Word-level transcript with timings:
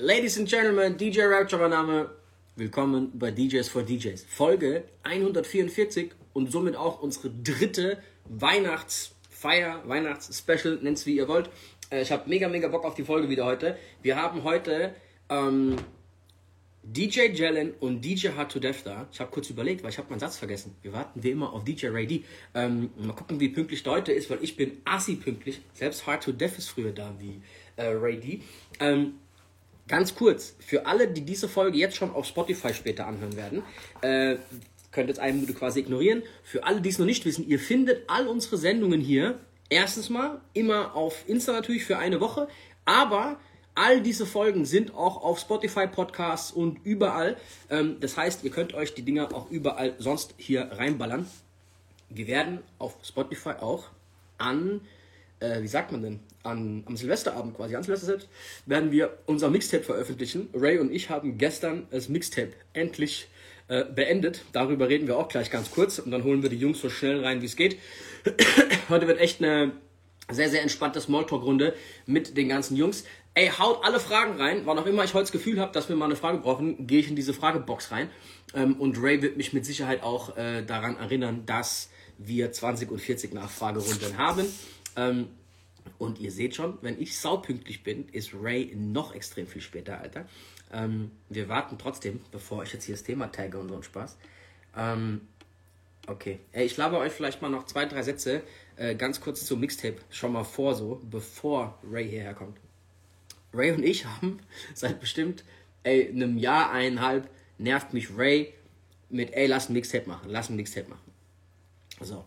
Ladies 0.00 0.38
and 0.38 0.48
Gentlemen, 0.48 0.96
DJ 0.96 1.22
Rapture 1.22 1.60
mein 1.60 1.70
Name. 1.70 2.10
Willkommen 2.54 3.10
bei 3.18 3.32
DJs 3.32 3.68
for 3.68 3.82
DJs. 3.82 4.26
Folge 4.28 4.84
144 5.02 6.12
und 6.34 6.52
somit 6.52 6.76
auch 6.76 7.02
unsere 7.02 7.30
dritte 7.30 8.00
Weihnachtsfeier, 8.26 9.82
Weihnachtsspecial, 9.88 10.78
nennt 10.82 10.98
es 10.98 11.06
wie 11.06 11.16
ihr 11.16 11.26
wollt. 11.26 11.50
Äh, 11.90 12.02
ich 12.02 12.12
habe 12.12 12.28
mega, 12.30 12.48
mega 12.48 12.68
Bock 12.68 12.84
auf 12.84 12.94
die 12.94 13.02
Folge 13.02 13.28
wieder 13.28 13.44
heute. 13.44 13.76
Wir 14.00 14.14
haben 14.14 14.44
heute 14.44 14.94
ähm, 15.30 15.74
DJ 16.84 17.32
Jalen 17.32 17.72
und 17.80 18.00
DJ 18.00 18.28
Hard 18.36 18.52
to 18.52 18.60
Death 18.60 18.84
da. 18.84 19.08
Ich 19.10 19.18
habe 19.18 19.32
kurz 19.32 19.50
überlegt, 19.50 19.82
weil 19.82 19.90
ich 19.90 19.98
habe 19.98 20.10
meinen 20.10 20.20
Satz 20.20 20.36
vergessen. 20.36 20.76
Wir 20.80 20.92
warten 20.92 21.24
wie 21.24 21.30
immer 21.32 21.52
auf 21.52 21.64
DJ 21.64 21.88
Ray 21.88 22.06
D. 22.06 22.22
Ähm, 22.54 22.90
mal 22.98 23.16
gucken, 23.16 23.40
wie 23.40 23.48
pünktlich 23.48 23.82
der 23.82 23.94
heute 23.94 24.12
ist, 24.12 24.30
weil 24.30 24.38
ich 24.42 24.56
bin 24.56 24.80
assi 24.84 25.16
pünktlich. 25.16 25.60
Selbst 25.72 26.06
Hard 26.06 26.22
to 26.22 26.30
Death 26.30 26.56
ist 26.56 26.68
früher 26.68 26.92
da 26.92 27.12
wie 27.18 27.42
äh, 27.74 27.88
Ray 27.88 28.20
D. 28.20 28.42
Ähm, 28.78 29.14
ganz 29.88 30.14
kurz, 30.14 30.54
für 30.58 30.86
alle, 30.86 31.08
die 31.08 31.22
diese 31.22 31.48
Folge 31.48 31.78
jetzt 31.78 31.96
schon 31.96 32.10
auf 32.10 32.26
Spotify 32.26 32.72
später 32.72 33.06
anhören 33.06 33.36
werden, 33.36 33.62
äh, 34.02 34.36
könnt 34.92 35.08
jetzt 35.08 35.18
eine 35.18 35.34
Minute 35.34 35.54
quasi 35.54 35.80
ignorieren. 35.80 36.22
Für 36.44 36.64
alle, 36.64 36.80
die 36.80 36.88
es 36.88 36.98
noch 36.98 37.06
nicht 37.06 37.24
wissen, 37.24 37.46
ihr 37.48 37.58
findet 37.58 38.08
all 38.08 38.26
unsere 38.28 38.56
Sendungen 38.56 39.00
hier. 39.00 39.38
Erstens 39.70 40.08
mal 40.08 40.40
immer 40.54 40.94
auf 40.94 41.24
Insta 41.26 41.52
natürlich 41.52 41.84
für 41.84 41.98
eine 41.98 42.20
Woche, 42.20 42.48
aber 42.84 43.38
all 43.74 44.00
diese 44.00 44.26
Folgen 44.26 44.64
sind 44.64 44.94
auch 44.94 45.22
auf 45.22 45.38
Spotify 45.38 45.86
Podcasts 45.86 46.50
und 46.50 46.78
überall. 46.84 47.36
Ähm, 47.70 47.96
das 48.00 48.16
heißt, 48.16 48.44
ihr 48.44 48.50
könnt 48.50 48.74
euch 48.74 48.94
die 48.94 49.02
Dinger 49.02 49.34
auch 49.34 49.50
überall 49.50 49.94
sonst 49.98 50.34
hier 50.36 50.70
reinballern. 50.72 51.26
Wir 52.08 52.26
werden 52.26 52.60
auf 52.78 52.96
Spotify 53.02 53.50
auch 53.60 53.88
an, 54.38 54.80
äh, 55.40 55.62
wie 55.62 55.68
sagt 55.68 55.92
man 55.92 56.02
denn, 56.02 56.20
an, 56.42 56.84
am 56.86 56.96
Silvesterabend 56.96 57.56
quasi, 57.56 57.76
an 57.76 57.82
Silvester 57.82 58.06
selbst, 58.06 58.28
werden 58.66 58.90
wir 58.90 59.18
unser 59.26 59.50
Mixtape 59.50 59.84
veröffentlichen. 59.84 60.48
Ray 60.54 60.78
und 60.78 60.92
ich 60.92 61.10
haben 61.10 61.38
gestern 61.38 61.86
das 61.90 62.08
Mixtape 62.08 62.52
endlich 62.72 63.28
äh, 63.68 63.84
beendet. 63.84 64.44
Darüber 64.52 64.88
reden 64.88 65.06
wir 65.06 65.18
auch 65.18 65.28
gleich 65.28 65.50
ganz 65.50 65.70
kurz 65.70 65.98
und 65.98 66.10
dann 66.10 66.24
holen 66.24 66.42
wir 66.42 66.50
die 66.50 66.56
Jungs 66.56 66.80
so 66.80 66.90
schnell 66.90 67.24
rein, 67.24 67.42
wie 67.42 67.46
es 67.46 67.56
geht. 67.56 67.78
Heute 68.88 69.06
wird 69.06 69.20
echt 69.20 69.42
eine 69.42 69.72
sehr, 70.30 70.50
sehr 70.50 70.62
entspannte 70.62 71.00
Smalltalk-Runde 71.00 71.74
mit 72.06 72.36
den 72.36 72.48
ganzen 72.48 72.76
Jungs. 72.76 73.04
Ey, 73.34 73.50
haut 73.58 73.84
alle 73.84 74.00
Fragen 74.00 74.40
rein. 74.40 74.62
Wann 74.64 74.78
auch 74.78 74.86
immer 74.86 75.04
ich 75.04 75.14
heute 75.14 75.24
das 75.24 75.32
Gefühl 75.32 75.60
habe, 75.60 75.72
dass 75.72 75.88
wir 75.88 75.96
mal 75.96 76.06
eine 76.06 76.16
Frage 76.16 76.38
brauchen, 76.38 76.86
gehe 76.86 77.00
ich 77.00 77.08
in 77.08 77.16
diese 77.16 77.32
Fragebox 77.32 77.92
rein. 77.92 78.10
Ähm, 78.54 78.74
und 78.76 79.00
Ray 79.00 79.22
wird 79.22 79.36
mich 79.36 79.52
mit 79.52 79.64
Sicherheit 79.64 80.02
auch 80.02 80.36
äh, 80.36 80.62
daran 80.64 80.96
erinnern, 80.96 81.44
dass 81.46 81.90
wir 82.18 82.50
20 82.50 82.90
und 82.90 83.00
40 83.00 83.32
Nachfragerunden 83.32 84.18
haben. 84.18 84.46
Ähm, 84.98 85.28
und 85.98 86.18
ihr 86.18 86.30
seht 86.32 86.54
schon, 86.54 86.78
wenn 86.82 87.00
ich 87.00 87.16
saupünktlich 87.18 87.82
bin, 87.82 88.08
ist 88.10 88.34
Ray 88.34 88.74
noch 88.76 89.14
extrem 89.14 89.46
viel 89.46 89.62
später, 89.62 90.00
Alter. 90.00 90.26
Ähm, 90.72 91.12
wir 91.28 91.48
warten 91.48 91.78
trotzdem, 91.78 92.20
bevor 92.30 92.62
ich 92.64 92.72
jetzt 92.72 92.84
hier 92.84 92.94
das 92.94 93.04
Thema 93.04 93.28
tagge 93.28 93.58
und 93.58 93.68
so 93.68 93.74
einen 93.74 93.82
Spaß. 93.84 94.18
Ähm, 94.76 95.22
okay. 96.06 96.40
Ey, 96.52 96.66
ich 96.66 96.76
laber 96.76 96.98
euch 96.98 97.12
vielleicht 97.12 97.40
mal 97.40 97.48
noch 97.48 97.64
zwei, 97.66 97.86
drei 97.86 98.02
Sätze 98.02 98.42
äh, 98.76 98.94
ganz 98.94 99.20
kurz 99.20 99.46
zum 99.46 99.60
Mixtape 99.60 99.96
schon 100.10 100.32
mal 100.32 100.44
vor, 100.44 100.74
so, 100.74 101.00
bevor 101.10 101.78
Ray 101.88 102.08
hierher 102.08 102.34
kommt. 102.34 102.58
Ray 103.54 103.72
und 103.72 103.84
ich 103.84 104.04
haben 104.04 104.40
seit 104.74 105.00
bestimmt 105.00 105.44
ey, 105.84 106.08
einem 106.08 106.38
Jahr, 106.38 106.70
eineinhalb, 106.70 107.30
nervt 107.56 107.94
mich 107.94 108.16
Ray 108.16 108.52
mit, 109.08 109.32
ey, 109.32 109.46
lass 109.46 109.68
ein 109.68 109.72
Mixtape 109.72 110.08
machen, 110.08 110.28
lass 110.28 110.50
ein 110.50 110.56
Mixtape 110.56 110.90
machen. 110.90 111.12
So. 112.00 112.24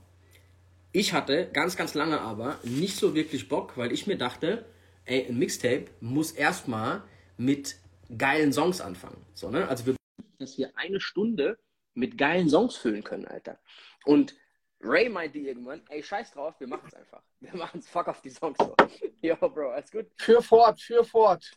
Ich 0.94 1.14
hatte 1.14 1.50
ganz, 1.52 1.78
ganz 1.78 1.94
lange 1.94 2.20
aber 2.20 2.60
nicht 2.64 2.98
so 2.98 3.16
wirklich 3.16 3.48
Bock, 3.48 3.78
weil 3.78 3.94
ich 3.94 4.08
mir 4.08 4.18
dachte, 4.18 4.66
ey, 5.06 5.26
ein 5.28 5.38
Mixtape 5.38 5.86
muss 6.02 6.32
erstmal 6.32 7.04
mit 7.38 7.78
geilen 8.18 8.52
Songs 8.52 8.82
anfangen. 8.82 9.26
So, 9.34 9.50
ne? 9.50 9.68
Also 9.70 9.86
wir, 9.86 9.96
dass 10.38 10.58
wir 10.58 10.72
eine 10.76 11.00
Stunde 11.00 11.58
mit 11.94 12.18
geilen 12.18 12.50
Songs 12.50 12.76
füllen 12.76 13.04
können, 13.04 13.26
Alter. 13.26 13.60
Und 14.04 14.36
Ray 14.82 15.08
meinte 15.08 15.38
irgendwann, 15.38 15.82
ey, 15.90 16.04
scheiß 16.04 16.32
drauf, 16.32 16.60
wir 16.60 16.68
machen 16.68 16.88
es 16.88 16.94
einfach. 16.94 17.22
Wir 17.40 17.56
machen 17.56 17.80
es 17.80 17.88
fuck 17.88 18.08
auf 18.08 18.22
die 18.22 18.30
Songs. 18.30 18.58
So. 18.60 18.76
Yo, 19.22 19.36
Bro, 19.36 19.72
alles 19.72 19.92
gut. 19.92 20.08
Für 20.18 20.44
fort, 20.44 20.80
für 20.80 21.04
fort. 21.04 21.52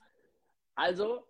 Also 0.74 1.26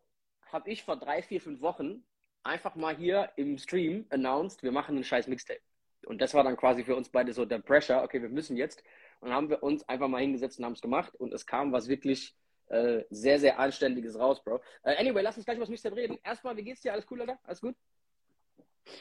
habe 0.53 0.71
ich 0.71 0.85
vor 0.85 0.97
drei, 0.97 1.23
vier, 1.23 1.41
fünf 1.41 1.61
Wochen 1.61 2.05
einfach 2.45 2.77
mal 2.77 2.97
hier 2.97 3.33
im 3.37 3.59
Stream 3.59 4.07
announced, 4.11 4.63
wir 4.63 4.71
machen 4.71 4.95
einen 4.95 5.05
scheiß 5.05 5.27
Mixtape. 5.27 5.61
Und 6.07 6.21
das 6.21 6.35
war 6.35 6.45
dann 6.45 6.57
quasi 6.57 6.85
für 6.85 6.97
uns 6.97 7.09
beide 7.09 7.33
so 7.33 7.45
der 7.45 7.59
Pressure, 7.59 8.03
okay, 8.03 8.21
wir 8.23 8.29
müssen 8.29 8.57
jetzt. 8.57 8.83
Und 9.21 9.29
dann 9.29 9.37
haben 9.37 9.51
wir 9.51 9.63
uns 9.63 9.89
einfach 9.89 10.09
mal 10.09 10.21
hingesetzt 10.21 10.59
und 10.59 10.65
haben 10.65 10.73
es 10.73 10.81
gemacht. 10.81 11.15
Und 11.15 11.33
es 11.33 11.47
kam 11.47 11.73
was 11.73 11.89
wirklich 11.89 12.35
äh, 12.69 13.05
sehr, 13.11 13.39
sehr 13.39 13.59
Anständiges 13.59 14.19
raus, 14.19 14.43
Bro. 14.43 14.61
Äh, 14.83 14.97
anyway, 14.97 15.23
lass 15.23 15.37
uns 15.37 15.45
gleich 15.45 15.59
das 15.59 15.69
Mixtape 15.69 15.97
reden. 15.97 16.19
Erstmal, 16.23 16.57
wie 16.57 16.65
geht's 16.65 16.81
dir? 16.81 16.93
Alles 16.93 17.07
cool, 17.11 17.21
oder? 17.21 17.39
Alles 17.45 17.61
gut? 17.61 17.75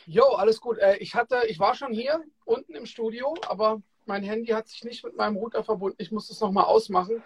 Jo, 0.05 0.23
alles 0.23 0.61
gut. 0.61 0.77
Äh, 0.79 0.97
ich 0.97 1.15
hatte, 1.15 1.43
ich 1.47 1.59
war 1.59 1.75
schon 1.75 1.93
hier 1.93 2.23
unten 2.45 2.75
im 2.75 2.85
Studio, 2.85 3.35
aber 3.47 3.81
mein 4.05 4.23
Handy 4.23 4.51
hat 4.51 4.67
sich 4.67 4.83
nicht 4.83 5.03
mit 5.03 5.15
meinem 5.15 5.37
Router 5.37 5.63
verbunden. 5.63 5.97
Ich 5.99 6.11
muss 6.11 6.27
das 6.27 6.39
nochmal 6.39 6.65
ausmachen. 6.65 7.23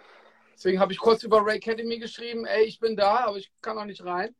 Deswegen 0.54 0.80
habe 0.80 0.92
ich 0.92 0.98
kurz 0.98 1.22
über 1.22 1.44
Ray 1.44 1.58
Academy 1.58 1.98
geschrieben, 1.98 2.44
ey, 2.44 2.64
ich 2.64 2.80
bin 2.80 2.96
da, 2.96 3.26
aber 3.26 3.36
ich 3.36 3.52
kann 3.60 3.76
noch 3.76 3.84
nicht 3.84 4.04
rein. 4.04 4.34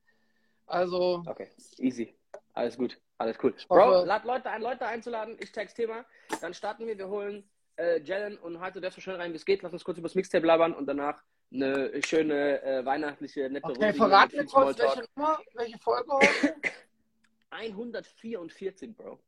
Also. 0.66 1.22
Okay, 1.26 1.49
easy. 1.78 2.15
Alles 2.55 2.76
gut. 2.76 3.00
Alles 3.19 3.37
cool. 3.43 3.55
Bro, 3.69 4.05
lad 4.05 4.25
Leute 4.25 4.49
ein, 4.51 4.62
Leute 4.62 4.87
einzuladen. 4.87 5.37
Ich 5.41 5.51
tags 5.51 5.75
Thema. 5.75 6.05
Dann 6.41 6.55
starten 6.55 6.87
wir. 6.87 6.97
Wir 6.97 7.09
holen 7.09 7.49
äh, 7.77 8.01
Jalen 8.03 8.39
und 8.39 8.61
Halte 8.61 8.81
Dev 8.81 8.95
so 8.95 9.01
schnell 9.01 9.17
rein, 9.17 9.33
wie 9.33 9.37
es 9.37 9.45
geht. 9.45 9.62
Lass 9.62 9.73
uns 9.73 9.84
kurz 9.84 9.99
über 9.99 10.06
das 10.06 10.15
Mixtape 10.15 10.47
labern 10.47 10.73
und 10.73 10.87
danach 10.87 11.23
eine 11.53 12.01
schöne 12.05 12.62
äh, 12.62 12.84
weihnachtliche, 12.84 13.51
nette 13.51 13.67
okay, 13.67 13.87
Runde. 13.87 13.95
Verrat 13.95 14.33
mir 14.33 14.45
kurz, 14.45 14.79
welche 14.79 15.05
Nummer, 15.17 15.39
welche 15.55 15.79
Folge 15.79 16.12
heute? 16.12 16.55
144, 17.51 18.97
Bro. 18.97 19.19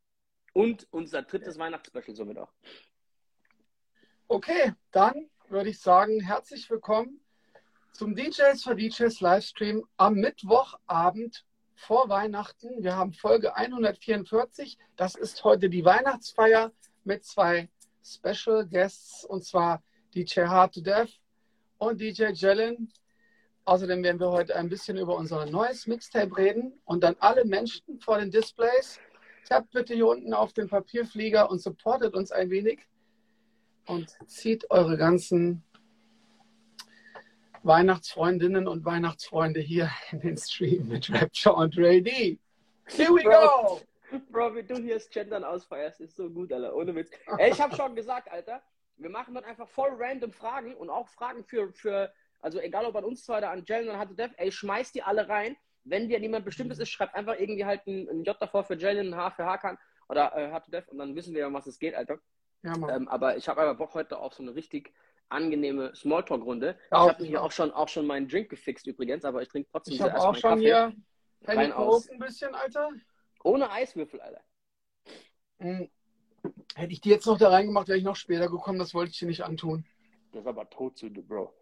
Und 0.53 0.87
unser 0.91 1.23
drittes 1.23 1.57
ja. 1.57 1.63
Weihnachtsspecial 1.65 2.15
somit 2.15 2.39
auch. 2.39 2.53
Okay, 4.29 4.73
dann 4.93 5.31
würde 5.49 5.71
ich 5.71 5.81
sagen, 5.81 6.21
herzlich 6.21 6.71
willkommen 6.71 7.21
zum 7.93 8.15
DJs 8.15 8.63
for 8.63 8.77
DJs 8.77 9.21
Livestream 9.21 9.85
am 9.97 10.15
Mittwochabend 10.15 11.45
vor 11.81 12.11
Weihnachten. 12.11 12.85
Wir 12.85 12.95
haben 12.95 13.15
Folge 13.15 13.57
144. 13.57 14.77
Das 14.97 15.15
ist 15.15 15.43
heute 15.45 15.71
die 15.71 15.85
Weihnachtsfeier 15.85 16.73
mit 17.05 17.25
zwei 17.25 17.71
Special 18.05 18.67
Guests 18.67 19.25
und 19.25 19.45
zwar 19.45 19.83
DJ 20.15 20.43
Hard 20.43 20.75
to 20.75 20.83
Death 20.83 21.09
und 21.79 21.99
DJ 22.01 22.33
Jelen. 22.33 22.93
Außerdem 23.65 24.03
werden 24.03 24.21
wir 24.21 24.31
heute 24.31 24.57
ein 24.57 24.69
bisschen 24.69 24.99
über 24.99 25.17
unser 25.17 25.47
neues 25.47 25.87
Mixtape 25.87 26.37
reden 26.37 26.79
und 26.85 27.03
dann 27.03 27.17
alle 27.19 27.47
Menschen 27.47 27.99
vor 28.01 28.19
den 28.19 28.31
Displays. 28.31 29.01
Tappt 29.49 29.71
bitte 29.71 29.95
hier 29.95 30.07
unten 30.07 30.35
auf 30.35 30.53
den 30.53 30.69
Papierflieger 30.69 31.51
und 31.51 31.63
supportet 31.63 32.15
uns 32.15 32.31
ein 32.31 32.51
wenig 32.51 32.81
und 33.87 34.17
zieht 34.27 34.71
eure 34.71 34.99
ganzen 34.99 35.65
Weihnachtsfreundinnen 37.63 38.67
und 38.67 38.85
Weihnachtsfreunde 38.85 39.61
hier 39.61 39.91
in 40.13 40.21
den 40.21 40.37
Stream 40.37 40.89
mit 40.89 41.13
Rapture 41.13 41.55
und 41.55 41.77
Ray 41.77 42.03
D. 42.03 42.39
Here 42.87 43.11
we 43.11 43.23
go! 43.23 43.81
Bro, 44.31 44.57
wie 44.57 44.63
du 44.63 44.77
hier 44.77 44.95
das 44.95 45.09
Gendern 45.11 45.45
ausfeierst, 45.45 46.01
ist 46.01 46.17
so 46.17 46.29
gut, 46.29 46.53
Alter. 46.53 46.75
Ohne 46.75 46.95
Witz. 46.95 47.11
Ey, 47.39 47.53
ich 47.53 47.61
hab 47.61 47.77
schon 47.77 47.95
gesagt, 47.95 48.31
Alter, 48.31 48.63
wir 48.97 49.11
machen 49.11 49.35
dann 49.35 49.45
einfach 49.45 49.69
voll 49.69 49.91
random 49.97 50.33
Fragen 50.33 50.75
und 50.75 50.91
auch 50.91 51.09
Fragen 51.09 51.45
für, 51.45 51.73
für 51.73 52.13
also 52.41 52.59
egal 52.61 52.87
ob 52.87 52.97
an 52.97 53.05
uns 53.05 53.25
zwei 53.25 53.39
oder 53.39 53.51
an 53.51 53.65
Jalen 53.67 53.89
oder 53.89 53.99
hatte 53.99 54.15
Dev, 54.15 54.35
ey, 54.37 54.51
schmeißt 54.51 54.95
die 54.95 55.03
alle 55.03 55.29
rein. 55.29 55.57
Wenn 55.85 56.09
dir 56.09 56.19
niemand 56.19 56.45
bestimmtes 56.45 56.79
ist, 56.79 56.91
schreibt 56.91 57.15
einfach 57.15 57.39
irgendwie 57.39 57.65
halt 57.65 57.87
ein, 57.87 58.09
ein 58.09 58.25
J 58.25 58.37
davor 58.41 58.65
für 58.65 58.77
Jalen, 58.77 59.13
ein 59.13 59.17
H 59.17 59.31
für 59.31 59.45
Hakan 59.45 59.79
oder 60.09 60.37
äh, 60.37 60.51
H 60.51 60.61
to 60.61 60.71
Dev 60.71 60.89
und 60.91 60.99
dann 60.99 61.15
wissen 61.15 61.35
wir, 61.35 61.47
um 61.47 61.55
was 61.55 61.67
es 61.67 61.79
geht, 61.79 61.95
Alter. 61.95 62.19
Ja, 62.63 62.75
ähm, 62.89 63.09
aber 63.09 63.37
ich 63.37 63.49
habe 63.49 63.61
einfach 63.63 63.79
Bock 63.79 63.95
heute 63.95 64.19
auf 64.19 64.35
so 64.35 64.43
eine 64.43 64.55
richtig 64.55 64.93
angenehme 65.31 65.95
Smalltalk-Runde. 65.95 66.77
Ich 66.87 66.93
habe 66.93 67.23
mir 67.23 67.29
hier 67.29 67.43
auch 67.43 67.53
schon, 67.53 67.71
auch 67.71 67.89
schon 67.89 68.07
meinen 68.07 68.29
Drink 68.29 68.51
gefixt 68.51 68.87
übrigens, 68.87 69.25
aber 69.25 69.43
ich 69.43 69.49
trinke 69.49 69.69
trotzdem 69.71 69.95
Ich 69.95 70.03
habe 70.03 70.19
auch 70.19 70.35
schon 70.35 70.51
Kaffee. 70.51 70.63
hier 70.63 70.93
Penny 71.45 71.73
ein 71.73 72.19
bisschen, 72.19 72.55
Alter. 72.55 72.91
Ohne 73.43 73.71
Eiswürfel, 73.71 74.21
Alter. 74.21 74.43
Hm. 75.59 75.91
Hätte 76.75 76.93
ich 76.93 77.01
die 77.01 77.11
jetzt 77.11 77.27
noch 77.27 77.39
da 77.39 77.51
reingemacht, 77.51 77.89
wäre 77.89 77.99
ich 77.99 78.05
noch 78.05 78.17
später 78.17 78.49
gekommen. 78.49 78.79
Das 78.79 78.95
wollte 78.95 79.11
ich 79.11 79.19
dir 79.19 79.27
nicht 79.27 79.43
antun. 79.43 79.85
Das 80.33 80.43
ist 80.43 80.47
aber 80.47 80.69
Todsünde, 80.69 81.23
Bro. 81.23 81.53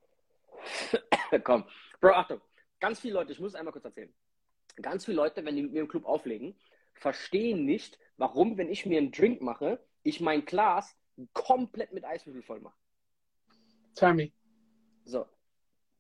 Komm. 1.45 1.65
Bro, 2.01 2.11
Achtung. 2.11 2.41
Ganz 2.81 3.01
viele 3.01 3.15
Leute, 3.15 3.33
ich 3.33 3.41
muss 3.41 3.53
es 3.53 3.55
einmal 3.55 3.73
kurz 3.73 3.85
erzählen. 3.85 4.13
Ganz 4.81 5.05
viele 5.05 5.17
Leute, 5.17 5.45
wenn 5.45 5.57
die 5.57 5.63
mit 5.63 5.73
mir 5.73 5.81
im 5.81 5.89
Club 5.89 6.05
auflegen, 6.05 6.57
verstehen 6.95 7.65
nicht, 7.65 7.99
warum, 8.17 8.57
wenn 8.57 8.71
ich 8.71 8.87
mir 8.87 8.99
einen 8.99 9.11
Drink 9.11 9.41
mache, 9.41 9.85
ich 10.03 10.21
mein 10.21 10.45
Glas 10.45 10.97
komplett 11.33 11.93
mit 11.93 12.05
Eiswürfel 12.05 12.43
voll 12.43 12.61
mache. 12.61 12.77
Tell 13.99 14.15
me. 14.15 14.33
So. 15.05 15.27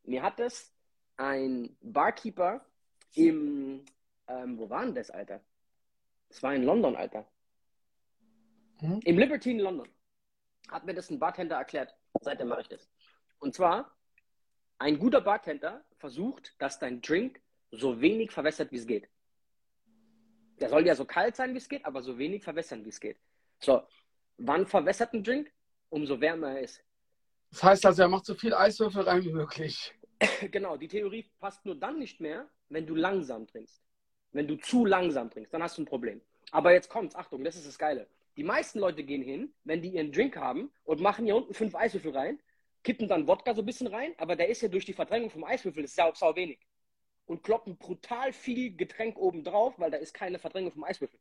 Mir 0.04 0.22
hat 0.22 0.40
es 0.40 0.72
ein 1.16 1.76
Barkeeper 1.82 2.64
im, 3.14 3.84
ähm, 4.28 4.58
wo 4.58 4.70
war 4.70 4.84
denn 4.84 4.94
das, 4.94 5.10
Alter? 5.10 5.40
Das 6.28 6.42
war 6.42 6.54
in 6.54 6.62
London, 6.62 6.96
Alter. 6.96 7.26
Hm? 8.80 9.00
Im 9.04 9.18
Liberty 9.18 9.50
in 9.50 9.60
London. 9.60 9.88
Hat 10.70 10.84
mir 10.86 10.94
das 10.94 11.10
ein 11.10 11.18
Bartender 11.18 11.56
erklärt. 11.56 11.96
Seitdem 12.20 12.48
mache 12.48 12.62
ich 12.62 12.68
das. 12.68 12.88
Und 13.40 13.54
zwar 13.54 13.96
Ein 14.78 14.98
guter 14.98 15.20
Bartender 15.20 15.84
versucht, 15.98 16.54
dass 16.60 16.78
dein 16.78 17.00
Drink 17.02 17.40
so 17.72 18.00
wenig 18.00 18.30
verwässert, 18.32 18.70
wie 18.72 18.76
es 18.76 18.86
geht. 18.86 19.08
Der 20.60 20.68
soll 20.68 20.86
ja 20.86 20.94
so 20.94 21.04
kalt 21.04 21.36
sein, 21.36 21.54
wie 21.54 21.58
es 21.58 21.68
geht, 21.68 21.84
aber 21.84 22.02
so 22.02 22.18
wenig 22.18 22.44
verwässern, 22.44 22.84
wie 22.84 22.90
es 22.90 23.00
geht. 23.00 23.18
So, 23.60 23.82
wann 24.38 24.66
verwässert 24.66 25.14
ein 25.14 25.24
Drink? 25.24 25.52
Umso 25.90 26.20
wärmer 26.20 26.52
er 26.52 26.60
ist. 26.62 26.84
Das 27.50 27.62
heißt 27.62 27.86
also, 27.86 28.02
er 28.02 28.08
macht 28.08 28.26
so 28.26 28.34
viel 28.34 28.54
Eiswürfel 28.54 29.02
rein 29.02 29.24
wie 29.24 29.32
möglich. 29.32 29.94
genau, 30.50 30.76
die 30.76 30.88
Theorie 30.88 31.30
passt 31.40 31.64
nur 31.64 31.74
dann 31.74 31.98
nicht 31.98 32.20
mehr, 32.20 32.48
wenn 32.68 32.86
du 32.86 32.94
langsam 32.94 33.46
trinkst. 33.46 33.82
Wenn 34.32 34.46
du 34.46 34.56
zu 34.56 34.84
langsam 34.84 35.30
trinkst, 35.30 35.52
dann 35.52 35.62
hast 35.62 35.78
du 35.78 35.82
ein 35.82 35.86
Problem. 35.86 36.20
Aber 36.50 36.72
jetzt 36.72 36.88
kommt's, 36.88 37.14
Achtung, 37.14 37.44
das 37.44 37.56
ist 37.56 37.66
das 37.66 37.78
Geile. 37.78 38.06
Die 38.36 38.44
meisten 38.44 38.78
Leute 38.78 39.02
gehen 39.02 39.22
hin, 39.22 39.52
wenn 39.64 39.82
die 39.82 39.88
ihren 39.88 40.12
Drink 40.12 40.36
haben 40.36 40.70
und 40.84 41.00
machen 41.00 41.24
hier 41.24 41.36
unten 41.36 41.54
fünf 41.54 41.74
Eiswürfel 41.74 42.16
rein, 42.16 42.38
kippen 42.84 43.08
dann 43.08 43.26
Wodka 43.26 43.54
so 43.54 43.62
ein 43.62 43.66
bisschen 43.66 43.88
rein, 43.88 44.14
aber 44.18 44.36
der 44.36 44.48
ist 44.48 44.62
ja 44.62 44.68
durch 44.68 44.84
die 44.84 44.92
Verdrängung 44.92 45.30
vom 45.30 45.44
Eiswürfel, 45.44 45.82
das 45.82 45.92
ist 45.92 45.96
ja 45.96 46.04
auch 46.04 46.14
sau 46.14 46.36
wenig. 46.36 46.60
Und 47.26 47.42
kloppen 47.42 47.76
brutal 47.76 48.32
viel 48.32 48.76
Getränk 48.76 49.18
oben 49.18 49.44
drauf, 49.44 49.78
weil 49.78 49.90
da 49.90 49.98
ist 49.98 50.14
keine 50.14 50.38
Verdrängung 50.38 50.72
vom 50.72 50.84
Eiswürfel. 50.84 51.18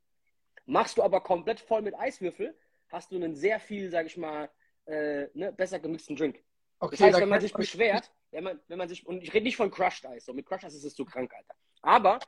Machst 0.64 0.96
du 0.96 1.02
aber 1.02 1.20
komplett 1.20 1.60
voll 1.60 1.82
mit 1.82 1.94
Eiswürfel, 1.94 2.56
hast 2.88 3.10
du 3.10 3.16
einen 3.16 3.34
sehr 3.34 3.58
viel, 3.58 3.90
sag 3.90 4.06
ich 4.06 4.16
mal, 4.16 4.48
äh, 4.88 5.28
ne, 5.34 5.52
besser 5.52 5.78
gemixten 5.78 6.16
Drink. 6.16 6.42
Okay, 6.80 6.96
das 6.96 7.00
heißt, 7.00 7.20
wenn 7.20 7.28
man 7.28 7.40
sich 7.40 7.52
beschwert, 7.52 8.12
wenn 8.30 8.44
man, 8.44 8.60
wenn 8.68 8.78
man 8.78 8.88
sich, 8.88 9.06
und 9.06 9.22
ich 9.22 9.32
rede 9.34 9.44
nicht 9.44 9.56
von 9.56 9.70
Crushed 9.70 10.06
Eis, 10.06 10.24
so 10.24 10.32
mit 10.32 10.46
Crushed 10.46 10.64
Eis 10.64 10.74
ist 10.74 10.84
es 10.84 10.94
zu 10.94 11.04
krank, 11.04 11.32
Alter. 11.34 11.54
Aber, 11.82 12.18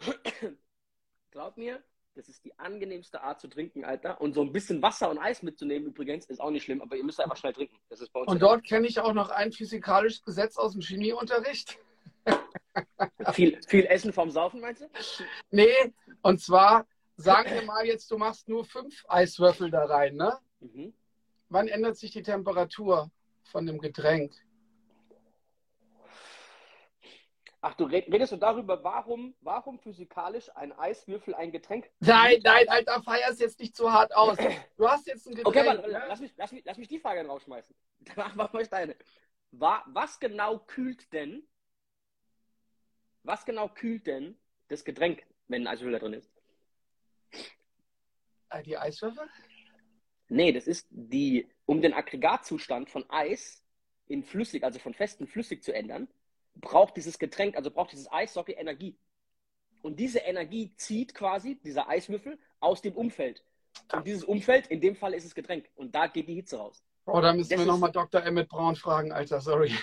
glaub 1.30 1.56
mir, 1.56 1.82
das 2.14 2.28
ist 2.28 2.44
die 2.44 2.58
angenehmste 2.58 3.22
Art 3.22 3.40
zu 3.40 3.48
trinken, 3.48 3.84
Alter. 3.84 4.20
Und 4.20 4.34
so 4.34 4.42
ein 4.42 4.52
bisschen 4.52 4.82
Wasser 4.82 5.10
und 5.10 5.18
Eis 5.18 5.42
mitzunehmen 5.42 5.86
übrigens 5.86 6.26
ist 6.26 6.40
auch 6.40 6.50
nicht 6.50 6.64
schlimm, 6.64 6.82
aber 6.82 6.96
ihr 6.96 7.04
müsst 7.04 7.20
einfach 7.20 7.36
schnell 7.36 7.52
trinken. 7.52 7.76
Das 7.88 8.00
ist 8.00 8.12
bei 8.12 8.20
uns 8.20 8.30
und 8.30 8.42
dort 8.42 8.64
kenne 8.64 8.86
ich 8.86 8.98
auch 8.98 9.12
noch 9.12 9.30
ein 9.30 9.52
physikalisches 9.52 10.22
Gesetz 10.22 10.56
aus 10.56 10.72
dem 10.72 10.82
Chemieunterricht. 10.82 11.78
viel, 13.32 13.60
viel 13.66 13.86
Essen 13.86 14.12
vom 14.12 14.30
Saufen, 14.30 14.60
meinst 14.60 14.82
du? 14.82 14.88
Nee, 15.50 15.94
und 16.22 16.40
zwar, 16.40 16.86
sagen 17.16 17.50
wir 17.52 17.62
mal 17.62 17.86
jetzt, 17.86 18.10
du 18.10 18.18
machst 18.18 18.48
nur 18.48 18.64
fünf 18.64 19.04
Eiswürfel 19.08 19.70
da 19.70 19.84
rein, 19.84 20.16
ne? 20.16 20.38
Mhm. 20.58 20.92
Wann 21.50 21.66
ändert 21.66 21.96
sich 21.96 22.12
die 22.12 22.22
Temperatur 22.22 23.10
von 23.42 23.66
dem 23.66 23.78
Getränk? 23.80 24.32
Ach, 27.60 27.74
du 27.74 27.84
redest 27.84 28.32
du 28.32 28.36
darüber, 28.36 28.82
warum, 28.82 29.34
warum 29.42 29.78
physikalisch 29.80 30.48
ein 30.56 30.72
Eiswürfel 30.72 31.34
ein 31.34 31.52
Getränk? 31.52 31.90
Nein, 31.98 32.40
nein, 32.42 32.68
Alter, 32.68 33.02
feier's 33.02 33.38
jetzt 33.38 33.58
nicht 33.60 33.76
zu 33.76 33.92
hart 33.92 34.14
aus. 34.14 34.38
Du 34.78 34.88
hast 34.88 35.06
jetzt 35.08 35.26
ein 35.26 35.34
Getränk. 35.34 35.56
Okay, 35.56 35.68
aber 35.68 35.86
ne? 35.86 36.04
lass, 36.08 36.20
mich, 36.20 36.32
lass, 36.36 36.52
mich, 36.52 36.64
lass 36.64 36.78
mich 36.78 36.88
die 36.88 37.00
Frage 37.00 37.26
rausschmeißen. 37.26 37.74
Danach 38.00 38.34
mach 38.34 38.52
mal 38.52 38.66
deine. 38.66 38.96
Was 39.50 40.20
genau 40.20 40.60
kühlt 40.60 41.12
denn, 41.12 41.42
was 43.24 43.44
genau 43.44 43.68
kühlt 43.68 44.06
denn 44.06 44.38
das 44.68 44.84
Getränk, 44.84 45.26
wenn 45.48 45.64
ein 45.64 45.66
Eiswürfel 45.66 45.92
da 45.92 45.98
drin 45.98 46.12
ist? 46.14 46.30
Äh, 48.50 48.62
die 48.62 48.78
Eiswürfel? 48.78 49.28
Nee, 50.30 50.52
das 50.52 50.66
ist 50.66 50.86
die, 50.90 51.48
um 51.66 51.82
den 51.82 51.92
Aggregatzustand 51.92 52.88
von 52.88 53.04
Eis 53.10 53.64
in 54.06 54.22
flüssig, 54.22 54.62
also 54.62 54.78
von 54.78 54.94
festen 54.94 55.26
flüssig 55.26 55.62
zu 55.62 55.74
ändern, 55.74 56.08
braucht 56.54 56.96
dieses 56.96 57.18
Getränk, 57.18 57.56
also 57.56 57.70
braucht 57.70 57.92
dieses 57.92 58.10
Eishockey 58.10 58.52
Energie. 58.52 58.96
Und 59.82 59.98
diese 59.98 60.20
Energie 60.20 60.72
zieht 60.76 61.14
quasi 61.14 61.56
dieser 61.64 61.88
Eiswürfel 61.88 62.38
aus 62.60 62.80
dem 62.80 62.94
Umfeld. 62.94 63.42
Und 63.92 64.06
dieses 64.06 64.24
Umfeld, 64.24 64.68
in 64.68 64.80
dem 64.80 64.94
Fall 64.94 65.14
ist 65.14 65.24
es 65.24 65.34
Getränk. 65.34 65.68
Und 65.74 65.94
da 65.94 66.06
geht 66.06 66.28
die 66.28 66.34
Hitze 66.34 66.58
raus. 66.58 66.82
Oh, 67.06 67.20
da 67.20 67.32
müssen 67.32 67.50
das 67.50 67.58
wir 67.58 67.66
nochmal 67.66 67.90
Dr. 67.90 68.22
Emmett 68.22 68.48
Braun 68.48 68.76
fragen, 68.76 69.10
Alter, 69.10 69.40
sorry. 69.40 69.74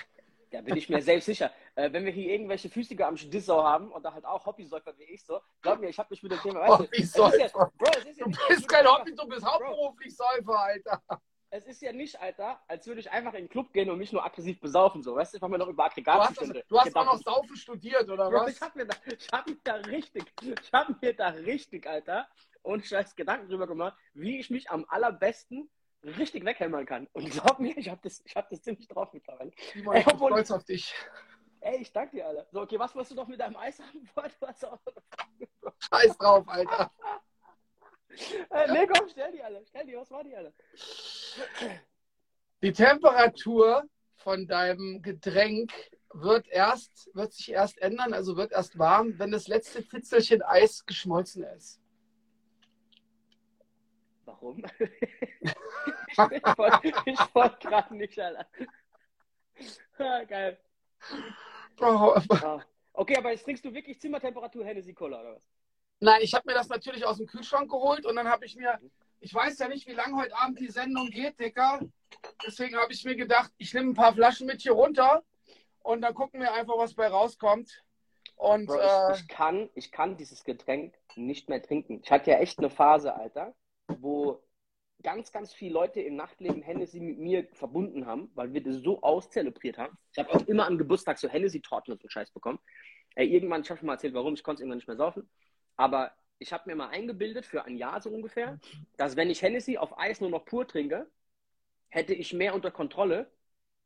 Da 0.51 0.61
bin 0.61 0.77
ich 0.77 0.89
mir 0.89 1.01
selbst 1.01 1.25
sicher. 1.25 1.51
Äh, 1.75 1.91
wenn 1.91 2.05
wir 2.05 2.11
hier 2.11 2.31
irgendwelche 2.31 2.69
Physiker 2.69 3.07
am 3.07 3.15
Dissau 3.15 3.63
haben 3.63 3.91
und 3.91 4.03
da 4.03 4.13
halt 4.13 4.25
auch 4.25 4.45
Hobbysäufer 4.45 4.97
wie 4.97 5.03
ich 5.03 5.23
so, 5.23 5.39
glaub 5.61 5.79
mir, 5.79 5.89
ich 5.89 5.97
habe 5.99 6.07
mich 6.09 6.23
mit 6.23 6.31
dem 6.31 6.39
Thema. 6.39 6.67
Hobbysäufer. 6.67 7.37
Ja, 7.37 7.47
Bro, 7.77 7.91
ja 8.15 8.25
du 8.25 8.47
bist 8.47 8.67
kein 8.67 8.87
Hobby, 8.87 9.13
du 9.13 9.27
bist 9.27 9.45
hauptberuflich 9.45 10.15
Säufer, 10.15 10.59
Alter 10.59 11.01
es 11.49 11.65
ist 11.65 11.81
ja 11.81 11.93
nicht, 11.93 12.19
Alter, 12.19 12.61
als 12.67 12.85
würde 12.87 12.99
ich 12.99 13.09
einfach 13.09 13.33
in 13.33 13.45
den 13.45 13.49
Club 13.49 13.71
gehen 13.71 13.89
und 13.89 13.97
mich 13.97 14.11
nur 14.11 14.25
aggressiv 14.25 14.59
besaufen. 14.59 15.01
So, 15.01 15.15
weißt 15.15 15.33
du, 15.33 15.37
ich 15.37 15.41
habe 15.41 15.51
mir 15.51 15.57
noch 15.57 15.67
über 15.67 15.85
Aggregatzustände. 15.85 16.63
Du 16.67 16.77
hast, 16.77 16.93
du 16.93 16.99
hast 16.99 17.07
auch 17.07 17.13
noch 17.13 17.23
Saufen 17.23 17.55
studiert, 17.55 18.09
oder 18.09 18.29
Bro, 18.29 18.41
was? 18.41 18.55
Ich 18.55 18.61
habe 18.61 18.77
mir, 18.77 18.85
da, 18.85 18.95
hab 19.31 19.47
mir 19.47 19.57
da 19.63 19.75
richtig, 19.75 20.25
ich 20.41 20.73
habe 20.73 20.95
mir 21.01 21.13
da 21.13 21.29
richtig, 21.29 21.87
Alter, 21.87 22.27
und 22.63 22.85
scheiß 22.85 23.15
Gedanken 23.15 23.47
drüber 23.47 23.67
gemacht, 23.67 23.97
wie 24.13 24.39
ich 24.39 24.49
mich 24.49 24.69
am 24.69 24.85
allerbesten 24.89 25.69
richtig 26.03 26.45
weghämmern 26.45 26.85
kann. 26.85 27.07
Und 27.13 27.29
glaub 27.29 27.59
mir, 27.59 27.77
ich 27.77 27.89
habe 27.89 27.99
das, 28.03 28.23
hab 28.35 28.49
das 28.49 28.61
ziemlich 28.61 28.87
drauf 28.87 29.11
mittlerweile. 29.13 29.51
Ich 29.73 29.83
bin 29.83 30.03
stolz 30.03 30.51
auf 30.51 30.63
dich. 30.63 30.93
Ey, 31.61 31.81
ich 31.81 31.91
danke 31.91 32.17
dir, 32.17 32.27
Alter. 32.27 32.47
So, 32.51 32.61
okay, 32.61 32.79
was 32.79 32.93
wolltest 32.95 33.11
du 33.11 33.15
noch 33.15 33.27
mit 33.27 33.39
deinem 33.39 33.55
Eis 33.57 33.79
haben? 33.79 34.07
Scheiß 35.79 36.17
drauf, 36.17 36.47
Alter. 36.47 36.91
Äh, 38.49 38.71
nee, 38.71 38.87
komm, 38.87 39.07
stell 39.07 39.31
die 39.31 39.43
alle. 39.43 39.63
Stell 39.67 39.85
die, 39.85 39.95
was 39.95 40.09
war 40.09 40.23
die 40.23 40.35
alle? 40.35 40.51
Die 42.63 42.71
Temperatur 42.71 43.83
von 44.15 44.47
deinem 44.47 45.03
Getränk 45.03 45.71
wird 46.13 46.47
erst, 46.47 47.11
wird 47.13 47.33
sich 47.33 47.51
erst 47.51 47.77
ändern, 47.79 48.13
also 48.13 48.35
wird 48.35 48.53
erst 48.53 48.79
warm, 48.79 49.19
wenn 49.19 49.31
das 49.31 49.47
letzte 49.47 49.83
Fitzelchen 49.83 50.41
Eis 50.41 50.85
geschmolzen 50.85 51.43
ist. 51.43 51.79
Warum? 54.25 54.63
ich 57.05 57.35
wollte 57.35 57.67
gerade 57.67 57.95
nicht, 57.95 58.19
Alter. 58.19 58.47
Ah, 59.97 60.23
geil. 60.23 60.59
Oh. 61.79 62.15
Okay, 62.93 63.17
aber 63.17 63.31
jetzt 63.31 63.43
trinkst 63.43 63.63
du 63.63 63.73
wirklich 63.73 63.99
Zimmertemperatur 63.99 64.65
Hennessy 64.65 64.93
Cola, 64.93 65.21
oder 65.21 65.35
was? 65.35 65.43
Nein, 65.99 66.21
ich 66.21 66.33
habe 66.33 66.43
mir 66.47 66.53
das 66.53 66.69
natürlich 66.69 67.05
aus 67.05 67.17
dem 67.17 67.27
Kühlschrank 67.27 67.69
geholt 67.69 68.05
und 68.05 68.15
dann 68.15 68.27
habe 68.27 68.45
ich 68.45 68.55
mir, 68.55 68.79
ich 69.19 69.33
weiß 69.33 69.57
ja 69.59 69.67
nicht, 69.67 69.87
wie 69.87 69.93
lange 69.93 70.15
heute 70.15 70.35
Abend 70.35 70.59
die 70.59 70.69
Sendung 70.69 71.09
geht, 71.09 71.39
Dicker. 71.39 71.79
Deswegen 72.45 72.75
habe 72.75 72.93
ich 72.93 73.03
mir 73.03 73.15
gedacht, 73.15 73.51
ich 73.57 73.73
nehme 73.73 73.91
ein 73.91 73.95
paar 73.95 74.13
Flaschen 74.13 74.47
mit 74.47 74.61
hier 74.61 74.73
runter 74.73 75.23
und 75.83 76.01
dann 76.01 76.13
gucken 76.13 76.39
wir 76.39 76.53
einfach, 76.53 76.77
was 76.77 76.93
bei 76.93 77.07
rauskommt. 77.07 77.83
Und, 78.35 78.67
Bro, 78.67 78.77
äh, 78.77 79.13
ich, 79.13 79.27
kann, 79.27 79.69
ich 79.73 79.91
kann 79.91 80.17
dieses 80.17 80.43
Getränk 80.43 80.93
nicht 81.15 81.49
mehr 81.49 81.61
trinken. 81.61 82.01
Ich 82.03 82.11
hatte 82.11 82.31
ja 82.31 82.37
echt 82.37 82.59
eine 82.59 82.69
Phase, 82.69 83.15
Alter, 83.15 83.55
wo 83.87 84.43
ganz, 85.07 85.31
ganz 85.31 85.53
viele 85.53 85.71
Leute 85.71 86.01
im 86.01 86.17
Nachtleben 86.17 86.61
Hennessy 86.61 86.99
mit 86.99 87.17
mir 87.17 87.47
verbunden 87.53 88.05
haben, 88.05 88.29
weil 88.35 88.51
wir 88.51 88.61
das 88.61 88.75
so 88.81 89.01
auszelebriert 89.01 89.77
haben. 89.77 89.97
Ich 90.11 90.19
habe 90.19 90.29
auch 90.33 90.45
immer 90.47 90.67
am 90.67 90.77
Geburtstag 90.77 91.17
so 91.17 91.29
Hennessy-Torten 91.29 91.93
und 91.93 92.01
so 92.01 92.09
Scheiß 92.09 92.31
bekommen. 92.31 92.59
Äh, 93.15 93.23
irgendwann, 93.23 93.61
ich 93.61 93.69
habe 93.69 93.77
schon 93.77 93.87
mal 93.87 93.93
erzählt, 93.93 94.13
warum, 94.13 94.33
ich 94.33 94.43
konnte 94.43 94.57
es 94.57 94.61
irgendwann 94.63 94.79
nicht 94.79 94.87
mehr 94.89 94.97
saufen. 94.97 95.29
Aber 95.77 96.11
ich 96.39 96.51
habe 96.51 96.63
mir 96.65 96.75
mal 96.75 96.89
eingebildet, 96.89 97.45
für 97.45 97.63
ein 97.63 97.77
Jahr 97.77 98.01
so 98.01 98.09
ungefähr, 98.09 98.59
dass 98.97 99.15
wenn 99.15 99.29
ich 99.29 99.41
Hennessy 99.41 99.77
auf 99.77 99.97
Eis 99.97 100.19
nur 100.19 100.29
noch 100.29 100.43
pur 100.43 100.67
trinke, 100.67 101.09
hätte 101.87 102.13
ich 102.13 102.33
mehr 102.33 102.53
unter 102.53 102.69
Kontrolle. 102.69 103.31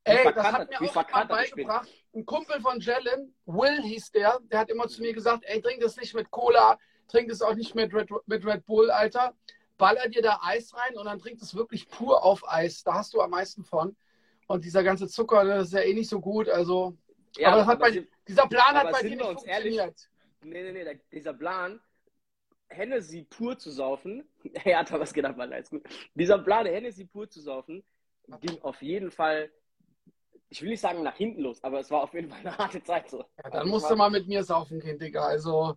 Ey, 0.05 0.23
das 0.33 0.51
hat 0.51 0.71
mir 0.71 0.89
auch 0.89 1.11
mal 1.11 1.25
beigebracht. 1.25 1.87
Ein 2.15 2.25
Kumpel 2.25 2.59
von 2.61 2.79
Jalen, 2.79 3.35
Will 3.45 3.79
hieß 3.83 4.09
der, 4.13 4.39
der 4.51 4.61
hat 4.61 4.71
immer 4.71 4.87
zu 4.87 5.03
mir 5.03 5.13
gesagt, 5.13 5.43
ey, 5.45 5.61
trink 5.61 5.81
das 5.81 5.97
nicht 5.97 6.15
mit 6.15 6.31
Cola, 6.31 6.79
trink 7.09 7.29
das 7.29 7.43
auch 7.43 7.53
nicht 7.53 7.75
mit 7.75 7.93
Red, 7.93 8.09
mit 8.25 8.43
Red 8.43 8.65
Bull, 8.65 8.89
Alter. 8.89 9.35
Baller 9.81 10.07
dir 10.09 10.21
da 10.21 10.39
Eis 10.43 10.73
rein 10.73 10.97
und 10.97 11.05
dann 11.05 11.19
trink 11.19 11.41
es 11.41 11.55
wirklich 11.55 11.89
pur 11.89 12.23
auf 12.23 12.47
Eis. 12.47 12.83
Da 12.83 12.93
hast 12.93 13.13
du 13.13 13.21
am 13.21 13.31
meisten 13.31 13.63
von. 13.63 13.95
Und 14.47 14.65
dieser 14.65 14.83
ganze 14.83 15.07
Zucker, 15.07 15.43
das 15.45 15.67
ist 15.67 15.73
ja 15.73 15.81
eh 15.81 15.93
nicht 15.93 16.09
so 16.09 16.19
gut. 16.19 16.49
Also, 16.49 16.97
ja, 17.37 17.49
aber, 17.49 17.61
aber 17.63 17.75
bei, 17.77 18.07
dieser 18.27 18.47
Plan 18.47 18.75
hat 18.75 18.91
bei 18.91 19.01
dir 19.01 19.15
nicht 19.15 19.25
funktioniert. 19.25 19.75
Ehrlich, 19.75 20.07
Nee, 20.43 20.71
nee, 20.71 20.83
nee, 20.83 20.99
dieser 21.11 21.33
Plan, 21.33 21.79
Hennessy 22.69 23.23
pur 23.29 23.57
zu 23.57 23.69
saufen, 23.69 24.27
er 24.63 24.79
hat 24.79 24.91
da 24.91 24.99
was 24.99 25.13
gedacht, 25.13 25.37
Mann, 25.37 25.53
alles 25.53 25.69
gut. 25.69 25.83
Dieser 26.15 26.39
Plan, 26.39 26.65
Hennessy 26.65 27.05
pur 27.05 27.29
zu 27.29 27.41
saufen, 27.41 27.83
ging 28.41 28.59
auf 28.61 28.81
jeden 28.81 29.11
Fall, 29.11 29.51
ich 30.49 30.61
will 30.61 30.69
nicht 30.69 30.81
sagen 30.81 31.03
nach 31.03 31.15
hinten 31.15 31.41
los, 31.41 31.63
aber 31.63 31.79
es 31.79 31.91
war 31.91 32.01
auf 32.01 32.13
jeden 32.13 32.29
Fall 32.29 32.39
eine 32.39 32.57
harte 32.57 32.81
Zeit 32.83 33.09
so. 33.09 33.23
Ja, 33.43 33.49
dann 33.51 33.69
musst 33.69 33.89
du 33.89 33.95
mal 33.95 34.09
mit 34.09 34.27
mir 34.27 34.43
saufen 34.43 34.79
gehen, 34.79 34.97
Digga. 34.97 35.25
Also, 35.25 35.75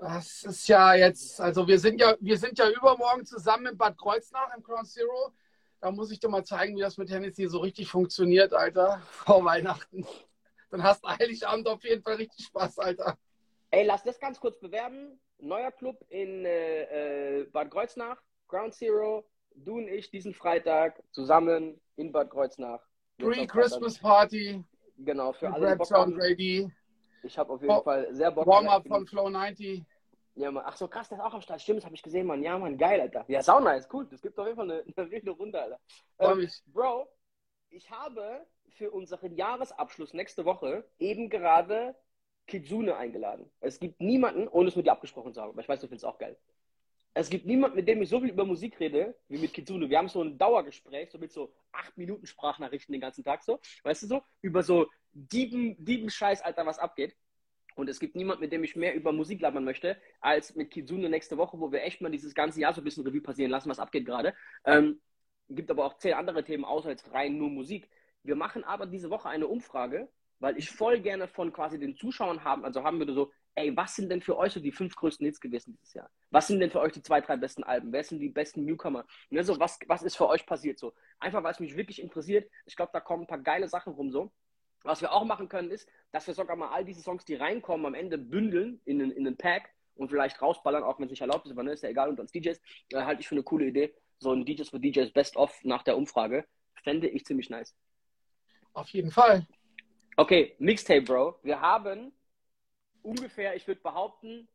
das 0.00 0.44
ist 0.44 0.68
ja 0.68 0.94
jetzt, 0.94 1.40
also 1.40 1.66
wir 1.66 1.78
sind 1.78 2.00
ja, 2.00 2.14
wir 2.20 2.38
sind 2.38 2.58
ja 2.58 2.70
übermorgen 2.70 3.26
zusammen 3.26 3.66
in 3.66 3.76
Bad 3.76 3.98
Kreuznach 3.98 4.54
im 4.56 4.62
Crown 4.62 4.84
Zero. 4.84 5.32
Da 5.80 5.90
muss 5.90 6.10
ich 6.12 6.20
dir 6.20 6.28
mal 6.28 6.44
zeigen, 6.44 6.76
wie 6.76 6.80
das 6.80 6.98
mit 6.98 7.10
Hennessy 7.10 7.48
so 7.48 7.58
richtig 7.58 7.88
funktioniert, 7.88 8.52
Alter, 8.52 9.00
vor 9.10 9.44
Weihnachten. 9.44 10.06
Dann 10.70 10.82
hast 10.82 11.04
du 11.04 11.08
Heiligabend 11.08 11.66
auf 11.66 11.82
jeden 11.82 12.02
Fall 12.02 12.14
richtig 12.14 12.46
Spaß, 12.46 12.78
Alter. 12.78 13.18
Ey, 13.70 13.84
lass 13.84 14.04
das 14.04 14.20
ganz 14.20 14.38
kurz 14.38 14.58
bewerben. 14.60 15.20
Neuer 15.38 15.72
Club 15.72 16.04
in 16.08 16.44
äh, 16.44 17.40
äh, 17.40 17.44
Bad 17.44 17.70
Kreuznach, 17.70 18.22
Ground 18.46 18.74
Zero. 18.74 19.28
Du 19.54 19.78
und 19.78 19.88
ich 19.88 20.10
diesen 20.10 20.32
Freitag 20.32 21.02
zusammen 21.10 21.80
in 21.96 22.12
Bad 22.12 22.30
Kreuznach. 22.30 22.80
Pre-Christmas 23.18 23.98
Party. 23.98 24.62
Genau, 24.98 25.32
für 25.32 25.52
alle. 25.52 25.68
Rap 25.68 25.84
Sound 25.84 26.16
Ready. 26.16 26.70
Ich 27.22 27.38
habe 27.38 27.52
auf 27.52 27.60
jeden 27.60 27.74
oh, 27.74 27.82
Fall 27.82 28.14
sehr 28.14 28.30
Bock. 28.30 28.46
Warm-up 28.46 28.86
von 28.86 29.06
Flow 29.06 29.28
90. 29.28 29.84
Ja, 30.36 30.52
Mann. 30.52 30.62
Ach 30.66 30.76
so, 30.76 30.86
krass, 30.86 31.08
das 31.08 31.18
ist 31.18 31.24
auch 31.24 31.34
am 31.34 31.40
Start. 31.40 31.60
Stimmt, 31.60 31.78
das 31.78 31.84
habe 31.84 31.96
ich 31.96 32.02
gesehen, 32.02 32.26
Mann. 32.26 32.42
Ja, 32.42 32.56
Mann, 32.58 32.78
geil, 32.78 33.00
Alter. 33.00 33.24
Ja, 33.26 33.42
Sauna 33.42 33.74
ist 33.74 33.92
cool. 33.92 34.06
Das 34.08 34.22
gibt 34.22 34.38
auf 34.38 34.46
jeden 34.46 34.56
Fall 34.56 34.70
eine, 34.70 34.84
eine 34.96 35.10
wilde 35.10 35.30
Runde, 35.32 35.60
Alter. 35.60 35.80
Ähm, 36.20 36.48
Bro, 36.66 37.08
ich 37.70 37.90
habe 37.90 38.46
für 38.70 38.90
unseren 38.92 39.34
Jahresabschluss 39.34 40.14
nächste 40.14 40.44
Woche 40.44 40.84
eben 40.98 41.28
gerade 41.28 41.96
Kitsune 42.46 42.96
eingeladen. 42.96 43.50
Es 43.60 43.80
gibt 43.80 44.00
niemanden, 44.00 44.46
ohne 44.48 44.68
es 44.68 44.76
mit 44.76 44.86
dir 44.86 44.92
abgesprochen 44.92 45.34
zu 45.34 45.40
haben, 45.40 45.50
aber 45.50 45.60
ich 45.60 45.68
weiß, 45.68 45.80
du 45.80 45.88
findest 45.88 46.04
es 46.04 46.10
auch 46.10 46.18
geil. 46.18 46.36
Es 47.14 47.30
gibt 47.30 47.46
niemanden, 47.46 47.76
mit 47.76 47.88
dem 47.88 48.00
ich 48.00 48.08
so 48.08 48.20
viel 48.20 48.30
über 48.30 48.44
Musik 48.44 48.78
rede, 48.78 49.14
wie 49.28 49.38
mit 49.38 49.52
Kitsune. 49.52 49.90
Wir 49.90 49.98
haben 49.98 50.08
so 50.08 50.22
ein 50.22 50.38
Dauergespräch, 50.38 51.10
so 51.10 51.18
mit 51.18 51.32
so 51.32 51.52
acht 51.72 51.96
Minuten 51.98 52.26
Sprachnachrichten 52.26 52.92
den 52.92 53.00
ganzen 53.00 53.24
Tag 53.24 53.42
so, 53.42 53.58
weißt 53.82 54.04
du 54.04 54.06
so, 54.06 54.22
über 54.40 54.62
so 54.62 54.86
Dieben, 55.26 55.76
Dieben-Scheiß, 55.84 56.42
Alter, 56.42 56.66
was 56.66 56.78
abgeht. 56.78 57.16
Und 57.74 57.88
es 57.88 58.00
gibt 58.00 58.16
niemanden, 58.16 58.42
mit 58.42 58.52
dem 58.52 58.64
ich 58.64 58.76
mehr 58.76 58.94
über 58.94 59.12
Musik 59.12 59.40
labern 59.40 59.64
möchte, 59.64 59.96
als 60.20 60.54
mit 60.56 60.70
Kitsune 60.70 61.08
nächste 61.08 61.36
Woche, 61.36 61.60
wo 61.60 61.70
wir 61.70 61.82
echt 61.82 62.00
mal 62.00 62.10
dieses 62.10 62.34
ganze 62.34 62.60
Jahr 62.60 62.72
so 62.72 62.80
ein 62.80 62.84
bisschen 62.84 63.04
Revue 63.04 63.20
passieren 63.20 63.50
lassen, 63.50 63.70
was 63.70 63.78
abgeht 63.78 64.04
gerade. 64.04 64.34
Ähm, 64.64 65.00
gibt 65.48 65.70
aber 65.70 65.84
auch 65.84 65.98
zehn 65.98 66.14
andere 66.14 66.44
Themen 66.44 66.64
außer 66.64 66.90
jetzt 66.90 67.12
rein 67.12 67.36
nur 67.36 67.50
Musik. 67.50 67.88
Wir 68.22 68.36
machen 68.36 68.64
aber 68.64 68.86
diese 68.86 69.10
Woche 69.10 69.28
eine 69.28 69.46
Umfrage, 69.46 70.08
weil 70.40 70.58
ich 70.58 70.70
voll 70.70 71.00
gerne 71.00 71.28
von 71.28 71.52
quasi 71.52 71.78
den 71.78 71.96
Zuschauern 71.96 72.44
haben, 72.44 72.64
also 72.64 72.82
haben 72.82 72.98
würde 72.98 73.14
so, 73.14 73.32
ey, 73.54 73.76
was 73.76 73.96
sind 73.96 74.10
denn 74.10 74.22
für 74.22 74.36
euch 74.36 74.52
so 74.52 74.60
die 74.60 74.72
fünf 74.72 74.94
größten 74.94 75.24
Hits 75.26 75.40
gewesen 75.40 75.76
dieses 75.76 75.94
Jahr? 75.94 76.10
Was 76.30 76.46
sind 76.46 76.60
denn 76.60 76.70
für 76.70 76.80
euch 76.80 76.92
die 76.92 77.02
zwei, 77.02 77.20
drei 77.20 77.36
besten 77.36 77.64
Alben? 77.64 77.92
Wer 77.92 78.04
sind 78.04 78.20
die 78.20 78.28
besten 78.28 78.64
Newcomer? 78.64 79.04
Ne, 79.30 79.42
so, 79.42 79.58
was, 79.58 79.78
was 79.86 80.02
ist 80.02 80.16
für 80.16 80.28
euch 80.28 80.46
passiert 80.46 80.78
so? 80.78 80.94
Einfach, 81.18 81.42
weil 81.42 81.52
es 81.52 81.60
mich 81.60 81.76
wirklich 81.76 82.00
interessiert. 82.00 82.48
Ich 82.66 82.76
glaube, 82.76 82.90
da 82.92 83.00
kommen 83.00 83.24
ein 83.24 83.26
paar 83.26 83.42
geile 83.42 83.68
Sachen 83.68 83.92
rum 83.94 84.10
so. 84.10 84.32
Was 84.82 85.00
wir 85.00 85.12
auch 85.12 85.24
machen 85.24 85.48
können, 85.48 85.70
ist, 85.70 85.88
dass 86.12 86.26
wir 86.26 86.34
sogar 86.34 86.56
mal 86.56 86.70
all 86.70 86.84
diese 86.84 87.02
Songs, 87.02 87.24
die 87.24 87.34
reinkommen, 87.34 87.86
am 87.86 87.94
Ende 87.94 88.18
bündeln 88.18 88.80
in 88.84 89.02
einen, 89.02 89.10
in 89.10 89.26
einen 89.26 89.36
Pack 89.36 89.70
und 89.96 90.08
vielleicht 90.08 90.40
rausballern, 90.40 90.84
auch 90.84 90.98
wenn 90.98 91.06
es 91.06 91.10
nicht 91.10 91.20
erlaubt 91.20 91.46
ist, 91.46 91.52
aber 91.52 91.64
ne, 91.64 91.72
ist 91.72 91.82
ja 91.82 91.88
egal, 91.88 92.08
und 92.08 92.20
als 92.20 92.32
DJs, 92.32 92.60
äh, 92.92 93.02
halte 93.02 93.20
ich 93.20 93.28
für 93.28 93.34
eine 93.34 93.42
coole 93.42 93.66
Idee. 93.66 93.94
So 94.18 94.32
ein 94.32 94.44
DJs 94.44 94.68
für 94.70 94.80
DJs 94.80 95.12
Best-of 95.12 95.58
nach 95.64 95.82
der 95.82 95.96
Umfrage. 95.96 96.46
Fände 96.82 97.08
ich 97.08 97.24
ziemlich 97.24 97.50
nice. 97.50 97.76
Auf 98.72 98.88
jeden 98.90 99.10
Fall. 99.10 99.46
Okay, 100.16 100.54
Mixtape, 100.58 101.02
Bro. 101.02 101.38
Wir 101.42 101.60
haben 101.60 102.12
ungefähr, 103.02 103.56
ich 103.56 103.66
würde 103.66 103.80
behaupten, 103.80 104.48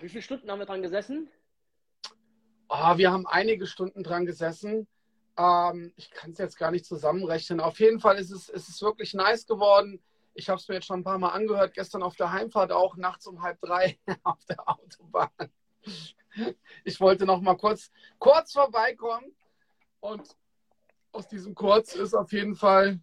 wie 0.00 0.08
viele 0.08 0.22
Stunden 0.22 0.50
haben 0.50 0.58
wir 0.58 0.66
dran 0.66 0.82
gesessen? 0.82 1.28
Oh, 2.68 2.96
wir 2.96 3.10
haben 3.10 3.26
einige 3.26 3.66
Stunden 3.66 4.02
dran 4.02 4.24
gesessen. 4.24 4.86
Ähm, 5.36 5.92
ich 5.96 6.10
kann 6.10 6.32
es 6.32 6.38
jetzt 6.38 6.56
gar 6.56 6.70
nicht 6.70 6.84
zusammenrechnen. 6.84 7.60
Auf 7.60 7.78
jeden 7.80 8.00
Fall 8.00 8.18
ist 8.18 8.30
es, 8.30 8.48
ist 8.48 8.68
es 8.68 8.82
wirklich 8.82 9.14
nice 9.14 9.46
geworden. 9.46 10.02
Ich 10.34 10.48
habe 10.48 10.58
es 10.60 10.68
mir 10.68 10.76
jetzt 10.76 10.86
schon 10.86 11.00
ein 11.00 11.04
paar 11.04 11.18
Mal 11.18 11.30
angehört, 11.30 11.74
gestern 11.74 12.02
auf 12.02 12.16
der 12.16 12.32
Heimfahrt 12.32 12.72
auch, 12.72 12.96
nachts 12.96 13.26
um 13.26 13.42
halb 13.42 13.60
drei 13.60 13.98
auf 14.22 14.44
der 14.46 14.68
Autobahn. 14.68 15.30
Ich 16.84 17.00
wollte 17.00 17.26
noch 17.26 17.40
mal 17.40 17.56
kurz, 17.56 17.90
kurz 18.18 18.52
vorbeikommen 18.52 19.34
und 20.00 20.36
aus 21.12 21.26
diesem 21.26 21.54
Kurz 21.54 21.94
ist 21.94 22.14
auf 22.14 22.32
jeden 22.32 22.54
Fall. 22.54 23.00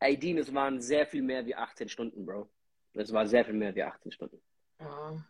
Ey, 0.00 0.18
Dean, 0.18 0.36
es 0.38 0.52
waren 0.52 0.80
sehr 0.80 1.06
viel 1.06 1.22
mehr 1.22 1.46
wie 1.46 1.54
18 1.54 1.88
Stunden, 1.88 2.26
Bro. 2.26 2.50
Es 2.94 3.12
war 3.12 3.26
sehr 3.26 3.44
viel 3.44 3.54
mehr 3.54 3.74
wie 3.74 3.82
18 3.82 4.12
Stunden. 4.12 4.40
Ja. 4.78 5.24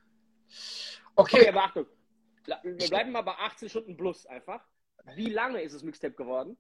Okay, 1.15 1.37
Okay, 1.37 1.49
aber 1.49 1.65
Achtung. 1.65 1.87
Wir 2.65 2.89
bleiben 2.89 3.13
mal 3.13 3.23
bei 3.23 3.35
18 3.35 3.69
Stunden 3.69 3.97
plus 3.97 4.27
einfach. 4.27 4.67
Wie 5.15 5.31
lange 5.31 5.63
ist 5.63 5.75
das 5.75 5.83
Mixtape 5.83 6.15
geworden? 6.15 6.57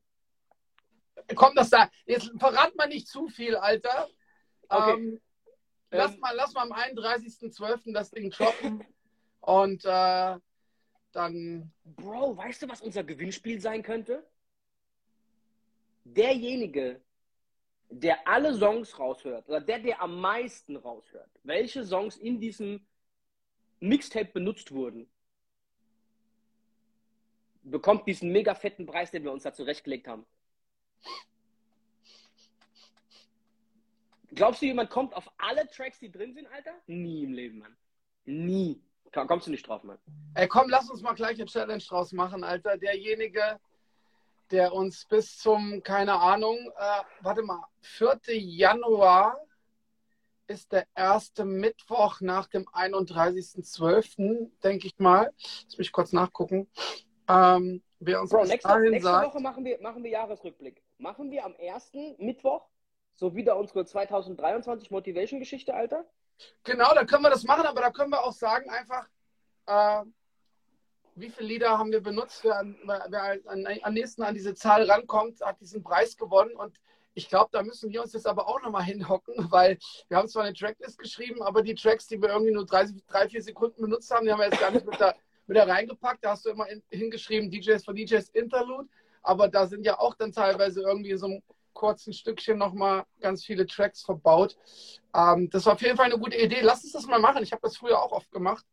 kommt 1.35 1.57
das 1.59 1.71
da? 1.71 1.91
Jetzt 2.07 2.31
verrat 2.39 2.75
mal 2.77 2.89
nicht 2.89 3.07
zu 3.07 3.29
viel, 3.29 3.57
Alter. 3.57 4.09
Okay. 4.69 4.95
Ähm, 4.95 5.21
lass, 5.91 6.15
Ähm, 6.15 6.21
mal, 6.21 6.35
lass 6.35 6.55
mal 6.55 6.63
am 6.63 6.73
31.12. 6.73 7.93
das 7.93 8.11
Ding 8.11 8.31
droppen 8.31 8.85
und 9.41 9.85
äh, 9.85 10.39
dann. 11.13 11.73
Bro, 11.85 12.37
weißt 12.37 12.63
du, 12.63 12.69
was 12.69 12.81
unser 12.81 13.05
Gewinnspiel 13.05 13.61
sein 13.61 13.83
könnte? 13.83 14.27
Derjenige, 16.05 17.01
der 17.89 18.27
alle 18.27 18.55
Songs 18.55 18.99
raushört, 18.99 19.49
oder 19.49 19.61
der, 19.61 19.79
der 19.79 20.01
am 20.01 20.21
meisten 20.21 20.77
raushört, 20.77 21.31
welche 21.45 21.85
Songs 21.85 22.17
in 22.17 22.41
diesem 22.41 22.87
Mixtape 23.81 24.33
benutzt 24.33 24.73
wurden, 24.73 25.09
bekommt 27.63 28.07
diesen 28.07 28.33
mega 28.33 28.55
fetten 28.55 28.87
Preis, 28.87 29.11
den 29.11 29.25
wir 29.25 29.33
uns 29.33 29.45
da 29.45 29.53
zurechtgelegt 29.53 30.09
haben. 30.09 30.27
Glaubst 34.35 34.63
du, 34.63 34.67
jemand 34.67 34.91
kommt 34.91 35.15
auf 35.15 35.31
alle 35.37 35.69
Tracks, 35.69 35.99
die 35.99 36.11
drin 36.11 36.33
sind, 36.33 36.47
Alter? 36.47 36.75
Nie 36.87 37.25
im 37.25 37.33
Leben, 37.33 37.59
Mann. 37.59 37.77
Nie. 38.25 38.81
Kommst 39.13 39.47
du 39.47 39.51
nicht 39.51 39.69
drauf, 39.69 39.83
Mann. 39.85 39.99
Ey, 40.35 40.49
komm, 40.49 40.71
lass 40.71 40.89
uns 40.89 41.03
mal 41.03 41.13
gleich 41.13 41.39
eine 41.39 41.45
Challenge 41.45 41.83
draus 41.87 42.13
machen, 42.13 42.43
Alter. 42.43 42.79
Derjenige, 42.79 43.61
der 44.51 44.73
uns 44.73 45.05
bis 45.05 45.37
zum, 45.39 45.83
keine 45.83 46.15
Ahnung, 46.15 46.57
äh, 46.77 47.03
warte 47.21 47.43
mal, 47.43 47.63
4. 47.83 48.21
Januar 48.29 49.39
ist 50.47 50.73
der 50.73 50.87
erste 50.95 51.45
Mittwoch 51.45 52.21
nach 52.21 52.47
dem 52.47 52.67
31.12., 52.69 54.51
denke 54.63 54.87
ich 54.87 54.99
mal. 54.99 55.31
Lass 55.65 55.79
mich 55.79 55.93
kurz 55.93 56.13
nachgucken. 56.13 56.69
Ähm, 57.33 57.83
wer 58.01 58.21
uns 58.21 58.31
Bro, 58.31 58.45
nächste, 58.45 58.81
nächste 58.81 59.03
sagt, 59.03 59.27
Woche 59.29 59.41
machen 59.41 59.65
wir, 59.65 59.81
machen 59.81 60.05
wir 60.05 60.11
Jahresrückblick. 60.11 60.83
Machen 60.99 61.31
wir 61.31 61.45
am 61.45 61.55
ersten 61.55 62.15
Mittwoch 62.19 62.69
so 63.15 63.35
wieder 63.35 63.57
unsere 63.57 63.85
2023 63.85 64.91
Motivation-Geschichte, 64.91 65.75
Alter? 65.75 66.05
Genau, 66.65 66.93
da 66.95 67.05
können 67.05 67.23
wir 67.23 67.31
das 67.31 67.45
machen, 67.45 67.67
aber 67.67 67.81
da 67.81 67.91
können 67.91 68.11
wir 68.11 68.23
auch 68.23 68.33
sagen, 68.33 68.69
einfach, 68.71 69.09
äh, 69.67 70.05
wie 71.15 71.31
viele 71.31 71.49
Lieder 71.49 71.79
haben 71.79 71.93
wir 71.93 72.03
benutzt? 72.03 72.43
Wer, 72.45 72.59
an, 72.59 72.77
wer 72.85 73.39
an, 73.47 73.67
am 73.83 73.95
nächsten 73.95 74.23
an 74.23 74.35
diese 74.35 74.55
Zahl 74.55 74.91
rankommt, 74.91 75.41
hat 75.43 75.61
diesen 75.61 75.83
Preis 75.83 76.17
gewonnen. 76.17 76.57
Und 76.57 76.79
ich 77.15 77.29
glaube, 77.29 77.51
da 77.53 77.63
müssen 77.63 77.91
wir 77.91 78.03
uns 78.03 78.15
jetzt 78.15 78.27
aber 78.27 78.49
auch 78.49 78.61
nochmal 78.63 78.85
hinhocken, 78.85 79.35
weil 79.51 79.79
wir 80.09 80.17
haben 80.17 80.29
zwar 80.29 80.45
eine 80.45 80.55
Tracklist 80.55 80.99
geschrieben, 80.99 81.43
aber 81.43 81.63
die 81.63 81.75
Tracks, 81.75 82.07
die 82.07 82.21
wir 82.21 82.31
irgendwie 82.31 82.53
nur 82.53 82.67
drei, 82.67 82.87
drei 83.09 83.29
vier 83.29 83.43
Sekunden 83.43 83.83
benutzt 83.83 84.11
haben, 84.11 84.25
die 84.25 84.33
haben 84.33 84.41
wir 84.41 84.49
jetzt 84.49 84.61
gar 84.61 84.71
nicht 84.71 84.87
mit 84.87 85.01
da, 85.01 85.15
mit 85.47 85.57
da 85.57 85.65
reingepackt. 85.65 86.25
Da 86.25 86.31
hast 86.31 86.45
du 86.45 86.51
immer 86.51 86.69
in, 86.69 86.83
hingeschrieben, 86.91 87.51
DJs 87.51 87.85
von 87.85 87.95
DJs 87.95 88.29
Interlude. 88.31 88.89
Aber 89.23 89.49
da 89.49 89.67
sind 89.67 89.85
ja 89.85 89.99
auch 89.99 90.15
dann 90.15 90.33
teilweise 90.33 90.83
irgendwie 90.83 91.11
in 91.11 91.19
so 91.19 91.27
einem 91.27 91.43
kurzen 91.73 92.13
Stückchen 92.13 92.59
nochmal 92.59 93.05
ganz 93.21 93.45
viele 93.45 93.67
Tracks 93.67 94.03
verbaut. 94.03 94.57
Ähm, 95.15 95.49
das 95.51 95.67
war 95.67 95.75
auf 95.75 95.83
jeden 95.83 95.97
Fall 95.97 96.07
eine 96.07 96.19
gute 96.19 96.37
Idee. 96.37 96.61
Lass 96.61 96.85
uns 96.85 96.93
das 96.93 97.07
mal 97.07 97.21
machen. 97.21 97.43
Ich 97.43 97.53
habe 97.53 97.63
das 97.63 97.77
früher 97.77 98.01
auch 98.01 98.13
oft 98.13 98.31
gemacht. 98.31 98.65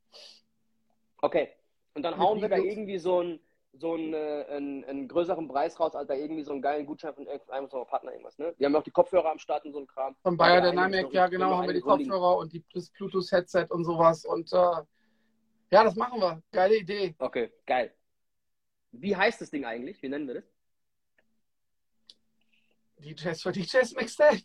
Okay. 1.21 1.49
Und 1.93 2.03
dann 2.03 2.13
Mit 2.13 2.21
hauen 2.21 2.41
wir 2.41 2.49
da 2.49 2.57
Videos. 2.57 2.71
irgendwie 2.71 2.97
so 2.97 3.19
einen, 3.19 3.39
so 3.73 3.93
einen, 3.93 4.13
äh, 4.13 4.45
einen, 4.49 4.85
einen 4.85 5.07
größeren 5.07 5.47
Preis 5.47 5.79
raus, 5.79 5.95
Alter, 5.95 6.15
irgendwie 6.15 6.43
so 6.43 6.51
einen 6.51 6.61
geilen 6.61 6.85
Gutschein 6.85 7.13
von 7.13 7.25
irgendeinem 7.25 7.65
unserer 7.65 7.85
Partner, 7.85 8.11
irgendwas, 8.11 8.37
ne? 8.37 8.53
Wir 8.57 8.67
haben 8.67 8.75
auch 8.75 8.83
die 8.83 8.91
Kopfhörer 8.91 9.31
am 9.31 9.39
Start 9.39 9.65
und 9.65 9.73
so 9.73 9.79
ein 9.79 9.87
Kram. 9.87 10.15
Von 10.21 10.37
Bayer 10.37 10.61
Dynamic, 10.61 11.11
ja 11.13 11.27
genau, 11.27 11.57
haben 11.57 11.67
wir 11.67 11.73
die. 11.73 11.81
Kopfhörer 11.81 12.37
und 12.37 12.53
die, 12.53 12.63
das 12.73 12.89
Bluetooth-Headset 12.91 13.67
und 13.69 13.85
sowas. 13.85 14.25
Und 14.25 14.51
äh, 14.53 14.81
ja, 15.71 15.83
das 15.83 15.95
machen 15.95 16.19
wir. 16.19 16.41
Geile 16.51 16.77
Idee. 16.77 17.15
Okay, 17.17 17.51
geil. 17.65 17.93
Wie 18.91 19.15
heißt 19.15 19.41
das 19.41 19.51
Ding 19.51 19.65
eigentlich? 19.65 20.01
Wie 20.01 20.09
nennen 20.09 20.27
wir 20.27 20.35
das? 20.35 20.43
DJs 22.97 23.41
für 23.41 23.51
DJs 23.51 23.93
Mixtape. 23.95 24.41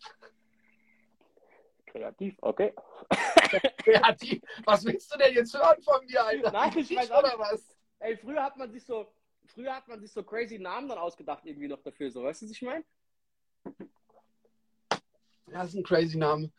Kreativ, 1.87 2.35
okay. 2.41 2.73
Kreativ. 3.77 4.41
Was 4.65 4.85
willst 4.85 5.13
du 5.13 5.17
denn 5.17 5.33
jetzt 5.33 5.53
hören 5.53 5.81
von 5.81 6.05
mir, 6.05 6.23
Alter? 6.23 6.51
Nein, 6.51 6.77
ich 6.77 6.95
weiß 6.95 7.11
auch 7.11 7.19
oder 7.19 7.39
was? 7.39 7.77
Ey, 7.99 8.17
früher 8.17 8.43
hat 8.43 8.57
man 8.57 8.71
sich 8.71 8.85
so, 8.85 9.11
früher 9.45 9.73
hat 9.73 9.87
man 9.87 9.99
sich 9.99 10.11
so 10.11 10.23
crazy 10.23 10.59
Namen 10.59 10.89
dann 10.89 10.97
ausgedacht 10.97 11.45
irgendwie 11.45 11.67
noch 11.67 11.81
dafür, 11.81 12.11
so, 12.11 12.23
weißt 12.23 12.41
du, 12.41 12.45
was 12.45 12.51
ich 12.51 12.61
meine? 12.61 12.83
Ja, 15.47 15.61
das 15.61 15.69
ist 15.69 15.75
ein 15.75 15.83
crazy 15.83 16.17
Name. 16.17 16.51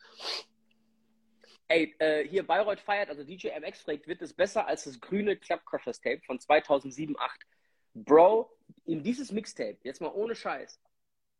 Ey, 1.69 1.95
äh, 1.99 2.27
hier 2.27 2.47
Bayreuth 2.47 2.79
feiert, 2.79 3.09
also 3.09 3.23
DJ 3.23 3.49
MX 3.49 3.81
fragt, 3.81 4.07
wird 4.07 4.21
es 4.21 4.33
besser 4.33 4.67
als 4.67 4.85
das 4.85 5.01
grüne 5.01 5.35
Club 5.35 5.65
Crushers 5.65 5.99
Tape 5.99 6.21
von 6.25 6.39
2007, 6.39 7.17
8? 7.19 7.41
Bro, 7.93 8.55
in 8.85 9.03
dieses 9.03 9.31
Mixtape, 9.31 9.77
jetzt 9.83 9.99
mal 9.99 10.11
ohne 10.13 10.35
Scheiß, 10.35 10.79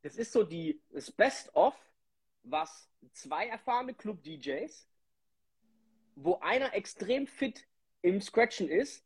das 0.01 0.15
ist 0.15 0.33
so 0.33 0.43
die, 0.43 0.81
das 0.89 1.11
Best-of, 1.11 1.75
was 2.43 2.89
zwei 3.13 3.47
erfahrene 3.47 3.93
Club-DJs, 3.93 4.87
wo 6.15 6.39
einer 6.39 6.73
extrem 6.73 7.27
fit 7.27 7.65
im 8.01 8.21
Scratchen 8.21 8.69
ist, 8.69 9.05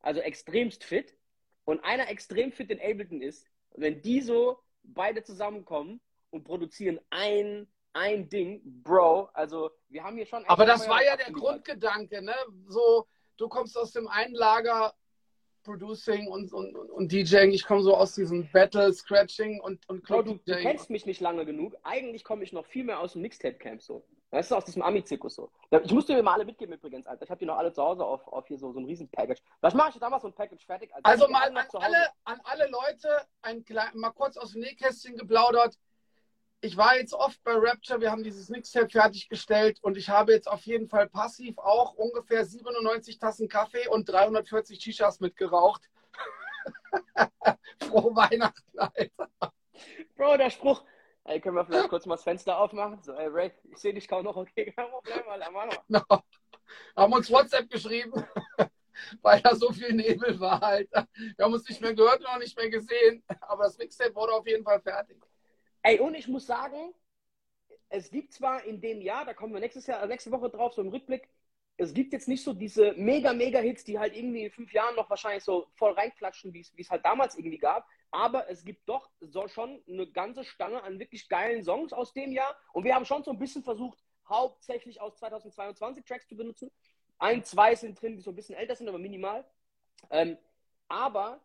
also 0.00 0.20
extremst 0.20 0.84
fit, 0.84 1.16
und 1.64 1.82
einer 1.84 2.08
extrem 2.08 2.52
fit 2.52 2.70
in 2.70 2.80
Ableton 2.80 3.22
ist, 3.22 3.46
wenn 3.74 4.02
die 4.02 4.20
so 4.20 4.58
beide 4.82 5.22
zusammenkommen 5.22 6.00
und 6.30 6.44
produzieren 6.44 7.00
ein, 7.10 7.66
ein 7.92 8.28
Ding, 8.28 8.62
Bro, 8.82 9.28
also 9.32 9.70
wir 9.88 10.02
haben 10.02 10.16
hier 10.16 10.26
schon... 10.26 10.44
Aber 10.46 10.66
das 10.66 10.88
war 10.88 11.04
ja 11.04 11.16
der. 11.16 11.32
Grundgedanke, 11.32 12.22
ne? 12.22 12.34
So, 12.66 13.06
du 13.36 13.48
kommst 13.48 13.76
aus 13.76 13.92
dem 13.92 14.08
einen 14.08 14.34
Lager 14.34 14.94
Producing 15.62 16.26
und, 16.26 16.52
und, 16.52 16.74
und 16.74 17.12
DJing. 17.12 17.52
Ich 17.52 17.64
komme 17.64 17.82
so 17.82 17.94
aus 17.94 18.14
diesem 18.14 18.50
Battle, 18.50 18.92
Scratching 18.92 19.60
und, 19.60 19.88
und 19.88 20.02
Bro, 20.02 20.22
du, 20.22 20.34
du 20.34 20.56
kennst 20.56 20.90
mich 20.90 21.06
nicht 21.06 21.20
lange 21.20 21.46
genug. 21.46 21.76
Eigentlich 21.84 22.24
komme 22.24 22.42
ich 22.42 22.52
noch 22.52 22.66
viel 22.66 22.84
mehr 22.84 23.00
aus 23.00 23.12
dem 23.12 23.22
Mixtape-Camp 23.22 23.80
so. 23.80 24.04
Das 24.30 24.46
ist 24.46 24.52
aus 24.52 24.64
diesem 24.64 24.82
Ami-Zirkus 24.82 25.34
so. 25.34 25.50
Ich 25.84 25.92
musste 25.92 26.14
mir 26.14 26.22
mal 26.22 26.34
alle 26.34 26.46
mitgeben 26.46 26.74
übrigens, 26.74 27.06
Alter. 27.06 27.24
Ich 27.24 27.30
habe 27.30 27.38
die 27.38 27.44
noch 27.44 27.58
alle 27.58 27.72
zu 27.72 27.82
Hause 27.82 28.04
auf, 28.04 28.26
auf 28.28 28.46
hier 28.48 28.58
so, 28.58 28.72
so 28.72 28.80
ein 28.80 28.86
Riesen-Package. 28.86 29.42
Was 29.60 29.74
mache 29.74 29.90
ich 29.90 29.98
damals 30.00 30.22
so 30.22 30.28
ein 30.28 30.34
Package 30.34 30.64
fertig? 30.64 30.92
Alter. 30.94 31.06
Also 31.06 31.28
mal 31.28 31.48
an 31.48 31.56
alle, 31.74 32.08
an 32.24 32.40
alle 32.44 32.68
Leute 32.68 33.08
ein 33.42 33.64
mal 33.92 34.10
kurz 34.10 34.38
aus 34.38 34.52
dem 34.52 34.62
Nähkästchen 34.62 35.16
geplaudert. 35.16 35.78
Ich 36.64 36.76
war 36.76 36.96
jetzt 36.96 37.12
oft 37.12 37.42
bei 37.42 37.54
Rapture, 37.56 38.00
wir 38.00 38.12
haben 38.12 38.22
dieses 38.22 38.48
Mixtape 38.48 38.88
fertiggestellt 38.88 39.80
und 39.82 39.96
ich 39.96 40.08
habe 40.08 40.32
jetzt 40.32 40.48
auf 40.48 40.62
jeden 40.62 40.88
Fall 40.88 41.08
passiv 41.08 41.58
auch 41.58 41.94
ungefähr 41.94 42.44
97 42.44 43.18
Tassen 43.18 43.48
Kaffee 43.48 43.88
und 43.88 44.08
340 44.08 44.80
Shishas 44.80 45.18
mitgeraucht. 45.18 45.90
Frohe 47.82 48.14
Weihnachten, 48.14 48.78
Alter. 48.78 49.28
Bro, 50.14 50.36
der 50.36 50.50
Spruch, 50.50 50.84
Ey, 51.24 51.40
können 51.40 51.56
wir 51.56 51.64
vielleicht 51.64 51.88
kurz 51.88 52.06
mal 52.06 52.14
das 52.14 52.22
Fenster 52.22 52.56
aufmachen? 52.56 53.02
So, 53.02 53.12
ey, 53.14 53.26
Ray, 53.26 53.52
ich 53.64 53.78
sehe 53.78 53.92
dich 53.92 54.06
kaum 54.06 54.24
noch. 54.24 54.36
Okay, 54.36 54.72
kein 54.72 54.88
Problem, 54.88 55.28
Alter, 55.28 55.50
mach. 55.50 55.66
No. 55.88 56.00
Haben 56.96 57.12
uns 57.12 57.28
WhatsApp 57.28 57.70
geschrieben, 57.70 58.24
weil 59.22 59.40
da 59.40 59.56
so 59.56 59.72
viel 59.72 59.92
Nebel 59.94 60.38
war, 60.38 60.62
Alter. 60.62 61.08
Wir 61.36 61.44
haben 61.44 61.54
uns 61.54 61.68
nicht 61.68 61.80
mehr 61.80 61.94
gehört 61.94 62.20
und 62.20 62.26
auch 62.26 62.38
nicht 62.38 62.56
mehr 62.56 62.70
gesehen. 62.70 63.24
Aber 63.40 63.64
das 63.64 63.78
Mixtape 63.78 64.14
wurde 64.14 64.32
auf 64.32 64.46
jeden 64.46 64.62
Fall 64.62 64.80
fertig. 64.80 65.20
Ey, 65.82 65.98
und 66.00 66.14
ich 66.14 66.28
muss 66.28 66.46
sagen, 66.46 66.94
es 67.88 68.10
gibt 68.10 68.32
zwar 68.32 68.64
in 68.64 68.80
dem 68.80 69.00
Jahr, 69.00 69.24
da 69.24 69.34
kommen 69.34 69.52
wir 69.52 69.60
nächstes 69.60 69.86
Jahr, 69.86 70.06
nächste 70.06 70.30
Woche 70.30 70.48
drauf, 70.48 70.74
so 70.74 70.82
im 70.82 70.88
Rückblick, 70.88 71.28
es 71.76 71.92
gibt 71.94 72.12
jetzt 72.12 72.28
nicht 72.28 72.44
so 72.44 72.52
diese 72.52 72.92
mega, 72.94 73.32
mega 73.32 73.58
Hits, 73.58 73.84
die 73.84 73.98
halt 73.98 74.14
irgendwie 74.14 74.44
in 74.44 74.50
fünf 74.50 74.72
Jahren 74.72 74.94
noch 74.94 75.08
wahrscheinlich 75.10 75.42
so 75.42 75.66
voll 75.74 75.92
reinklatschen, 75.92 76.52
wie 76.52 76.60
es 76.60 76.90
halt 76.90 77.04
damals 77.04 77.36
irgendwie 77.36 77.58
gab. 77.58 77.86
Aber 78.10 78.48
es 78.48 78.64
gibt 78.64 78.88
doch 78.88 79.10
so 79.20 79.48
schon 79.48 79.82
eine 79.88 80.06
ganze 80.06 80.44
Stange 80.44 80.82
an 80.82 80.98
wirklich 80.98 81.28
geilen 81.28 81.64
Songs 81.64 81.92
aus 81.92 82.12
dem 82.12 82.30
Jahr. 82.32 82.56
Und 82.72 82.84
wir 82.84 82.94
haben 82.94 83.06
schon 83.06 83.24
so 83.24 83.30
ein 83.30 83.38
bisschen 83.38 83.64
versucht, 83.64 83.98
hauptsächlich 84.28 85.00
aus 85.00 85.16
2022 85.16 86.04
Tracks 86.04 86.28
zu 86.28 86.36
benutzen. 86.36 86.70
Ein, 87.18 87.42
zwei 87.42 87.74
sind 87.74 88.00
drin, 88.00 88.16
die 88.16 88.22
so 88.22 88.30
ein 88.30 88.36
bisschen 88.36 88.54
älter 88.54 88.76
sind, 88.76 88.88
aber 88.88 88.98
minimal. 88.98 89.44
Ähm, 90.10 90.36
aber 90.88 91.40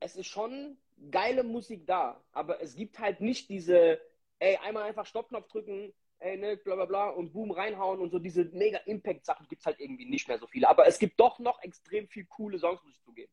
es 0.00 0.16
ist 0.16 0.28
schon 0.28 0.78
geile 1.10 1.42
Musik 1.44 1.86
da. 1.86 2.22
Aber 2.32 2.60
es 2.62 2.74
gibt 2.74 2.98
halt 2.98 3.20
nicht 3.20 3.48
diese, 3.48 4.00
ey, 4.38 4.56
einmal 4.58 4.84
einfach 4.84 5.06
Stoppknopf 5.06 5.48
drücken, 5.48 5.92
ey, 6.20 6.36
ne, 6.36 6.56
bla 6.56 6.74
bla 6.74 6.84
bla 6.84 7.08
und 7.10 7.32
boom 7.32 7.50
reinhauen 7.50 8.00
und 8.00 8.10
so 8.10 8.18
diese 8.18 8.44
mega 8.44 8.78
Impact-Sachen 8.78 9.46
gibt 9.48 9.60
es 9.62 9.66
halt 9.66 9.80
irgendwie 9.80 10.06
nicht 10.06 10.28
mehr 10.28 10.38
so 10.38 10.46
viele. 10.46 10.68
Aber 10.68 10.86
es 10.86 10.98
gibt 10.98 11.18
doch 11.20 11.38
noch 11.38 11.62
extrem 11.62 12.08
viel 12.08 12.26
coole 12.26 12.58
Songs, 12.58 12.82
muss 12.82 12.94
ich 12.94 13.02
zugeben. 13.02 13.32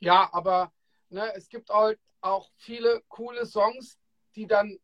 Ja, 0.00 0.28
aber 0.32 0.72
ne, 1.10 1.32
es 1.34 1.48
gibt 1.48 1.70
auch, 1.70 1.92
auch 2.20 2.50
viele 2.56 3.02
coole 3.08 3.46
Songs, 3.46 3.98
die 4.34 4.46
dann, 4.46 4.78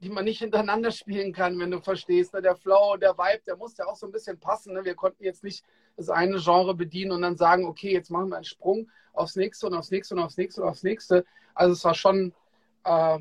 die 0.00 0.08
man 0.08 0.24
nicht 0.24 0.38
hintereinander 0.38 0.90
spielen 0.90 1.32
kann, 1.32 1.58
wenn 1.58 1.70
du 1.70 1.80
verstehst. 1.80 2.32
Ne? 2.32 2.42
Der 2.42 2.56
Flow, 2.56 2.96
der 2.96 3.16
Vibe, 3.16 3.42
der 3.46 3.56
muss 3.56 3.76
ja 3.76 3.86
auch 3.86 3.96
so 3.96 4.06
ein 4.06 4.12
bisschen 4.12 4.38
passen. 4.40 4.74
Ne? 4.74 4.84
Wir 4.84 4.94
konnten 4.94 5.24
jetzt 5.24 5.44
nicht 5.44 5.64
das 5.96 6.10
eine 6.10 6.38
Genre 6.38 6.74
bedienen 6.74 7.12
und 7.12 7.22
dann 7.22 7.36
sagen, 7.36 7.66
okay, 7.66 7.92
jetzt 7.92 8.10
machen 8.10 8.28
wir 8.28 8.36
einen 8.36 8.44
Sprung 8.44 8.90
aufs 9.12 9.36
nächste 9.36 9.66
und 9.66 9.74
aufs 9.74 9.90
nächste 9.90 10.14
und 10.14 10.20
aufs 10.20 10.36
nächste 10.36 10.62
und 10.62 10.68
aufs 10.68 10.82
nächste. 10.82 11.24
Also 11.54 11.72
es 11.72 11.84
war 11.84 11.94
schon 11.94 12.34
äh, 12.84 13.18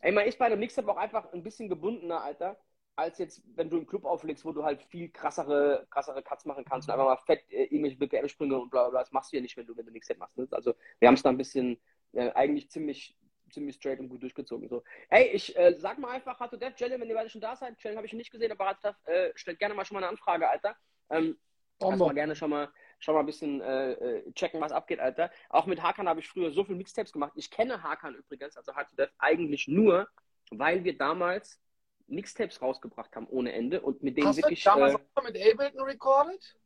Ey, 0.00 0.12
man 0.12 0.26
ist 0.26 0.38
bei 0.38 0.46
einem 0.46 0.60
Mixtape 0.60 0.88
auch 0.88 0.96
einfach 0.96 1.32
ein 1.32 1.42
bisschen 1.42 1.68
gebundener, 1.68 2.22
Alter, 2.22 2.56
als 2.94 3.18
jetzt, 3.18 3.42
wenn 3.56 3.68
du 3.68 3.76
im 3.78 3.86
Club 3.86 4.04
auflegst, 4.04 4.44
wo 4.44 4.52
du 4.52 4.62
halt 4.62 4.82
viel 4.84 5.08
krassere, 5.08 5.86
krassere 5.90 6.22
Cuts 6.22 6.44
machen 6.44 6.64
kannst 6.64 6.88
und 6.88 6.94
einfach 6.94 7.06
mal 7.06 7.16
fett 7.16 7.42
äh, 7.50 7.64
irgendwelche 7.64 7.96
BPM-Sprünge 7.96 8.56
und 8.56 8.70
bla 8.70 8.82
bla 8.82 8.90
bla. 8.90 9.00
Das 9.00 9.12
machst 9.12 9.32
du 9.32 9.36
ja 9.36 9.42
nicht, 9.42 9.56
wenn 9.56 9.66
du, 9.66 9.76
wenn 9.76 9.84
du 9.84 9.90
Mixtape 9.90 10.20
machst. 10.20 10.38
Ne? 10.38 10.46
Also 10.52 10.74
wir 11.00 11.08
haben 11.08 11.16
es 11.16 11.22
da 11.22 11.30
ein 11.30 11.36
bisschen 11.36 11.80
äh, 12.12 12.30
eigentlich 12.32 12.70
ziemlich 12.70 13.16
ziemlich 13.50 13.76
straight 13.76 14.00
und 14.00 14.08
gut 14.08 14.22
durchgezogen. 14.22 14.68
So. 14.68 14.82
Ey, 15.08 15.28
ich 15.28 15.56
äh, 15.56 15.74
sag 15.78 15.98
mal 15.98 16.10
einfach, 16.10 16.38
Hato 16.40 16.56
Dev, 16.56 16.74
Jellen, 16.78 17.00
wenn 17.00 17.08
ihr 17.08 17.14
beide 17.14 17.30
schon 17.30 17.40
da 17.40 17.54
seid, 17.54 17.82
Jellen 17.82 17.96
habe 17.96 18.06
ich 18.06 18.12
nicht 18.12 18.30
gesehen, 18.30 18.52
aber 18.52 18.66
Hato 18.66 18.90
äh, 19.04 19.30
stellt 19.34 19.58
gerne 19.58 19.74
mal 19.74 19.84
schon 19.84 19.94
mal 19.94 20.02
eine 20.02 20.10
Anfrage, 20.10 20.48
Alter. 20.48 20.76
Ähm, 21.10 21.36
Lass 21.80 21.98
mal 21.98 22.14
gerne 22.14 22.34
schon 22.34 22.50
mal, 22.50 22.68
schon 22.98 23.14
mal 23.14 23.20
ein 23.20 23.26
bisschen 23.26 23.60
äh, 23.60 23.92
äh, 23.92 24.32
checken, 24.32 24.60
was 24.60 24.72
abgeht, 24.72 25.00
Alter. 25.00 25.30
Auch 25.50 25.66
mit 25.66 25.82
Hakan 25.82 26.08
habe 26.08 26.20
ich 26.20 26.28
früher 26.28 26.50
so 26.50 26.64
viele 26.64 26.78
Mixtapes 26.78 27.12
gemacht. 27.12 27.32
Ich 27.36 27.50
kenne 27.50 27.82
Hakan 27.82 28.14
übrigens, 28.14 28.56
also 28.56 28.72
Dev, 28.96 29.10
eigentlich 29.18 29.68
nur, 29.68 30.08
weil 30.50 30.84
wir 30.84 30.96
damals 30.96 31.60
Mixtapes 32.06 32.62
rausgebracht 32.62 33.14
haben 33.14 33.26
ohne 33.28 33.52
Ende 33.52 33.80
und 33.80 34.02
mit 34.02 34.16
denen 34.16 34.28
Hast 34.28 34.36
wirklich. 34.36 34.62
Du 34.62 34.70
damals 34.70 34.94
äh, 34.94 34.98
auch 35.14 35.22
mit 35.22 35.36
Ableton 35.36 35.82
recorded? 35.82 36.56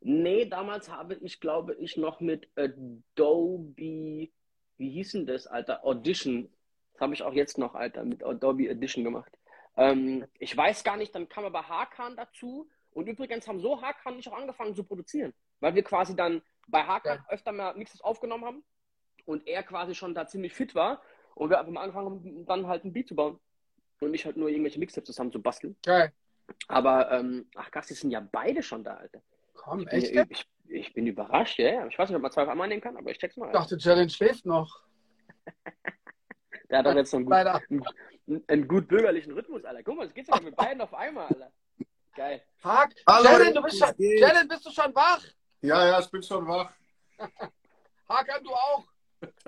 Nee, 0.00 0.46
damals 0.46 0.90
habe 0.90 1.14
ich, 1.14 1.40
glaube 1.40 1.74
ich, 1.76 1.96
noch 1.96 2.20
mit 2.20 2.50
Adobe, 2.56 4.28
wie 4.76 4.90
hieß 4.90 5.12
denn 5.12 5.26
das, 5.26 5.46
Alter? 5.46 5.84
Audition. 5.84 6.52
Das 6.92 7.02
habe 7.02 7.14
ich 7.14 7.22
auch 7.22 7.32
jetzt 7.32 7.56
noch, 7.56 7.74
Alter, 7.74 8.04
mit 8.04 8.24
Adobe 8.24 8.68
Audition 8.70 9.04
gemacht. 9.04 9.32
Ähm, 9.76 10.26
ich 10.38 10.56
weiß 10.56 10.82
gar 10.84 10.96
nicht, 10.96 11.14
dann 11.14 11.28
kam 11.28 11.44
aber 11.44 11.68
Hakan 11.68 12.16
dazu 12.16 12.68
und 12.92 13.06
übrigens 13.08 13.48
haben 13.48 13.60
so 13.60 13.80
Hakan 13.80 14.16
nicht 14.16 14.28
auch 14.28 14.36
angefangen 14.36 14.74
zu 14.74 14.84
produzieren, 14.84 15.32
weil 15.60 15.74
wir 15.74 15.82
quasi 15.82 16.14
dann 16.14 16.42
bei 16.68 16.82
Hakan 16.82 17.18
ja. 17.18 17.24
öfter 17.28 17.52
mal 17.52 17.74
Mixes 17.74 18.00
aufgenommen 18.00 18.44
haben 18.44 18.64
und 19.24 19.46
er 19.46 19.62
quasi 19.62 19.94
schon 19.94 20.14
da 20.14 20.26
ziemlich 20.26 20.52
fit 20.52 20.74
war 20.74 21.02
und 21.34 21.50
wir 21.50 21.58
einfach 21.58 21.72
mal 21.72 21.82
angefangen 21.82 22.06
haben, 22.06 22.46
dann 22.46 22.66
halt 22.66 22.84
ein 22.84 22.92
Beat 22.92 23.08
zu 23.08 23.14
bauen 23.14 23.38
und 24.00 24.10
nicht 24.10 24.24
halt 24.24 24.36
nur 24.36 24.48
irgendwelche 24.48 24.78
Mixtapes 24.78 25.06
zusammen 25.06 25.32
zu 25.32 25.40
basteln. 25.40 25.76
Geil. 25.82 26.12
Aber, 26.68 27.10
ähm, 27.12 27.46
ach 27.54 27.70
krass, 27.70 27.86
die 27.86 27.94
sind 27.94 28.10
ja 28.10 28.20
beide 28.20 28.62
schon 28.62 28.84
da, 28.84 28.94
Alter. 28.94 29.22
Komm, 29.54 29.80
ich 29.80 29.92
echt? 29.92 30.12
Bin, 30.12 30.26
ich, 30.30 30.46
ich, 30.68 30.92
bin 30.92 31.06
überrascht, 31.06 31.58
ja. 31.58 31.86
Ich 31.86 31.98
weiß 31.98 32.08
nicht, 32.08 32.16
ob 32.16 32.22
man 32.22 32.32
zwei 32.32 32.42
auf 32.42 32.48
einmal 32.48 32.68
nehmen 32.68 32.80
kann, 32.80 32.96
aber 32.96 33.10
ich 33.10 33.18
check's 33.18 33.36
mal. 33.36 33.46
Ich 33.46 33.52
dachte, 33.52 33.78
Challenge 33.78 34.10
schläft 34.10 34.44
noch. 34.44 34.82
Der 36.68 36.78
hat 36.78 36.86
doch 36.86 36.94
jetzt 36.94 37.10
so 37.10 37.18
einen, 37.18 37.26
gut, 37.26 37.34
einen, 37.34 38.44
einen, 38.46 38.68
gut 38.68 38.88
bürgerlichen 38.88 39.32
Rhythmus, 39.34 39.64
Alter. 39.64 39.82
Guck 39.82 39.96
mal, 39.96 40.06
es 40.06 40.14
geht 40.14 40.26
sogar 40.26 40.42
mit 40.42 40.56
beiden 40.56 40.80
auf 40.80 40.94
einmal, 40.94 41.26
Alter. 41.26 41.52
Geil. 42.14 42.42
Hack. 42.62 42.94
Hallo. 43.06 43.52
du 43.52 43.62
bist 43.62 43.78
schon, 43.78 43.94
Jalen, 43.96 44.46
bist 44.46 44.66
du 44.66 44.70
schon 44.70 44.94
wach? 44.94 45.22
Ja, 45.62 45.86
ja, 45.86 46.00
ich 46.00 46.10
bin 46.10 46.22
schon 46.22 46.46
wach. 46.46 46.70
Hakan, 48.08 48.44
du 48.44 48.50
auch? 48.50 48.84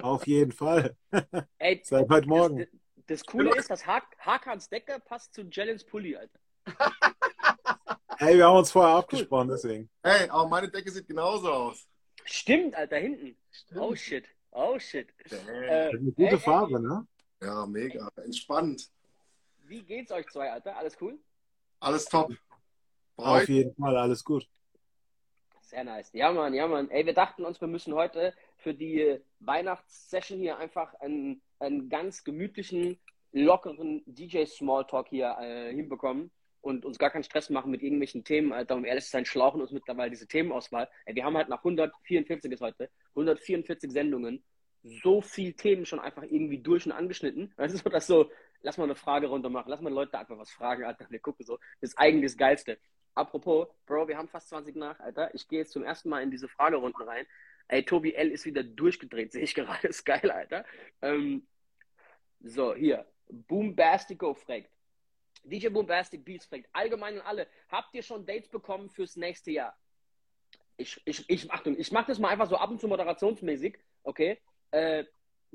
Auf 0.00 0.26
jeden 0.26 0.52
Fall. 0.52 0.96
Ey, 1.58 1.82
Seit 1.84 2.08
heute 2.08 2.26
Morgen. 2.26 2.58
Das, 2.58 2.68
das 3.06 3.24
Coole 3.26 3.54
ist, 3.56 3.68
dass 3.70 3.86
Hakans 3.86 4.68
Decke 4.70 4.98
passt 5.04 5.34
zu 5.34 5.42
Jelens 5.42 5.84
Pulli, 5.84 6.16
Alter. 6.16 6.38
Ey, 8.18 8.38
wir 8.38 8.46
haben 8.46 8.56
uns 8.56 8.70
vorher 8.70 8.94
abgesprochen, 8.94 9.48
deswegen. 9.48 9.90
Ey, 10.02 10.28
aber 10.30 10.48
meine 10.48 10.70
Decke 10.70 10.90
sieht 10.90 11.06
genauso 11.06 11.52
aus. 11.52 11.86
Stimmt, 12.24 12.74
Alter, 12.74 12.96
hinten. 12.96 13.36
Stimmt. 13.50 13.80
Oh 13.80 13.94
shit. 13.94 14.26
Oh 14.52 14.78
shit. 14.78 15.12
Äh, 15.30 15.88
eine 15.88 16.12
gute 16.12 16.36
ey, 16.36 16.38
Farbe, 16.38 16.80
ne? 16.80 17.06
Ja, 17.42 17.66
mega. 17.66 18.08
Entspannt. 18.16 18.88
Wie 19.64 19.82
geht's 19.82 20.12
euch 20.12 20.26
zwei, 20.28 20.50
Alter? 20.50 20.76
Alles 20.76 20.96
cool? 21.00 21.18
Alles 21.80 22.06
top. 22.06 22.32
Auf 23.16 23.48
jeden 23.48 23.74
Fall, 23.74 23.96
alles 23.96 24.24
gut. 24.24 24.48
Sehr 25.62 25.84
nice. 25.84 26.12
Ja, 26.12 26.30
Mann, 26.30 26.54
ja, 26.54 26.66
Mann. 26.66 26.90
Ey, 26.90 27.06
wir 27.06 27.14
dachten 27.14 27.44
uns, 27.44 27.60
wir 27.60 27.68
müssen 27.68 27.94
heute 27.94 28.34
für 28.58 28.74
die 28.74 29.18
Weihnachtssession 29.40 30.38
hier 30.38 30.58
einfach 30.58 30.94
einen, 31.00 31.42
einen 31.58 31.88
ganz 31.88 32.22
gemütlichen, 32.22 32.98
lockeren 33.32 34.02
DJ-Smalltalk 34.06 35.08
hier 35.08 35.36
äh, 35.40 35.74
hinbekommen 35.74 36.30
und 36.60 36.84
uns 36.84 36.98
gar 36.98 37.10
keinen 37.10 37.24
Stress 37.24 37.50
machen 37.50 37.70
mit 37.70 37.82
irgendwelchen 37.82 38.24
Themen, 38.24 38.52
Alter. 38.52 38.76
Um 38.76 38.84
ehrlich 38.84 39.04
zu 39.04 39.10
sein, 39.10 39.24
schlauchen 39.24 39.60
uns 39.60 39.70
mittlerweile 39.70 40.10
diese 40.10 40.26
Themenauswahl. 40.26 40.88
Ey, 41.04 41.14
wir 41.14 41.24
haben 41.24 41.36
halt 41.36 41.48
nach 41.48 41.58
144 41.58 42.52
ist 42.52 42.60
heute, 42.60 42.90
144 43.10 43.90
Sendungen, 43.90 44.42
so 45.02 45.20
viel 45.20 45.54
Themen 45.54 45.86
schon 45.86 46.00
einfach 46.00 46.22
irgendwie 46.22 46.58
durch 46.58 46.86
und 46.86 46.92
angeschnitten. 46.92 47.52
Das 47.56 47.72
ist 47.72 47.84
so, 47.84 47.90
dass 47.90 48.06
so, 48.06 48.30
lass 48.62 48.78
mal 48.78 48.84
eine 48.84 48.94
Frage 48.94 49.26
runter 49.28 49.50
machen, 49.50 49.70
lass 49.70 49.80
mal 49.80 49.92
Leute 49.92 50.18
einfach 50.18 50.38
was 50.38 50.50
fragen, 50.50 50.84
Alter. 50.84 51.06
Wir 51.10 51.20
gucken 51.20 51.44
so. 51.44 51.58
Das 51.80 51.90
ist 51.90 51.98
eigentlich 51.98 52.32
das 52.32 52.38
Geilste. 52.38 52.78
Apropos, 53.14 53.68
Bro, 53.86 54.08
wir 54.08 54.16
haben 54.16 54.28
fast 54.28 54.48
20 54.48 54.76
nach, 54.76 54.98
Alter. 55.00 55.34
Ich 55.34 55.46
gehe 55.48 55.60
jetzt 55.60 55.72
zum 55.72 55.84
ersten 55.84 56.08
Mal 56.08 56.22
in 56.22 56.30
diese 56.30 56.48
Fragerunden 56.48 57.02
rein. 57.02 57.26
Ey, 57.68 57.84
Tobi 57.84 58.14
L. 58.14 58.30
ist 58.30 58.44
wieder 58.44 58.62
durchgedreht, 58.62 59.32
sehe 59.32 59.42
ich 59.42 59.54
gerade. 59.54 59.88
Ist 59.88 60.04
geil, 60.04 60.30
Alter. 60.30 60.64
Ähm, 61.02 61.46
so, 62.40 62.74
hier. 62.74 63.06
Boombastico 63.28 64.34
fragt. 64.34 64.70
DJ 65.44 65.68
Boombastic 65.68 66.24
Beats 66.24 66.46
fragt. 66.46 66.68
Allgemein 66.72 67.14
und 67.14 67.26
alle. 67.26 67.46
Habt 67.68 67.94
ihr 67.94 68.02
schon 68.02 68.26
Dates 68.26 68.48
bekommen 68.48 68.90
fürs 68.90 69.16
nächste 69.16 69.50
Jahr? 69.50 69.76
Ich, 70.76 71.00
ich, 71.04 71.28
ich, 71.28 71.50
Achtung, 71.52 71.78
ich 71.78 71.92
mache 71.92 72.08
das 72.08 72.18
mal 72.18 72.30
einfach 72.30 72.48
so 72.48 72.56
ab 72.56 72.70
und 72.70 72.80
zu 72.80 72.88
moderationsmäßig, 72.88 73.78
okay? 74.02 74.38
Äh, 74.72 75.04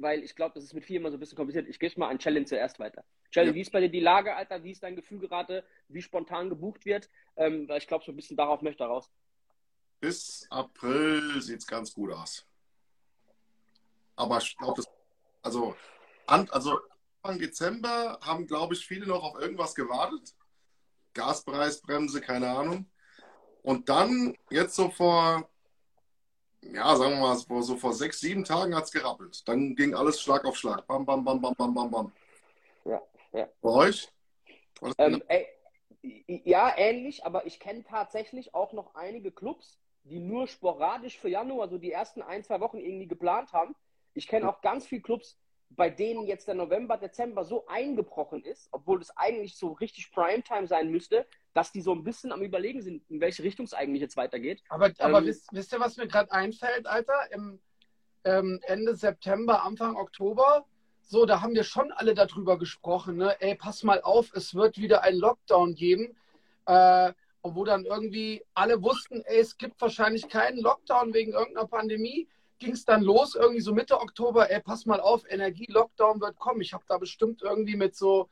weil 0.01 0.23
ich 0.23 0.35
glaube, 0.35 0.53
das 0.55 0.63
ist 0.63 0.73
mit 0.73 0.85
vielen 0.85 1.01
immer 1.01 1.11
so 1.11 1.17
ein 1.17 1.19
bisschen 1.19 1.35
kompliziert. 1.35 1.67
Ich 1.67 1.79
gebe 1.79 1.91
es 1.91 1.97
mal 1.97 2.09
an 2.09 2.19
Challenge 2.19 2.45
zuerst 2.45 2.79
weiter. 2.79 3.03
Challenge, 3.31 3.51
ja. 3.51 3.55
wie 3.55 3.61
ist 3.61 3.71
bei 3.71 3.81
dir 3.81 3.89
die 3.89 3.99
Lage, 3.99 4.35
Alter? 4.35 4.63
Wie 4.63 4.71
ist 4.71 4.83
dein 4.83 4.95
Gefühl 4.95 5.19
gerade? 5.19 5.63
Wie 5.87 6.01
spontan 6.01 6.49
gebucht 6.49 6.85
wird? 6.85 7.09
Ähm, 7.35 7.67
weil 7.67 7.79
ich 7.79 7.87
glaube, 7.87 8.03
so 8.05 8.11
ein 8.11 8.15
bisschen 8.15 8.37
darauf 8.37 8.61
möchte 8.61 8.83
er 8.83 8.87
raus. 8.87 9.09
Bis 9.99 10.47
April 10.49 11.41
sieht 11.41 11.59
es 11.59 11.67
ganz 11.67 11.93
gut 11.93 12.11
aus. 12.11 12.45
Aber 14.15 14.37
ich 14.37 14.57
glaube, 14.57 14.83
also, 15.41 15.75
also 16.25 16.79
Anfang 17.21 17.39
Dezember 17.39 18.19
haben, 18.21 18.47
glaube 18.47 18.73
ich, 18.73 18.85
viele 18.85 19.05
noch 19.05 19.23
auf 19.23 19.39
irgendwas 19.39 19.75
gewartet. 19.75 20.33
Gaspreisbremse, 21.13 22.21
keine 22.21 22.49
Ahnung. 22.49 22.89
Und 23.61 23.89
dann, 23.89 24.35
jetzt 24.49 24.75
so 24.75 24.89
vor 24.89 25.49
ja, 26.61 26.95
sagen 26.95 27.15
wir 27.15 27.21
mal, 27.21 27.63
so 27.63 27.75
vor 27.77 27.93
sechs, 27.93 28.19
sieben 28.19 28.43
Tagen 28.43 28.75
hat 28.75 28.85
es 28.85 28.91
gerappelt. 28.91 29.47
Dann 29.47 29.75
ging 29.75 29.93
alles 29.93 30.21
Schlag 30.21 30.45
auf 30.45 30.55
Schlag. 30.55 30.85
Bam, 30.87 31.05
bam, 31.05 31.23
bam, 31.23 31.41
bam, 31.41 31.55
bam, 31.55 31.73
bam, 31.73 31.91
bam. 31.91 32.11
Ja, 32.85 33.01
ja. 33.33 33.47
Bei 33.61 33.69
euch? 33.69 34.09
Ähm, 34.97 35.21
ey, 35.27 35.47
ja, 36.01 36.73
ähnlich, 36.77 37.25
aber 37.25 37.45
ich 37.45 37.59
kenne 37.59 37.83
tatsächlich 37.83 38.53
auch 38.53 38.73
noch 38.73 38.95
einige 38.95 39.31
Clubs, 39.31 39.79
die 40.03 40.19
nur 40.19 40.47
sporadisch 40.47 41.17
für 41.17 41.29
Januar, 41.29 41.67
so 41.69 41.77
die 41.77 41.91
ersten 41.91 42.21
ein, 42.21 42.43
zwei 42.43 42.59
Wochen 42.61 42.77
irgendwie 42.77 43.07
geplant 43.07 43.51
haben. 43.53 43.75
Ich 44.13 44.27
kenne 44.27 44.49
auch 44.49 44.61
ganz 44.61 44.87
viele 44.87 45.01
Clubs, 45.01 45.37
bei 45.69 45.89
denen 45.89 46.25
jetzt 46.25 46.47
der 46.47 46.55
November, 46.55 46.97
Dezember 46.97 47.45
so 47.45 47.67
eingebrochen 47.67 48.43
ist, 48.43 48.69
obwohl 48.71 49.01
es 49.01 49.15
eigentlich 49.15 49.57
so 49.57 49.73
richtig 49.73 50.11
Primetime 50.11 50.67
sein 50.67 50.89
müsste, 50.89 51.27
dass 51.53 51.71
die 51.71 51.81
so 51.81 51.93
ein 51.93 52.03
bisschen 52.03 52.31
am 52.31 52.41
Überlegen 52.41 52.81
sind, 52.81 53.03
in 53.09 53.21
welche 53.21 53.43
Richtung 53.43 53.65
es 53.65 53.73
eigentlich 53.73 54.01
jetzt 54.01 54.17
weitergeht. 54.17 54.61
Aber, 54.69 54.91
aber 54.99 55.19
ähm, 55.19 55.25
wisst, 55.25 55.47
wisst, 55.51 55.73
ihr, 55.73 55.79
was 55.79 55.97
mir 55.97 56.07
gerade 56.07 56.31
einfällt, 56.31 56.87
Alter? 56.87 57.31
Im 57.31 57.59
ähm, 58.23 58.59
Ende 58.63 58.95
September, 58.95 59.63
Anfang 59.63 59.95
Oktober, 59.95 60.65
so, 61.01 61.25
da 61.25 61.41
haben 61.41 61.55
wir 61.55 61.63
schon 61.63 61.91
alle 61.91 62.13
darüber 62.13 62.59
gesprochen, 62.59 63.17
ne? 63.17 63.35
Ey, 63.41 63.55
pass 63.55 63.83
mal 63.83 64.01
auf, 64.01 64.31
es 64.33 64.53
wird 64.53 64.77
wieder 64.77 65.01
ein 65.03 65.15
Lockdown 65.15 65.73
geben. 65.73 66.15
Äh, 66.65 67.13
und 67.41 67.55
wo 67.55 67.63
dann 67.63 67.85
irgendwie 67.85 68.43
alle 68.53 68.81
wussten, 68.83 69.23
ey, 69.25 69.39
es 69.39 69.57
gibt 69.57 69.79
wahrscheinlich 69.81 70.27
keinen 70.27 70.59
Lockdown 70.59 71.13
wegen 71.13 71.31
irgendeiner 71.31 71.67
Pandemie 71.67 72.27
ging 72.59 72.73
es 72.73 72.85
dann 72.85 73.01
los, 73.01 73.35
irgendwie 73.35 73.61
so 73.61 73.73
Mitte 73.73 73.99
Oktober, 73.99 74.51
ey, 74.51 74.61
pass 74.61 74.85
mal 74.85 74.99
auf, 74.99 75.23
Energie-Lockdown 75.29 76.21
wird 76.21 76.37
kommen. 76.37 76.61
Ich 76.61 76.73
habe 76.73 76.83
da 76.87 76.97
bestimmt 76.97 77.41
irgendwie 77.41 77.75
mit 77.75 77.95
so 77.95 78.29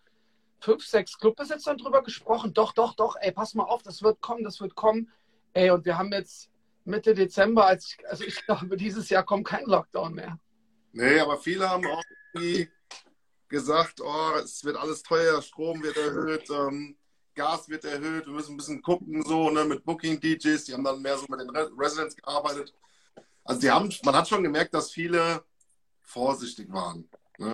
fünf, 0.60 0.86
sechs 0.86 1.17
Clubbesitzern 1.17 1.78
drüber 1.78 2.04
gesprochen. 2.04 2.54
Doch, 2.54 2.74
doch, 2.74 2.96
doch, 2.96 3.15
ey, 3.20 3.32
pass 3.32 3.54
mal 3.54 3.63
auf, 3.63 3.84
das 3.84 4.02
wird 4.02 4.22
kommen, 4.22 4.43
das 4.43 4.60
wird 4.60 4.76
kommen. 4.76 5.12
Ey, 5.54 5.70
und 5.72 5.86
wir 5.86 5.98
haben 5.98 6.12
jetzt 6.12 6.50
Mitte 6.86 7.13
Dezember, 7.13 7.65
als 7.65 7.88
ich, 7.88 8.10
also 8.10 8.24
ich 8.24 8.46
glaube, 8.46 8.78
dieses 8.78 9.10
Jahr 9.10 9.24
kommt 9.24 9.48
kein 9.48 9.65
Lockdown 9.65 10.13
mehr. 10.13 10.39
Nee, 10.93 11.20
aber 11.20 11.38
viele 11.38 11.70
haben 11.70 11.86
auch 11.86 12.04
irgendwie 12.34 12.70
gesagt, 13.50 14.02
oh, 14.02 14.39
es 14.43 14.63
wird 14.63 14.78
alles 14.78 15.04
teuer, 15.04 15.41
Strom 15.41 15.84
wird 15.84 15.98
erhöht, 15.98 16.50
ähm, 16.50 16.98
Gas 17.36 17.70
wird 17.70 17.86
erhöht, 17.86 18.26
wir 18.26 18.34
müssen 18.34 18.54
ein 18.54 18.58
bisschen 18.58 18.82
gucken, 18.82 19.22
so, 19.24 19.50
ne, 19.52 19.63
mit 19.63 19.86
Booking-DJs, 19.86 20.65
die 20.65 20.74
haben 20.74 20.84
dann 20.84 21.02
mehr 21.02 21.17
so 21.17 21.26
mit 21.30 21.39
den 21.39 21.50
Residents 21.50 22.15
gearbeitet. 22.15 22.74
Also 23.43 23.62
die 23.62 23.70
haben, 23.70 23.93
man 24.04 24.15
hat 24.15 24.28
schon 24.28 24.43
gemerkt, 24.43 24.74
dass 24.74 24.91
viele 24.91 25.43
vorsichtig 26.02 26.72
waren. 26.72 27.10
Ne? 27.38 27.54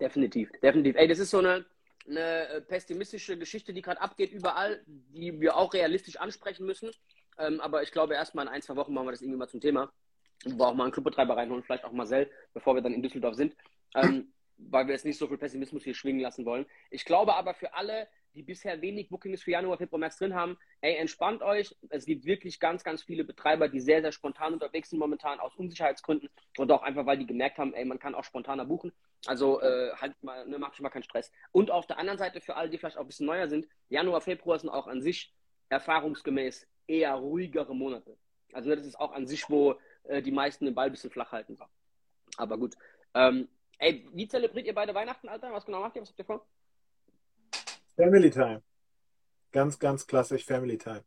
Definitiv, 0.00 0.50
definitiv. 0.62 0.96
Ey, 0.96 1.08
das 1.08 1.18
ist 1.18 1.30
so 1.30 1.38
eine, 1.38 1.64
eine 2.08 2.48
äh, 2.48 2.60
pessimistische 2.60 3.38
Geschichte, 3.38 3.72
die 3.72 3.82
gerade 3.82 4.00
abgeht 4.00 4.32
überall, 4.32 4.82
die 4.86 5.40
wir 5.40 5.56
auch 5.56 5.72
realistisch 5.74 6.16
ansprechen 6.16 6.66
müssen. 6.66 6.90
Ähm, 7.38 7.60
aber 7.60 7.82
ich 7.82 7.92
glaube, 7.92 8.14
erstmal 8.14 8.46
in 8.46 8.52
ein, 8.52 8.62
zwei 8.62 8.76
Wochen 8.76 8.94
machen 8.94 9.06
wir 9.06 9.12
das 9.12 9.22
irgendwie 9.22 9.38
mal 9.38 9.48
zum 9.48 9.60
Thema. 9.60 9.92
Wo 10.44 10.58
wir 10.58 10.68
auch 10.68 10.74
mal 10.74 10.84
einen 10.84 10.92
Clubbetreiber 10.92 11.36
reinholen, 11.36 11.62
vielleicht 11.62 11.84
auch 11.84 11.92
Marcel, 11.92 12.30
bevor 12.52 12.74
wir 12.74 12.82
dann 12.82 12.94
in 12.94 13.02
Düsseldorf 13.02 13.34
sind. 13.34 13.56
Ähm, 13.94 14.32
weil 14.58 14.86
wir 14.86 14.94
jetzt 14.94 15.04
nicht 15.04 15.18
so 15.18 15.26
viel 15.26 15.38
Pessimismus 15.38 15.84
hier 15.84 15.94
schwingen 15.94 16.20
lassen 16.20 16.44
wollen. 16.44 16.66
Ich 16.90 17.04
glaube 17.04 17.34
aber 17.34 17.54
für 17.54 17.74
alle, 17.74 18.08
die 18.36 18.42
bisher 18.42 18.80
wenig 18.82 19.08
Bookings 19.08 19.42
für 19.42 19.52
Januar, 19.52 19.78
Februar, 19.78 19.98
März 19.98 20.18
drin 20.18 20.34
haben, 20.34 20.58
ey, 20.82 20.96
entspannt 20.96 21.42
euch. 21.42 21.74
Es 21.88 22.04
gibt 22.04 22.26
wirklich 22.26 22.60
ganz, 22.60 22.84
ganz 22.84 23.02
viele 23.02 23.24
Betreiber, 23.24 23.68
die 23.68 23.80
sehr, 23.80 24.02
sehr 24.02 24.12
spontan 24.12 24.52
unterwegs 24.52 24.90
sind 24.90 24.98
momentan 24.98 25.40
aus 25.40 25.56
Unsicherheitsgründen 25.56 26.28
und 26.58 26.70
auch 26.70 26.82
einfach, 26.82 27.06
weil 27.06 27.18
die 27.18 27.26
gemerkt 27.26 27.58
haben, 27.58 27.72
ey, 27.72 27.84
man 27.84 27.98
kann 27.98 28.14
auch 28.14 28.24
spontaner 28.24 28.66
buchen. 28.66 28.92
Also 29.24 29.60
äh, 29.62 29.92
halt 29.96 30.22
mal, 30.22 30.46
ne, 30.46 30.58
macht 30.58 30.76
schon 30.76 30.84
mal 30.84 30.90
keinen 30.90 31.02
Stress. 31.02 31.32
Und 31.50 31.70
auf 31.70 31.86
der 31.86 31.98
anderen 31.98 32.18
Seite 32.18 32.40
für 32.40 32.56
alle, 32.56 32.68
die 32.68 32.76
vielleicht 32.78 32.98
auch 32.98 33.02
ein 33.02 33.06
bisschen 33.06 33.26
neuer 33.26 33.48
sind, 33.48 33.66
Januar, 33.88 34.20
Februar 34.20 34.58
sind 34.58 34.68
auch 34.68 34.86
an 34.86 35.00
sich 35.00 35.34
erfahrungsgemäß 35.70 36.68
eher 36.86 37.14
ruhigere 37.14 37.74
Monate. 37.74 38.16
Also 38.52 38.74
das 38.74 38.86
ist 38.86 39.00
auch 39.00 39.12
an 39.12 39.26
sich, 39.26 39.48
wo 39.48 39.76
äh, 40.04 40.20
die 40.20 40.30
meisten 40.30 40.66
den 40.66 40.74
Ball 40.74 40.86
ein 40.86 40.92
bisschen 40.92 41.10
flach 41.10 41.32
halten. 41.32 41.58
Aber 42.36 42.58
gut. 42.58 42.74
Ähm, 43.14 43.48
ey, 43.78 44.06
wie 44.12 44.28
zelebriert 44.28 44.66
ihr 44.66 44.74
beide 44.74 44.94
Weihnachten, 44.94 45.28
Alter? 45.28 45.52
Was 45.52 45.64
genau 45.64 45.80
macht 45.80 45.96
ihr? 45.96 46.02
Was 46.02 46.10
habt 46.10 46.18
ihr 46.18 46.24
vor? 46.24 46.46
Family 47.96 48.30
Time. 48.30 48.62
Ganz, 49.52 49.78
ganz 49.78 50.06
klassisch 50.06 50.44
Family 50.44 50.78
Time. 50.78 51.02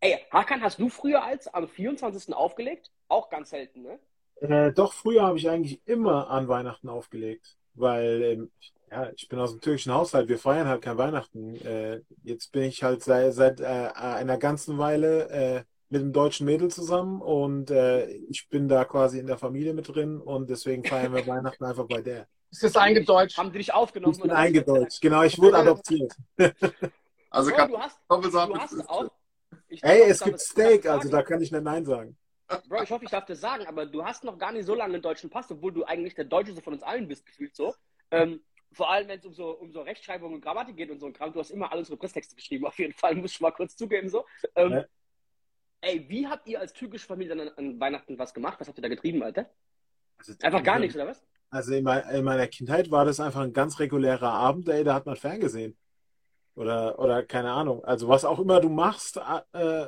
Ey, 0.00 0.18
Hakan, 0.30 0.60
hast 0.62 0.78
du 0.78 0.88
früher 0.88 1.24
als 1.24 1.48
am 1.48 1.66
24. 1.66 2.34
aufgelegt? 2.34 2.90
Auch 3.08 3.30
ganz 3.30 3.50
selten, 3.50 3.82
ne? 3.82 3.98
Äh, 4.40 4.72
doch, 4.72 4.92
früher 4.92 5.22
habe 5.22 5.38
ich 5.38 5.48
eigentlich 5.48 5.80
immer 5.86 6.28
an 6.28 6.48
Weihnachten 6.48 6.88
aufgelegt, 6.88 7.56
weil 7.74 8.22
ähm, 8.22 8.50
ja, 8.90 9.10
ich 9.16 9.28
bin 9.28 9.38
aus 9.38 9.52
dem 9.52 9.60
türkischen 9.60 9.94
Haushalt, 9.94 10.28
wir 10.28 10.38
feiern 10.38 10.68
halt 10.68 10.82
kein 10.82 10.98
Weihnachten. 10.98 11.54
Äh, 11.64 12.00
jetzt 12.22 12.52
bin 12.52 12.64
ich 12.64 12.82
halt 12.82 13.02
seit, 13.02 13.32
seit 13.32 13.60
äh, 13.60 13.64
einer 13.64 14.36
ganzen 14.36 14.76
Weile 14.76 15.30
äh, 15.30 15.64
mit 15.88 16.02
einem 16.02 16.12
deutschen 16.12 16.46
Mädel 16.46 16.68
zusammen 16.70 17.22
und 17.22 17.70
äh, 17.70 18.06
ich 18.06 18.48
bin 18.48 18.68
da 18.68 18.84
quasi 18.84 19.18
in 19.18 19.26
der 19.26 19.38
Familie 19.38 19.74
mit 19.74 19.94
drin 19.94 20.20
und 20.20 20.50
deswegen 20.50 20.84
feiern 20.84 21.14
wir 21.14 21.26
Weihnachten 21.26 21.64
einfach 21.64 21.86
bei 21.86 22.02
der. 22.02 22.26
Ist 22.54 22.62
das 22.62 22.76
eingedeutscht? 22.76 23.36
Haben 23.36 23.50
die 23.50 23.58
dich 23.58 23.74
aufgenommen? 23.74 24.14
Ich 24.14 24.22
bin 24.22 24.30
eingedeutscht, 24.30 25.00
genau, 25.00 25.22
ich 25.22 25.38
wurde 25.38 25.58
adoptiert. 25.58 26.12
Also 27.30 27.50
Bro, 27.50 27.56
kann 27.56 27.68
du 27.68 27.78
hast, 27.80 27.98
du 28.08 28.56
hast 28.56 28.88
auch. 28.88 29.10
Ich 29.66 29.82
Ey, 29.82 30.02
es 30.02 30.22
gibt 30.22 30.38
Steak, 30.38 30.86
also 30.86 31.08
da 31.08 31.20
kann 31.20 31.42
ich 31.42 31.50
nicht 31.50 31.64
Nein 31.64 31.84
sagen. 31.84 32.16
Bro, 32.68 32.84
ich 32.84 32.90
hoffe, 32.92 33.04
ich 33.04 33.10
darf 33.10 33.24
das 33.24 33.40
sagen, 33.40 33.66
aber 33.66 33.86
du 33.86 34.04
hast 34.04 34.22
noch 34.22 34.38
gar 34.38 34.52
nicht 34.52 34.66
so 34.66 34.76
lange 34.76 34.94
einen 34.94 35.02
deutschen 35.02 35.30
Pass, 35.30 35.50
obwohl 35.50 35.72
du 35.72 35.82
eigentlich 35.82 36.14
der 36.14 36.26
Deutscheste 36.26 36.62
von 36.62 36.74
uns 36.74 36.84
allen 36.84 37.08
bist, 37.08 37.26
gefühlt 37.26 37.56
so. 37.56 37.74
Ähm, 38.12 38.40
vor 38.70 38.88
allem, 38.88 39.08
wenn 39.08 39.18
es 39.18 39.26
um 39.26 39.34
so, 39.34 39.50
um 39.50 39.72
so 39.72 39.82
Rechtschreibung 39.82 40.32
und 40.32 40.42
Grammatik 40.42 40.76
geht 40.76 40.92
und 40.92 41.00
so 41.00 41.06
ein 41.06 41.12
Kram, 41.12 41.32
du 41.32 41.40
hast 41.40 41.50
immer 41.50 41.72
alles 41.72 41.88
so 41.88 41.96
Presstexte 41.96 42.36
geschrieben, 42.36 42.66
auf 42.68 42.78
jeden 42.78 42.92
Fall, 42.92 43.16
muss 43.16 43.32
ich 43.32 43.40
mal 43.40 43.50
kurz 43.50 43.74
zugeben 43.74 44.08
so. 44.08 44.24
Ähm, 44.54 44.70
Ja. 44.70 44.84
Ey, 45.80 46.08
wie 46.08 46.28
habt 46.28 46.46
ihr 46.46 46.60
als 46.60 46.72
türkische 46.72 47.06
Familie 47.06 47.34
dann 47.34 47.48
an, 47.48 47.54
an 47.56 47.80
Weihnachten 47.80 48.16
was 48.16 48.32
gemacht? 48.32 48.60
Was 48.60 48.68
habt 48.68 48.78
ihr 48.78 48.82
da 48.82 48.88
getrieben, 48.88 49.24
Alter? 49.24 49.50
Also, 50.18 50.34
Einfach 50.40 50.62
gar 50.62 50.78
nichts, 50.78 50.94
oder 50.94 51.08
was? 51.08 51.26
Also 51.54 51.72
in, 51.72 51.84
mein, 51.84 52.08
in 52.08 52.24
meiner 52.24 52.48
Kindheit 52.48 52.90
war 52.90 53.04
das 53.04 53.20
einfach 53.20 53.40
ein 53.40 53.52
ganz 53.52 53.78
regulärer 53.78 54.32
Abend, 54.32 54.68
ey, 54.68 54.82
da 54.82 54.92
hat 54.92 55.06
man 55.06 55.14
ferngesehen. 55.14 55.76
Oder, 56.56 56.98
oder 56.98 57.22
keine 57.22 57.52
Ahnung. 57.52 57.84
Also 57.84 58.08
was 58.08 58.24
auch 58.24 58.40
immer 58.40 58.60
du 58.60 58.68
machst, 58.68 59.18
äh, 59.52 59.86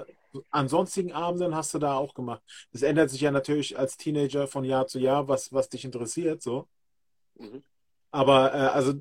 an 0.51 0.69
sonstigen 0.69 1.13
Abenden 1.13 1.57
hast 1.57 1.75
du 1.75 1.81
da 1.81 1.97
auch 1.97 2.15
gemacht. 2.15 2.41
Das 2.71 2.83
ändert 2.83 3.11
sich 3.11 3.21
ja 3.21 3.33
natürlich 3.33 3.77
als 3.77 3.97
Teenager 3.97 4.47
von 4.47 4.63
Jahr 4.65 4.87
zu 4.87 5.01
Jahr, 5.01 5.27
was, 5.27 5.53
was 5.53 5.69
dich 5.69 5.85
interessiert, 5.85 6.41
so. 6.41 6.69
Mhm. 7.35 7.65
Aber 8.13 8.55
äh, 8.55 8.69
also 8.69 8.93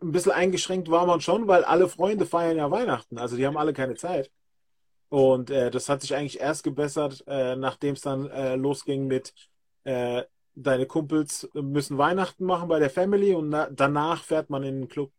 ein 0.00 0.12
bisschen 0.12 0.32
eingeschränkt 0.32 0.90
war 0.92 1.06
man 1.06 1.20
schon, 1.20 1.48
weil 1.48 1.64
alle 1.64 1.88
Freunde 1.88 2.24
feiern 2.24 2.56
ja 2.56 2.70
Weihnachten. 2.70 3.18
Also 3.18 3.36
die 3.36 3.46
haben 3.48 3.56
alle 3.56 3.72
keine 3.72 3.96
Zeit. 3.96 4.30
Und 5.08 5.50
äh, 5.50 5.72
das 5.72 5.88
hat 5.88 6.02
sich 6.02 6.14
eigentlich 6.14 6.38
erst 6.38 6.62
gebessert, 6.62 7.24
äh, 7.26 7.56
nachdem 7.56 7.94
es 7.94 8.00
dann 8.00 8.30
äh, 8.30 8.54
losging 8.54 9.08
mit 9.08 9.34
äh, 9.82 10.22
deine 10.54 10.86
Kumpels 10.86 11.48
müssen 11.54 11.98
Weihnachten 11.98 12.44
machen 12.44 12.68
bei 12.68 12.78
der 12.78 12.90
Family 12.90 13.34
und 13.34 13.48
na 13.50 13.68
danach 13.70 14.24
fährt 14.24 14.50
man 14.50 14.62
in 14.62 14.80
den 14.82 14.88
Club. 14.88 15.12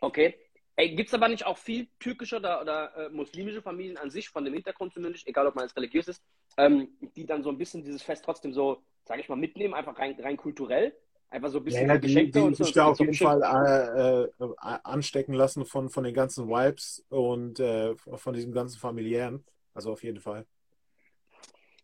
Okay. 0.00 0.34
Ey, 0.76 0.94
gibt's 0.94 1.12
aber 1.12 1.28
nicht 1.28 1.44
auch 1.44 1.58
viel 1.58 1.88
türkische 1.98 2.36
oder, 2.36 2.60
oder 2.60 2.96
äh, 2.96 3.08
muslimische 3.08 3.60
Familien 3.60 3.96
an 3.96 4.10
sich, 4.10 4.28
von 4.28 4.44
dem 4.44 4.54
Hintergrund 4.54 4.94
zumindest, 4.94 5.26
egal 5.26 5.46
ob 5.48 5.56
man 5.56 5.64
jetzt 5.64 5.76
religiös 5.76 6.06
ist, 6.06 6.22
ähm, 6.56 6.88
die 7.16 7.26
dann 7.26 7.42
so 7.42 7.50
ein 7.50 7.58
bisschen 7.58 7.82
dieses 7.82 8.02
Fest 8.02 8.24
trotzdem 8.24 8.52
so, 8.52 8.80
sage 9.04 9.20
ich 9.20 9.28
mal, 9.28 9.34
mitnehmen, 9.34 9.74
einfach 9.74 9.98
rein, 9.98 10.16
rein 10.20 10.36
kulturell? 10.36 10.94
Einfach 11.30 11.50
so 11.50 11.58
ein 11.58 11.64
bisschen 11.64 11.88
Ja, 11.88 11.94
so 11.94 12.00
die, 12.00 12.06
Geschenke 12.06 12.38
die 12.38 12.44
und 12.46 12.56
so. 12.56 12.62
sich 12.64 12.72
da 12.72 12.86
auf 12.86 12.96
so 12.96 13.04
jeden. 13.04 13.16
Fall 13.16 14.30
äh, 14.40 14.44
äh, 14.44 14.78
anstecken 14.84 15.34
lassen 15.34 15.64
von, 15.66 15.88
von 15.90 16.04
den 16.04 16.14
ganzen 16.14 16.48
Vibes 16.48 17.04
und 17.08 17.58
äh, 17.58 17.96
von 17.96 18.32
diesem 18.32 18.52
ganzen 18.52 18.78
familiären. 18.78 19.44
Also 19.74 19.92
auf 19.92 20.04
jeden 20.04 20.20
Fall. 20.20 20.46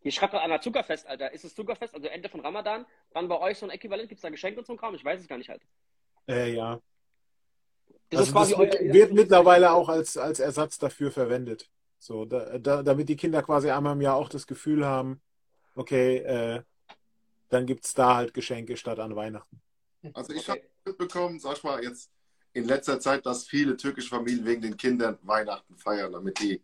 Hier 0.05 0.13
schreibt 0.13 0.33
gerade 0.33 0.45
einer 0.45 0.61
Zuckerfest, 0.61 1.07
Alter. 1.07 1.33
Ist 1.33 1.45
es 1.47 1.55
Zuckerfest, 1.55 1.95
also 1.95 2.09
Ende 2.09 2.29
von 2.29 2.41
Ramadan? 2.41 2.85
Dann 3.15 3.27
bei 3.27 3.41
euch 3.41 3.57
so 3.57 3.65
ein 3.65 3.71
Äquivalent? 3.71 4.11
Gibt's 4.11 4.21
da 4.21 4.29
Geschenke 4.29 4.61
und 4.61 4.67
so 4.67 4.75
ein 4.75 4.77
Kram? 4.77 4.95
Ich 4.95 5.03
weiß 5.03 5.19
es 5.19 5.27
gar 5.27 5.39
nicht 5.39 5.49
halt. 5.49 5.63
Äh, 6.29 6.55
ja. 6.55 6.79
Das 8.11 8.21
also 8.21 8.29
ist 8.29 8.33
quasi 8.35 8.53
das 8.53 8.59
wird, 8.59 8.75
euer- 8.81 8.93
wird 8.93 9.13
mittlerweile 9.15 9.73
auch 9.73 9.89
als, 9.89 10.19
als 10.19 10.41
Ersatz 10.41 10.77
dafür 10.79 11.11
verwendet. 11.11 11.71
So, 11.99 12.27
da, 12.27 12.59
da, 12.59 12.83
damit 12.83 13.09
die 13.09 13.17
Kinder 13.17 13.43
quasi 13.43 13.71
einmal 13.71 13.95
im 13.95 14.03
Jahr 14.03 14.17
auch 14.17 14.29
das 14.29 14.47
Gefühl 14.47 14.85
haben, 14.85 15.23
okay, 15.75 16.19
äh, 16.19 16.63
dann 17.49 17.65
gibt 17.65 17.87
es 17.87 17.95
da 17.95 18.17
halt 18.17 18.35
Geschenke 18.35 18.77
statt 18.77 18.99
an 18.99 19.17
Weihnachten. 19.17 19.63
Also 20.13 20.35
ich 20.35 20.41
Okay. 20.51 20.61
habe 20.61 20.71
mitbekommen, 20.85 21.41
sag 21.41 21.57
ich 21.57 21.65
mal, 21.65 21.83
jetzt 21.83 22.11
in 22.53 22.65
letzter 22.67 23.01
Zeit, 23.01 23.25
dass 23.25 23.47
viele 23.47 23.75
türkische 23.77 24.11
Familien 24.11 24.45
wegen 24.45 24.61
den 24.61 24.77
Kindern 24.77 25.19
Weihnachten 25.23 25.77
feiern, 25.79 26.13
damit 26.13 26.39
die 26.41 26.61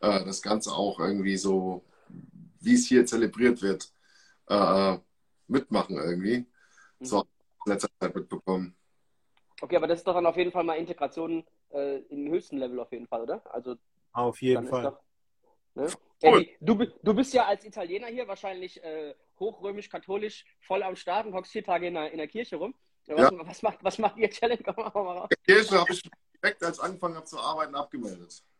äh, 0.00 0.24
das 0.24 0.42
Ganze 0.42 0.72
auch 0.72 1.00
irgendwie 1.00 1.36
so, 1.36 1.82
wie 2.64 2.74
es 2.74 2.86
hier 2.86 3.06
zelebriert 3.06 3.62
wird, 3.62 3.92
äh, 4.48 4.98
mitmachen 5.46 5.96
irgendwie. 5.96 6.46
Mhm. 6.98 7.04
So 7.04 7.26
in 7.66 7.72
letzter 7.72 7.88
Zeit 8.00 8.14
mitbekommen. 8.14 8.76
Okay, 9.60 9.76
aber 9.76 9.86
das 9.86 10.00
ist 10.00 10.06
doch 10.06 10.14
dann 10.14 10.26
auf 10.26 10.36
jeden 10.36 10.52
Fall 10.52 10.64
mal 10.64 10.74
Integration 10.74 11.46
äh, 11.70 11.98
im 12.08 12.30
höchsten 12.30 12.58
Level 12.58 12.80
auf 12.80 12.92
jeden 12.92 13.06
Fall, 13.06 13.22
oder? 13.22 13.42
Also 13.52 13.76
Auf 14.12 14.42
jeden 14.42 14.66
Fall. 14.66 14.82
doch. 14.82 15.00
Ne? 15.74 15.88
Cool. 16.22 16.40
Eddie, 16.40 16.56
du, 16.60 16.86
du 17.02 17.14
bist 17.14 17.34
ja 17.34 17.46
als 17.46 17.64
Italiener 17.64 18.06
hier 18.06 18.28
wahrscheinlich 18.28 18.82
äh, 18.82 19.14
hochrömisch-katholisch 19.38 20.44
voll 20.60 20.82
am 20.82 20.96
Start 20.96 21.26
und 21.26 21.34
hockst 21.34 21.52
vier 21.52 21.64
Tage 21.64 21.88
in 21.88 21.94
der, 21.94 22.12
in 22.12 22.18
der 22.18 22.28
Kirche 22.28 22.56
rum. 22.56 22.74
Was, 23.06 23.30
was, 23.32 23.62
macht, 23.62 23.78
was 23.82 23.98
macht 23.98 24.16
ihr 24.16 24.30
Challenge? 24.30 24.62
Komm 24.62 24.76
mal, 24.76 24.90
mal 24.94 25.18
raus. 25.18 25.28
Die 25.30 25.52
Kirche 25.52 25.78
habe 25.78 25.92
ich 25.92 26.02
direkt, 26.42 26.62
als 26.62 26.78
ich 26.78 26.84
angefangen 26.84 27.16
habe 27.16 27.26
zu 27.26 27.38
arbeiten, 27.38 27.74
abgemeldet. 27.74 28.42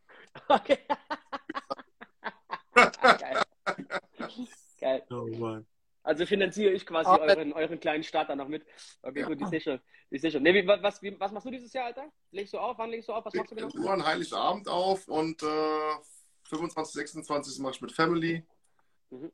Okay. 0.49 0.79
Geil. 3.01 3.41
Geil. 4.79 5.03
Oh 5.09 5.27
Mann. 5.37 5.65
Also 6.03 6.25
finanziere 6.25 6.71
ich 6.73 6.85
quasi 6.85 7.09
Aber- 7.09 7.23
euren, 7.23 7.53
euren 7.53 7.79
kleinen 7.79 8.03
Start 8.03 8.29
dann 8.29 8.37
noch 8.37 8.47
mit. 8.47 8.63
Okay, 9.01 9.21
Ja. 9.21 9.27
gut, 9.27 9.41
ich 9.41 9.47
sehe 9.47 9.61
schon. 9.61 9.79
Ich 10.11 10.21
sehe 10.21 10.29
schon. 10.31 10.43
Nee, 10.43 10.53
wie, 10.53 10.67
was, 10.67 11.01
wie, 11.01 11.19
was 11.19 11.31
machst 11.31 11.47
du 11.47 11.51
dieses 11.51 11.73
Jahr, 11.73 11.85
Alter? 11.87 12.11
Legst 12.31 12.53
du 12.53 12.59
auf? 12.59 12.77
Wann 12.77 12.91
legst 12.91 13.09
du 13.09 13.13
auf? 13.13 13.25
Was 13.25 13.33
machst 13.33 13.51
du 13.51 13.55
genau? 13.55 13.69
Nur 13.73 13.89
an 13.91 14.05
Heiligabend 14.05 14.67
auf 14.67 15.07
und 15.07 15.41
äh, 15.41 15.95
25, 16.49 16.93
26 16.93 17.59
mache 17.59 17.73
ich 17.73 17.81
mit 17.81 17.91
Family. 17.91 18.43
Mhm. 19.09 19.31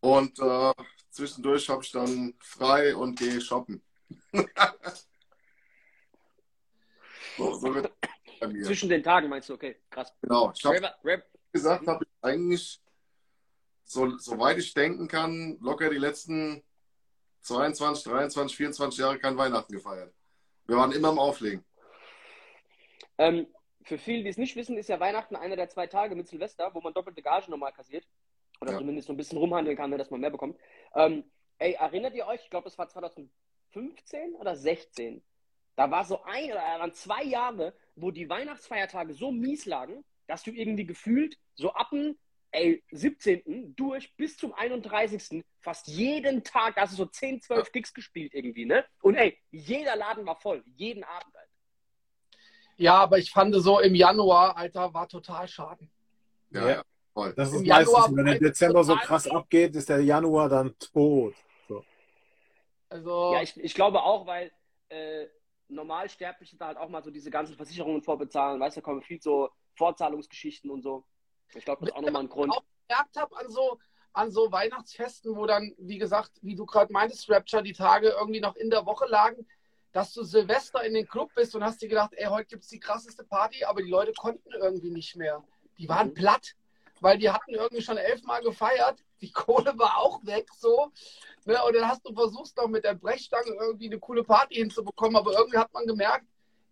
Und 0.00 0.38
äh, 0.38 0.72
zwischendurch 1.10 1.66
habe 1.70 1.82
ich 1.82 1.92
dann 1.92 2.34
frei 2.40 2.94
und 2.94 3.18
gehe 3.18 3.40
shoppen. 3.40 3.82
so, 7.38 7.54
so. 7.54 7.82
Zwischen 8.64 8.88
den 8.88 9.02
Tagen 9.02 9.28
meinst 9.28 9.48
du, 9.48 9.54
okay, 9.54 9.76
krass. 9.88 10.12
Genau. 10.20 10.52
Ich 10.54 10.64
Rap. 11.04 11.24
gesagt, 11.52 11.86
habe 11.86 12.04
ich 12.04 12.10
eigentlich, 12.20 12.81
so, 13.92 14.16
soweit 14.18 14.58
ich 14.58 14.72
denken 14.74 15.06
kann, 15.08 15.58
locker 15.60 15.90
die 15.90 15.98
letzten 15.98 16.62
22, 17.42 18.04
23, 18.04 18.56
24 18.56 18.98
Jahre 19.00 19.18
kein 19.18 19.36
Weihnachten 19.36 19.72
gefeiert. 19.72 20.12
Wir 20.66 20.76
waren 20.76 20.92
immer 20.92 21.08
am 21.08 21.18
Auflegen. 21.18 21.64
Ähm, 23.18 23.46
für 23.84 23.98
viele, 23.98 24.22
die 24.22 24.28
es 24.30 24.38
nicht 24.38 24.56
wissen, 24.56 24.76
ist 24.78 24.88
ja 24.88 25.00
Weihnachten 25.00 25.36
einer 25.36 25.56
der 25.56 25.68
zwei 25.68 25.86
Tage 25.86 26.14
mit 26.14 26.28
Silvester, 26.28 26.70
wo 26.72 26.80
man 26.80 26.94
doppelte 26.94 27.22
Gage 27.22 27.50
nochmal 27.50 27.72
kassiert. 27.72 28.06
Oder 28.60 28.72
Ja. 28.72 28.78
zumindest 28.78 29.08
so 29.08 29.12
ein 29.12 29.16
bisschen 29.16 29.38
rumhandeln 29.38 29.76
kann, 29.76 29.90
ne, 29.90 29.98
dass 29.98 30.10
man 30.10 30.20
mehr 30.20 30.30
bekommt. 30.30 30.56
Ähm, 30.94 31.24
ey, 31.58 31.72
erinnert 31.72 32.14
ihr 32.14 32.26
euch, 32.26 32.42
ich 32.44 32.50
glaube, 32.50 32.64
das 32.64 32.78
war 32.78 32.88
2015 32.88 34.34
oder 34.36 34.56
16. 34.56 35.22
Da 35.74 35.90
war 35.90 36.04
so 36.04 36.22
ein 36.22 36.50
oder 36.52 36.60
waren 36.60 36.92
zwei 36.92 37.24
Jahre, 37.24 37.74
wo 37.96 38.10
die 38.10 38.28
Weihnachtsfeiertage 38.28 39.14
so 39.14 39.32
mies 39.32 39.66
lagen, 39.66 40.04
dass 40.28 40.44
du 40.44 40.52
irgendwie 40.52 40.86
gefühlt 40.86 41.36
so 41.54 41.72
ab 41.72 41.90
dem 41.90 42.16
ey, 42.52 42.82
17. 42.92 43.74
durch 43.74 44.14
bis 44.16 44.36
zum 44.36 44.52
31. 44.52 45.42
fast 45.60 45.86
jeden 45.88 46.44
Tag, 46.44 46.74
da 46.76 46.82
hast 46.82 46.92
du 46.92 46.96
so 46.96 47.06
10, 47.06 47.40
12 47.40 47.72
Gigs 47.72 47.92
gespielt 47.92 48.34
irgendwie, 48.34 48.66
ne? 48.66 48.84
Und 49.00 49.16
ey, 49.16 49.38
jeder 49.50 49.96
Laden 49.96 50.24
war 50.26 50.36
voll, 50.36 50.62
jeden 50.76 51.02
Abend, 51.02 51.34
Alter. 51.34 51.48
Ja, 52.76 52.94
aber 52.96 53.18
ich 53.18 53.30
fand 53.30 53.54
so 53.56 53.80
im 53.80 53.94
Januar, 53.94 54.56
Alter, 54.56 54.92
war 54.92 55.08
total 55.08 55.48
schade. 55.48 55.88
Ja, 56.50 56.68
Ja. 56.68 56.82
voll. 57.12 57.32
Das 57.34 57.48
ist 57.52 57.60
Im 57.60 57.66
meistens, 57.68 57.94
Januar 57.94 58.16
wenn 58.16 58.26
der 58.26 58.38
Dezember 58.38 58.84
so 58.84 58.96
krass 58.96 59.26
abgeht, 59.28 59.74
ist 59.76 59.88
der 59.88 60.00
Januar 60.00 60.48
dann 60.48 60.76
tot. 60.78 61.34
So. 61.68 61.84
Also, 62.88 63.32
Ja, 63.32 63.42
ich, 63.42 63.56
ich 63.56 63.74
glaube 63.74 64.02
auch, 64.02 64.26
weil 64.26 64.52
äh, 64.88 65.26
Normalsterbliche 65.68 66.56
da 66.56 66.66
halt 66.68 66.78
auch 66.78 66.88
mal 66.88 67.02
so 67.02 67.10
diese 67.10 67.30
ganzen 67.30 67.56
Versicherungen 67.56 68.02
vorbezahlen, 68.02 68.60
weißt 68.60 68.76
du, 68.76 68.80
da 68.80 68.84
kommen 68.84 69.02
viel 69.02 69.20
so 69.20 69.48
Vorzahlungsgeschichten 69.76 70.70
und 70.70 70.82
so. 70.82 71.06
Ich 71.54 71.64
glaube, 71.64 71.80
das 71.80 71.90
ist 71.90 71.96
auch 71.96 72.02
nochmal 72.02 72.22
ein 72.22 72.28
Grund. 72.28 72.52
auch 72.52 72.62
gemerkt 72.88 73.16
habe 73.16 73.36
an 73.36 73.50
so, 73.50 73.78
an 74.12 74.30
so 74.30 74.50
Weihnachtsfesten, 74.52 75.34
wo 75.36 75.46
dann, 75.46 75.74
wie 75.78 75.98
gesagt, 75.98 76.32
wie 76.42 76.54
du 76.54 76.66
gerade 76.66 76.92
meintest, 76.92 77.30
Rapture, 77.30 77.62
die 77.62 77.72
Tage 77.72 78.08
irgendwie 78.10 78.40
noch 78.40 78.56
in 78.56 78.70
der 78.70 78.84
Woche 78.86 79.06
lagen, 79.06 79.46
dass 79.92 80.12
du 80.14 80.22
Silvester 80.24 80.82
in 80.84 80.94
den 80.94 81.06
Club 81.06 81.30
bist 81.34 81.54
und 81.54 81.62
hast 81.64 81.82
dir 81.82 81.88
gedacht, 81.88 82.12
ey, 82.14 82.26
heute 82.26 82.46
gibt 82.46 82.62
es 82.62 82.68
die 82.70 82.80
krasseste 82.80 83.24
Party, 83.24 83.64
aber 83.64 83.82
die 83.82 83.90
Leute 83.90 84.12
konnten 84.14 84.50
irgendwie 84.52 84.90
nicht 84.90 85.16
mehr. 85.16 85.42
Die 85.78 85.88
waren 85.88 86.08
Mhm. 86.08 86.14
platt, 86.14 86.54
weil 87.00 87.18
die 87.18 87.30
hatten 87.30 87.52
irgendwie 87.52 87.82
schon 87.82 87.98
elfmal 87.98 88.42
gefeiert. 88.42 88.98
Die 89.20 89.32
Kohle 89.72 89.78
war 89.78 89.98
auch 89.98 90.24
weg, 90.24 90.48
so. 90.56 90.90
Ne? 91.44 91.62
Und 91.64 91.74
dann 91.74 91.88
hast 91.88 92.06
du 92.06 92.14
versucht, 92.14 92.56
noch 92.56 92.68
mit 92.68 92.84
der 92.84 92.94
Brechstange 92.94 93.50
irgendwie 93.60 93.86
eine 93.86 93.98
coole 93.98 94.24
Party 94.24 94.54
hinzubekommen, 94.56 95.16
aber 95.16 95.32
irgendwie 95.32 95.58
hat 95.58 95.72
man 95.74 95.86
gemerkt, 95.86 96.24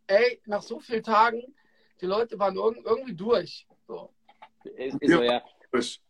ey, 0.07 0.41
nach 0.47 0.63
so 0.63 0.79
vielen 0.81 1.03
Tagen, 1.03 1.55
die 2.01 2.07
Leute 2.07 2.39
waren 2.39 2.57
irg- 2.57 2.83
irgendwie 2.87 3.15
durch. 3.15 3.67
So. 3.87 4.11
Ist, 4.65 4.97
ist 5.01 5.13
so, 5.13 5.23
ja. 5.23 5.43
Durch. 5.71 6.01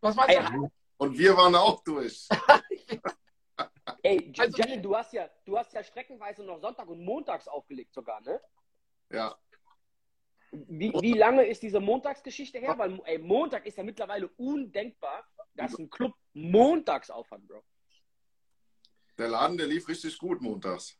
Was 0.00 0.14
meinst 0.16 0.36
Ey, 0.36 0.44
du? 0.52 0.70
Und 0.98 1.18
wir 1.18 1.36
waren 1.36 1.54
auch 1.54 1.82
durch. 1.84 2.28
Ey, 4.02 4.32
Also- 4.38 4.56
Jenny, 4.58 4.80
du 4.82 4.96
hast 4.96 5.12
ja, 5.12 5.28
du 5.44 5.56
hast 5.58 5.72
ja 5.72 5.82
streckenweise 5.82 6.42
noch 6.44 6.60
Sonntag 6.60 6.88
und 6.88 7.04
montags 7.04 7.48
aufgelegt 7.48 7.92
sogar, 7.94 8.20
ne? 8.22 8.40
Ja. 9.10 9.36
Wie, 10.50 10.92
wie 11.00 11.14
lange 11.14 11.44
ist 11.44 11.62
diese 11.62 11.80
Montagsgeschichte 11.80 12.58
her? 12.58 12.78
Weil 12.78 13.00
ey, 13.06 13.18
Montag 13.18 13.66
ist 13.66 13.76
ja 13.76 13.82
mittlerweile 13.82 14.28
undenkbar, 14.36 15.26
dass 15.54 15.76
ein 15.78 15.90
Club 15.90 16.14
montags 16.32 17.10
aufhat, 17.10 17.46
Bro. 17.46 17.62
Der 19.18 19.28
Laden, 19.28 19.56
der 19.56 19.66
lief 19.66 19.88
richtig 19.88 20.16
gut 20.18 20.40
montags. 20.40 20.96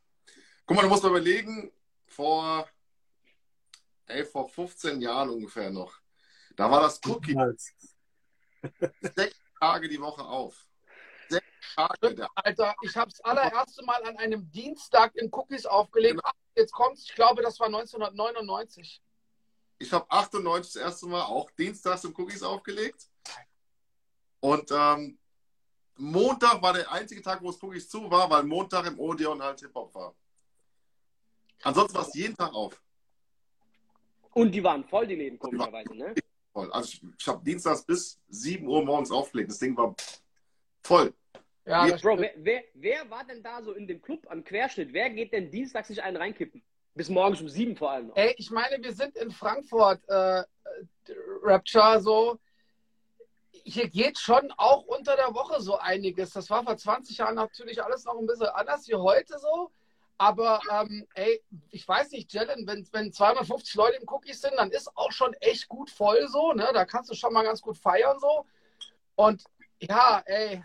Guck 0.65 0.77
mal, 0.77 0.83
du 0.83 0.89
musst 0.89 1.03
mal 1.03 1.09
überlegen, 1.09 1.71
vor, 2.07 2.67
ey, 4.07 4.25
vor 4.25 4.49
15 4.49 5.01
Jahren 5.01 5.29
ungefähr 5.29 5.69
noch. 5.69 5.99
Da 6.55 6.71
war 6.71 6.81
das 6.81 6.99
Cookie 7.05 7.35
sechs 9.15 9.39
Tage 9.59 9.89
die 9.89 9.99
Woche 9.99 10.23
auf. 10.23 10.67
Sechs 11.27 11.45
Tage. 11.75 12.15
Der, 12.15 12.29
Alter, 12.35 12.75
ich 12.81 12.95
habe 12.95 13.11
das 13.11 13.19
allererste 13.21 13.83
Mal 13.83 14.03
an 14.03 14.17
einem 14.17 14.49
Dienstag 14.51 15.15
in 15.15 15.29
Cookies 15.33 15.65
aufgelegt. 15.65 16.19
Ach, 16.23 16.33
jetzt 16.55 16.71
kommt's, 16.71 17.03
ich 17.09 17.15
glaube, 17.15 17.41
das 17.41 17.59
war 17.59 17.67
1999. 17.67 19.01
ich 19.79 19.91
habe 19.91 20.09
98 20.09 20.73
das 20.73 20.81
erste 20.81 21.07
Mal 21.07 21.23
auch 21.23 21.51
dienstags 21.51 22.03
im 22.03 22.13
Cookies 22.17 22.43
aufgelegt. 22.43 23.09
Und 24.39 24.71
ähm, 24.71 25.17
Montag 25.97 26.61
war 26.61 26.73
der 26.73 26.91
einzige 26.91 27.21
Tag, 27.21 27.41
wo 27.41 27.49
es 27.49 27.61
Cookies 27.61 27.89
zu 27.89 28.09
war, 28.09 28.29
weil 28.29 28.43
Montag 28.43 28.85
im 28.85 28.99
Odeon 28.99 29.41
halt 29.41 29.59
Hip-Hop 29.59 29.93
war. 29.95 30.15
Ansonsten 31.63 31.97
war 31.97 32.07
es 32.07 32.13
jeden 32.13 32.35
Tag 32.35 32.53
auf. 32.53 32.81
Und 34.31 34.51
die 34.51 34.63
waren 34.63 34.83
voll, 34.83 35.07
die 35.07 35.15
Läden, 35.15 35.39
komischerweise, 35.39 35.95
ne? 35.95 36.13
Voll. 36.55 36.71
Also 36.71 36.87
ich, 36.93 37.01
ich 37.19 37.27
habe 37.27 37.43
dienstags 37.43 37.83
bis 37.83 38.17
7 38.29 38.65
Uhr 38.65 38.85
morgens 38.85 39.11
aufgelegt. 39.11 39.49
Das 39.51 39.59
Ding 39.59 39.75
war 39.75 39.93
voll. 40.81 41.13
Ja, 41.65 41.85
Ja, 41.85 41.97
Bro, 41.97 42.17
wer, 42.19 42.31
wer, 42.37 42.63
wer 42.75 43.09
war 43.09 43.25
denn 43.25 43.43
da 43.43 43.61
so 43.61 43.73
in 43.73 43.85
dem 43.87 44.01
Club 44.01 44.25
am 44.29 44.41
Querschnitt? 44.41 44.93
Wer 44.93 45.09
geht 45.09 45.33
denn 45.33 45.51
dienstags 45.51 45.89
sich 45.89 46.01
einen 46.01 46.15
reinkippen? 46.15 46.63
Bis 46.93 47.09
morgens 47.09 47.41
um 47.41 47.49
sieben 47.49 47.75
vor 47.75 47.91
allem 47.91 48.07
noch. 48.07 48.15
Ey, 48.15 48.35
ich 48.37 48.51
meine, 48.51 48.81
wir 48.81 48.93
sind 48.93 49.17
in 49.17 49.31
Frankfurt, 49.31 49.99
äh, 50.07 50.43
Rapture, 51.43 51.99
so. 51.99 52.39
Hier 53.51 53.89
geht 53.89 54.17
schon 54.17 54.49
auch 54.55 54.83
unter 54.83 55.17
der 55.17 55.33
Woche 55.33 55.61
so 55.61 55.77
einiges. 55.77 56.29
Das 56.29 56.49
war 56.49 56.63
vor 56.63 56.77
20 56.77 57.17
Jahren 57.17 57.35
natürlich 57.35 57.83
alles 57.83 58.05
noch 58.05 58.17
ein 58.17 58.27
bisschen 58.27 58.47
anders 58.47 58.87
wie 58.87 58.95
heute 58.95 59.37
so. 59.39 59.71
Aber 60.17 60.61
ähm, 60.71 61.05
ey, 61.13 61.43
ich 61.71 61.85
weiß 61.87 62.11
nicht, 62.11 62.31
Jalen, 62.33 62.65
wenn, 62.67 62.87
wenn 62.93 63.11
250 63.11 63.75
Leute 63.75 63.97
im 63.97 64.07
Cookies 64.07 64.41
sind, 64.41 64.53
dann 64.55 64.71
ist 64.71 64.95
auch 64.95 65.11
schon 65.11 65.33
echt 65.35 65.67
gut 65.67 65.89
voll 65.89 66.27
so. 66.29 66.53
Ne? 66.53 66.69
Da 66.73 66.85
kannst 66.85 67.09
du 67.09 67.15
schon 67.15 67.33
mal 67.33 67.43
ganz 67.43 67.61
gut 67.61 67.77
feiern 67.77 68.17
so. 68.19 68.45
Und 69.15 69.43
ja, 69.79 70.23
ey. 70.25 70.63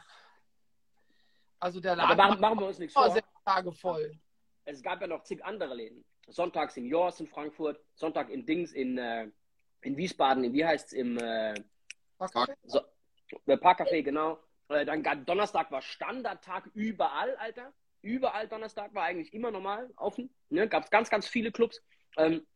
Also 1.59 1.81
der 1.81 1.97
Laden 1.97 2.17
machen, 2.17 2.41
machen 2.41 2.61
wir 2.61 2.67
uns 2.69 2.79
nichts 2.79 2.95
vor. 2.95 3.03
Tage 3.45 3.73
voll. 3.73 4.19
Es 4.65 4.83
gab 4.83 5.01
ja 5.01 5.07
noch 5.09 5.25
zig 5.25 5.45
andere 5.45 5.75
Läden. 5.75 6.05
Sonntags 6.29 6.77
in 6.77 6.87
Jors 6.87 7.19
in 7.19 7.27
Frankfurt, 7.27 7.81
Sonntag 7.95 8.31
in 8.31 8.47
Dings 8.47 8.73
in, 8.73 8.97
äh, 8.99 9.29
in 9.83 9.97
Wiesbaden, 9.97 10.45
in 10.45 10.53
wie 10.53 10.65
heißt's 10.65 10.93
im 10.93 11.19
äh, 11.19 11.55
so, 12.65 12.81
äh, 13.47 13.57
Parkcafé, 13.57 14.03
genau. 14.03 14.39
Äh, 14.69 14.85
dann 14.85 15.03
gab- 15.03 15.27
Donnerstag 15.27 15.73
war 15.73 15.83
Standardtag 15.83 16.67
überall, 16.75 17.35
Alter. 17.37 17.73
Überall 18.03 18.49
Donnerstag 18.49 18.95
war 18.95 19.05
eigentlich 19.05 19.33
immer 19.35 19.51
normal 19.51 19.91
offen. 19.97 20.31
Ne? 20.49 20.69
Gab 20.69 20.85
es 20.85 20.91
ganz, 20.91 21.11
ganz 21.11 21.27
viele 21.27 21.53
Clubs. 21.53 21.83
Ähm, 22.17 22.47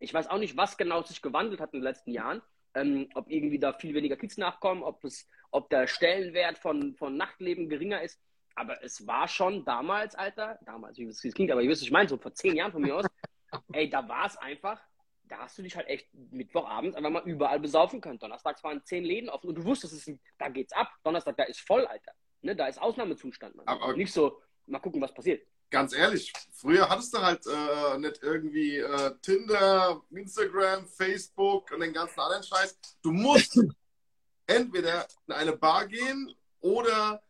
ich 0.00 0.12
weiß 0.12 0.28
auch 0.28 0.38
nicht, 0.38 0.56
was 0.56 0.76
genau 0.76 1.02
sich 1.02 1.20
gewandelt 1.22 1.60
hat 1.60 1.72
in 1.72 1.80
den 1.80 1.84
letzten 1.84 2.10
Jahren. 2.12 2.42
Ähm, 2.74 3.08
ob 3.14 3.30
irgendwie 3.30 3.58
da 3.58 3.72
viel 3.72 3.94
weniger 3.94 4.16
Kids 4.16 4.36
nachkommen, 4.36 4.82
ob, 4.82 5.04
es, 5.04 5.28
ob 5.52 5.70
der 5.70 5.86
Stellenwert 5.86 6.58
von, 6.58 6.94
von 6.96 7.16
Nachtleben 7.16 7.68
geringer 7.68 8.02
ist. 8.02 8.20
Aber 8.56 8.82
es 8.82 9.06
war 9.06 9.28
schon 9.28 9.64
damals, 9.64 10.14
Alter, 10.14 10.58
damals, 10.64 10.98
wie 10.98 11.04
es 11.04 11.20
klingt, 11.34 11.50
aber 11.52 11.62
ihr 11.62 11.68
wisst, 11.70 11.82
was 11.82 11.86
ich 11.86 11.92
meine, 11.92 12.08
so 12.08 12.16
vor 12.16 12.34
zehn 12.34 12.56
Jahren 12.56 12.72
von 12.72 12.82
mir 12.82 12.96
aus, 12.96 13.06
ey, 13.72 13.88
da 13.88 14.08
war 14.08 14.26
es 14.26 14.36
einfach, 14.36 14.80
da 15.24 15.38
hast 15.38 15.56
du 15.58 15.62
dich 15.62 15.76
halt 15.76 15.88
echt 15.88 16.08
Mittwochabends 16.12 16.96
einfach 16.96 17.10
mal 17.10 17.22
überall 17.24 17.60
besaufen 17.60 18.00
können. 18.00 18.18
Donnerstags 18.18 18.62
waren 18.64 18.84
zehn 18.84 19.04
Läden 19.04 19.28
offen 19.28 19.48
und 19.48 19.54
du 19.56 19.64
wusstest, 19.64 19.92
es 19.94 20.06
ist, 20.08 20.20
da 20.38 20.48
geht's 20.48 20.72
ab. 20.72 20.88
Donnerstag, 21.04 21.36
da 21.36 21.44
ist 21.44 21.60
voll, 21.60 21.86
Alter. 21.86 22.12
Ne, 22.42 22.54
da 22.54 22.66
ist 22.66 22.80
Ausnahmezustand, 22.80 23.54
Mann. 23.56 23.66
Aber- 23.66 23.96
Nicht 23.96 24.12
so, 24.12 24.40
mal 24.66 24.78
gucken, 24.78 25.00
was 25.00 25.14
passiert. 25.14 25.46
Ganz 25.70 25.92
ehrlich, 25.92 26.32
früher 26.52 26.88
hattest 26.88 27.14
du 27.14 27.18
halt 27.18 27.44
äh, 27.46 27.98
nicht 27.98 28.22
irgendwie 28.22 28.78
äh, 28.78 29.12
Tinder, 29.22 30.02
Instagram, 30.10 30.86
Facebook 30.86 31.70
und 31.72 31.80
den 31.80 31.92
ganzen 31.92 32.20
anderen 32.20 32.44
Scheiß. 32.44 32.78
Du 33.02 33.10
musst 33.10 33.58
entweder 34.46 35.06
in 35.26 35.32
eine 35.32 35.56
Bar 35.56 35.86
gehen 35.88 36.34
oder 36.60 37.22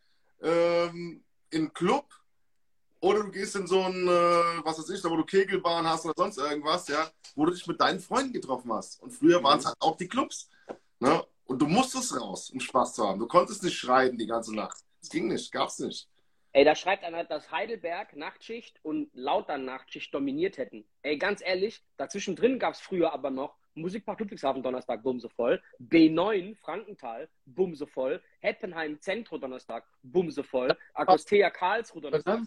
ähm, 0.43 1.25
in 1.51 1.61
einen 1.61 1.73
Club 1.73 2.07
oder 3.01 3.23
du 3.23 3.31
gehst 3.31 3.55
in 3.57 3.67
so 3.67 3.83
ein, 3.83 4.09
äh, 4.09 4.65
was 4.65 4.79
weiß 4.79 4.89
ich, 4.91 5.03
da 5.03 5.11
wo 5.11 5.17
du 5.17 5.25
Kegelbahn 5.25 5.87
hast 5.87 6.05
oder 6.05 6.15
sonst 6.17 6.39
irgendwas, 6.39 6.89
ja, 6.89 7.11
wo 7.35 7.45
du 7.45 7.53
dich 7.53 7.67
mit 7.67 7.81
deinen 7.81 8.01
Freunden 8.01 8.33
getroffen 8.33 8.73
hast. 8.73 9.03
Und 9.03 9.11
früher 9.11 9.43
waren 9.43 9.59
es 9.59 9.67
halt 9.67 9.77
auch 9.81 9.97
die 9.97 10.09
Clubs. 10.09 10.49
Ne? 11.01 11.23
Und 11.45 11.61
du 11.61 11.67
musstest 11.67 12.19
raus, 12.19 12.51
um 12.51 12.61
Spaß 12.61 12.95
zu 12.95 13.07
haben. 13.07 13.19
Du 13.19 13.27
konntest 13.27 13.63
nicht 13.63 13.77
schreien 13.77 14.17
die 14.17 14.27
ganze 14.27 14.55
Nacht. 14.55 14.79
Das 15.01 15.11
ging 15.11 15.29
nicht, 15.29 15.53
gab's 15.53 15.79
nicht. 15.81 16.09
Ey, 16.57 16.65
da 16.65 16.77
schreibt 16.77 17.03
einer, 17.03 17.25
dass 17.25 17.51
Heidelberg 17.51 18.15
Nachtschicht 18.15 18.79
und 18.85 19.11
Lautern 19.13 19.65
Nachtschicht 19.65 20.15
dominiert 20.15 20.57
hätten. 20.57 20.85
Ey, 21.03 21.19
ganz 21.19 21.43
ehrlich, 21.45 21.83
dazwischen 21.97 22.37
drin 22.37 22.61
gab 22.61 22.75
es 22.75 22.81
früher 22.81 23.13
aber 23.13 23.31
noch 23.31 23.57
Musikpark 23.75 24.21
Ludwigshafen 24.21 24.63
Donnerstag, 24.63 25.03
bumse 25.03 25.29
voll. 25.31 25.61
B9 25.81 26.55
Frankenthal, 26.55 27.29
bumse 27.45 27.89
voll. 27.89 28.23
Heppenheim 28.39 29.01
Zentro 29.01 29.37
Donnerstag, 29.37 29.85
bumse 30.05 30.45
voll. 30.45 30.69
Agostea 30.93 31.51
Karlsruhe 31.51 32.03
Donnerstag. 32.03 32.43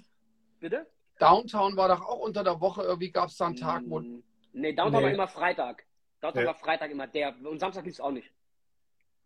Bitte? 0.61 0.87
Downtown 1.19 1.75
war 1.75 1.89
doch 1.89 1.99
auch 2.01 2.19
unter 2.19 2.45
der 2.45 2.61
Woche, 2.61 2.83
irgendwie 2.83 3.11
gab 3.11 3.27
es 3.27 3.35
da 3.35 3.47
einen 3.47 3.57
Tag, 3.57 3.83
wo. 3.87 3.99
Mm, 3.99 4.23
Nee, 4.53 4.71
Downtown 4.71 5.01
Nee. 5.01 5.07
war 5.07 5.13
immer 5.15 5.27
Freitag. 5.27 5.85
Downtown 6.21 6.43
Ja. 6.43 6.47
war 6.47 6.55
Freitag 6.55 6.91
immer 6.91 7.07
der. 7.07 7.35
Und 7.43 7.59
Samstag 7.59 7.83
lief 7.83 7.95
es 7.95 7.99
auch 7.99 8.11
nicht. 8.11 8.31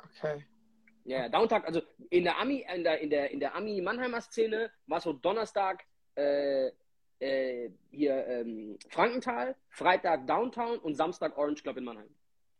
Okay. 0.03 0.43
Ja, 1.03 1.29
Downtown, 1.29 1.63
also 1.63 1.81
in 2.09 2.23
der 2.23 2.37
Ami, 2.37 2.65
in 2.73 2.83
der, 2.83 2.99
in 2.99 3.09
der, 3.09 3.31
in 3.31 3.39
der 3.39 3.55
Ami-Mannheimer 3.55 4.21
Szene 4.21 4.71
war 4.87 5.01
so 5.01 5.13
Donnerstag 5.13 5.83
äh, 6.15 6.71
äh, 7.19 7.71
hier 7.89 8.27
ähm, 8.27 8.77
Frankenthal, 8.89 9.55
Freitag 9.69 10.27
Downtown 10.27 10.77
und 10.79 10.95
Samstag 10.95 11.37
Orange 11.37 11.63
Club 11.63 11.77
in 11.77 11.85
Mannheim. 11.85 12.09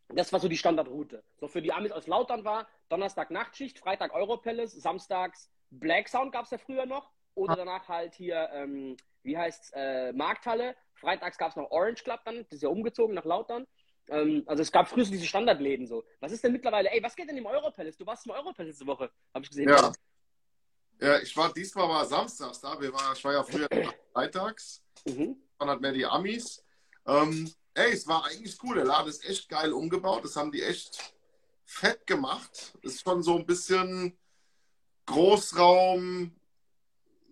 Das 0.09 0.33
war 0.33 0.39
so 0.39 0.47
die 0.47 0.57
Standardroute. 0.57 1.23
So 1.37 1.47
für 1.47 1.61
die 1.61 1.71
Amis 1.71 1.91
aus 1.91 2.07
Lautern 2.07 2.43
war 2.43 2.67
Donnerstag 2.89 3.31
Nachtschicht, 3.31 3.79
Freitag 3.79 4.13
Europalace, 4.13 4.73
Samstags 4.73 5.51
Black 5.71 6.09
Sound 6.09 6.33
gab 6.33 6.45
es 6.45 6.51
ja 6.51 6.57
früher 6.57 6.85
noch. 6.85 7.09
Oder 7.33 7.55
danach 7.55 7.87
halt 7.87 8.13
hier, 8.13 8.49
ähm, 8.53 8.97
wie 9.23 9.37
heißt's, 9.37 9.71
äh, 9.73 10.11
Markthalle. 10.11 10.75
Freitags 10.95 11.37
gab 11.37 11.51
es 11.51 11.55
noch 11.55 11.71
Orange 11.71 12.03
Club 12.03 12.19
dann, 12.25 12.43
das 12.43 12.57
ist 12.57 12.63
ja 12.63 12.69
umgezogen 12.69 13.15
nach 13.15 13.25
Lautern. 13.25 13.65
Ähm, 14.09 14.43
also 14.45 14.61
es 14.61 14.71
gab 14.71 14.87
früher 14.87 15.05
so 15.05 15.11
diese 15.11 15.25
Standardläden 15.25 15.87
so. 15.87 16.03
Was 16.19 16.31
ist 16.31 16.43
denn 16.43 16.51
mittlerweile, 16.53 16.89
ey, 16.91 17.01
was 17.01 17.15
geht 17.15 17.29
denn 17.29 17.37
im 17.37 17.45
Europalace? 17.45 17.97
Du 17.97 18.05
warst 18.05 18.25
im 18.25 18.31
Europalace 18.31 18.73
diese 18.73 18.87
Woche, 18.87 19.11
habe 19.33 19.43
ich 19.43 19.49
gesehen. 19.49 19.69
Ja. 19.69 19.91
Ja, 20.99 21.19
ich 21.19 21.35
war 21.35 21.51
diesmal 21.51 21.89
war 21.89 22.05
samstags 22.05 22.61
da. 22.61 22.79
Wir 22.79 22.93
war, 22.93 23.13
ich 23.13 23.23
war 23.23 23.33
ja 23.33 23.43
früher 23.43 23.67
freitags. 24.13 24.83
Mhm. 25.05 25.35
Dann 25.57 25.69
hat 25.69 25.81
mehr 25.81 25.93
die 25.93 26.05
Amis. 26.05 26.63
Ähm, 27.07 27.51
ey, 27.73 27.91
es 27.93 28.07
war 28.07 28.25
eigentlich 28.25 28.57
cool. 28.61 28.75
Der 28.75 28.85
Laden 28.85 29.09
ist 29.09 29.25
echt 29.27 29.49
geil 29.49 29.73
umgebaut. 29.73 30.23
Das 30.23 30.35
haben 30.35 30.51
die 30.51 30.61
echt 30.61 31.15
fett 31.65 32.05
gemacht. 32.05 32.73
Ist 32.83 33.01
schon 33.01 33.23
so 33.23 33.35
ein 33.35 33.47
bisschen 33.47 34.15
Großraum, 35.07 36.35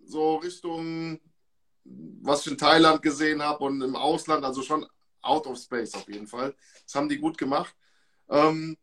so 0.04 0.36
Richtung, 0.36 1.20
was 1.84 2.44
ich 2.44 2.52
in 2.52 2.58
Thailand 2.58 3.02
gesehen 3.02 3.40
habe 3.42 3.64
und 3.64 3.80
im 3.82 3.94
Ausland, 3.94 4.44
also 4.44 4.62
schon 4.62 4.86
out 5.22 5.46
of 5.46 5.58
space 5.58 5.94
auf 5.94 6.08
jeden 6.08 6.26
Fall. 6.26 6.54
Das 6.84 6.94
haben 6.94 7.08
die 7.08 7.18
gut 7.18 7.36
gemacht. 7.38 7.74
Ähm, 8.28 8.76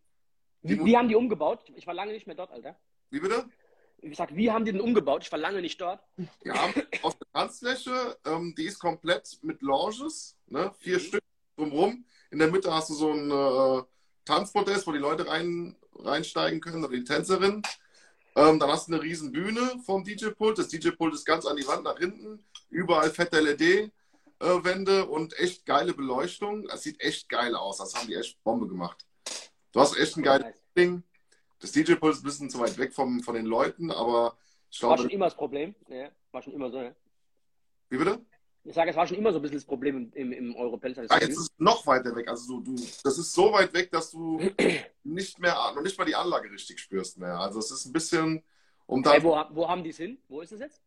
Wie, 0.62 0.84
wie 0.84 0.98
haben 0.98 1.08
die 1.08 1.16
umgebaut? 1.16 1.62
Ich 1.76 1.88
war 1.88 1.94
lange 1.94 2.12
nicht 2.14 2.28
mehr 2.28 2.36
dort, 2.36 2.52
Alter. 2.52 2.78
wie 3.10 3.20
bitte? 3.20 3.46
Ich 4.02 4.16
sag, 4.18 4.36
wie 4.36 4.52
haben 4.52 4.64
die 4.64 4.72
denn 4.72 4.82
umgebaut? 4.82 5.24
Ich 5.24 5.32
war 5.32 5.40
lange 5.40 5.60
nicht 5.62 5.82
dort. 5.82 6.02
Ja, 6.44 6.70
aus 7.02 7.18
der 7.18 7.28
Tanzfläche, 7.34 8.18
ähm, 8.26 8.54
die 8.56 8.66
ist 8.66 8.78
komplett 8.80 9.40
mit 9.42 9.62
Lounges, 9.64 10.38
ne? 10.48 10.72
vier 10.80 10.98
Mhm. 10.98 11.02
Stück 11.02 11.24
drumherum. 11.56 12.06
In 12.30 12.38
der 12.40 12.52
Mitte 12.52 12.72
hast 12.72 12.90
du 12.92 12.94
so 12.94 13.12
ein 13.12 13.32
äh, 13.32 13.84
Tanzprotest, 14.26 14.86
wo 14.86 14.92
die 14.92 15.00
Leute 15.00 15.28
rein, 15.28 15.76
reinsteigen 15.96 16.62
können, 16.62 16.84
oder 16.86 16.96
die 16.96 17.04
Tänzerin. 17.04 17.64
Ähm, 18.36 18.60
dann 18.60 18.70
hast 18.70 18.88
du 18.88 18.94
eine 18.94 19.02
riesen 19.02 19.32
Bühne 19.32 19.82
vom 19.84 20.04
DJ-Pult. 20.04 20.60
Das 20.60 20.68
DJ-Pult 20.68 21.16
ist 21.16 21.26
ganz 21.26 21.46
an 21.48 21.58
die 21.58 21.66
Wand 21.68 21.84
nach 21.86 21.98
hinten. 21.98 22.46
Überall 22.70 23.10
fette 23.10 23.40
LED-Wände 24.40 25.06
und 25.06 25.38
echt 25.40 25.66
geile 25.66 25.94
Beleuchtung. 25.94 26.68
Das 26.68 26.84
sieht 26.84 27.02
echt 27.02 27.30
geil 27.30 27.56
aus. 27.56 27.78
Das 27.78 27.96
haben 27.96 28.08
die 28.08 28.16
echt 28.16 28.42
Bombe 28.44 28.68
gemacht. 28.68 29.06
Du 29.72 29.80
hast 29.80 29.98
echt 29.98 30.18
ein 30.18 30.24
geiles 30.24 30.46
Nice. 30.46 30.64
Ding. 30.76 31.04
Das 31.60 31.72
DJ-Pult 31.72 32.14
ist 32.14 32.22
ein 32.22 32.24
bisschen 32.24 32.50
zu 32.50 32.60
weit 32.60 32.78
weg 32.78 32.94
vom, 32.94 33.22
von 33.22 33.36
den 33.36 33.46
Leuten, 33.46 33.92
aber 33.92 34.38
ich 34.70 34.82
War 34.84 34.90
schon 34.90 35.08
glaube, 35.08 35.14
immer 35.14 35.26
das 35.26 35.36
Problem. 35.36 35.76
Ja, 35.88 36.10
war 36.32 36.42
schon 36.42 36.54
immer 36.54 36.70
so, 36.70 36.82
ja. 36.82 36.96
wie 37.90 37.98
bitte? 37.98 38.24
Ich 38.64 38.76
sage, 38.76 38.92
es 38.92 38.98
war 38.98 39.08
schon 39.08 39.18
immer 39.18 39.32
so 39.32 39.40
ein 39.40 39.42
bisschen 39.42 39.58
das 39.58 39.66
Problem 39.66 40.12
im, 40.14 40.32
im, 40.34 40.56
Europelz. 40.56 40.98
Ja, 40.98 41.20
jetzt 41.20 41.30
ist 41.30 41.38
es 41.38 41.50
noch 41.58 41.88
weiter 41.88 42.14
weg. 42.16 42.28
Also 42.28 42.60
du, 42.60 42.76
das 42.76 43.18
ist 43.18 43.34
so 43.34 43.54
weit 43.54 43.74
weg, 43.74 43.90
dass 43.92 44.12
du 44.12 44.42
nicht 45.04 45.40
mehr, 45.40 45.56
noch 45.74 45.82
nicht 45.82 45.98
mal 45.98 46.06
die 46.06 46.16
Anlage 46.16 46.52
richtig 46.52 46.80
spürst 46.80 47.18
mehr. 47.18 47.40
Also 47.40 47.60
es 47.60 47.72
ist 47.72 47.86
ein 47.86 47.94
bisschen, 47.94 48.44
um 48.86 49.02
da 49.02 49.14
Hey, 49.14 49.24
wo, 49.24 49.42
wo 49.52 49.70
haben 49.70 49.84
die 49.84 49.92
es 49.92 49.98
hin? 49.98 50.18
Wo 50.28 50.42
ist 50.42 50.52
es 50.52 50.60
jetzt? 50.60 50.82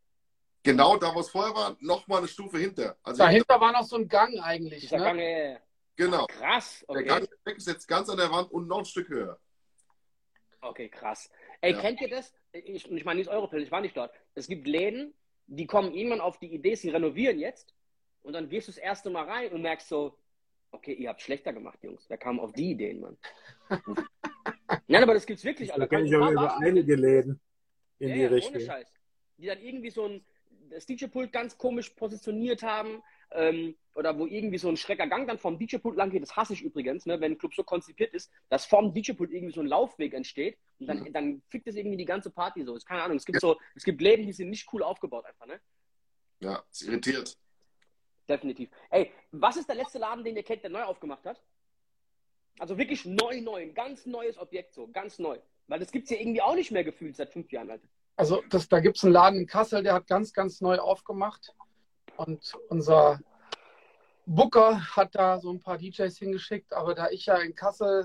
Genau 0.62 0.96
da, 0.96 1.14
wo 1.14 1.20
es 1.20 1.29
vorher 1.31 1.55
war, 1.55 1.77
noch 1.81 2.07
mal 2.09 2.18
eine 2.18 2.29
Stufe 2.29 2.59
hinter. 2.59 2.96
Also 3.03 3.18
Dahinter 3.18 3.61
war 3.61 3.73
noch 3.73 3.85
so 3.85 3.96
ein 3.96 4.09
Gang 4.09 4.38
eigentlich. 4.40 4.81
Dieser 4.81 4.99
Ne? 4.99 5.05
Gang, 5.05 5.18
äh, 5.18 5.59
genau. 5.96 6.27
krass. 6.27 6.85
Der 6.88 6.96
Okay. 6.96 7.05
Gang 7.09 7.29
weg 7.44 7.57
ist 7.57 7.68
jetzt 7.68 7.87
ganz 7.87 8.09
an 8.09 8.16
der 8.18 8.31
Wand 8.31 8.51
und 8.53 8.66
noch 8.68 8.79
ein 8.79 8.85
Stück 8.85 9.09
höher. 9.09 9.38
Okay, 10.62 10.88
krass. 10.88 11.31
Ey, 11.61 11.73
Ja. 11.73 11.81
kennt 11.81 12.01
ihr 12.01 12.09
das? 12.11 12.33
Ich, 12.53 12.90
ich 12.90 13.05
meine 13.05 13.18
nicht 13.18 13.31
Europel, 13.31 13.62
ich 13.62 13.70
war 13.70 13.81
nicht 13.81 13.96
dort. 13.96 14.12
Es 14.35 14.46
gibt 14.46 14.66
Läden, 14.66 15.14
die 15.46 15.66
kommen 15.66 15.94
irgendwann 15.94 16.20
auf 16.20 16.38
die 16.38 16.53
Idee, 16.53 16.75
sie 16.75 16.90
renovieren 16.90 17.38
jetzt. 17.38 17.75
Und 18.23 18.35
dann 18.35 18.49
gehst 18.49 18.68
du 18.68 18.73
das 18.73 18.79
erste 18.79 19.09
Mal 19.09 19.25
rein 19.25 19.53
und 19.53 19.62
merkst 19.62 19.88
so, 19.88 20.18
okay, 20.73 20.92
ihr 20.92 21.09
habt 21.09 21.23
schlechter 21.23 21.53
gemacht, 21.53 21.79
Jungs. 21.83 22.05
Wer 22.09 22.18
kam 22.18 22.38
auf 22.38 22.53
die 22.53 22.73
Ideen, 22.73 23.01
Mann? 23.01 23.16
Nein, 24.88 25.03
aber 25.03 25.14
das 25.14 25.25
gibt's 25.27 25.44
wirklich, 25.44 25.70
Da 25.70 25.87
kenne 25.87 26.07
ich 26.07 26.14
aber 26.14 26.31
über 26.31 26.57
einige 26.59 26.94
Läden 26.96 27.40
in 27.99 28.09
Ja, 28.09 28.14
die 28.14 28.20
ja, 28.23 28.29
Richtung. 28.29 28.57
Ohne 28.57 28.64
Scheiß. 28.66 28.92
Die 29.38 29.46
dann 29.46 29.61
irgendwie 29.61 29.90
so 29.90 30.05
ein 30.07 30.25
das 30.70 30.87
DJ-Pult 30.87 31.33
ganz 31.33 31.59
komisch 31.59 31.90
positioniert 31.90 32.62
haben. 32.62 33.02
Ähm, 33.33 33.76
oder 33.94 34.18
wo 34.18 34.26
irgendwie 34.26 34.59
so 34.59 34.68
ein 34.68 34.76
schrecker 34.76 35.06
Gang 35.06 35.28
dann 35.28 35.38
vom 35.38 35.59
DJ-Pult 35.59 35.96
lang 35.96 36.11
geht. 36.11 36.22
Das 36.22 36.35
hasse 36.37 36.52
ich 36.52 36.62
übrigens, 36.62 37.06
ne, 37.06 37.20
wenn 37.20 37.33
ein 37.33 37.38
Club 37.38 37.54
so 37.54 37.62
konzipiert 37.62 38.12
ist, 38.14 38.30
dass 38.48 38.64
vom 38.66 38.92
DJ-Pult 38.94 39.30
irgendwie 39.30 39.52
so 39.52 39.61
ein 39.61 39.66
Laufweg 39.66 40.14
entsteht 40.14 40.56
und 40.78 40.87
dann, 40.87 41.00
Mhm. 41.00 41.12
dann 41.12 41.42
fickt 41.48 41.66
es 41.68 41.76
irgendwie 41.76 41.96
die 41.96 42.04
ganze 42.04 42.30
Party 42.30 42.64
so. 42.64 42.74
Ist 42.74 42.87
keine 42.87 43.02
Ahnung. 43.02 43.16
Es 43.18 43.24
gibt 43.26 43.40
so, 43.40 43.59
es 43.74 43.85
gibt 43.85 44.00
Läden, 44.00 44.26
die 44.26 44.33
sind 44.33 44.50
nicht 44.50 44.72
cool 44.72 44.83
aufgebaut 44.83 45.26
einfach, 45.26 45.46
ne? 45.46 45.61
Ja, 46.40 46.64
es 46.72 46.83
irritiert. 46.83 47.37
Definitiv. 48.28 48.70
Ey, 48.90 49.12
was 49.33 49.56
ist 49.56 49.68
der 49.68 49.76
letzte 49.76 49.98
Laden, 49.98 50.24
den 50.24 50.37
ihr 50.37 50.42
kennt, 50.44 50.62
der 50.62 50.70
neu 50.70 50.83
aufgemacht 50.85 51.24
hat? 51.26 51.40
Also 52.59 52.78
wirklich 52.78 53.04
neu, 53.04 53.40
neu, 53.40 53.62
ein 53.62 53.74
ganz 53.74 54.06
neues 54.06 54.38
Objekt, 54.38 54.74
so, 54.74 54.88
ganz 54.88 55.18
neu. 55.18 55.38
Weil 55.66 55.80
das 55.80 55.92
gibt's 55.92 56.11
ja 56.11 56.18
irgendwie 56.18 56.42
auch 56.42 56.54
nicht 56.54 56.70
mehr 56.70 56.85
gefühlt 56.85 57.16
seit 57.16 57.30
fünf 57.30 57.50
Jahren, 57.52 57.70
Alter. 57.70 57.88
Also 58.20 58.44
das, 58.50 58.68
da 58.68 58.80
gibt 58.80 58.98
es 58.98 59.04
einen 59.04 59.14
Laden 59.14 59.40
in 59.40 59.46
Kassel, 59.46 59.83
der 59.83 59.94
hat 59.94 60.06
ganz, 60.06 60.35
ganz 60.35 60.61
neu 60.61 60.76
aufgemacht. 60.76 61.54
Und 62.18 62.52
unser 62.68 63.18
Booker 64.26 64.94
hat 64.94 65.14
da 65.14 65.40
so 65.40 65.50
ein 65.50 65.62
paar 65.62 65.78
DJs 65.78 66.18
hingeschickt. 66.18 66.74
Aber 66.74 66.94
da 66.94 67.09
ich 67.09 67.24
ja 67.24 67.37
in 67.37 67.54
Kassel 67.54 68.04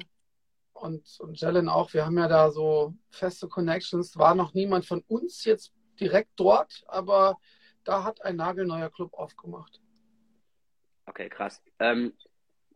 und, 0.72 1.20
und 1.20 1.42
Jellen 1.42 1.68
auch, 1.68 1.94
wir 1.94 2.06
haben 2.06 2.18
ja 2.18 2.30
da 2.30 2.50
so 2.50 2.94
feste 3.10 3.50
Connections, 3.50 4.18
war 4.18 4.36
noch 4.36 4.54
niemand 4.54 4.86
von 4.86 5.02
uns 5.10 5.44
jetzt 5.44 5.74
direkt 6.00 6.32
dort. 6.38 6.86
Aber 6.88 7.38
da 7.84 8.06
hat 8.06 8.24
ein 8.24 8.38
nagelneuer 8.38 8.90
Club 8.90 9.14
aufgemacht. 9.16 9.82
Okay, 11.08 11.28
krass. 11.28 11.62
Ähm, 11.80 12.14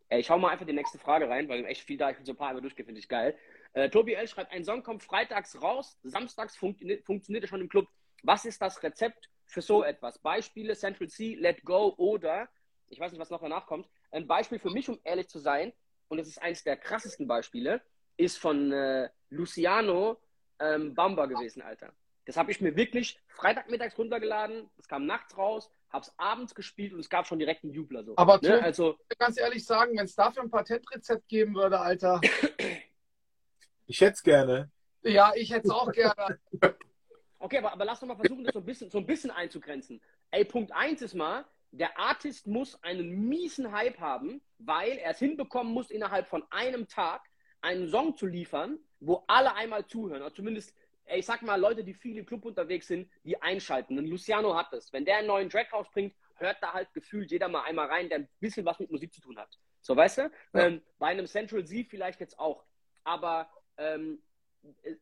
ich 0.09 0.29
hau 0.29 0.37
mal 0.37 0.49
einfach 0.49 0.65
die 0.65 0.73
nächste 0.73 0.97
Frage 0.97 1.29
rein, 1.29 1.47
weil 1.47 1.63
echt 1.63 1.83
viel 1.83 1.95
da. 1.95 2.09
Ich 2.09 2.17
bin 2.17 2.25
so 2.25 2.33
ein 2.33 2.37
paar 2.37 2.49
einmal 2.49 2.61
durchgehen, 2.61 2.85
finde 2.85 2.99
ich 2.99 3.07
geil. 3.07 3.37
Äh, 3.73 3.89
Tobi 3.89 4.13
L. 4.13 4.27
schreibt, 4.27 4.51
ein 4.51 4.63
Song 4.63 4.83
kommt 4.83 5.03
freitags 5.03 5.61
raus, 5.61 5.97
samstags 6.03 6.55
funktio 6.55 6.97
funktioniert 7.05 7.43
er 7.43 7.47
schon 7.47 7.61
im 7.61 7.69
Club. 7.69 7.87
Was 8.23 8.45
ist 8.45 8.61
das 8.61 8.81
Rezept 8.83 9.29
für 9.45 9.61
so 9.61 9.83
etwas? 9.83 10.19
Beispiele 10.19 10.75
Central 10.75 11.07
C, 11.07 11.35
Let 11.35 11.63
Go 11.63 11.93
oder, 11.97 12.49
ich 12.89 12.99
weiß 12.99 13.11
nicht, 13.11 13.21
was 13.21 13.29
noch 13.29 13.41
danach 13.41 13.65
kommt. 13.67 13.87
Ein 14.11 14.27
Beispiel 14.27 14.59
für 14.59 14.71
mich, 14.71 14.89
um 14.89 14.99
ehrlich 15.03 15.27
zu 15.29 15.39
sein, 15.39 15.71
und 16.07 16.17
das 16.17 16.27
ist 16.27 16.41
eins 16.41 16.63
der 16.63 16.75
krassesten 16.77 17.27
Beispiele, 17.27 17.81
ist 18.17 18.37
von 18.37 18.71
äh, 18.71 19.09
Luciano 19.29 20.19
ähm, 20.59 20.95
Bamba 20.95 21.27
gewesen, 21.27 21.61
Alter. 21.61 21.93
Das 22.25 22.35
habe 22.35 22.51
ich 22.51 22.59
mir 22.61 22.75
wirklich 22.75 23.19
Freitagmittags 23.27 23.97
runtergeladen, 23.97 24.69
es 24.77 24.87
kam 24.87 25.05
nachts 25.05 25.37
raus, 25.37 25.71
hab's 25.89 26.13
abends 26.17 26.53
gespielt 26.53 26.93
und 26.93 26.99
es 26.99 27.09
gab 27.09 27.25
schon 27.25 27.39
direkt 27.39 27.63
einen 27.63 27.73
Jubler 27.73 28.03
so. 28.03 28.13
Aber 28.17 28.39
ne? 28.41 28.49
Tobi- 28.49 28.61
also 28.61 28.97
ganz 29.17 29.39
ehrlich 29.39 29.65
sagen, 29.65 29.97
wenn 29.97 30.05
es 30.05 30.15
dafür 30.15 30.43
ein 30.43 30.49
Patentrezept 30.49 31.27
geben 31.27 31.55
würde, 31.55 31.79
Alter, 31.79 32.19
Ich 33.89 34.01
hätte 34.01 34.13
es 34.13 34.23
gerne. 34.23 34.69
ja, 35.01 35.33
ich 35.35 35.51
hätte 35.51 35.67
es 35.67 35.73
auch 35.73 35.91
gerne. 35.91 36.39
Okay, 37.41 37.59
aber, 37.59 37.71
aber 37.71 37.85
lass 37.85 38.01
doch 38.01 38.07
mal 38.07 38.17
versuchen, 38.17 38.43
das 38.43 38.53
so 38.53 38.59
ein 38.59 38.65
bisschen, 38.65 38.89
so 38.89 38.97
ein 38.97 39.05
bisschen 39.05 39.31
einzugrenzen. 39.31 40.01
Ey, 40.29 40.43
Punkt 40.43 40.73
1 40.73 41.01
ist 41.01 41.13
mal, 41.13 41.45
der 41.71 41.97
Artist 41.97 42.47
muss 42.47 42.83
einen 42.83 43.29
miesen 43.29 43.71
Hype 43.71 43.97
haben, 43.97 44.41
weil 44.57 44.97
er 44.97 45.11
es 45.11 45.19
hinbekommen 45.19 45.71
muss, 45.71 45.89
innerhalb 45.89 46.27
von 46.27 46.43
einem 46.49 46.89
Tag 46.89 47.21
einen 47.61 47.87
Song 47.87 48.17
zu 48.17 48.25
liefern, 48.25 48.77
wo 48.99 49.23
alle 49.27 49.55
einmal 49.55 49.87
zuhören. 49.87 50.21
Oder 50.21 50.33
zumindest, 50.33 50.75
ey, 51.05 51.19
ich 51.19 51.25
sag 51.25 51.41
mal, 51.41 51.57
Leute, 51.57 51.85
die 51.85 51.93
viel 51.93 52.17
im 52.17 52.25
Club 52.25 52.43
unterwegs 52.43 52.87
sind, 52.87 53.09
die 53.23 53.41
einschalten. 53.41 53.97
Und 53.97 54.07
Luciano 54.07 54.57
hat 54.57 54.73
das. 54.73 54.91
Wenn 54.91 55.05
der 55.05 55.19
einen 55.19 55.27
neuen 55.27 55.49
Track 55.49 55.71
rausbringt, 55.71 56.13
hört 56.35 56.57
da 56.59 56.73
halt 56.73 56.93
gefühlt 56.93 57.31
jeder 57.31 57.47
mal 57.47 57.63
einmal 57.63 57.87
rein, 57.87 58.09
der 58.09 58.19
ein 58.19 58.29
bisschen 58.41 58.65
was 58.65 58.79
mit 58.79 58.91
Musik 58.91 59.13
zu 59.13 59.21
tun 59.21 59.39
hat. 59.39 59.57
So, 59.79 59.95
weißt 59.95 60.17
du? 60.17 60.21
Ja. 60.53 60.65
Ähm, 60.67 60.81
bei 60.97 61.07
einem 61.07 61.25
Central 61.25 61.63
Z 61.63 61.87
vielleicht 61.87 62.19
jetzt 62.19 62.37
auch. 62.37 62.65
Aber 63.05 63.49
ähm, 63.79 64.21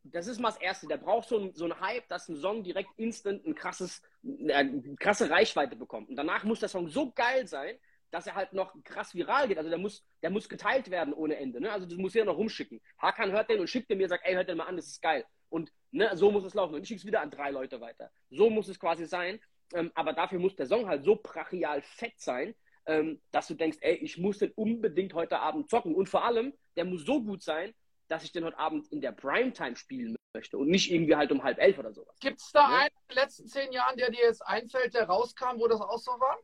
das 0.03 0.27
ist 0.27 0.39
mal 0.39 0.49
das 0.49 0.61
Erste. 0.61 0.87
Der 0.87 0.97
braucht 0.97 1.27
so 1.27 1.39
ein, 1.39 1.53
so 1.53 1.65
ein 1.65 1.79
Hype, 1.79 2.07
dass 2.07 2.29
ein 2.29 2.37
Song 2.37 2.63
direkt 2.63 2.89
instant 2.97 3.45
ein 3.45 3.55
krasses, 3.55 4.01
eine 4.23 4.95
krasse 4.99 5.29
Reichweite 5.29 5.75
bekommt. 5.75 6.09
Und 6.09 6.15
danach 6.15 6.43
muss 6.43 6.59
der 6.59 6.69
Song 6.69 6.87
so 6.87 7.11
geil 7.11 7.47
sein, 7.47 7.77
dass 8.11 8.27
er 8.27 8.35
halt 8.35 8.53
noch 8.53 8.73
krass 8.83 9.13
viral 9.15 9.47
geht. 9.47 9.57
Also 9.57 9.69
der 9.69 9.79
muss, 9.79 10.05
der 10.21 10.29
muss 10.29 10.47
geteilt 10.47 10.89
werden 10.89 11.13
ohne 11.13 11.37
Ende. 11.37 11.59
Ne? 11.59 11.71
Also 11.71 11.85
das 11.85 11.97
muss 11.97 12.13
jeder 12.13 12.25
noch 12.25 12.37
rumschicken. 12.37 12.81
Hakan 12.99 13.31
hört 13.31 13.49
den 13.49 13.59
und 13.59 13.69
schickt 13.69 13.89
den 13.89 13.97
mir, 13.97 14.07
sagt, 14.07 14.25
ey, 14.25 14.35
hört 14.35 14.47
den 14.47 14.57
mal 14.57 14.65
an, 14.65 14.77
das 14.77 14.87
ist 14.87 15.01
geil. 15.01 15.25
Und 15.49 15.71
ne, 15.91 16.15
so 16.15 16.31
muss 16.31 16.45
es 16.45 16.53
laufen. 16.53 16.75
Und 16.75 16.83
ich 16.83 16.87
schicke 16.87 16.99
es 16.99 17.05
wieder 17.05 17.21
an 17.21 17.31
drei 17.31 17.51
Leute 17.51 17.81
weiter. 17.81 18.11
So 18.29 18.49
muss 18.49 18.67
es 18.67 18.79
quasi 18.79 19.05
sein. 19.05 19.39
Ähm, 19.73 19.91
aber 19.95 20.13
dafür 20.13 20.39
muss 20.39 20.55
der 20.55 20.67
Song 20.67 20.87
halt 20.87 21.03
so 21.03 21.17
brachial 21.17 21.81
fett 21.81 22.19
sein, 22.19 22.55
ähm, 22.85 23.21
dass 23.31 23.47
du 23.47 23.55
denkst, 23.55 23.79
ey, 23.81 23.95
ich 23.95 24.17
muss 24.17 24.37
den 24.37 24.51
unbedingt 24.51 25.13
heute 25.13 25.39
Abend 25.39 25.69
zocken. 25.69 25.93
Und 25.93 26.07
vor 26.07 26.23
allem, 26.23 26.53
der 26.77 26.85
muss 26.85 27.03
so 27.03 27.21
gut 27.21 27.43
sein, 27.43 27.73
dass 28.07 28.23
ich 28.23 28.31
den 28.31 28.45
heute 28.45 28.57
Abend 28.57 28.87
in 28.91 29.01
der 29.01 29.11
Primetime 29.11 29.75
spielen 29.75 30.15
möchte 30.33 30.57
und 30.57 30.69
nicht 30.69 30.91
irgendwie 30.91 31.15
halt 31.15 31.31
um 31.31 31.43
halb 31.43 31.59
elf 31.59 31.77
oder 31.77 31.93
sowas. 31.93 32.15
Gibt 32.19 32.39
es 32.39 32.51
da 32.51 32.61
ja? 32.61 32.77
einen 32.79 32.87
in 32.87 33.15
den 33.15 33.23
letzten 33.23 33.47
zehn 33.47 33.71
Jahren, 33.71 33.97
der 33.97 34.11
dir 34.11 34.21
jetzt 34.21 34.45
einfällt, 34.45 34.93
der 34.93 35.05
rauskam, 35.05 35.57
wo 35.57 35.67
das 35.67 35.81
auch 35.81 35.97
so 35.97 36.11
war? 36.11 36.37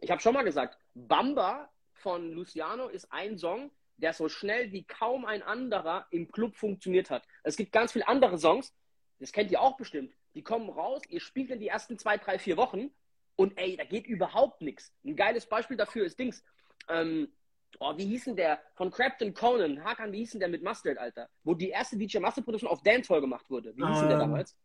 Ich 0.00 0.10
habe 0.10 0.20
schon 0.20 0.34
mal 0.34 0.44
gesagt, 0.44 0.78
Bamba 0.94 1.70
von 1.94 2.32
Luciano 2.32 2.88
ist 2.88 3.10
ein 3.10 3.38
Song, 3.38 3.70
der 3.96 4.12
so 4.12 4.28
schnell 4.28 4.72
wie 4.72 4.84
kaum 4.84 5.24
ein 5.24 5.42
anderer 5.42 6.06
im 6.10 6.30
Club 6.30 6.56
funktioniert 6.56 7.10
hat. 7.10 7.24
Es 7.42 7.56
gibt 7.56 7.72
ganz 7.72 7.92
viele 7.92 8.08
andere 8.08 8.38
Songs, 8.38 8.74
das 9.20 9.32
kennt 9.32 9.50
ihr 9.50 9.60
auch 9.60 9.76
bestimmt, 9.76 10.12
die 10.34 10.42
kommen 10.42 10.68
raus, 10.68 11.02
ihr 11.08 11.20
spielt 11.20 11.50
in 11.50 11.60
die 11.60 11.68
ersten 11.68 11.98
zwei, 11.98 12.18
drei, 12.18 12.38
vier 12.38 12.56
Wochen 12.56 12.90
und 13.36 13.56
ey, 13.56 13.76
da 13.76 13.84
geht 13.84 14.06
überhaupt 14.06 14.60
nichts. 14.60 14.92
Ein 15.04 15.16
geiles 15.16 15.46
Beispiel 15.46 15.76
dafür 15.76 16.04
ist 16.04 16.18
Dings. 16.18 16.44
Ähm, 16.88 17.32
oh, 17.80 17.96
wie 17.96 18.06
hieß 18.06 18.24
denn 18.24 18.36
der? 18.36 18.60
Von 18.74 18.90
Crafton 18.90 19.32
Conan. 19.34 19.82
Hakan, 19.82 20.12
wie 20.12 20.18
hieß 20.18 20.32
denn 20.32 20.40
der 20.40 20.48
mit 20.48 20.62
Mustard, 20.62 20.98
Alter? 20.98 21.28
Wo 21.42 21.54
die 21.54 21.70
erste 21.70 21.96
DJ 21.96 22.18
Mustard 22.18 22.44
Produktion 22.44 22.70
auf 22.70 22.82
Dancehall 22.82 23.20
gemacht 23.20 23.48
wurde. 23.50 23.76
Wie 23.76 23.86
hieß 23.86 24.00
denn 24.00 24.08
der 24.08 24.18
ähm. 24.18 24.30
damals? 24.30 24.56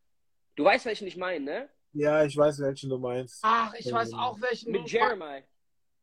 Du 0.55 0.64
weißt, 0.66 0.86
welchen 0.86 1.07
ich 1.07 1.18
meine, 1.18 1.45
ne? 1.45 1.70
Ja, 1.93 2.24
ich 2.24 2.36
weiß, 2.36 2.60
welchen 2.60 2.89
du 2.89 2.97
meinst. 2.97 3.39
Ach, 3.43 3.74
ich 3.76 3.91
weiß 3.91 4.12
ähm, 4.12 4.20
auch, 4.20 4.41
welchen 4.41 4.72
Mit 4.72 4.91
Jeremiah. 4.91 5.41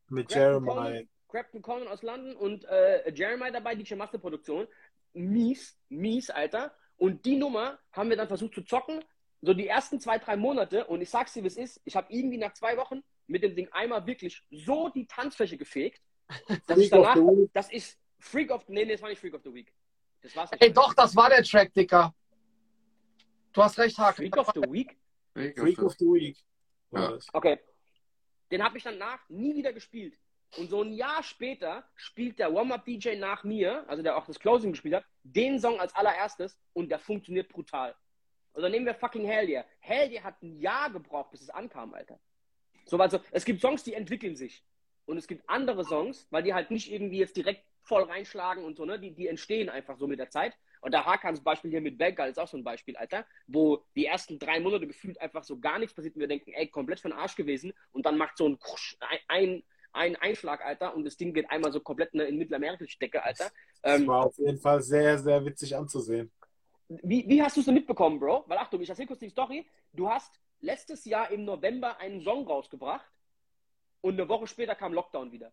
Mit 0.09 0.33
Jeremiah. 0.35 1.03
Crafton 1.29 1.63
Conan 1.63 1.89
aus 1.89 2.03
London 2.03 2.37
und 2.37 2.65
äh, 2.65 3.13
Jeremiah 3.13 3.51
dabei, 3.51 3.75
DJ 3.75 3.95
Master 3.95 4.19
Produktion. 4.19 4.67
Mies, 5.13 5.79
mies, 5.89 6.31
Alter. 6.31 6.75
Und 6.97 7.25
die 7.25 7.37
Nummer 7.37 7.79
haben 7.93 8.09
wir 8.09 8.17
dann 8.17 8.29
versucht 8.29 8.55
zu 8.55 8.63
zocken, 8.63 9.05
so 9.43 9.53
die 9.53 9.69
ersten 9.69 10.01
zwei, 10.01 10.19
drei 10.19 10.37
Monate. 10.37 10.87
Und 10.87 11.03
ich 11.03 11.11
sag's 11.11 11.35
dir, 11.35 11.43
wie 11.43 11.49
es 11.49 11.57
ist. 11.57 11.81
Ich 11.85 11.95
habe 11.97 12.13
irgendwie 12.13 12.39
nach 12.39 12.55
zwei 12.55 12.77
Wochen 12.77 13.03
mit 13.27 13.43
dem 13.43 13.55
Ding 13.55 13.69
einmal 13.73 14.07
wirklich 14.07 14.43
so 14.51 14.89
die 14.89 15.07
Tanzfläche 15.07 15.57
gefegt, 15.57 16.03
dass 16.67 16.79
ich 16.79 16.91
danach, 16.91 17.17
das 17.53 17.71
ist 17.71 17.99
Freak 18.19 18.51
of, 18.51 18.69
nee, 18.69 18.85
nee, 18.85 18.93
das 18.93 19.03
war 19.03 19.09
nicht 19.09 19.21
Freak 19.21 19.35
of 19.35 19.43
the 19.43 19.53
Week. 19.53 19.73
Das 20.23 20.35
war's 20.35 20.51
nicht. 20.51 20.63
Ey, 20.63 20.73
doch, 20.73 20.93
das 20.95 21.15
war 21.15 21.29
der 21.29 21.43
Track, 21.43 21.73
Dicker. 21.73 22.15
Du 23.53 23.63
hast 23.63 23.79
recht, 23.79 23.97
Haken. 23.99 24.17
Freak 24.17 24.37
of 24.37 24.51
the 24.55 24.61
Week? 24.63 24.99
Freak 25.35 25.83
of 25.83 25.95
the 25.99 26.07
Week. 26.07 26.39
Ja. 26.93 27.19
Okay. 27.33 27.59
Den 28.51 28.63
habe 28.63 28.79
ich 28.79 28.85
danach 28.85 29.29
nie 29.29 29.55
wieder 29.55 29.73
gespielt. 29.73 30.19
Und 30.57 30.71
so 30.71 30.83
ein 30.83 30.93
Jahr 30.93 31.23
später 31.23 31.85
spielt 31.97 32.39
der 32.39 32.53
Warm-Up-DJ 32.55 33.17
nach 33.17 33.45
mir, 33.45 33.85
also 33.89 34.03
der 34.03 34.17
auch 34.17 34.27
das 34.27 34.39
Closing 34.39 34.73
gespielt 34.73 34.95
hat, 34.95 35.05
den 35.23 35.59
Song 35.59 35.81
als 35.81 35.95
allererstes 35.95 36.59
und 36.73 36.89
der 36.89 36.99
funktioniert 36.99 37.49
brutal. 37.49 37.95
Oder 38.55 38.69
nehmen 38.69 38.87
wir 38.87 38.95
fucking 38.95 39.27
Hell 39.27 39.49
Yeah. 39.49 39.65
Hell 39.81 40.11
Yeah 40.11 40.23
hat 40.25 40.43
ein 40.43 40.59
Jahr 40.59 40.91
gebraucht, 40.91 41.31
bis 41.31 41.43
es 41.43 41.51
ankam, 41.51 41.93
Alter. 41.93 42.19
So, 42.87 42.97
also, 42.97 43.21
es 43.33 43.45
gibt 43.45 43.61
Songs, 43.61 43.83
die 43.83 43.95
entwickeln 43.95 44.37
sich. 44.37 44.65
Und 45.07 45.19
es 45.19 45.27
gibt 45.27 45.49
andere 45.49 45.85
Songs, 45.85 46.27
weil 46.31 46.43
die 46.43 46.53
halt 46.53 46.71
nicht 46.71 46.91
irgendwie 46.93 47.19
jetzt 47.19 47.37
direkt 47.37 47.65
voll 47.81 48.03
reinschlagen 48.03 48.65
und 48.65 48.77
so, 48.77 48.85
ne? 48.85 48.99
Die, 48.99 49.13
die 49.13 49.29
entstehen 49.29 49.69
einfach 49.69 49.97
so 49.97 50.07
mit 50.07 50.19
der 50.19 50.29
Zeit. 50.29 50.55
Und 50.81 50.93
der 50.93 51.07
Hakans 51.07 51.41
Beispiel 51.41 51.71
hier 51.71 51.81
mit 51.81 51.97
Belgal 51.97 52.29
ist 52.29 52.39
auch 52.39 52.49
so 52.49 52.57
ein 52.57 52.65
Beispiel, 52.65 52.97
Alter, 52.97 53.25
wo 53.47 53.85
die 53.95 54.07
ersten 54.07 54.39
drei 54.39 54.61
Monate 54.61 54.87
gefühlt 54.87 55.21
einfach 55.21 55.45
so 55.45 55.59
gar 55.59 55.79
nichts 55.79 55.95
passiert 55.95 56.17
und 56.17 56.21
wir 56.21 56.29
denken, 56.29 56.53
ey, 56.53 56.67
komplett 56.67 57.01
für 57.01 57.09
den 57.09 57.17
Arsch 57.17 57.37
gewesen. 57.37 57.73
Und 57.93 58.05
dann 58.05 58.19
macht 58.19 58.37
so 58.37 58.49
ein, 58.49 58.59
ein, 59.29 59.63
ein 59.93 60.17
Einschlag, 60.17 60.65
Alter, 60.65 60.95
und 60.95 61.05
das 61.05 61.17
Ding 61.17 61.33
geht 61.33 61.49
einmal 61.51 61.73
so 61.73 61.81
komplett 61.81 62.13
in 62.13 62.37
Mittelamerika-Decke, 62.37 63.23
Alter. 63.23 63.51
Das 63.83 64.01
ähm, 64.01 64.07
war 64.09 64.27
auf 64.27 64.37
jeden 64.39 64.59
Fall 64.59 64.83
sehr, 64.83 65.19
sehr 65.19 65.45
witzig 65.45 65.77
anzusehen. 65.77 66.31
Wie, 66.89 67.29
wie 67.29 67.43
hast 67.43 67.57
du 67.57 67.61
es 67.61 67.67
denn 67.67 67.75
mitbekommen, 67.75 68.19
Bro? 68.19 68.45
Weil 68.47 68.59
Achtung, 68.59 68.81
ich 68.81 68.89
erzähle 68.89 69.09
kurz 69.09 69.21
die 69.21 69.29
Story. 69.29 69.67
Du 69.93 70.09
hast 70.09 70.41
letztes 70.61 71.05
Jahr 71.05 71.31
im 71.31 71.45
November 71.45 71.99
einen 71.99 72.21
Song 72.21 72.47
rausgebracht 72.47 73.07
und 74.01 74.15
eine 74.15 74.29
Woche 74.29 74.47
später 74.47 74.75
kam 74.75 74.93
Lockdown 74.93 75.33
wieder. 75.33 75.53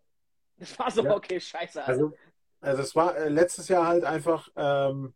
Das 0.57 0.77
war 0.77 0.91
so, 0.91 1.03
ja. 1.03 1.15
okay, 1.15 1.39
scheiße. 1.39 1.79
Alter. 1.81 1.91
Also, 1.91 2.13
also 2.61 2.81
es 2.81 2.95
war 2.95 3.17
äh, 3.17 3.29
letztes 3.29 3.67
Jahr 3.67 3.87
halt 3.87 4.03
einfach, 4.03 4.49
ähm, 4.55 5.13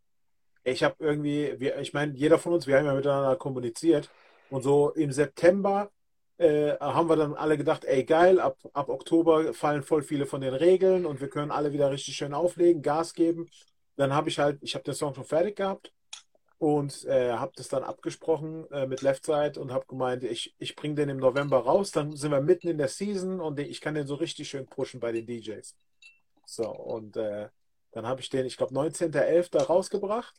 ich 0.64 0.82
habe 0.82 0.96
irgendwie, 0.98 1.54
wir, 1.58 1.78
ich 1.78 1.92
meine, 1.94 2.12
jeder 2.14 2.38
von 2.38 2.52
uns, 2.52 2.66
wir 2.66 2.76
haben 2.76 2.86
ja 2.86 2.94
miteinander 2.94 3.36
kommuniziert 3.36 4.10
und 4.50 4.62
so 4.62 4.90
im 4.90 5.12
September 5.12 5.90
äh, 6.38 6.72
haben 6.80 7.08
wir 7.08 7.16
dann 7.16 7.34
alle 7.34 7.56
gedacht, 7.56 7.84
ey 7.84 8.04
geil, 8.04 8.40
ab, 8.40 8.58
ab 8.72 8.88
Oktober 8.88 9.54
fallen 9.54 9.82
voll 9.82 10.02
viele 10.02 10.26
von 10.26 10.40
den 10.40 10.54
Regeln 10.54 11.06
und 11.06 11.20
wir 11.20 11.28
können 11.28 11.50
alle 11.50 11.72
wieder 11.72 11.90
richtig 11.90 12.16
schön 12.16 12.34
auflegen, 12.34 12.82
Gas 12.82 13.14
geben. 13.14 13.48
Dann 13.96 14.12
habe 14.12 14.28
ich 14.28 14.38
halt, 14.38 14.58
ich 14.62 14.74
habe 14.74 14.84
den 14.84 14.94
Song 14.94 15.14
schon 15.14 15.24
fertig 15.24 15.56
gehabt 15.56 15.92
und 16.58 17.04
äh, 17.04 17.32
habe 17.32 17.52
das 17.56 17.68
dann 17.68 17.84
abgesprochen 17.84 18.70
äh, 18.72 18.86
mit 18.86 19.02
Leftside 19.02 19.60
und 19.60 19.72
habe 19.72 19.86
gemeint, 19.86 20.24
ich, 20.24 20.54
ich 20.58 20.74
bringe 20.74 20.96
den 20.96 21.08
im 21.08 21.18
November 21.18 21.58
raus, 21.58 21.92
dann 21.92 22.16
sind 22.16 22.32
wir 22.32 22.40
mitten 22.40 22.68
in 22.68 22.78
der 22.78 22.88
Season 22.88 23.40
und 23.40 23.60
ich 23.60 23.80
kann 23.80 23.94
den 23.94 24.06
so 24.06 24.16
richtig 24.16 24.48
schön 24.48 24.66
pushen 24.66 24.98
bei 24.98 25.12
den 25.12 25.26
DJs. 25.26 25.76
So, 26.44 26.68
und 26.68 27.16
äh, 27.16 27.48
dann 27.92 28.06
habe 28.06 28.20
ich 28.20 28.28
den, 28.28 28.46
ich 28.46 28.56
glaube, 28.56 28.74
19.11. 28.74 29.64
rausgebracht. 29.64 30.34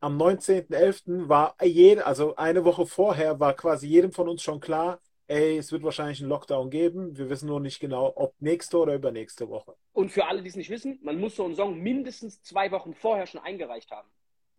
Am 0.00 0.20
19.11. 0.20 1.28
war 1.28 1.54
jede, 1.62 2.06
also 2.06 2.36
eine 2.36 2.64
Woche 2.64 2.86
vorher 2.86 3.40
war 3.40 3.54
quasi 3.54 3.88
jedem 3.88 4.12
von 4.12 4.28
uns 4.28 4.42
schon 4.42 4.60
klar, 4.60 5.00
ey, 5.26 5.58
es 5.58 5.70
wird 5.70 5.82
wahrscheinlich 5.82 6.20
einen 6.20 6.30
Lockdown 6.30 6.70
geben. 6.70 7.16
Wir 7.16 7.28
wissen 7.28 7.48
nur 7.48 7.60
nicht 7.60 7.80
genau, 7.80 8.12
ob 8.16 8.34
nächste 8.40 8.78
oder 8.78 8.94
übernächste 8.94 9.48
Woche. 9.48 9.74
Und 9.92 10.10
für 10.10 10.26
alle, 10.26 10.42
die 10.42 10.48
es 10.48 10.56
nicht 10.56 10.70
wissen, 10.70 10.98
man 11.02 11.20
muss 11.20 11.36
so 11.36 11.44
einen 11.44 11.54
Song 11.54 11.78
mindestens 11.78 12.42
zwei 12.42 12.70
Wochen 12.70 12.94
vorher 12.94 13.26
schon 13.26 13.40
eingereicht 13.40 13.90
haben. 13.90 14.08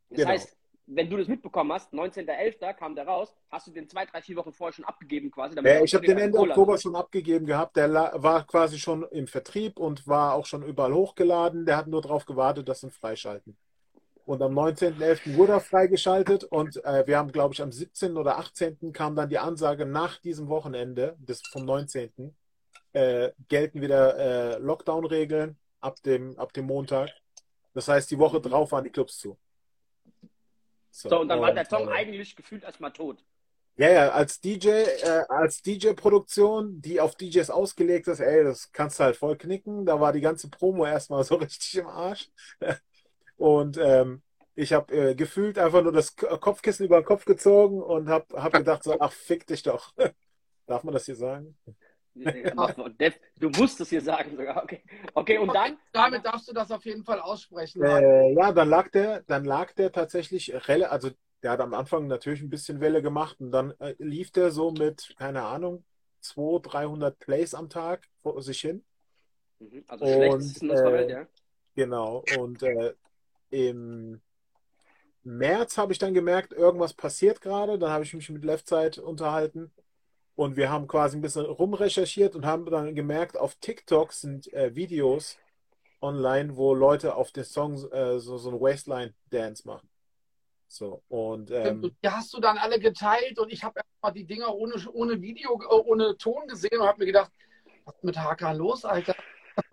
Das 0.10 0.18
genau. 0.18 0.30
heißt, 0.30 0.59
wenn 0.92 1.10
du 1.10 1.18
das 1.18 1.28
mitbekommen 1.28 1.72
hast, 1.72 1.94
19.11. 1.94 2.74
kam 2.74 2.96
der 2.96 3.08
raus, 3.08 3.34
hast 3.50 3.68
du 3.68 3.72
den 3.72 3.88
zwei, 3.88 4.06
drei, 4.06 4.22
vier 4.22 4.36
Wochen 4.38 4.52
vorher 4.52 4.74
schon 4.74 4.86
abgegeben 4.86 5.30
quasi. 5.30 5.56
Ja, 5.56 5.84
ich 5.84 5.94
habe 5.94 6.06
den 6.06 6.18
Ende 6.18 6.40
Oktober 6.40 6.78
schon 6.78 6.96
abgegeben 6.96 7.46
gehabt. 7.46 7.76
Der 7.76 7.92
war 7.92 8.46
quasi 8.48 8.80
schon 8.80 9.04
im 9.12 9.28
Vertrieb 9.28 9.78
und 9.78 10.08
war 10.08 10.34
auch 10.34 10.48
schon 10.48 10.64
überall 10.64 10.94
hochgeladen. 10.94 11.66
Der 11.66 11.78
hat 11.78 11.88
nur 11.88 12.02
darauf 12.02 12.26
gewartet, 12.26 12.68
dass 12.68 12.82
sie 12.82 12.88
ihn 12.88 12.92
freischalten. 12.92 13.56
Und 14.26 14.42
am 14.42 14.58
19.11. 14.58 15.38
wurde 15.38 15.54
er 15.54 15.60
freigeschaltet 15.60 16.44
und 16.44 16.84
äh, 16.84 17.06
wir 17.08 17.18
haben, 17.18 17.32
glaube 17.32 17.54
ich, 17.54 17.62
am 17.62 17.72
17. 17.72 18.18
oder 18.18 18.38
18. 18.38 18.92
kam 18.94 19.16
dann 19.16 19.30
die 19.30 19.40
Ansage 19.40 19.86
nach 19.86 20.20
diesem 20.20 20.50
Wochenende, 20.50 21.16
des, 21.20 21.42
vom 21.52 21.66
19. 21.66 22.36
Äh, 22.94 23.32
gelten 23.48 23.82
wieder 23.82 24.18
äh, 24.18 24.58
Lockdown-Regeln 24.60 25.58
ab 25.82 26.02
dem, 26.04 26.38
ab 26.38 26.54
dem 26.54 26.66
Montag. 26.66 27.10
Das 27.74 27.88
heißt, 27.88 28.10
die 28.12 28.20
Woche 28.20 28.38
mhm. 28.38 28.44
drauf 28.44 28.72
waren 28.72 28.84
die 28.84 28.92
Clubs 28.92 29.18
zu. 29.18 29.38
So, 30.92 31.10
so 31.10 31.20
und 31.22 31.30
dann 31.30 31.42
war 31.42 31.54
der 31.54 31.66
Song 31.66 31.90
eigentlich 31.90 32.36
gefühlt 32.36 32.64
erstmal 32.64 32.92
tot. 32.92 33.24
Ja, 33.78 33.90
ja, 33.90 34.10
als 34.10 34.42
DJ, 34.42 34.68
äh, 34.68 35.24
als 35.30 35.62
DJ-Produktion, 35.62 36.82
die 36.82 37.00
auf 37.00 37.16
DJs 37.16 37.50
ausgelegt 37.50 38.08
ist, 38.10 38.20
ey, 38.20 38.44
das 38.44 38.74
kannst 38.74 39.00
du 39.00 39.06
halt 39.06 39.16
voll 39.16 39.38
knicken. 39.38 39.86
Da 39.86 40.02
war 40.02 40.12
die 40.12 40.20
ganze 40.20 40.50
Promo 40.50 40.86
erstmal 40.86 41.24
so 41.26 41.36
richtig 41.36 41.76
im 41.76 41.88
Arsch. 41.88 42.30
Und 43.38 43.78
ähm, 43.78 44.22
ich 44.56 44.74
habe 44.74 44.94
äh, 44.94 45.16
gefühlt 45.16 45.58
einfach 45.58 45.82
nur 45.82 45.94
das 45.94 46.18
Kopfkissen 46.18 46.86
über 46.86 47.00
den 47.00 47.06
Kopf 47.06 47.24
gezogen 47.24 47.82
und 47.82 48.10
habe 48.10 48.26
hab 48.42 48.52
gedacht, 48.52 48.84
so, 48.84 49.00
ach, 49.00 49.14
fick 49.14 49.48
dich 49.48 49.64
doch. 49.64 49.94
Darf 50.68 50.84
man 50.84 50.94
das 50.94 51.06
hier 51.06 51.16
sagen? 51.16 51.58
Du 53.40 53.50
musst 53.50 53.80
es 53.82 53.90
hier 53.90 54.02
sagen 54.02 54.36
sogar. 54.36 54.64
Okay, 54.64 54.84
okay 55.14 55.38
und 55.38 55.54
dann? 55.54 55.78
Damit 55.92 56.26
darfst 56.26 56.48
du 56.50 56.54
das 56.54 56.72
auf 56.72 56.86
jeden 56.86 57.04
Fall 57.04 57.20
aussprechen. 57.20 57.84
Äh, 57.84 58.34
ja, 58.34 58.52
dann 58.52 58.70
lag 58.70 58.90
der, 58.90 59.22
dann 59.24 59.46
lag 59.46 59.74
der 59.74 59.92
tatsächlich, 59.92 60.54
also 60.56 61.12
der 61.42 61.52
hat 61.52 61.62
am 61.62 61.74
Anfang 61.74 62.08
natürlich 62.08 62.42
ein 62.42 62.50
bisschen 62.50 62.82
Welle 62.82 63.02
gemacht 63.02 63.40
und 63.40 63.52
dann 63.52 63.72
äh, 63.80 63.96
lief 63.98 64.32
der 64.32 64.52
so 64.52 64.72
mit, 64.72 65.16
keine 65.18 65.44
Ahnung, 65.44 65.84
200, 66.22 66.74
300 66.74 67.20
Plays 67.20 67.54
am 67.54 67.70
Tag 67.70 68.08
vor 68.22 68.42
sich 68.42 68.60
hin. 68.60 68.84
Mhm, 69.60 69.84
also 69.88 70.06
und, 70.06 70.64
äh, 70.64 70.84
Welt, 70.84 71.10
ja. 71.10 71.28
Genau, 71.76 72.24
und 72.38 72.62
äh, 72.64 72.94
im 73.52 74.22
März 75.24 75.78
habe 75.78 75.94
ich 75.94 76.00
dann 76.00 76.14
gemerkt, 76.14 76.54
irgendwas 76.54 76.94
passiert 76.94 77.42
gerade. 77.42 77.78
Dann 77.78 77.92
habe 77.92 78.04
ich 78.04 78.14
mich 78.14 78.30
mit 78.30 78.44
Leftside 78.44 79.02
unterhalten 79.02 79.72
und 80.40 80.56
wir 80.56 80.72
haben 80.72 80.88
quasi 80.88 81.18
ein 81.18 81.22
bisschen 81.22 81.46
rumrecherchiert 81.46 82.34
und 82.34 82.46
haben 82.46 82.66
dann 82.66 82.96
gemerkt, 82.96 83.36
auf 83.36 83.56
TikTok 83.56 84.14
sind 84.14 84.52
äh, 84.54 84.74
Videos 84.74 85.38
online, 86.00 86.56
wo 86.56 86.74
Leute 86.74 87.16
auf 87.16 87.32
den 87.32 87.44
Song 87.44 87.74
äh, 87.92 88.20
so, 88.20 88.38
so 88.38 88.52
ein 88.52 88.62
Waistline-Dance 88.62 89.68
machen. 89.68 89.90
So, 90.70 91.04
und 91.10 91.52
ähm, 91.52 91.94
die 92.02 92.08
hast 92.08 92.34
du 92.34 92.40
dann 92.40 92.58
alle 92.58 92.80
geteilt 92.80 93.38
und 93.38 93.52
ich 93.52 93.66
habe 93.66 93.82
erstmal 93.82 94.14
die 94.14 94.24
Dinger 94.24 94.56
ohne, 94.56 94.76
ohne 94.94 95.22
Video, 95.22 95.62
äh, 95.62 95.66
ohne 95.66 96.16
Ton 96.16 96.48
gesehen 96.48 96.80
und 96.80 96.88
habe 96.88 97.00
mir 97.00 97.08
gedacht, 97.08 97.32
was 97.84 97.96
ist 97.96 98.04
mit 98.06 98.18
HK 98.18 98.54
los, 98.54 98.86
Alter? 98.86 99.16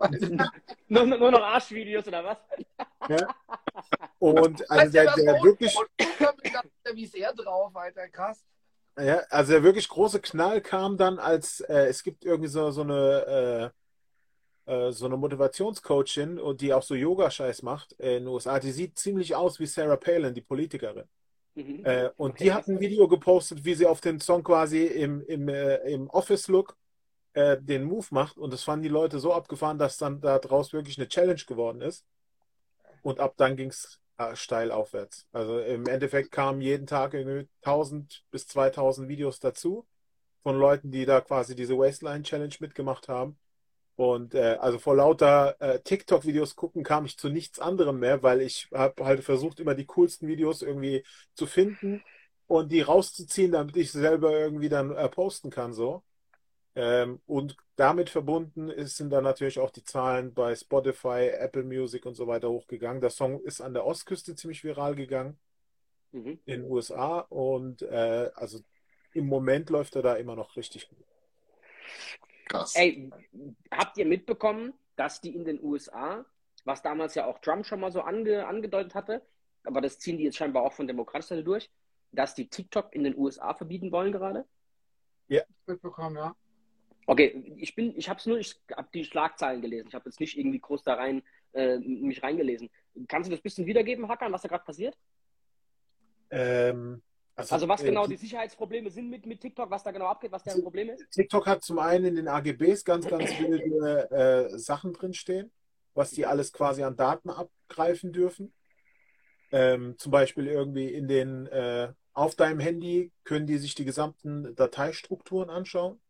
nur, 0.89 1.05
nur 1.05 1.31
noch 1.31 1.43
Arschvideos 1.43 2.05
oder 2.09 2.25
was? 2.25 2.37
Ja. 3.07 3.35
Und 4.19 4.69
also 4.69 4.91
der, 4.91 5.15
der 5.15 5.41
wirklich. 5.41 5.73
Wie 6.93 7.03
ist 7.03 7.15
er 7.15 7.33
drauf, 7.33 7.73
Alter? 7.73 8.09
Krass. 8.09 8.43
Ja, 8.99 9.21
also 9.29 9.51
der 9.53 9.63
wirklich 9.63 9.87
große 9.89 10.19
Knall 10.21 10.61
kam 10.61 10.97
dann, 10.97 11.19
als 11.19 11.59
äh, 11.61 11.85
es 11.87 12.03
gibt 12.03 12.25
irgendwie 12.25 12.49
so, 12.49 12.71
so 12.71 12.81
eine 12.81 13.71
äh, 13.73 13.77
äh, 14.67 14.91
so 14.91 15.05
eine 15.05 15.15
Motivationscoachin, 15.15 16.39
die 16.57 16.73
auch 16.73 16.83
so 16.83 16.93
Yoga-Scheiß 16.93 17.63
macht 17.63 17.93
in 17.93 18.07
den 18.07 18.27
USA. 18.27 18.59
Die 18.59 18.71
sieht 18.71 18.99
ziemlich 18.99 19.33
aus 19.33 19.59
wie 19.59 19.65
Sarah 19.65 19.95
Palin, 19.95 20.33
die 20.33 20.41
Politikerin. 20.41 21.05
Mhm. 21.55 21.85
Äh, 21.85 22.09
und 22.17 22.39
die 22.41 22.51
hat 22.51 22.67
ein 22.67 22.79
Video 22.79 23.07
gepostet, 23.07 23.63
wie 23.63 23.73
sie 23.75 23.85
auf 23.85 24.01
den 24.01 24.19
Song 24.19 24.43
quasi 24.43 24.85
im, 24.85 25.21
im, 25.21 25.47
äh, 25.47 25.77
im 25.89 26.09
Office-Look 26.09 26.77
den 27.35 27.83
Move 27.83 28.07
macht 28.09 28.39
und 28.39 28.51
das 28.51 28.63
fanden 28.63 28.81
die 28.81 28.89
Leute 28.89 29.19
so 29.19 29.31
abgefahren, 29.31 29.77
dass 29.77 29.97
dann 29.97 30.21
da 30.21 30.39
draus 30.39 30.73
wirklich 30.73 30.97
eine 30.97 31.07
Challenge 31.07 31.43
geworden 31.45 31.81
ist. 31.81 32.03
Und 33.03 33.19
ab 33.19 33.35
dann 33.37 33.55
ging 33.55 33.69
es 33.69 33.99
steil 34.35 34.71
aufwärts. 34.71 35.27
Also 35.31 35.59
im 35.59 35.87
Endeffekt 35.87 36.31
kamen 36.31 36.61
jeden 36.61 36.87
Tag 36.87 37.13
irgendwie 37.13 37.47
1000 37.61 38.23
bis 38.31 38.47
2000 38.47 39.07
Videos 39.09 39.39
dazu 39.39 39.85
von 40.43 40.57
Leuten, 40.57 40.91
die 40.91 41.05
da 41.05 41.21
quasi 41.21 41.55
diese 41.55 41.77
Waistline 41.77 42.23
Challenge 42.23 42.55
mitgemacht 42.59 43.07
haben. 43.09 43.37
Und 43.95 44.35
äh, 44.35 44.57
also 44.59 44.79
vor 44.79 44.95
lauter 44.95 45.59
äh, 45.59 45.79
TikTok-Videos 45.81 46.55
gucken 46.55 46.83
kam 46.83 47.05
ich 47.05 47.17
zu 47.17 47.29
nichts 47.29 47.59
anderem 47.59 47.99
mehr, 47.99 48.23
weil 48.23 48.41
ich 48.41 48.69
habe 48.73 49.05
halt 49.05 49.23
versucht, 49.23 49.59
immer 49.59 49.75
die 49.75 49.87
coolsten 49.87 50.27
Videos 50.27 50.61
irgendwie 50.61 51.03
zu 51.33 51.47
finden 51.47 52.03
und 52.47 52.71
die 52.71 52.81
rauszuziehen, 52.81 53.51
damit 53.53 53.75
ich 53.77 53.91
selber 53.91 54.31
irgendwie 54.31 54.69
dann 54.69 54.91
äh, 54.95 55.09
posten 55.09 55.49
kann 55.49 55.73
so. 55.73 56.03
Ähm, 56.77 57.21
und 57.25 57.57
damit 57.75 58.11
verbunden 58.11 58.69
ist, 58.69 58.97
sind 58.97 59.09
dann 59.09 59.23
natürlich 59.23 59.57
auch 59.57 59.71
die 59.71 59.83
Zahlen 59.83 60.35
bei 60.35 60.55
Spotify, 60.55 61.31
Apple 61.33 61.63
Music 61.63 62.05
und 62.05 62.13
so 62.13 62.27
weiter 62.27 62.51
hochgegangen. 62.51 63.01
Der 63.01 63.09
Song 63.09 63.41
ist 63.41 63.61
an 63.61 63.73
der 63.73 63.83
Ostküste 63.83 64.35
ziemlich 64.35 64.63
viral 64.63 64.93
gegangen 64.93 65.39
mhm. 66.11 66.39
in 66.45 66.61
den 66.61 66.71
USA 66.71 67.21
und 67.29 67.81
äh, 67.81 68.29
also 68.35 68.59
im 69.13 69.25
Moment 69.25 69.71
läuft 69.71 69.95
er 69.95 70.03
da 70.03 70.15
immer 70.17 70.35
noch 70.35 70.55
richtig 70.55 70.87
gut. 70.87 71.03
Krass. 72.45 72.75
Ey, 72.75 73.09
habt 73.71 73.97
ihr 73.97 74.05
mitbekommen, 74.05 74.71
dass 74.97 75.19
die 75.19 75.35
in 75.35 75.45
den 75.45 75.59
USA, 75.63 76.23
was 76.63 76.83
damals 76.83 77.15
ja 77.15 77.25
auch 77.25 77.39
Trump 77.39 77.65
schon 77.65 77.79
mal 77.79 77.91
so 77.91 78.01
ange, 78.01 78.45
angedeutet 78.45 78.93
hatte, 78.93 79.23
aber 79.63 79.81
das 79.81 79.97
ziehen 79.97 80.19
die 80.19 80.25
jetzt 80.25 80.37
scheinbar 80.37 80.61
auch 80.61 80.73
von 80.73 80.85
Demokratenseite 80.85 81.43
durch, 81.43 81.71
dass 82.11 82.35
die 82.35 82.47
TikTok 82.47 82.93
in 82.93 83.03
den 83.03 83.17
USA 83.17 83.55
verbieten 83.55 83.91
wollen 83.91 84.11
gerade? 84.11 84.45
Ja, 85.27 85.41
mitbekommen, 85.65 86.17
ja. 86.17 86.35
Okay, 87.09 87.55
ich 87.57 87.73
bin, 87.73 87.97
ich 87.97 88.09
habe 88.09 88.19
es 88.19 88.25
nur, 88.25 88.37
ich 88.37 88.59
habe 88.75 88.89
die 88.93 89.05
Schlagzeilen 89.05 89.61
gelesen. 89.61 89.87
Ich 89.87 89.95
habe 89.95 90.09
jetzt 90.09 90.19
nicht 90.19 90.37
irgendwie 90.37 90.59
groß 90.59 90.83
da 90.83 90.95
rein 90.95 91.23
äh, 91.53 91.77
mich 91.77 92.21
reingelesen. 92.21 92.69
Kannst 93.07 93.27
du 93.27 93.31
das 93.31 93.39
ein 93.39 93.43
bisschen 93.43 93.65
wiedergeben, 93.65 94.09
Hackern, 94.09 94.33
was 94.33 94.41
da 94.41 94.49
gerade 94.49 94.65
passiert? 94.65 94.97
Ähm, 96.29 97.01
also, 97.33 97.55
also, 97.55 97.67
was 97.69 97.81
äh, 97.81 97.85
genau 97.85 98.07
die 98.07 98.17
Sicherheitsprobleme 98.17 98.89
sind 98.89 99.09
mit, 99.09 99.25
mit 99.25 99.39
TikTok, 99.39 99.69
was 99.69 99.83
da 99.83 99.91
genau 99.91 100.07
abgeht, 100.07 100.33
was 100.33 100.43
deren 100.43 100.61
Problem 100.61 100.89
ist? 100.89 101.09
TikTok 101.11 101.47
hat 101.47 101.63
zum 101.63 101.79
einen 101.79 102.05
in 102.05 102.15
den 102.15 102.27
AGBs 102.27 102.83
ganz, 102.83 103.07
ganz 103.07 103.31
viele 103.31 104.09
äh, 104.11 104.57
Sachen 104.57 104.91
drinstehen, 104.91 105.49
was 105.93 106.11
die 106.11 106.25
alles 106.25 106.51
quasi 106.51 106.83
an 106.83 106.97
Daten 106.97 107.29
abgreifen 107.29 108.11
dürfen. 108.11 108.53
Ähm, 109.53 109.95
zum 109.97 110.11
Beispiel 110.11 110.47
irgendwie 110.47 110.89
in 110.89 111.07
den, 111.07 111.47
äh, 111.47 111.93
auf 112.11 112.35
deinem 112.35 112.59
Handy 112.59 113.13
können 113.23 113.47
die 113.47 113.59
sich 113.59 113.75
die 113.75 113.85
gesamten 113.85 114.55
Dateistrukturen 114.55 115.49
anschauen. 115.49 116.01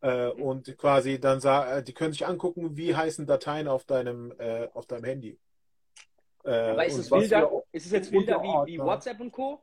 Äh, 0.00 0.28
und 0.28 0.76
quasi 0.76 1.18
dann 1.18 1.40
sagen, 1.40 1.78
äh, 1.78 1.82
die 1.82 1.94
können 1.94 2.12
sich 2.12 2.26
angucken, 2.26 2.76
wie 2.76 2.94
heißen 2.94 3.26
Dateien 3.26 3.68
auf 3.68 3.84
deinem, 3.84 4.32
äh, 4.38 4.68
auf 4.74 4.86
deinem 4.86 5.04
Handy. 5.04 5.38
Äh, 6.44 6.50
Aber 6.50 6.86
ist 6.86 6.98
es, 6.98 7.10
wilder, 7.10 7.50
ist 7.72 7.86
es 7.86 7.92
jetzt 7.92 8.12
wilder 8.12 8.42
wie, 8.42 8.72
wie 8.72 8.78
WhatsApp 8.78 9.20
und 9.20 9.32
Co.? 9.32 9.62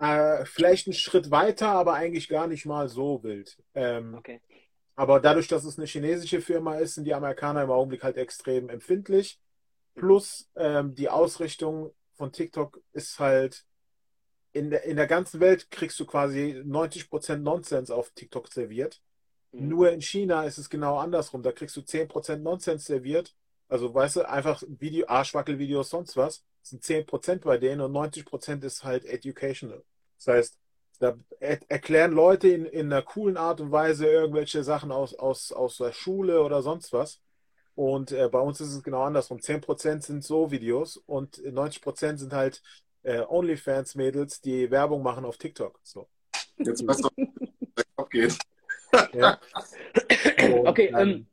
Äh, 0.00 0.44
vielleicht 0.44 0.86
einen 0.86 0.94
Schritt 0.94 1.30
weiter, 1.30 1.68
aber 1.68 1.94
eigentlich 1.94 2.28
gar 2.28 2.46
nicht 2.46 2.64
mal 2.66 2.88
so 2.88 3.22
wild. 3.22 3.58
Ähm, 3.74 4.14
okay. 4.14 4.40
Aber 4.94 5.20
dadurch, 5.20 5.48
dass 5.48 5.64
es 5.64 5.78
eine 5.78 5.86
chinesische 5.86 6.40
Firma 6.40 6.76
ist, 6.76 6.94
sind 6.94 7.04
die 7.04 7.14
Amerikaner 7.14 7.62
im 7.62 7.70
Augenblick 7.70 8.02
halt 8.02 8.16
extrem 8.16 8.68
empfindlich. 8.68 9.40
Plus 9.94 10.50
ähm, 10.56 10.94
die 10.94 11.08
Ausrichtung 11.08 11.92
von 12.14 12.32
TikTok 12.32 12.80
ist 12.92 13.18
halt 13.18 13.64
in 14.58 14.70
der, 14.70 14.84
in 14.84 14.96
der 14.96 15.06
ganzen 15.06 15.40
Welt 15.40 15.70
kriegst 15.70 15.98
du 16.00 16.06
quasi 16.06 16.62
90% 16.64 17.36
Nonsens 17.36 17.90
auf 17.90 18.10
TikTok 18.10 18.52
serviert. 18.52 19.00
Mhm. 19.52 19.68
Nur 19.68 19.92
in 19.92 20.02
China 20.02 20.44
ist 20.44 20.58
es 20.58 20.68
genau 20.68 20.98
andersrum. 20.98 21.42
Da 21.42 21.52
kriegst 21.52 21.76
du 21.76 21.80
10% 21.80 22.38
Nonsens 22.38 22.84
serviert. 22.84 23.34
Also, 23.68 23.94
weißt 23.94 24.16
du, 24.16 24.28
einfach 24.28 24.62
Video, 24.66 25.06
Arschwackelvideos, 25.08 25.90
sonst 25.90 26.16
was. 26.16 26.44
Das 26.62 26.70
sind 26.70 26.82
10% 26.82 27.44
bei 27.44 27.58
denen 27.58 27.80
und 27.80 27.92
90% 27.92 28.64
ist 28.64 28.84
halt 28.84 29.04
educational. 29.04 29.84
Das 30.16 30.26
heißt, 30.26 30.58
da 30.98 31.16
er 31.38 31.60
erklären 31.68 32.12
Leute 32.12 32.48
in, 32.48 32.66
in 32.66 32.92
einer 32.92 33.02
coolen 33.02 33.36
Art 33.36 33.60
und 33.60 33.70
Weise 33.70 34.06
irgendwelche 34.06 34.64
Sachen 34.64 34.90
aus, 34.90 35.14
aus, 35.14 35.52
aus 35.52 35.76
der 35.76 35.92
Schule 35.92 36.42
oder 36.42 36.62
sonst 36.62 36.92
was. 36.92 37.20
Und 37.74 38.10
äh, 38.10 38.28
bei 38.28 38.40
uns 38.40 38.60
ist 38.60 38.74
es 38.74 38.82
genau 38.82 39.02
andersrum. 39.04 39.38
10% 39.38 40.04
sind 40.04 40.24
so 40.24 40.50
Videos 40.50 40.96
und 40.96 41.38
90% 41.38 42.16
sind 42.16 42.32
halt 42.32 42.60
äh, 43.02 43.20
OnlyFans-Mädels, 43.20 44.40
die 44.40 44.70
Werbung 44.70 45.02
machen 45.02 45.24
auf 45.24 45.38
TikTok. 45.38 45.80
So. 45.82 46.08
Jetzt 46.56 46.86
weißt 46.86 47.04
du, 47.04 47.08
abgeht. 47.96 48.38
Ja. 49.12 49.38
okay, 50.64 50.92
ähm, 50.96 51.26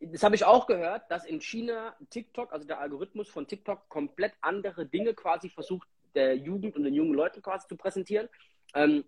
das 0.00 0.22
habe 0.22 0.34
ich 0.34 0.44
auch 0.44 0.66
gehört, 0.66 1.10
dass 1.10 1.24
in 1.24 1.40
China 1.40 1.96
TikTok, 2.10 2.52
also 2.52 2.66
der 2.66 2.80
Algorithmus 2.80 3.28
von 3.28 3.46
TikTok, 3.46 3.88
komplett 3.88 4.32
andere 4.40 4.86
Dinge 4.86 5.14
quasi 5.14 5.48
versucht, 5.48 5.88
der 6.14 6.36
Jugend 6.36 6.76
und 6.76 6.84
den 6.84 6.94
jungen 6.94 7.14
Leuten 7.14 7.42
quasi 7.42 7.66
zu 7.68 7.76
präsentieren. 7.76 8.28
Ähm, 8.74 9.04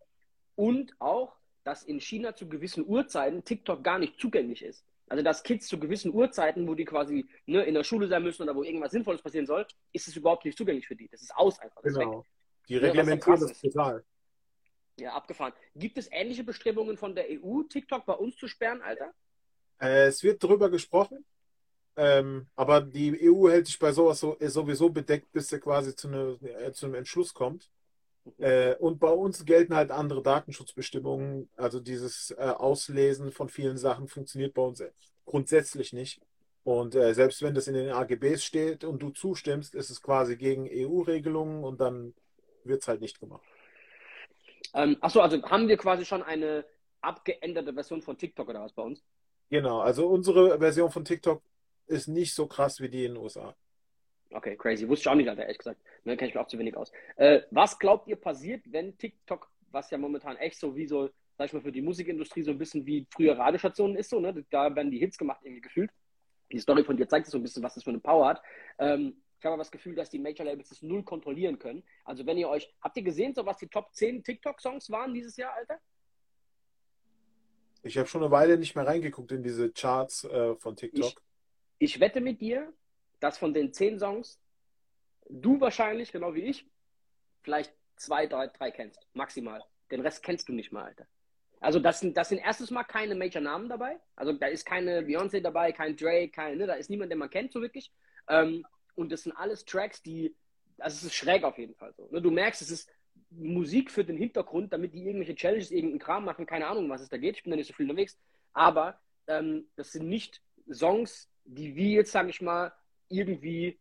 und 0.56 0.94
auch, 0.98 1.36
dass 1.64 1.82
in 1.82 2.00
China 2.00 2.34
zu 2.34 2.48
gewissen 2.48 2.86
Uhrzeiten 2.86 3.44
TikTok 3.44 3.84
gar 3.84 3.98
nicht 3.98 4.18
zugänglich 4.18 4.62
ist. 4.62 4.84
Also 5.09 5.22
dass 5.22 5.42
Kids 5.42 5.68
zu 5.68 5.78
gewissen 5.78 6.12
Uhrzeiten, 6.12 6.66
wo 6.68 6.74
die 6.74 6.84
quasi 6.84 7.28
ne, 7.46 7.64
in 7.64 7.74
der 7.74 7.84
Schule 7.84 8.09
sein 8.09 8.22
müssen 8.22 8.42
oder 8.42 8.54
wo 8.54 8.62
irgendwas 8.62 8.92
Sinnvolles 8.92 9.22
passieren 9.22 9.46
soll, 9.46 9.66
ist 9.92 10.09
es 10.09 10.16
überhaupt 10.16 10.44
nicht 10.44 10.56
zugänglich 10.56 10.86
für 10.86 10.96
die. 10.96 11.09
Das 11.09 11.22
ist 11.22 11.34
aus 11.34 11.59
einfach. 11.59 11.82
Genau. 11.82 12.24
Die 12.68 12.76
reglementieren 12.76 13.40
das 13.40 13.61
total. 13.61 14.04
Ja, 14.98 15.14
abgefahren. 15.14 15.52
Gibt 15.74 15.96
es 15.96 16.09
ähnliche 16.11 16.44
Bestrebungen 16.44 16.96
von 16.96 17.14
der 17.14 17.26
EU, 17.30 17.62
TikTok 17.62 18.04
bei 18.04 18.14
uns 18.14 18.36
zu 18.36 18.48
sperren, 18.48 18.82
Alter? 18.82 19.14
Äh, 19.80 20.06
es 20.06 20.22
wird 20.22 20.42
darüber 20.42 20.68
gesprochen, 20.70 21.24
ähm, 21.96 22.48
aber 22.56 22.80
die 22.80 23.30
EU 23.30 23.48
hält 23.48 23.66
sich 23.66 23.78
bei 23.78 23.92
sowas 23.92 24.18
so, 24.18 24.36
sowieso 24.40 24.90
bedeckt, 24.90 25.30
bis 25.32 25.52
er 25.52 25.61
quasi 25.61 25.94
zu, 25.94 26.09
eine, 26.09 26.38
äh, 26.42 26.72
zu 26.72 26.86
einem 26.86 26.96
Entschluss 26.96 27.32
kommt. 27.32 27.70
Äh, 28.38 28.74
und 28.76 28.98
bei 28.98 29.10
uns 29.10 29.44
gelten 29.44 29.74
halt 29.74 29.90
andere 29.90 30.22
Datenschutzbestimmungen. 30.22 31.48
Also 31.56 31.80
dieses 31.80 32.30
äh, 32.32 32.42
Auslesen 32.42 33.32
von 33.32 33.48
vielen 33.48 33.78
Sachen 33.78 34.08
funktioniert 34.08 34.54
bei 34.54 34.62
uns 34.62 34.82
grundsätzlich 35.24 35.92
nicht. 35.92 36.20
Und 36.64 36.94
äh, 36.94 37.14
selbst 37.14 37.42
wenn 37.42 37.54
das 37.54 37.68
in 37.68 37.74
den 37.74 37.90
AGBs 37.90 38.44
steht 38.44 38.84
und 38.84 39.02
du 39.02 39.10
zustimmst, 39.10 39.74
ist 39.74 39.90
es 39.90 40.02
quasi 40.02 40.36
gegen 40.36 40.68
EU-Regelungen 40.70 41.64
und 41.64 41.80
dann 41.80 42.14
wird 42.64 42.82
es 42.82 42.88
halt 42.88 43.00
nicht 43.00 43.20
gemacht. 43.20 43.44
Ähm, 44.74 44.96
achso, 45.00 45.20
also 45.20 45.42
haben 45.44 45.68
wir 45.68 45.76
quasi 45.76 46.04
schon 46.04 46.22
eine 46.22 46.64
abgeänderte 47.00 47.72
Version 47.72 48.02
von 48.02 48.18
TikTok 48.18 48.48
oder 48.48 48.60
was 48.60 48.72
bei 48.72 48.82
uns? 48.82 49.02
Genau, 49.50 49.80
also 49.80 50.08
unsere 50.08 50.58
Version 50.58 50.90
von 50.90 51.04
TikTok 51.04 51.42
ist 51.86 52.08
nicht 52.08 52.34
so 52.34 52.46
krass 52.46 52.80
wie 52.80 52.88
die 52.88 53.06
in 53.06 53.14
den 53.14 53.22
USA. 53.22 53.56
Okay, 54.30 54.56
crazy. 54.56 54.86
Wusste 54.88 55.04
ich 55.04 55.08
auch 55.08 55.14
nicht, 55.14 55.28
Alter, 55.28 55.42
ehrlich 55.42 55.58
gesagt. 55.58 55.80
Da 56.04 56.14
kenne 56.16 56.28
ich 56.28 56.34
mich 56.34 56.42
auch 56.42 56.48
zu 56.48 56.58
wenig 56.58 56.76
aus. 56.76 56.92
Äh, 57.16 57.42
was 57.50 57.78
glaubt 57.78 58.08
ihr 58.08 58.16
passiert, 58.16 58.62
wenn 58.70 58.96
TikTok, 58.98 59.50
was 59.70 59.90
ja 59.90 59.98
momentan 59.98 60.36
echt 60.36 60.58
so 60.58 60.76
wie 60.76 60.86
so, 60.86 61.08
sag 61.36 61.46
ich 61.46 61.52
mal, 61.52 61.62
für 61.62 61.72
die 61.72 61.82
Musikindustrie 61.82 62.42
so 62.42 62.50
ein 62.50 62.58
bisschen 62.58 62.84
wie 62.84 63.06
früher 63.10 63.38
Radiostationen 63.38 63.96
ist, 63.96 64.10
so, 64.10 64.20
ne? 64.20 64.44
Da 64.50 64.74
werden 64.74 64.90
die 64.90 64.98
Hits 64.98 65.16
gemacht, 65.16 65.40
irgendwie 65.42 65.62
gefühlt. 65.62 65.90
Die 66.52 66.58
Story 66.58 66.84
von 66.84 66.96
dir 66.96 67.08
zeigt 67.08 67.26
so 67.26 67.38
ein 67.38 67.42
bisschen, 67.42 67.62
was 67.62 67.74
das 67.74 67.84
für 67.84 67.90
eine 67.90 68.00
Power 68.00 68.28
hat. 68.28 68.42
Ähm, 68.78 69.22
ich 69.38 69.44
habe 69.44 69.54
aber 69.54 69.62
das 69.62 69.70
Gefühl, 69.70 69.94
dass 69.94 70.10
die 70.10 70.18
Major 70.18 70.44
Labels 70.44 70.70
das 70.70 70.82
null 70.82 71.04
kontrollieren 71.04 71.58
können. 71.58 71.84
Also 72.04 72.26
wenn 72.26 72.38
ihr 72.38 72.48
euch, 72.48 72.74
habt 72.82 72.96
ihr 72.96 73.04
gesehen, 73.04 73.34
so 73.34 73.46
was 73.46 73.58
die 73.58 73.68
Top 73.68 73.94
10 73.94 74.24
TikTok-Songs 74.24 74.90
waren 74.90 75.14
dieses 75.14 75.36
Jahr, 75.36 75.54
Alter? 75.54 75.78
Ich 77.82 77.96
habe 77.96 78.08
schon 78.08 78.22
eine 78.22 78.32
Weile 78.32 78.58
nicht 78.58 78.74
mehr 78.74 78.86
reingeguckt 78.86 79.30
in 79.30 79.42
diese 79.42 79.70
Charts 79.70 80.24
äh, 80.24 80.56
von 80.56 80.74
TikTok. 80.74 81.22
Ich, 81.78 81.94
ich 81.94 82.00
wette 82.00 82.20
mit 82.20 82.40
dir, 82.40 82.72
dass 83.20 83.38
von 83.38 83.54
den 83.54 83.72
zehn 83.72 83.98
Songs 83.98 84.40
du 85.28 85.60
wahrscheinlich, 85.60 86.12
genau 86.12 86.34
wie 86.34 86.42
ich, 86.42 86.66
vielleicht 87.42 87.72
zwei, 87.96 88.26
drei, 88.26 88.48
drei 88.48 88.70
kennst. 88.70 89.06
Maximal. 89.14 89.62
Den 89.90 90.00
Rest 90.00 90.22
kennst 90.22 90.48
du 90.48 90.52
nicht 90.52 90.72
mal, 90.72 90.84
Alter. 90.84 91.06
Also 91.60 91.80
das 91.80 92.00
sind, 92.00 92.16
das 92.16 92.28
sind 92.28 92.38
erstes 92.38 92.70
Mal 92.70 92.84
keine 92.84 93.14
Major-Namen 93.14 93.68
dabei. 93.68 93.98
Also 94.14 94.32
da 94.32 94.46
ist 94.46 94.64
keine 94.64 95.00
Beyoncé 95.00 95.40
dabei, 95.40 95.72
kein 95.72 95.96
Drake, 95.96 96.30
kein, 96.30 96.58
ne, 96.58 96.66
da 96.66 96.74
ist 96.74 96.88
niemand, 96.88 97.10
den 97.10 97.18
man 97.18 97.30
kennt 97.30 97.52
so 97.52 97.60
wirklich. 97.60 97.92
Ähm, 98.28 98.64
und 98.94 99.10
das 99.10 99.24
sind 99.24 99.32
alles 99.32 99.64
Tracks, 99.64 100.02
die, 100.02 100.34
also 100.78 100.94
es 100.96 101.04
ist 101.04 101.14
schräg 101.14 101.44
auf 101.44 101.58
jeden 101.58 101.74
Fall 101.74 101.92
so. 101.94 102.08
Ne? 102.10 102.22
Du 102.22 102.30
merkst, 102.30 102.62
es 102.62 102.70
ist 102.70 102.90
Musik 103.30 103.90
für 103.90 104.04
den 104.04 104.16
Hintergrund, 104.16 104.72
damit 104.72 104.94
die 104.94 105.04
irgendwelche 105.04 105.34
Challenges, 105.34 105.70
irgendeinen 105.70 105.98
Kram 105.98 106.24
machen, 106.24 106.46
keine 106.46 106.66
Ahnung, 106.66 106.88
was 106.88 107.02
es 107.02 107.08
da 107.08 107.16
geht. 107.16 107.36
Ich 107.36 107.42
bin 107.42 107.50
da 107.50 107.56
nicht 107.56 107.68
so 107.68 107.74
viel 107.74 107.90
unterwegs. 107.90 108.16
Aber 108.52 109.00
ähm, 109.26 109.66
das 109.76 109.92
sind 109.92 110.08
nicht 110.08 110.40
Songs, 110.72 111.28
die 111.44 111.74
wir 111.74 111.90
jetzt, 111.90 112.12
sage 112.12 112.30
ich 112.30 112.40
mal, 112.40 112.72
irgendwie 113.09 113.78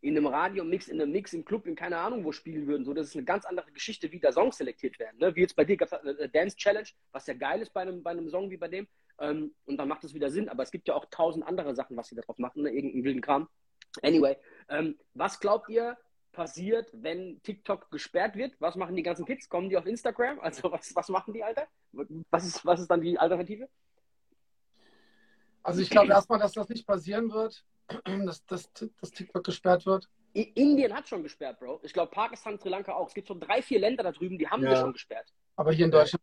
in 0.00 0.16
einem 0.16 0.26
Radiomix, 0.26 0.88
in 0.88 1.00
einem 1.00 1.12
Mix, 1.12 1.32
im 1.32 1.44
Club, 1.44 1.66
in 1.66 1.76
keine 1.76 1.98
Ahnung 1.98 2.24
wo 2.24 2.32
spielen 2.32 2.66
würden. 2.66 2.84
So, 2.84 2.92
das 2.92 3.08
ist 3.08 3.16
eine 3.16 3.24
ganz 3.24 3.44
andere 3.44 3.70
Geschichte, 3.70 4.10
wie 4.10 4.18
da 4.18 4.32
Songs 4.32 4.56
selektiert 4.56 4.98
werden. 4.98 5.18
Ne? 5.18 5.34
Wie 5.36 5.40
jetzt 5.40 5.54
bei 5.54 5.64
dir 5.64 5.76
gab 5.76 5.86
es 5.86 5.94
eine 5.94 6.28
Dance 6.28 6.56
Challenge, 6.56 6.88
was 7.12 7.26
ja 7.26 7.34
geil 7.34 7.62
ist 7.62 7.72
bei 7.72 7.82
einem, 7.82 8.02
bei 8.02 8.10
einem 8.10 8.28
Song 8.28 8.50
wie 8.50 8.56
bei 8.56 8.68
dem. 8.68 8.88
Ähm, 9.20 9.54
und 9.64 9.76
dann 9.76 9.88
macht 9.88 10.02
es 10.02 10.14
wieder 10.14 10.30
Sinn. 10.30 10.48
Aber 10.48 10.64
es 10.64 10.72
gibt 10.72 10.88
ja 10.88 10.94
auch 10.94 11.06
tausend 11.10 11.46
andere 11.46 11.74
Sachen, 11.76 11.96
was 11.96 12.08
sie 12.08 12.16
darauf 12.16 12.38
machen, 12.38 12.62
ne? 12.62 12.70
irgendeinen 12.70 13.04
wilden 13.04 13.20
Kram. 13.20 13.48
Anyway, 14.02 14.36
ähm, 14.68 14.98
was 15.14 15.38
glaubt 15.38 15.68
ihr, 15.68 15.96
passiert, 16.32 16.90
wenn 16.94 17.40
TikTok 17.42 17.90
gesperrt 17.90 18.36
wird? 18.36 18.54
Was 18.58 18.74
machen 18.74 18.96
die 18.96 19.02
ganzen 19.02 19.24
Kids? 19.24 19.48
Kommen 19.48 19.68
die 19.68 19.76
auf 19.76 19.86
Instagram? 19.86 20.40
Also 20.40 20.72
was, 20.72 20.94
was 20.96 21.08
machen 21.08 21.34
die, 21.34 21.44
Alter? 21.44 21.68
Was 22.30 22.46
ist, 22.46 22.64
was 22.66 22.80
ist 22.80 22.90
dann 22.90 23.02
die 23.02 23.18
Alternative? 23.18 23.68
Also 25.62 25.80
ich 25.80 25.90
glaube 25.90 26.08
erstmal, 26.08 26.40
dass 26.40 26.52
das 26.52 26.68
nicht 26.68 26.86
passieren 26.86 27.30
wird, 27.30 27.64
dass, 28.26 28.44
dass, 28.46 28.72
dass 28.72 29.10
TikTok 29.10 29.44
gesperrt 29.44 29.86
wird. 29.86 30.08
Indien 30.34 30.94
hat 30.94 31.08
schon 31.08 31.22
gesperrt, 31.22 31.58
Bro. 31.58 31.80
Ich 31.82 31.92
glaube 31.92 32.10
Pakistan, 32.10 32.58
Sri 32.58 32.70
Lanka 32.70 32.94
auch. 32.94 33.08
Es 33.08 33.14
gibt 33.14 33.28
so 33.28 33.34
drei, 33.38 33.60
vier 33.60 33.80
Länder 33.80 34.02
da 34.02 34.12
drüben, 34.12 34.38
die 34.38 34.48
haben 34.48 34.62
ja. 34.62 34.70
wir 34.70 34.76
schon 34.76 34.92
gesperrt. 34.92 35.32
Aber 35.56 35.72
hier 35.72 35.84
in 35.84 35.90
Deutschland. 35.90 36.22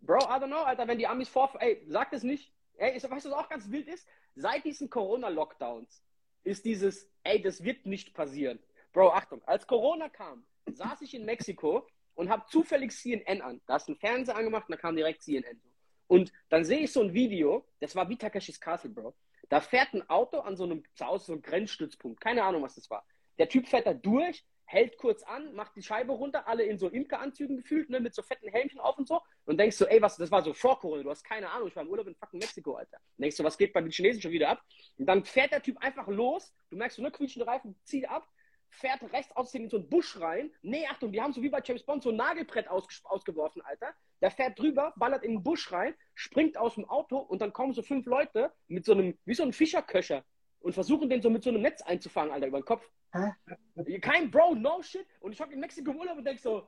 Bro, 0.00 0.18
I 0.18 0.38
don't 0.38 0.46
know, 0.46 0.62
Alter, 0.62 0.86
wenn 0.86 0.98
die 0.98 1.06
Amis 1.06 1.28
vor. 1.28 1.52
Ey, 1.60 1.82
sag 1.88 2.12
es 2.12 2.22
nicht. 2.22 2.52
Ey, 2.76 2.94
weißt 2.94 3.04
du, 3.04 3.10
was 3.10 3.26
auch 3.26 3.48
ganz 3.48 3.70
wild 3.70 3.88
ist? 3.88 4.06
Seit 4.36 4.64
diesen 4.64 4.90
Corona-Lockdowns 4.90 6.02
ist 6.44 6.64
dieses, 6.64 7.10
ey, 7.22 7.40
das 7.40 7.64
wird 7.64 7.86
nicht 7.86 8.14
passieren. 8.14 8.58
Bro, 8.92 9.10
Achtung, 9.12 9.42
als 9.44 9.66
Corona 9.66 10.08
kam, 10.08 10.44
saß 10.66 11.00
ich 11.02 11.14
in 11.14 11.24
Mexiko 11.24 11.86
und 12.14 12.28
habe 12.28 12.44
zufällig 12.48 12.92
CNN 12.92 13.40
an. 13.40 13.60
Da 13.66 13.74
hast 13.74 13.88
du 13.88 13.92
einen 13.92 13.98
Fernseher 13.98 14.36
angemacht 14.36 14.68
und 14.68 14.72
da 14.72 14.80
kam 14.80 14.94
direkt 14.94 15.22
CNN. 15.22 15.60
Und 16.06 16.32
dann 16.50 16.64
sehe 16.64 16.80
ich 16.80 16.92
so 16.92 17.00
ein 17.00 17.14
Video, 17.14 17.66
das 17.80 17.96
war 17.96 18.08
wie 18.08 18.16
Takashis 18.16 18.60
Castle, 18.60 18.90
Bro. 18.90 19.14
Da 19.48 19.60
fährt 19.60 19.94
ein 19.94 20.08
Auto 20.08 20.40
an 20.40 20.56
so 20.56 20.64
einem, 20.64 20.82
aus 21.00 21.26
so 21.26 21.32
einem 21.32 21.42
Grenzstützpunkt. 21.42 22.20
Keine 22.20 22.44
Ahnung, 22.44 22.62
was 22.62 22.74
das 22.74 22.90
war. 22.90 23.04
Der 23.38 23.48
Typ 23.48 23.66
fährt 23.68 23.86
da 23.86 23.94
durch, 23.94 24.44
hält 24.66 24.96
kurz 24.96 25.22
an, 25.22 25.54
macht 25.54 25.76
die 25.76 25.82
Scheibe 25.82 26.12
runter, 26.12 26.48
alle 26.48 26.64
in 26.64 26.78
so 26.78 26.88
Imkeranzügen 26.88 27.56
gefühlt, 27.56 27.90
ne, 27.90 28.00
mit 28.00 28.14
so 28.14 28.22
fetten 28.22 28.48
Helmchen 28.48 28.80
auf 28.80 28.96
und 28.98 29.06
so. 29.06 29.20
Und 29.44 29.58
denkst 29.58 29.76
so, 29.76 29.86
ey, 29.86 30.00
was, 30.00 30.16
das 30.16 30.30
war 30.30 30.42
so 30.42 30.54
vor 30.54 30.78
Corona, 30.78 31.02
du 31.02 31.10
hast 31.10 31.24
keine 31.24 31.50
Ahnung, 31.50 31.68
ich 31.68 31.76
war 31.76 31.82
im 31.82 31.90
Urlaub 31.90 32.06
in 32.06 32.14
fucking 32.14 32.40
Mexiko, 32.40 32.74
Alter. 32.74 32.96
Und 32.96 33.22
denkst 33.22 33.36
so, 33.36 33.44
was 33.44 33.58
geht 33.58 33.72
bei 33.72 33.80
den 33.80 33.90
Chinesen 33.90 34.22
schon 34.22 34.32
wieder 34.32 34.48
ab? 34.48 34.62
Und 34.98 35.06
dann 35.06 35.24
fährt 35.24 35.52
der 35.52 35.62
Typ 35.62 35.78
einfach 35.78 36.08
los, 36.08 36.54
du 36.70 36.76
merkst 36.76 36.96
so, 36.96 37.02
ne, 37.02 37.10
quietschende 37.10 37.46
Reifen, 37.46 37.78
zieht 37.84 38.08
ab, 38.08 38.26
fährt 38.74 39.02
rechts 39.12 39.34
aus 39.36 39.54
in 39.54 39.68
so 39.68 39.78
einen 39.78 39.88
Busch 39.88 40.20
rein. 40.20 40.50
Nee, 40.62 40.86
Achtung, 40.90 41.12
die 41.12 41.20
haben 41.20 41.32
so 41.32 41.42
wie 41.42 41.48
bei 41.48 41.62
James 41.64 41.82
Bond 41.82 42.02
so 42.02 42.10
ein 42.10 42.16
Nagelbrett 42.16 42.68
ausge 42.68 42.94
ausgeworfen, 43.04 43.62
Alter. 43.62 43.94
Der 44.20 44.30
fährt 44.30 44.58
drüber, 44.58 44.92
ballert 44.96 45.24
in 45.24 45.32
den 45.32 45.42
Busch 45.42 45.70
rein, 45.72 45.94
springt 46.14 46.56
aus 46.56 46.74
dem 46.74 46.88
Auto 46.88 47.18
und 47.18 47.40
dann 47.40 47.52
kommen 47.52 47.72
so 47.72 47.82
fünf 47.82 48.06
Leute 48.06 48.52
mit 48.68 48.84
so 48.84 48.92
einem, 48.92 49.18
wie 49.24 49.34
so 49.34 49.42
einem 49.42 49.52
Fischerköcher 49.52 50.24
und 50.60 50.72
versuchen 50.72 51.08
den 51.08 51.22
so 51.22 51.30
mit 51.30 51.42
so 51.44 51.50
einem 51.50 51.62
Netz 51.62 51.82
einzufangen, 51.82 52.32
Alter, 52.32 52.46
über 52.46 52.60
den 52.60 52.64
Kopf. 52.64 52.90
Hä? 53.12 53.98
Kein 54.00 54.30
Bro, 54.30 54.56
no 54.56 54.82
shit. 54.82 55.06
Und 55.20 55.32
ich 55.32 55.40
hab 55.40 55.52
in 55.52 55.60
Mexiko 55.60 55.92
Urlaub 55.92 56.18
und 56.18 56.24
denk 56.24 56.40
so, 56.40 56.66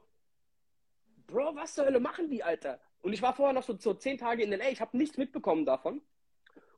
Bro, 1.27 1.57
was 1.57 1.75
zur 1.75 1.87
Hölle 1.87 1.99
machen 1.99 2.29
die, 2.29 2.43
Alter? 2.43 2.81
Und 3.01 3.13
ich 3.13 3.23
war 3.23 3.35
vorher 3.35 3.53
noch 3.53 3.63
so, 3.63 3.77
so 3.77 3.95
zehn 3.95 4.19
Tage 4.19 4.43
in 4.43 4.53
L.A., 4.53 4.69
ich 4.69 4.81
habe 4.81 4.97
nichts 4.97 5.17
mitbekommen 5.17 5.65
davon 5.65 6.03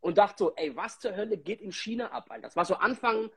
und 0.00 0.16
dachte 0.16 0.38
so, 0.38 0.54
ey, 0.56 0.74
was 0.76 1.00
zur 1.00 1.16
Hölle 1.16 1.36
geht 1.36 1.60
in 1.60 1.72
China 1.72 2.12
ab, 2.12 2.30
Alter? 2.30 2.42
Das 2.42 2.56
war 2.56 2.64
so 2.64 2.76
Anfang, 2.76 3.30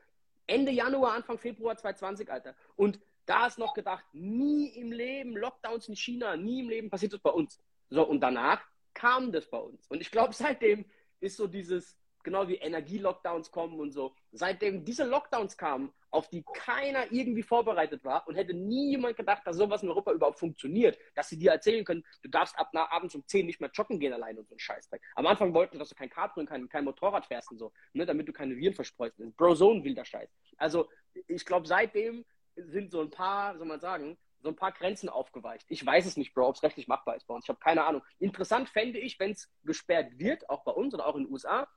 Ende 0.47 0.71
Januar, 0.71 1.13
Anfang 1.13 1.37
Februar 1.37 1.77
2020, 1.77 2.31
Alter. 2.31 2.55
Und 2.75 2.99
da 3.25 3.47
ist 3.47 3.57
noch 3.57 3.73
gedacht, 3.73 4.03
nie 4.13 4.67
im 4.69 4.91
Leben 4.91 5.37
Lockdowns 5.37 5.87
in 5.87 5.95
China, 5.95 6.35
nie 6.35 6.61
im 6.61 6.69
Leben 6.69 6.89
passiert 6.89 7.13
das 7.13 7.21
bei 7.21 7.29
uns. 7.29 7.61
So, 7.89 8.07
und 8.07 8.21
danach 8.21 8.61
kam 8.93 9.31
das 9.31 9.49
bei 9.49 9.59
uns. 9.59 9.87
Und 9.87 10.01
ich 10.01 10.11
glaube, 10.11 10.33
seitdem 10.33 10.85
ist 11.19 11.37
so 11.37 11.47
dieses, 11.47 11.97
genau 12.23 12.47
wie 12.47 12.55
Energielockdowns 12.55 13.51
kommen 13.51 13.79
und 13.79 13.91
so, 13.91 14.15
seitdem 14.31 14.83
diese 14.83 15.05
Lockdowns 15.05 15.57
kamen, 15.57 15.93
auf 16.11 16.27
die 16.29 16.43
keiner 16.53 17.11
irgendwie 17.11 17.41
vorbereitet 17.41 18.03
war 18.03 18.27
und 18.27 18.35
hätte 18.35 18.53
nie 18.53 18.91
jemand 18.91 19.15
gedacht, 19.15 19.41
dass 19.45 19.57
sowas 19.57 19.81
in 19.81 19.89
Europa 19.89 20.11
überhaupt 20.11 20.39
funktioniert, 20.39 20.97
dass 21.15 21.29
sie 21.29 21.39
dir 21.39 21.51
erzählen 21.51 21.85
können, 21.85 22.05
du 22.21 22.29
darfst 22.29 22.57
ab 22.59 22.69
nach 22.73 22.91
abends 22.91 23.15
um 23.15 23.25
10 23.25 23.45
nicht 23.45 23.61
mehr 23.61 23.71
joggen 23.73 23.99
gehen 23.99 24.13
allein 24.13 24.37
und 24.37 24.47
so 24.47 24.55
ein 24.55 24.59
Scheißdreck. 24.59 25.01
Am 25.15 25.25
Anfang 25.25 25.53
wollten, 25.53 25.79
dass 25.79 25.89
du 25.89 25.95
kein 25.95 26.09
Kart 26.09 26.35
und 26.37 26.47
kein, 26.47 26.67
kein 26.69 26.83
Motorrad 26.83 27.25
fährst 27.25 27.49
und 27.51 27.57
so, 27.57 27.71
ne, 27.93 28.05
damit 28.05 28.27
du 28.27 28.33
keine 28.33 28.55
Viren 28.55 28.73
verspreust. 28.73 29.15
Bro, 29.37 29.55
so 29.55 29.71
ein 29.71 29.83
wilder 29.83 30.05
Scheiß. 30.05 30.29
Also, 30.57 30.89
ich 31.27 31.45
glaube, 31.45 31.67
seitdem 31.67 32.25
sind 32.55 32.91
so 32.91 33.01
ein 33.01 33.09
paar, 33.09 33.57
soll 33.57 33.67
man 33.67 33.79
sagen, 33.79 34.17
so 34.41 34.49
ein 34.49 34.55
paar 34.55 34.71
Grenzen 34.71 35.07
aufgeweicht. 35.07 35.65
Ich 35.69 35.85
weiß 35.85 36.05
es 36.05 36.17
nicht, 36.17 36.33
Bro, 36.33 36.49
ob 36.49 36.55
es 36.55 36.63
rechtlich 36.63 36.87
machbar 36.87 37.15
ist 37.15 37.27
bei 37.27 37.33
uns. 37.33 37.45
Ich 37.45 37.49
habe 37.49 37.59
keine 37.59 37.85
Ahnung. 37.85 38.01
Interessant 38.19 38.69
fände 38.69 38.99
ich, 38.99 39.19
wenn 39.19 39.31
es 39.31 39.49
gesperrt 39.63 40.17
wird, 40.17 40.49
auch 40.49 40.63
bei 40.63 40.71
uns 40.71 40.93
oder 40.93 41.05
auch 41.05 41.15
in 41.15 41.25
den 41.25 41.31
USA, 41.31 41.67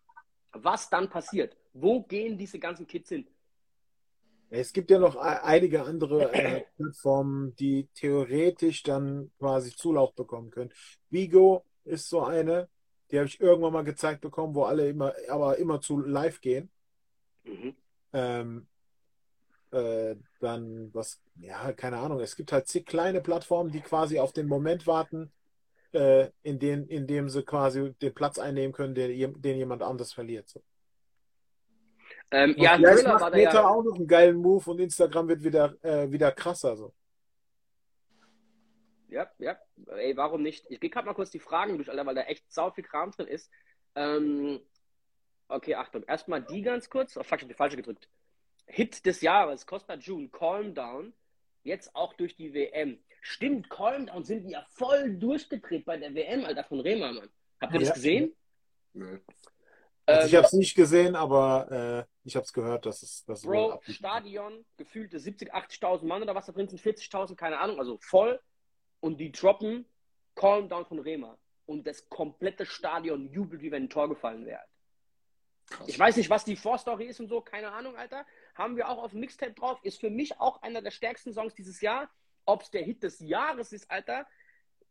was 0.52 0.88
dann 0.88 1.10
passiert. 1.10 1.56
Wo 1.72 2.02
gehen 2.02 2.38
diese 2.38 2.58
ganzen 2.58 2.86
Kids 2.86 3.08
hin? 3.08 3.28
Es 4.50 4.72
gibt 4.72 4.90
ja 4.90 4.98
noch 4.98 5.16
einige 5.16 5.84
andere 5.84 6.32
äh, 6.32 6.64
Plattformen, 6.76 7.54
die 7.56 7.88
theoretisch 7.94 8.82
dann 8.82 9.30
quasi 9.38 9.74
Zulauf 9.74 10.14
bekommen 10.14 10.50
können. 10.50 10.72
Vigo 11.10 11.64
ist 11.84 12.08
so 12.08 12.22
eine, 12.22 12.68
die 13.10 13.18
habe 13.18 13.26
ich 13.26 13.40
irgendwann 13.40 13.72
mal 13.72 13.84
gezeigt 13.84 14.20
bekommen, 14.20 14.54
wo 14.54 14.64
alle 14.64 14.88
immer, 14.88 15.12
aber 15.28 15.58
immer 15.58 15.80
zu 15.80 15.98
live 15.98 16.40
gehen. 16.40 16.70
Mhm. 17.44 17.74
Ähm, 18.12 18.66
äh, 19.70 20.16
dann 20.40 20.94
was, 20.94 21.20
ja, 21.36 21.72
keine 21.72 21.98
Ahnung. 21.98 22.20
Es 22.20 22.36
gibt 22.36 22.52
halt 22.52 22.68
zig 22.68 22.86
kleine 22.86 23.20
Plattformen, 23.20 23.72
die 23.72 23.80
quasi 23.80 24.20
auf 24.20 24.32
den 24.32 24.46
Moment 24.46 24.86
warten, 24.86 25.32
äh, 25.92 26.28
in, 26.42 26.58
den, 26.58 26.86
in 26.86 27.06
dem 27.06 27.28
sie 27.28 27.42
quasi 27.42 27.92
den 28.00 28.14
Platz 28.14 28.38
einnehmen 28.38 28.72
können, 28.72 28.94
den, 28.94 29.40
den 29.40 29.56
jemand 29.56 29.82
anders 29.82 30.12
verliert. 30.12 30.48
So. 30.48 30.62
Ähm, 32.30 32.54
ja, 32.58 32.76
vielleicht 32.76 33.06
macht 33.06 33.34
Meta 33.34 33.54
ja... 33.54 33.68
auch 33.68 33.82
noch 33.84 33.96
einen 33.96 34.06
geilen 34.06 34.36
Move 34.36 34.70
und 34.70 34.80
Instagram 34.80 35.28
wird 35.28 35.44
wieder, 35.44 35.74
äh, 35.82 36.10
wieder 36.10 36.32
krasser. 36.32 36.76
So. 36.76 36.92
Ja, 39.08 39.30
ja. 39.38 39.56
Ey, 39.96 40.16
warum 40.16 40.42
nicht? 40.42 40.66
Ich 40.70 40.80
gehe 40.80 40.90
gerade 40.90 41.06
mal 41.06 41.14
kurz 41.14 41.30
die 41.30 41.38
Fragen 41.38 41.76
durch, 41.76 41.88
Alter, 41.88 42.04
weil 42.04 42.16
da 42.16 42.22
echt 42.22 42.52
sau 42.52 42.70
viel 42.72 42.82
Kram 42.82 43.12
drin 43.12 43.28
ist. 43.28 43.50
Ähm, 43.94 44.60
okay, 45.48 45.76
Achtung. 45.76 46.02
Erstmal 46.02 46.42
die 46.42 46.62
ganz 46.62 46.90
kurz. 46.90 47.16
Oh, 47.16 47.22
fuck, 47.22 47.38
ich 47.38 47.42
habe 47.42 47.52
die 47.52 47.56
falsche 47.56 47.76
gedrückt. 47.76 48.08
Hit 48.66 49.06
des 49.06 49.20
Jahres, 49.20 49.66
Costa 49.66 49.94
June, 49.94 50.28
Calm 50.30 50.74
Down. 50.74 51.12
Jetzt 51.62 51.94
auch 51.94 52.14
durch 52.14 52.34
die 52.36 52.52
WM. 52.52 52.98
Stimmt, 53.20 53.70
Calm 53.70 54.06
Down 54.06 54.24
sind 54.24 54.44
die 54.44 54.50
ja 54.50 54.66
voll 54.70 55.16
durchgedreht 55.16 55.84
bei 55.84 55.96
der 55.96 56.14
WM, 56.14 56.44
Alter, 56.44 56.64
von 56.64 56.80
Rema, 56.80 57.12
Mann. 57.12 57.30
Habt 57.60 57.74
ihr 57.74 57.80
ja. 57.80 57.86
das 57.86 57.94
gesehen? 57.94 58.34
Nee. 58.94 59.18
Also 60.06 60.28
ich 60.28 60.34
habe 60.34 60.46
es 60.46 60.52
nicht 60.52 60.74
gesehen, 60.74 61.16
aber 61.16 62.06
äh, 62.06 62.13
ich 62.24 62.36
habe 62.36 62.44
es 62.44 62.52
gehört, 62.52 62.86
dass 62.86 63.02
es 63.02 63.24
das 63.26 63.42
Bro, 63.42 63.80
Stadion, 63.82 64.64
gefühlte 64.78 65.18
70, 65.18 65.54
80.000 65.54 66.06
Mann 66.06 66.22
oder 66.22 66.34
was 66.34 66.46
da 66.46 66.52
drin 66.52 66.68
sind, 66.68 66.80
40.000, 66.80 67.36
keine 67.36 67.58
Ahnung, 67.58 67.78
also 67.78 67.98
voll. 68.00 68.40
Und 69.00 69.18
die 69.18 69.30
droppen 69.30 69.84
Calm 70.34 70.68
Down 70.68 70.86
von 70.86 70.98
Rema. 70.98 71.38
Und 71.66 71.86
das 71.86 72.08
komplette 72.08 72.64
Stadion 72.66 73.30
jubelt, 73.30 73.60
wie 73.62 73.70
wenn 73.70 73.84
ein 73.84 73.90
Tor 73.90 74.08
gefallen 74.08 74.46
wäre. 74.46 74.62
Ich 75.86 75.98
weiß 75.98 76.16
nicht, 76.16 76.30
was 76.30 76.44
die 76.44 76.56
Vorstory 76.56 77.06
ist 77.06 77.20
und 77.20 77.28
so, 77.28 77.40
keine 77.40 77.72
Ahnung, 77.72 77.96
Alter. 77.96 78.26
Haben 78.54 78.76
wir 78.76 78.88
auch 78.88 79.02
auf 79.02 79.12
dem 79.12 79.20
Mixtape 79.20 79.52
drauf. 79.52 79.78
Ist 79.82 80.00
für 80.00 80.10
mich 80.10 80.38
auch 80.40 80.62
einer 80.62 80.82
der 80.82 80.90
stärksten 80.90 81.32
Songs 81.32 81.54
dieses 81.54 81.80
Jahr. 81.80 82.10
Ob 82.46 82.62
es 82.62 82.70
der 82.70 82.82
Hit 82.82 83.02
des 83.02 83.20
Jahres 83.20 83.72
ist, 83.72 83.90
Alter. 83.90 84.26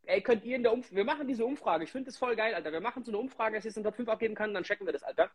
Ey, 0.05 0.21
könnt 0.21 0.43
ihr 0.43 0.55
in 0.55 0.63
der 0.63 0.73
Umfrage, 0.73 0.95
wir 0.95 1.05
machen 1.05 1.27
diese 1.27 1.45
Umfrage. 1.45 1.83
Ich 1.83 1.91
finde 1.91 2.07
das 2.07 2.17
voll 2.17 2.35
geil, 2.35 2.53
Alter. 2.53 2.71
Wir 2.71 2.81
machen 2.81 3.03
so 3.03 3.11
eine 3.11 3.19
Umfrage, 3.19 3.55
dass 3.55 3.65
ich 3.65 3.69
es 3.69 3.77
in 3.77 3.83
Top 3.83 3.95
5 3.95 4.09
abgeben 4.09 4.35
kann, 4.35 4.53
dann 4.53 4.63
checken 4.63 4.85
wir 4.85 4.93
das, 4.93 5.03
Alter. 5.03 5.31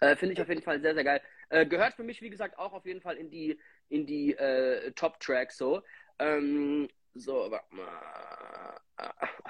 Äh, 0.00 0.16
finde 0.16 0.34
ich 0.34 0.40
auf 0.40 0.48
jeden 0.48 0.62
Fall 0.62 0.80
sehr, 0.80 0.94
sehr 0.94 1.04
geil. 1.04 1.20
Äh, 1.48 1.66
gehört 1.66 1.94
für 1.94 2.02
mich, 2.02 2.20
wie 2.22 2.30
gesagt, 2.30 2.58
auch 2.58 2.72
auf 2.72 2.86
jeden 2.86 3.00
Fall 3.00 3.16
in 3.16 3.30
die, 3.30 3.58
in 3.88 4.06
die 4.06 4.34
äh, 4.34 4.92
Top-Tracks 4.92 5.56
so. 5.56 5.82
Ähm, 6.18 6.88
so, 7.14 7.50
warte 7.50 7.74
mal. 7.74 8.80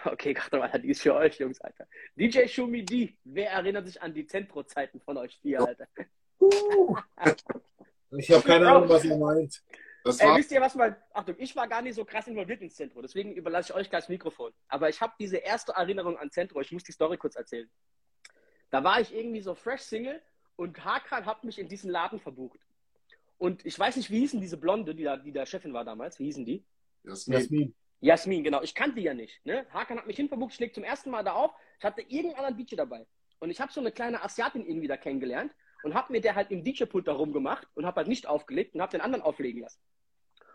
Okay, 0.05 0.37
warte 0.51 0.59
mal, 0.59 0.81
die 0.81 0.91
ist 0.91 1.03
für 1.03 1.15
euch, 1.15 1.39
Jungs, 1.39 1.61
Alter. 1.61 1.87
DJ 2.17 2.47
Shumi 2.47 2.85
D, 2.85 3.17
wer 3.25 3.51
erinnert 3.51 3.87
sich 3.87 4.01
an 4.01 4.15
die 4.15 4.27
Zentro-Zeiten 4.27 5.01
von 5.01 5.17
euch 5.17 5.37
vier, 5.41 5.61
Alter? 5.61 5.89
ich 8.11 8.31
habe 8.31 8.43
keine 8.43 8.69
Ahnung, 8.71 8.89
was 8.89 9.05
ihr 9.05 9.17
meint. 9.17 9.63
Das 10.05 10.21
Ey, 10.21 10.37
wisst 10.37 10.53
ihr, 10.53 10.61
was 10.61 10.77
mal. 10.77 10.97
Achtung, 11.13 11.35
ich 11.39 11.57
war 11.57 11.67
gar 11.67 11.83
nicht 11.83 11.97
so 11.97 12.05
krass 12.05 12.29
involviert 12.29 12.61
ins 12.61 12.77
Zentrum, 12.77 13.03
deswegen 13.03 13.33
überlasse 13.33 13.73
ich 13.73 13.77
euch 13.77 13.91
gleich 13.91 14.03
das 14.03 14.09
Mikrofon. 14.09 14.53
Aber 14.69 14.89
ich 14.89 15.01
habe 15.01 15.15
diese 15.19 15.39
erste 15.39 15.73
Erinnerung 15.73 16.17
an 16.17 16.31
Zentrum, 16.31 16.63
ich 16.63 16.71
muss 16.71 16.85
die 16.85 16.93
Story 16.93 17.17
kurz 17.17 17.35
erzählen. 17.35 17.69
Da 18.71 18.85
war 18.85 19.01
ich 19.01 19.13
irgendwie 19.13 19.41
so 19.41 19.57
fresh 19.57 19.81
Single 19.81 20.23
und 20.57 20.85
Hakan 20.85 21.27
hat 21.27 21.45
mich 21.45 21.59
in 21.59 21.69
diesen 21.69 21.91
Laden 21.91 22.19
verbucht. 22.19 22.61
Und 23.39 23.65
ich 23.67 23.79
weiß 23.79 23.97
nicht, 23.97 24.11
wie 24.11 24.21
hießen 24.21 24.41
diese 24.41 24.57
Blonde, 24.57 24.95
die 24.95 25.05
da, 25.05 25.17
die 25.17 25.33
da 25.33 25.45
Chefin 25.45 25.75
war 25.75 25.85
damals, 25.85 26.19
wie 26.19 26.25
hießen 26.25 26.45
die? 26.45 26.65
Jasmin. 27.05 27.75
Jasmin, 28.01 28.45
genau. 28.45 28.63
Ich 28.63 28.75
kannte 28.75 28.97
die 28.97 29.03
ja 29.03 29.15
nicht. 29.15 29.45
Ne? 29.45 29.67
Hakan 29.71 29.99
hat 29.99 30.07
mich 30.07 30.17
hinverbucht, 30.17 30.55
ich 30.55 30.61
leg 30.61 30.75
zum 30.75 30.85
ersten 30.85 31.11
Mal 31.11 31.23
da 31.23 31.33
auf. 31.33 31.53
Ich 31.79 31.85
hatte 31.85 32.03
irgendeinen 32.03 32.37
anderen 32.37 32.57
DJ 32.57 32.77
dabei. 32.77 33.07
Und 33.39 33.51
ich 33.51 33.61
habe 33.61 33.73
so 33.73 33.81
eine 33.81 33.93
kleine 33.93 34.23
Asiatin 34.23 34.67
irgendwie 34.67 34.89
da 34.89 34.97
kennengelernt 34.97 35.53
und 35.83 35.95
habe 35.95 36.13
mir 36.13 36.21
der 36.21 36.35
halt 36.35 36.51
im 36.51 36.65
DJ-Pult 36.65 37.07
da 37.07 37.13
rumgemacht 37.13 37.69
und 37.75 37.85
habe 37.85 37.99
halt 37.99 38.09
nicht 38.09 38.27
aufgelegt 38.27 38.75
und 38.75 38.81
habe 38.81 38.93
den 38.93 39.01
anderen 39.01 39.23
auflegen 39.23 39.61
lassen. 39.61 39.81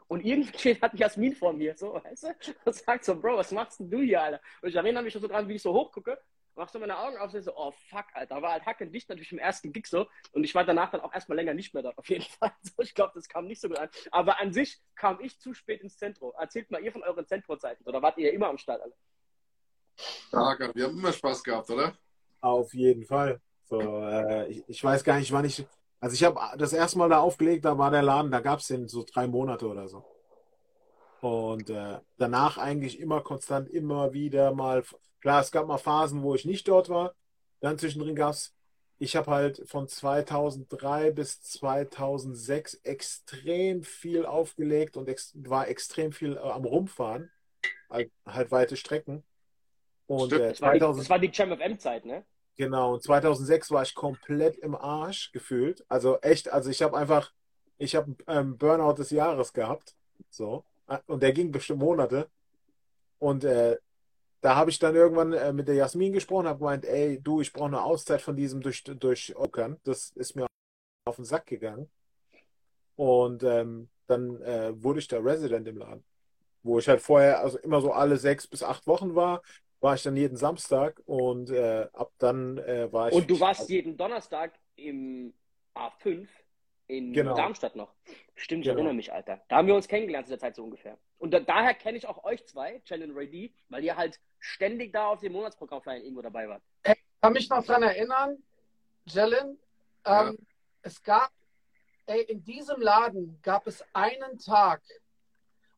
Und 0.07 0.25
irgendwie 0.25 0.75
hat 0.81 0.97
Jasmin 0.97 1.35
vor 1.35 1.53
mir, 1.53 1.77
so, 1.77 1.93
weißt 1.93 2.23
du, 2.23 2.35
und 2.65 2.75
sagt 2.75 3.05
so, 3.05 3.19
Bro, 3.19 3.37
was 3.37 3.51
machst 3.51 3.79
denn 3.79 3.89
du 3.89 4.01
hier, 4.01 4.21
Alter? 4.21 4.41
Und 4.61 4.69
ich 4.69 4.75
erinnere 4.75 5.03
mich 5.03 5.13
so 5.13 5.25
dran, 5.27 5.47
wie 5.47 5.55
ich 5.55 5.61
so 5.61 5.73
hochgucke, 5.73 6.19
mach 6.61 6.69
so 6.69 6.77
meine 6.77 6.99
Augen 6.99 7.17
auf 7.17 7.33
und 7.33 7.41
so, 7.41 7.53
oh 7.55 7.71
fuck, 7.89 8.05
Alter, 8.13 8.39
war 8.39 8.51
halt 8.51 8.67
hackendicht 8.67 9.09
natürlich 9.09 9.31
im 9.31 9.39
ersten 9.39 9.73
Gig 9.73 9.87
so. 9.87 10.05
Und 10.31 10.43
ich 10.43 10.53
war 10.53 10.63
danach 10.63 10.91
dann 10.91 11.01
auch 11.01 11.11
erstmal 11.11 11.35
länger 11.35 11.55
nicht 11.55 11.73
mehr 11.73 11.81
da, 11.81 11.91
auf 11.95 12.07
jeden 12.07 12.23
Fall. 12.39 12.51
So, 12.61 12.83
ich 12.83 12.93
glaube, 12.93 13.13
das 13.15 13.27
kam 13.27 13.47
nicht 13.47 13.59
so 13.59 13.67
gut 13.67 13.79
an. 13.79 13.89
Aber 14.11 14.39
an 14.39 14.53
sich 14.53 14.79
kam 14.95 15.19
ich 15.21 15.39
zu 15.39 15.55
spät 15.55 15.81
ins 15.81 15.97
Zentrum. 15.97 16.31
Erzählt 16.37 16.69
mal 16.69 16.83
ihr 16.83 16.91
von 16.91 17.01
euren 17.01 17.25
Zentrozeiten, 17.25 17.83
oder 17.87 18.01
wart 18.03 18.19
ihr 18.19 18.27
ja 18.27 18.33
immer 18.33 18.47
am 18.47 18.59
Start, 18.59 18.79
alle? 18.79 18.93
Ja, 20.31 20.75
wir 20.75 20.85
haben 20.85 20.99
immer 20.99 21.11
Spaß 21.11 21.43
gehabt, 21.43 21.69
oder? 21.71 21.97
Auf 22.41 22.73
jeden 22.75 23.05
Fall. 23.05 23.41
So, 23.63 23.79
äh, 23.79 24.47
ich, 24.47 24.63
ich, 24.67 24.83
weiß 24.83 25.03
gar 25.03 25.17
nicht, 25.17 25.31
wann 25.31 25.45
ich 25.45 25.65
Also 25.99 26.13
ich 26.13 26.23
habe 26.23 26.39
das 26.57 26.73
erste 26.73 26.99
Mal 26.99 27.09
da 27.09 27.19
aufgelegt, 27.21 27.65
da 27.65 27.75
war 27.77 27.89
der 27.89 28.03
Laden, 28.03 28.29
da 28.29 28.39
gab 28.39 28.59
es 28.59 28.67
den 28.67 28.87
so 28.87 29.03
drei 29.03 29.27
Monate 29.27 29.67
oder 29.67 29.87
so. 29.87 30.05
Und 31.21 31.71
äh, 31.71 31.99
danach 32.17 32.59
eigentlich 32.59 32.99
immer 32.99 33.21
konstant, 33.21 33.67
immer 33.67 34.13
wieder 34.13 34.53
mal. 34.53 34.83
Klar, 35.21 35.41
es 35.41 35.51
gab 35.51 35.67
mal 35.67 35.77
Phasen, 35.77 36.23
wo 36.23 36.35
ich 36.35 36.45
nicht 36.45 36.67
dort 36.67 36.89
war. 36.89 37.13
Dann 37.59 37.77
zwischendrin 37.77 38.15
gab 38.15 38.31
es, 38.31 38.55
ich 38.97 39.15
habe 39.15 39.31
halt 39.31 39.61
von 39.67 39.87
2003 39.87 41.11
bis 41.11 41.41
2006 41.41 42.81
extrem 42.83 43.83
viel 43.83 44.25
aufgelegt 44.25 44.97
und 44.97 45.07
ex 45.07 45.33
war 45.35 45.67
extrem 45.67 46.11
viel 46.11 46.37
äh, 46.37 46.39
am 46.39 46.65
Rumfahren. 46.65 47.31
Halt, 47.89 48.11
halt 48.25 48.51
weite 48.51 48.77
Strecken. 48.77 49.23
Und 50.07 50.33
äh, 50.33 50.49
Das 50.49 50.61
war 50.61 50.73
die, 50.73 50.79
das 50.79 51.09
war 51.09 51.19
die 51.19 51.29
Jam 51.31 51.55
FM-Zeit, 51.55 52.05
ne? 52.05 52.25
Genau, 52.57 52.93
und 52.93 53.03
2006 53.03 53.71
war 53.71 53.83
ich 53.83 53.95
komplett 53.95 54.57
im 54.57 54.75
Arsch 54.75 55.31
gefühlt. 55.31 55.85
Also 55.87 56.19
echt, 56.21 56.51
also 56.51 56.69
ich 56.69 56.81
habe 56.81 56.97
einfach, 56.97 57.31
ich 57.77 57.95
habe 57.95 58.15
ähm, 58.27 58.57
Burnout 58.57 58.93
des 58.93 59.11
Jahres 59.11 59.53
gehabt. 59.53 59.95
So. 60.29 60.63
Und 61.07 61.23
der 61.23 61.31
ging 61.31 61.51
bestimmt 61.51 61.79
Monate. 61.79 62.29
Und 63.19 63.43
äh, 63.43 63.77
da 64.41 64.55
habe 64.55 64.71
ich 64.71 64.79
dann 64.79 64.95
irgendwann 64.95 65.33
äh, 65.33 65.53
mit 65.53 65.67
der 65.67 65.75
Jasmin 65.75 66.13
gesprochen, 66.13 66.47
habe 66.47 66.59
gemeint, 66.59 66.85
ey, 66.85 67.21
du, 67.21 67.41
ich 67.41 67.53
brauche 67.53 67.67
eine 67.67 67.83
Auszeit 67.83 68.21
von 68.21 68.35
diesem 68.35 68.61
durch, 68.61 68.83
durch 68.83 69.35
Ockern. 69.35 69.79
Das 69.83 70.09
ist 70.11 70.35
mir 70.35 70.47
auf 71.05 71.15
den 71.15 71.25
Sack 71.25 71.45
gegangen. 71.45 71.89
Und 72.95 73.43
ähm, 73.43 73.89
dann 74.07 74.41
äh, 74.41 74.71
wurde 74.83 74.99
ich 74.99 75.07
da 75.07 75.19
Resident 75.19 75.67
im 75.67 75.77
Laden. 75.77 76.03
Wo 76.63 76.79
ich 76.79 76.87
halt 76.87 77.01
vorher, 77.01 77.39
also 77.39 77.57
immer 77.59 77.81
so 77.81 77.91
alle 77.91 78.17
sechs 78.17 78.47
bis 78.47 78.63
acht 78.63 78.85
Wochen 78.87 79.15
war, 79.15 79.41
war 79.79 79.95
ich 79.95 80.03
dann 80.03 80.15
jeden 80.15 80.37
Samstag 80.37 81.01
und 81.05 81.49
äh, 81.49 81.87
ab 81.93 82.11
dann 82.17 82.57
äh, 82.59 82.91
war 82.91 83.09
ich. 83.09 83.15
Und 83.15 83.29
du 83.29 83.39
warst 83.39 83.69
jeden 83.69 83.97
Donnerstag 83.97 84.53
im 84.75 85.33
A5 85.75 86.27
in 86.91 87.13
Genau. 87.13 87.35
Darmstadt 87.35 87.75
noch. 87.77 87.93
Stimmt, 88.35 88.61
ich 88.61 88.65
Genau. 88.65 88.79
erinnere 88.79 88.93
mich, 88.93 89.13
Alter. 89.13 89.41
Da 89.47 89.57
haben 89.57 89.67
wir 89.67 89.75
uns 89.75 89.87
kennengelernt 89.87 90.27
zu 90.27 90.31
der 90.31 90.39
Zeit 90.39 90.55
so 90.55 90.63
ungefähr. 90.63 90.97
Und 91.19 91.31
da, 91.33 91.39
daher 91.39 91.73
kenne 91.73 91.97
ich 91.97 92.05
auch 92.05 92.23
euch 92.25 92.45
zwei, 92.45 92.79
Chen 92.79 93.01
und 93.03 93.15
Ray 93.15 93.29
D, 93.29 93.53
weil 93.69 93.83
ihr 93.83 93.95
halt 93.95 94.19
ständig 94.39 94.91
da 94.91 95.07
auf 95.07 95.21
dem 95.21 95.31
Monatsprogramm 95.31 95.81
irgendwo 95.87 96.21
dabei 96.21 96.49
wart. 96.49 96.61
kann 97.21 97.33
mich 97.33 97.49
noch 97.49 97.63
dran 97.63 97.83
erinnern, 97.83 98.43
Jelen, 99.05 99.57
Ja. 100.05 100.29
ähm, 100.29 100.37
es 100.81 101.01
gab, 101.03 101.31
ey, 102.07 102.23
in 102.23 102.43
diesem 102.43 102.81
Laden 102.81 103.39
gab 103.43 103.67
es 103.67 103.83
einen 103.93 104.37
Tag 104.39 104.81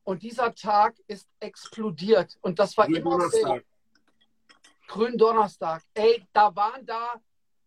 und 0.04 0.22
dieser 0.22 0.54
Tag 0.54 0.94
ist 1.06 1.28
explodiert 1.40 2.36
und 2.40 2.58
das 2.58 2.76
war 2.76 2.86
Grünen 2.86 3.02
immer 3.02 3.10
Donnerstag. 3.10 3.64
Grünen 4.88 5.18
Donnerstag. 5.18 5.82
Ey, 5.94 6.24
da 6.32 6.54
waren 6.56 6.84
da 6.86 7.20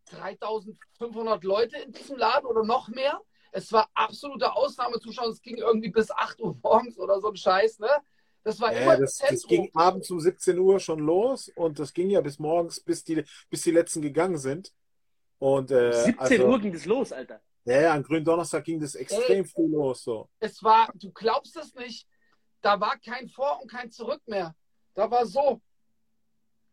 3500 0.10 1.44
Leute 1.44 1.78
in 1.78 1.92
diesem 1.92 2.18
Laden 2.18 2.46
oder 2.46 2.64
noch 2.64 2.88
mehr. 2.90 3.22
Es 3.58 3.72
war 3.72 3.90
absolute 3.96 4.54
Ausnahmezuschauer. 4.54 5.30
Es 5.30 5.42
ging 5.42 5.58
irgendwie 5.58 5.90
bis 5.90 6.12
8 6.12 6.40
Uhr 6.42 6.56
morgens 6.62 7.00
oder 7.00 7.20
so 7.20 7.30
ein 7.30 7.36
Scheiß, 7.36 7.80
ne? 7.80 7.90
Das 8.44 8.62
war 8.62 8.72
Ja, 8.72 8.82
immer 8.82 8.98
das, 8.98 9.18
das 9.18 9.48
ging 9.48 9.72
abends 9.74 10.12
um 10.12 10.20
17 10.20 10.60
Uhr 10.60 10.80
schon 10.80 11.00
los 11.00 11.52
und 11.56 11.80
das 11.80 11.92
ging 11.92 12.12
ja 12.12 12.22
bis 12.22 12.38
morgens, 12.38 12.80
bis 12.80 13.04
die, 13.04 13.26
bis 13.50 13.64
die 13.64 13.72
letzten 13.72 14.04
gegangen 14.04 14.38
sind. 14.38 14.72
Und 15.40 15.72
äh, 15.72 15.92
17 15.92 16.20
also, 16.20 16.46
Uhr 16.46 16.60
ging 16.60 16.72
das 16.72 16.86
los, 16.86 17.12
Alter. 17.12 17.42
Ja, 17.66 17.82
ja, 17.82 17.94
an 17.94 18.04
Grünen 18.04 18.24
Donnerstag 18.24 18.64
ging 18.64 18.80
das 18.80 18.94
extrem 18.94 19.44
früh 19.44 19.68
los. 19.68 20.04
So. 20.04 20.30
es 20.40 20.62
war, 20.62 20.92
du 20.94 21.12
glaubst 21.12 21.58
es 21.58 21.74
nicht, 21.74 22.08
da 22.62 22.80
war 22.80 23.00
kein 23.00 23.28
Vor 23.28 23.60
und 23.60 23.72
kein 23.72 23.90
Zurück 23.90 24.22
mehr. 24.28 24.54
Da 24.94 25.10
war 25.10 25.26
so. 25.26 25.62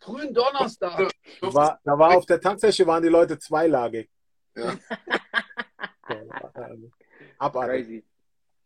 Grün 0.01 0.35
Donnerstag. 0.35 1.11
Da 1.41 1.55
war, 1.55 1.81
da 1.83 1.99
war 1.99 2.15
auf 2.19 2.27
der 2.27 2.43
Tanzfläche 2.43 2.87
waren 2.87 3.03
die 3.03 3.09
Leute 3.09 3.39
zweilagig. 3.39 4.11
Ja. 4.55 4.77
Abartig. 7.39 7.87
Crazy. 7.87 8.05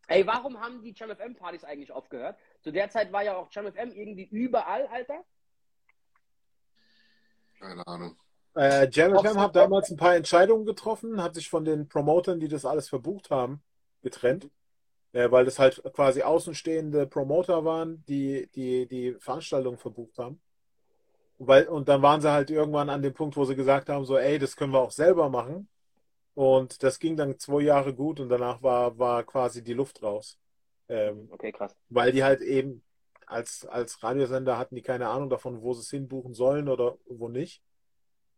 Ey, 0.08 0.26
warum 0.26 0.58
haben 0.58 0.82
die 0.82 0.94
FM 0.94 1.34
Partys 1.34 1.64
eigentlich 1.64 1.92
aufgehört? 1.92 2.38
Zu 2.62 2.72
der 2.72 2.88
Zeit 2.88 3.12
war 3.12 3.22
ja 3.22 3.36
auch 3.36 3.50
FM 3.50 3.92
irgendwie 3.92 4.24
überall, 4.24 4.86
Alter. 4.86 5.22
Keine 7.60 7.86
Ahnung. 7.86 8.16
Äh, 8.56 8.88
Jam 8.90 9.16
FM 9.18 9.38
hat 9.38 9.54
damals 9.54 9.90
ein 9.90 9.96
paar 9.96 10.16
Entscheidungen 10.16 10.64
getroffen, 10.64 11.22
hat 11.22 11.34
sich 11.34 11.48
von 11.50 11.64
den 11.64 11.88
Promotern, 11.88 12.40
die 12.40 12.48
das 12.48 12.64
alles 12.64 12.88
verbucht 12.88 13.30
haben, 13.30 13.62
getrennt. 14.02 14.48
Äh, 15.12 15.30
weil 15.30 15.44
das 15.44 15.58
halt 15.58 15.82
quasi 15.94 16.22
außenstehende 16.22 17.06
Promoter 17.06 17.64
waren, 17.64 18.04
die 18.06 18.48
die, 18.54 18.86
die 18.86 19.14
Veranstaltung 19.20 19.78
verbucht 19.78 20.18
haben. 20.18 20.40
Weil, 21.38 21.68
und 21.68 21.88
dann 21.88 22.02
waren 22.02 22.20
sie 22.20 22.32
halt 22.32 22.50
irgendwann 22.50 22.90
an 22.90 23.02
dem 23.02 23.14
Punkt, 23.14 23.36
wo 23.36 23.44
sie 23.44 23.54
gesagt 23.54 23.88
haben, 23.88 24.04
so, 24.04 24.18
ey, 24.18 24.38
das 24.38 24.56
können 24.56 24.72
wir 24.72 24.80
auch 24.80 24.90
selber 24.90 25.28
machen. 25.28 25.68
Und 26.38 26.84
das 26.84 27.00
ging 27.00 27.16
dann 27.16 27.36
zwei 27.40 27.62
Jahre 27.62 27.92
gut 27.92 28.20
und 28.20 28.28
danach 28.28 28.62
war, 28.62 28.96
war 28.96 29.24
quasi 29.24 29.64
die 29.64 29.72
Luft 29.72 30.04
raus. 30.04 30.38
Ähm, 30.88 31.26
Okay, 31.32 31.50
krass. 31.50 31.74
weil 31.88 32.12
die 32.12 32.22
halt 32.22 32.42
eben 32.42 32.84
als, 33.26 33.66
als 33.66 34.00
Radiosender 34.04 34.56
hatten 34.56 34.76
die 34.76 34.82
keine 34.82 35.08
Ahnung 35.08 35.30
davon, 35.30 35.62
wo 35.62 35.74
sie 35.74 35.80
es 35.80 35.90
hinbuchen 35.90 36.34
sollen 36.34 36.68
oder 36.68 36.96
wo 37.08 37.28
nicht. 37.28 37.60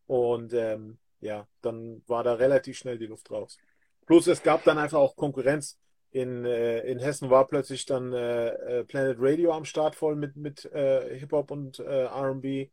Und 0.06 0.54
ähm, 0.54 0.96
ja, 1.20 1.46
dann 1.60 2.02
war 2.06 2.24
da 2.24 2.32
relativ 2.32 2.78
schnell 2.78 2.96
die 2.96 3.06
Luft 3.06 3.30
raus. 3.30 3.58
Plus 4.06 4.26
es 4.28 4.42
gab 4.42 4.64
dann 4.64 4.78
einfach 4.78 4.98
auch 4.98 5.14
Konkurrenz. 5.14 5.78
In, 6.10 6.46
äh, 6.46 6.80
in 6.90 7.00
Hessen 7.00 7.28
war 7.28 7.46
plötzlich 7.48 7.84
dann 7.84 8.14
äh, 8.14 8.48
äh, 8.78 8.84
Planet 8.84 9.18
Radio 9.20 9.52
am 9.52 9.66
Start 9.66 9.94
voll 9.94 10.16
mit, 10.16 10.36
mit 10.36 10.64
äh, 10.72 11.18
Hip-Hop 11.18 11.50
und 11.50 11.80
äh, 11.80 12.04
RB. 12.06 12.70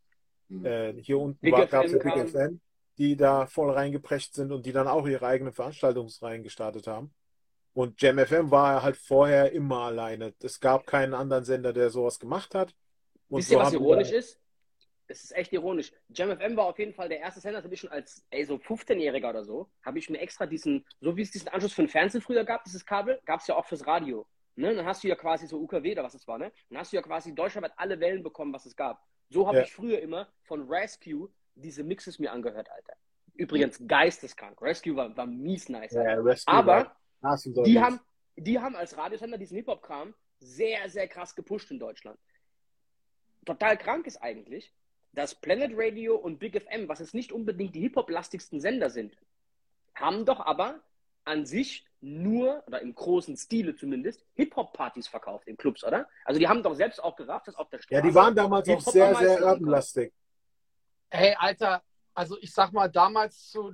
Hm. 0.49 0.65
Äh, 0.65 0.93
hier 1.01 1.19
unten 1.19 1.41
Big 1.41 1.69
gab 1.69 1.83
es 1.83 1.91
ja 1.91 1.97
Big 1.97 2.13
kam. 2.13 2.27
FM, 2.29 2.61
die 2.97 3.15
da 3.15 3.45
voll 3.45 3.71
reingeprescht 3.71 4.33
sind 4.33 4.51
und 4.51 4.65
die 4.65 4.71
dann 4.71 4.87
auch 4.87 5.07
ihre 5.07 5.25
eigenen 5.25 5.53
Veranstaltungsreihen 5.53 6.43
gestartet 6.43 6.87
haben. 6.87 7.13
Und 7.73 8.01
Jam 8.01 8.17
FM 8.17 8.49
war 8.49 8.81
halt 8.81 8.97
vorher 8.97 9.51
immer 9.51 9.81
alleine. 9.81 10.33
Es 10.41 10.59
gab 10.59 10.87
keinen 10.87 11.13
anderen 11.13 11.43
Sender, 11.45 11.73
der 11.73 11.91
sowas 11.91 12.19
gemacht 12.19 12.55
hat. 12.55 12.73
Und 13.29 13.39
Wisst 13.39 13.51
ihr, 13.51 13.57
so 13.57 13.63
was 13.63 13.73
ironisch 13.73 14.11
ist? 14.11 14.39
Es 15.09 15.23
ist 15.23 15.35
echt 15.35 15.53
ironisch. 15.53 15.91
Jam 16.09 16.35
FM 16.37 16.57
war 16.57 16.65
auf 16.65 16.79
jeden 16.79 16.93
Fall 16.93 17.07
der 17.07 17.19
erste 17.19 17.39
Sender, 17.39 17.59
das 17.59 17.65
habe 17.65 17.73
ich 17.75 17.79
schon 17.79 17.91
als 17.91 18.25
ey, 18.29 18.43
so 18.45 18.55
15-Jähriger 18.55 19.29
oder 19.29 19.43
so, 19.45 19.69
habe 19.85 19.99
ich 19.99 20.09
mir 20.09 20.19
extra 20.19 20.45
diesen, 20.45 20.85
so 20.99 21.15
wie 21.15 21.21
es 21.21 21.31
diesen 21.31 21.47
Anschluss 21.49 21.73
für 21.73 21.83
den 21.83 21.89
Fernsehen 21.89 22.21
früher 22.21 22.43
gab, 22.43 22.63
dieses 22.65 22.85
Kabel, 22.85 23.21
gab 23.25 23.39
es 23.39 23.47
ja 23.47 23.55
auch 23.55 23.65
fürs 23.65 23.85
Radio. 23.87 24.25
Ne? 24.55 24.73
Dann 24.75 24.85
hast 24.85 25.03
du 25.03 25.07
ja 25.07 25.15
quasi 25.15 25.45
so 25.47 25.59
UKW 25.59 25.91
oder 25.93 26.03
was 26.03 26.13
das 26.13 26.27
war, 26.27 26.39
ne? 26.39 26.51
Dann 26.69 26.79
hast 26.79 26.91
du 26.91 26.95
ja 26.97 27.03
quasi 27.03 27.33
deutschlandweit 27.33 27.73
alle 27.77 27.99
Wellen 27.99 28.23
bekommen, 28.23 28.51
was 28.53 28.65
es 28.65 28.75
gab. 28.75 29.01
So 29.29 29.47
habe 29.47 29.57
Ja. 29.57 29.63
ich 29.63 29.71
früher 29.71 29.99
immer 30.01 30.27
von 30.43 30.67
Rescue 30.67 31.29
diese 31.57 31.83
Mixes 31.83 32.19
mir 32.19 32.31
angehört, 32.31 32.69
Alter. 32.71 32.93
Übrigens 33.33 33.81
geisteskrank. 33.87 34.61
Rescue 34.61 34.95
war, 34.95 35.15
war 35.15 35.25
mies 35.25 35.69
nice. 35.69 35.93
Ja, 35.93 36.17
Aber 36.45 36.95
die 37.65 37.79
haben, 37.79 37.99
die 38.35 38.59
haben 38.59 38.75
als 38.75 38.97
Radiosender 38.97 39.37
diesen 39.37 39.57
Hip-Hop-Kram 39.57 40.13
sehr, 40.39 40.89
sehr 40.89 41.07
krass 41.07 41.35
gepusht 41.35 41.69
in 41.71 41.79
Deutschland. 41.79 42.19
Total 43.45 43.77
krank 43.77 44.07
ist 44.07 44.17
eigentlich, 44.17 44.73
dass 45.13 45.35
Planet 45.35 45.71
Radio 45.75 46.15
und 46.15 46.39
Big 46.39 46.61
FM, 46.61 46.87
was 46.89 46.99
jetzt 46.99 47.13
nicht 47.13 47.31
unbedingt 47.31 47.75
die 47.75 47.81
Hip-Hop-lastigsten 47.81 48.59
Sender 48.59 48.89
sind, 48.89 49.17
haben 49.95 50.25
doch 50.25 50.39
aber 50.39 50.81
an 51.23 51.45
sich 51.45 51.85
nur, 52.01 52.63
oder 52.67 52.81
im 52.81 52.93
großen 52.93 53.35
Stile 53.37 53.75
zumindest, 53.75 54.23
Hip-Hop-Partys 54.35 55.07
verkauft 55.07 55.47
in 55.47 55.57
Clubs, 55.57 55.83
oder? 55.83 56.07
Also 56.25 56.39
die 56.39 56.47
haben 56.47 56.61
doch 56.61 56.75
selbst 56.75 57.03
auch 57.03 57.15
gerafft, 57.15 57.47
dass 57.47 57.55
auf 57.55 57.69
der 57.69 57.79
Straße... 57.79 57.95
Ja, 57.95 58.01
die 58.01 58.13
waren 58.13 58.35
damals 58.35 58.69
auch 58.69 58.81
sehr, 58.81 59.15
sehr 59.15 59.43
urbanlastig. 59.43 60.13
Hey, 61.09 61.35
Alter, 61.37 61.83
also 62.13 62.37
ich 62.41 62.51
sag 62.53 62.73
mal, 62.73 62.89
damals 62.89 63.49
zu 63.49 63.73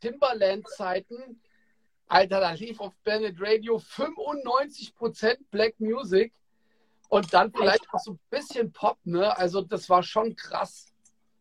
Timberland-Zeiten, 0.00 1.40
Alter, 2.06 2.40
da 2.40 2.52
lief 2.52 2.80
auf 2.80 2.92
Planet 3.04 3.36
Radio 3.38 3.76
95% 3.76 5.38
Black 5.50 5.78
Music 5.78 6.32
und 7.08 7.32
dann 7.32 7.52
vielleicht 7.52 7.86
auch 7.92 7.98
so 7.98 8.12
ein 8.12 8.20
bisschen 8.30 8.72
Pop, 8.72 8.98
ne? 9.04 9.36
Also 9.36 9.60
das 9.62 9.88
war 9.88 10.02
schon 10.02 10.34
krass. 10.34 10.92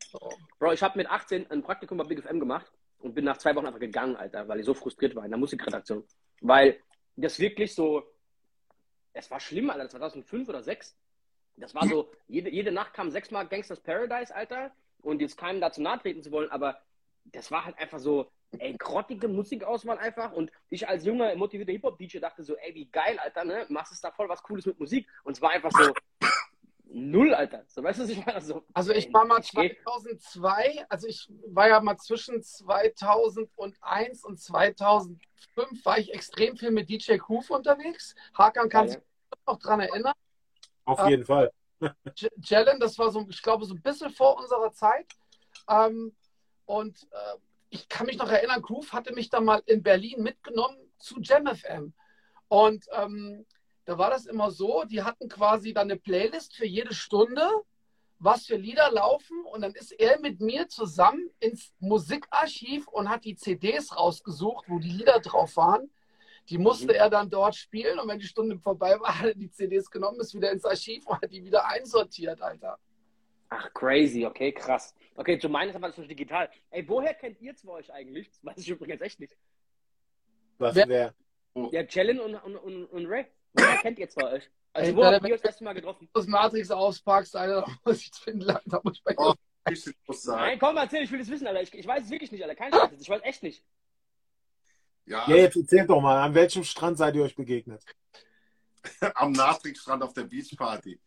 So. 0.10 0.20
Bro, 0.60 0.74
ich 0.74 0.84
habe 0.84 0.98
mit 0.98 1.10
18 1.10 1.50
ein 1.50 1.64
Praktikum 1.64 1.98
bei 1.98 2.04
Big 2.04 2.22
FM 2.22 2.40
gemacht 2.40 2.72
und 3.00 3.14
bin 3.14 3.26
nach 3.26 3.38
zwei 3.38 3.56
Wochen 3.56 3.66
einfach 3.66 3.80
gegangen, 3.80 4.16
Alter, 4.16 4.48
weil 4.48 4.60
ich 4.60 4.66
so 4.66 4.74
frustriert 4.74 5.16
war 5.16 5.24
in 5.26 5.32
der 5.32 5.40
Musikredaktion. 5.40 6.04
Weil 6.42 6.80
das 7.16 7.40
wirklich 7.40 7.74
so, 7.74 8.04
es 9.14 9.32
war 9.32 9.40
schlimm, 9.40 9.70
Alter, 9.70 9.90
2005 9.90 10.50
oder 10.50 10.62
2006. 10.62 10.98
Das 11.58 11.76
war 11.76 11.88
so, 11.88 12.12
jede, 12.28 12.50
jede 12.50 12.72
Nacht 12.72 12.94
kam 12.94 13.10
sechsmal 13.10 13.48
Gangsters 13.48 13.80
Paradise, 13.80 14.34
Alter, 14.34 14.72
und 15.02 15.22
jetzt 15.22 15.38
keinem 15.38 15.62
dazu 15.62 15.82
nahe 15.82 16.00
treten 16.00 16.24
zu 16.24 16.32
wollen, 16.32 16.50
aber 16.52 16.80
das 17.26 17.52
war 17.52 17.66
halt 17.66 17.78
einfach 17.78 18.00
so, 18.00 18.32
ey, 18.58 18.76
grottige 18.78 19.28
Musikauswahl 19.28 19.98
einfach 19.98 20.32
und 20.34 20.52
ich 20.70 20.88
als 20.88 21.06
junger, 21.06 21.36
motivierter 21.36 21.72
Hip-Hop-DJ 21.72 22.20
dachte 22.20 22.44
so, 22.44 22.56
ey, 22.58 22.74
wie 22.76 22.86
geil, 22.86 23.18
Alter, 23.20 23.44
ne, 23.46 23.66
machst 23.70 23.94
es 23.94 24.02
da 24.02 24.12
voll 24.12 24.28
was 24.30 24.44
Cooles 24.44 24.66
mit 24.66 24.80
Musik 24.80 25.08
und 25.24 25.34
es 25.34 25.42
war 25.42 25.52
einfach 25.52 25.72
so, 25.72 25.94
null, 26.94 27.34
Alter, 27.34 27.64
so, 27.68 27.82
weißt 27.84 28.00
du, 28.00 28.04
was 28.04 28.10
ich 28.10 28.26
meine? 28.26 28.42
So, 28.42 28.64
Also 28.74 28.92
ich 28.94 29.14
war 29.14 29.26
mal 29.26 29.40
ich 29.42 29.52
geh- 29.52 29.76
2002, 29.84 30.86
also 30.90 31.08
ich 31.08 31.30
war 31.48 31.70
ja 31.70 31.80
mal 31.80 31.98
zwischen 31.98 32.42
2001 32.42 34.26
und 34.26 34.40
2005 34.40 35.86
war 35.86 35.98
ich 36.00 36.14
extrem 36.14 36.58
viel 36.58 36.72
mit 36.72 36.90
DJ 36.90 37.18
Kuf 37.18 37.50
unterwegs. 37.50 38.16
Hakan 38.38 38.68
kann 38.70 38.88
Ja, 38.88 38.94
sich 38.94 39.02
noch 39.48 39.60
dran 39.60 39.80
erinnern. 39.80 40.14
Auf 40.86 41.08
jeden 41.08 41.24
Fall. 41.24 41.52
Jalen, 42.44 42.80
das 42.80 42.98
war 42.98 43.12
so, 43.12 43.26
ich 43.30 43.42
glaube, 43.42 43.66
so 43.66 43.74
ein 43.74 43.82
bisschen 43.82 44.10
vor 44.12 44.38
unserer 44.38 44.72
Zeit. 44.72 45.08
Ähm, 45.70 46.16
und 46.66 47.08
äh, 47.12 47.38
ich 47.70 47.90
kann 47.90 48.06
mich 48.06 48.18
noch 48.18 48.30
erinnern, 48.30 48.62
Groove 48.62 48.92
hatte 48.94 49.14
mich 49.14 49.30
da 49.30 49.40
mal 49.40 49.62
in 49.66 49.82
Berlin 49.82 50.22
mitgenommen 50.22 50.78
zu 51.00 51.20
JamFM. 51.22 51.94
Und 52.48 52.86
ähm, 52.92 53.46
da 53.86 53.98
war 53.98 54.10
das 54.10 54.26
immer 54.26 54.52
so, 54.52 54.84
die 54.84 55.04
hatten 55.04 55.30
quasi 55.30 55.74
dann 55.74 55.90
eine 55.90 56.00
Playlist 56.00 56.56
für 56.56 56.66
jede 56.66 56.94
Stunde, 56.94 57.50
was 58.20 58.46
für 58.46 58.58
Lieder 58.58 58.92
laufen. 58.92 59.44
Und 59.46 59.62
dann 59.62 59.74
ist 59.74 59.92
er 59.94 60.20
mit 60.20 60.42
mir 60.42 60.68
zusammen 60.68 61.30
ins 61.40 61.74
Musikarchiv 61.80 62.88
und 62.88 63.10
hat 63.10 63.26
die 63.26 63.36
CDs 63.36 63.96
rausgesucht, 63.96 64.66
wo 64.68 64.80
die 64.80 64.92
Lieder 64.92 65.20
drauf 65.20 65.56
waren. 65.56 65.90
Die 66.50 66.58
musste 66.58 66.86
mhm. 66.86 67.00
er 67.00 67.10
dann 67.10 67.30
dort 67.30 67.56
spielen 67.56 68.00
und 68.00 68.08
wenn 68.08 68.20
die 68.20 68.26
Stunde 68.26 68.58
vorbei 68.60 69.00
war, 69.00 69.20
hat 69.20 69.28
er 69.28 69.36
die 69.36 69.50
CDs 69.50 69.90
genommen, 69.90 70.20
ist 70.20 70.34
wieder 70.34 70.52
ins 70.52 70.66
Archiv 70.66 71.06
und 71.06 71.22
hat 71.22 71.32
die 71.32 71.44
wieder 71.44 71.66
einsortiert, 71.66 72.42
Alter. 72.42 72.78
Ach, 73.50 73.74
crazy, 73.74 74.26
okay, 74.26 74.52
krass. 74.54 74.96
Okay, 75.16 75.38
zu 75.38 75.50
meines 75.50 75.76
aber 75.76 75.88
das 75.88 75.98
ist 75.98 76.10
digital. 76.10 76.50
Ey, 76.70 76.88
woher 76.88 77.14
kennt 77.14 77.42
ihr 77.42 77.56
zwei 77.56 77.74
euch 77.74 77.92
eigentlich? 77.92 78.30
Das 78.30 78.46
weiß 78.46 78.58
ich 78.60 78.70
übrigens 78.70 79.02
echt 79.02 79.20
nicht. 79.20 79.36
Was, 80.58 80.76
wer? 80.76 80.88
wer? 80.88 81.14
Ja, 81.72 81.84
Jalen 81.84 82.22
und, 82.22 82.36
und, 82.36 82.56
und, 82.56 82.86
und 82.86 83.06
Ray. 83.08 83.26
Woher 83.54 83.78
kennt 83.78 84.00
ihr 84.00 84.08
zwei 84.08 84.34
euch? 84.34 84.50
Also, 84.74 84.92
Ey, 84.92 84.96
wo 84.96 85.04
habt 85.04 85.28
ihr 85.28 85.34
euch 85.34 85.42
das 85.42 85.52
erste 85.52 85.64
Mal 85.66 85.74
getroffen? 85.74 86.08
Das 86.14 86.28
Matrix 86.28 86.72
auspackst, 86.72 87.36
Alter, 87.36 87.62
da 87.68 87.76
muss 87.84 88.02
ich 88.02 88.12
finden, 88.14 88.48
da 88.48 88.82
muss 88.84 88.98
ich 88.98 89.04
bei 89.04 89.16
oh, 89.18 89.34
ich 89.70 89.86
Nein, 90.26 90.58
komm, 90.58 90.78
erzähl, 90.78 91.04
ich 91.04 91.12
will 91.12 91.20
das 91.20 91.30
wissen, 91.30 91.46
Alter. 91.46 91.62
Ich, 91.62 91.74
ich 91.74 91.86
weiß 91.86 92.06
es 92.06 92.10
wirklich 92.10 92.32
nicht, 92.32 92.42
Alter. 92.42 92.56
Kein 92.56 92.72
Scheiß, 92.72 92.92
ich 93.00 93.10
weiß 93.10 93.22
echt 93.24 93.44
nicht. 93.44 93.64
Ja, 95.06 95.28
ja, 95.28 95.36
jetzt 95.36 95.58
erzählt 95.58 95.90
doch 95.90 96.02
mal, 96.02 96.22
an 96.22 96.34
welchem 96.34 96.64
Strand 96.64 96.98
seid 96.98 97.16
ihr 97.16 97.24
euch 97.24 97.36
begegnet? 97.36 97.84
Am 99.16 99.32
Natrix-Strand 99.32 100.04
auf 100.04 100.14
der 100.14 100.24
Beachparty. 100.24 101.00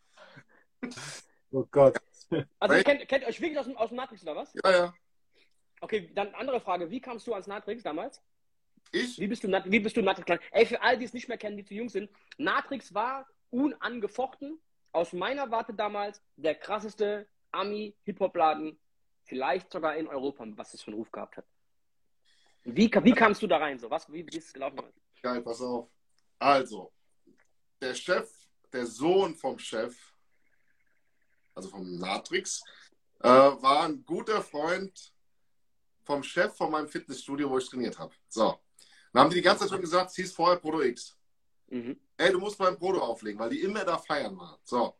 Oh 1.51 1.65
Gott. 1.71 1.97
Also, 2.59 2.83
kennt, 2.83 3.07
kennt 3.07 3.21
ihr 3.21 3.27
euch 3.27 3.39
wirklich 3.39 3.59
aus 3.59 3.67
dem, 3.67 3.77
aus 3.77 3.89
dem 3.89 3.97
Natrix 3.97 4.23
oder 4.23 4.35
was? 4.35 4.51
Ja, 4.63 4.71
ja. 4.71 4.93
Okay, 5.79 6.09
dann 6.15 6.33
andere 6.33 6.59
Frage. 6.59 6.89
Wie 6.89 6.99
kamst 6.99 7.27
du 7.27 7.33
ans 7.33 7.45
Natrix 7.45 7.83
damals? 7.83 8.19
Ich? 8.91 9.19
Wie 9.19 9.27
bist 9.27 9.43
du, 9.43 9.47
wie 9.47 9.79
bist 9.79 9.95
du 9.95 10.01
Natrix? 10.01 10.43
Ey, 10.51 10.65
für 10.65 10.81
all 10.81 10.97
die 10.97 11.05
es 11.05 11.13
nicht 11.13 11.27
mehr 11.27 11.37
kennen, 11.37 11.55
die 11.55 11.63
zu 11.63 11.75
jung 11.75 11.87
sind, 11.87 12.09
Natrix 12.37 12.95
war 12.95 13.27
unangefochten, 13.51 14.59
aus 14.91 15.13
meiner 15.13 15.51
Warte 15.51 15.73
damals, 15.73 16.21
der 16.35 16.55
krasseste 16.55 17.27
Ami-Hip-Hop-Laden, 17.51 18.79
vielleicht 19.23 19.71
sogar 19.71 19.95
in 19.95 20.07
Europa, 20.07 20.45
was 20.55 20.73
es 20.73 20.81
für 20.81 20.87
einen 20.87 20.97
Ruf 20.97 21.11
gehabt 21.11 21.37
hat. 21.37 21.45
Wie, 22.65 22.91
wie 22.91 23.13
kamst 23.13 23.41
du 23.41 23.47
da 23.47 23.57
rein? 23.57 23.77
So? 23.77 23.89
Was, 23.89 24.11
wie, 24.11 24.25
wie 24.25 24.37
ist 24.37 24.47
es 24.47 24.53
gelaufen? 24.53 24.79
Geil, 25.21 25.41
pass 25.41 25.61
auf. 25.61 25.87
Also, 26.39 26.91
der 27.79 27.93
Chef, 27.93 28.29
der 28.73 28.85
Sohn 28.87 29.35
vom 29.35 29.57
Chef, 29.59 29.95
also 31.53 31.69
vom 31.69 31.97
Natrix, 31.97 32.63
äh, 33.21 33.29
war 33.29 33.85
ein 33.85 34.03
guter 34.03 34.41
Freund 34.41 35.13
vom 36.03 36.23
Chef 36.23 36.55
von 36.55 36.71
meinem 36.71 36.87
Fitnessstudio, 36.87 37.49
wo 37.49 37.57
ich 37.59 37.69
trainiert 37.69 37.97
habe. 37.99 38.13
So. 38.27 38.59
Dann 39.13 39.23
haben 39.23 39.29
die 39.29 39.37
die 39.37 39.41
ganze 39.41 39.63
Zeit 39.63 39.69
schon 39.69 39.81
gesagt, 39.81 40.09
es 40.09 40.15
hieß 40.15 40.33
vorher 40.33 40.57
Proto 40.57 40.81
X. 40.81 41.15
Mhm. 41.67 41.99
Ey, 42.17 42.31
du 42.31 42.39
musst 42.39 42.57
beim 42.57 42.77
Proto 42.77 42.99
auflegen, 42.99 43.39
weil 43.39 43.49
die 43.51 43.61
immer 43.61 43.85
da 43.85 43.97
feiern 43.97 44.37
waren. 44.37 44.57
So. 44.63 44.95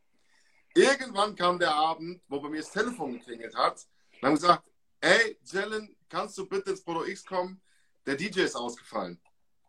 Irgendwann 0.74 1.34
kam 1.34 1.58
der 1.58 1.74
Abend, 1.74 2.22
wo 2.28 2.40
bei 2.40 2.48
mir 2.48 2.60
das 2.60 2.70
Telefon 2.70 3.14
geklingelt 3.14 3.56
hat. 3.56 3.86
Und 4.20 4.22
haben 4.22 4.34
gesagt, 4.34 4.70
ey, 5.00 5.38
Jalen, 5.44 5.95
kannst 6.08 6.36
du 6.38 6.46
bitte 6.46 6.70
ins 6.70 6.82
Proto 6.82 7.04
X 7.04 7.24
kommen? 7.24 7.60
Der 8.06 8.16
DJ 8.16 8.40
ist 8.40 8.56
ausgefallen. 8.56 9.20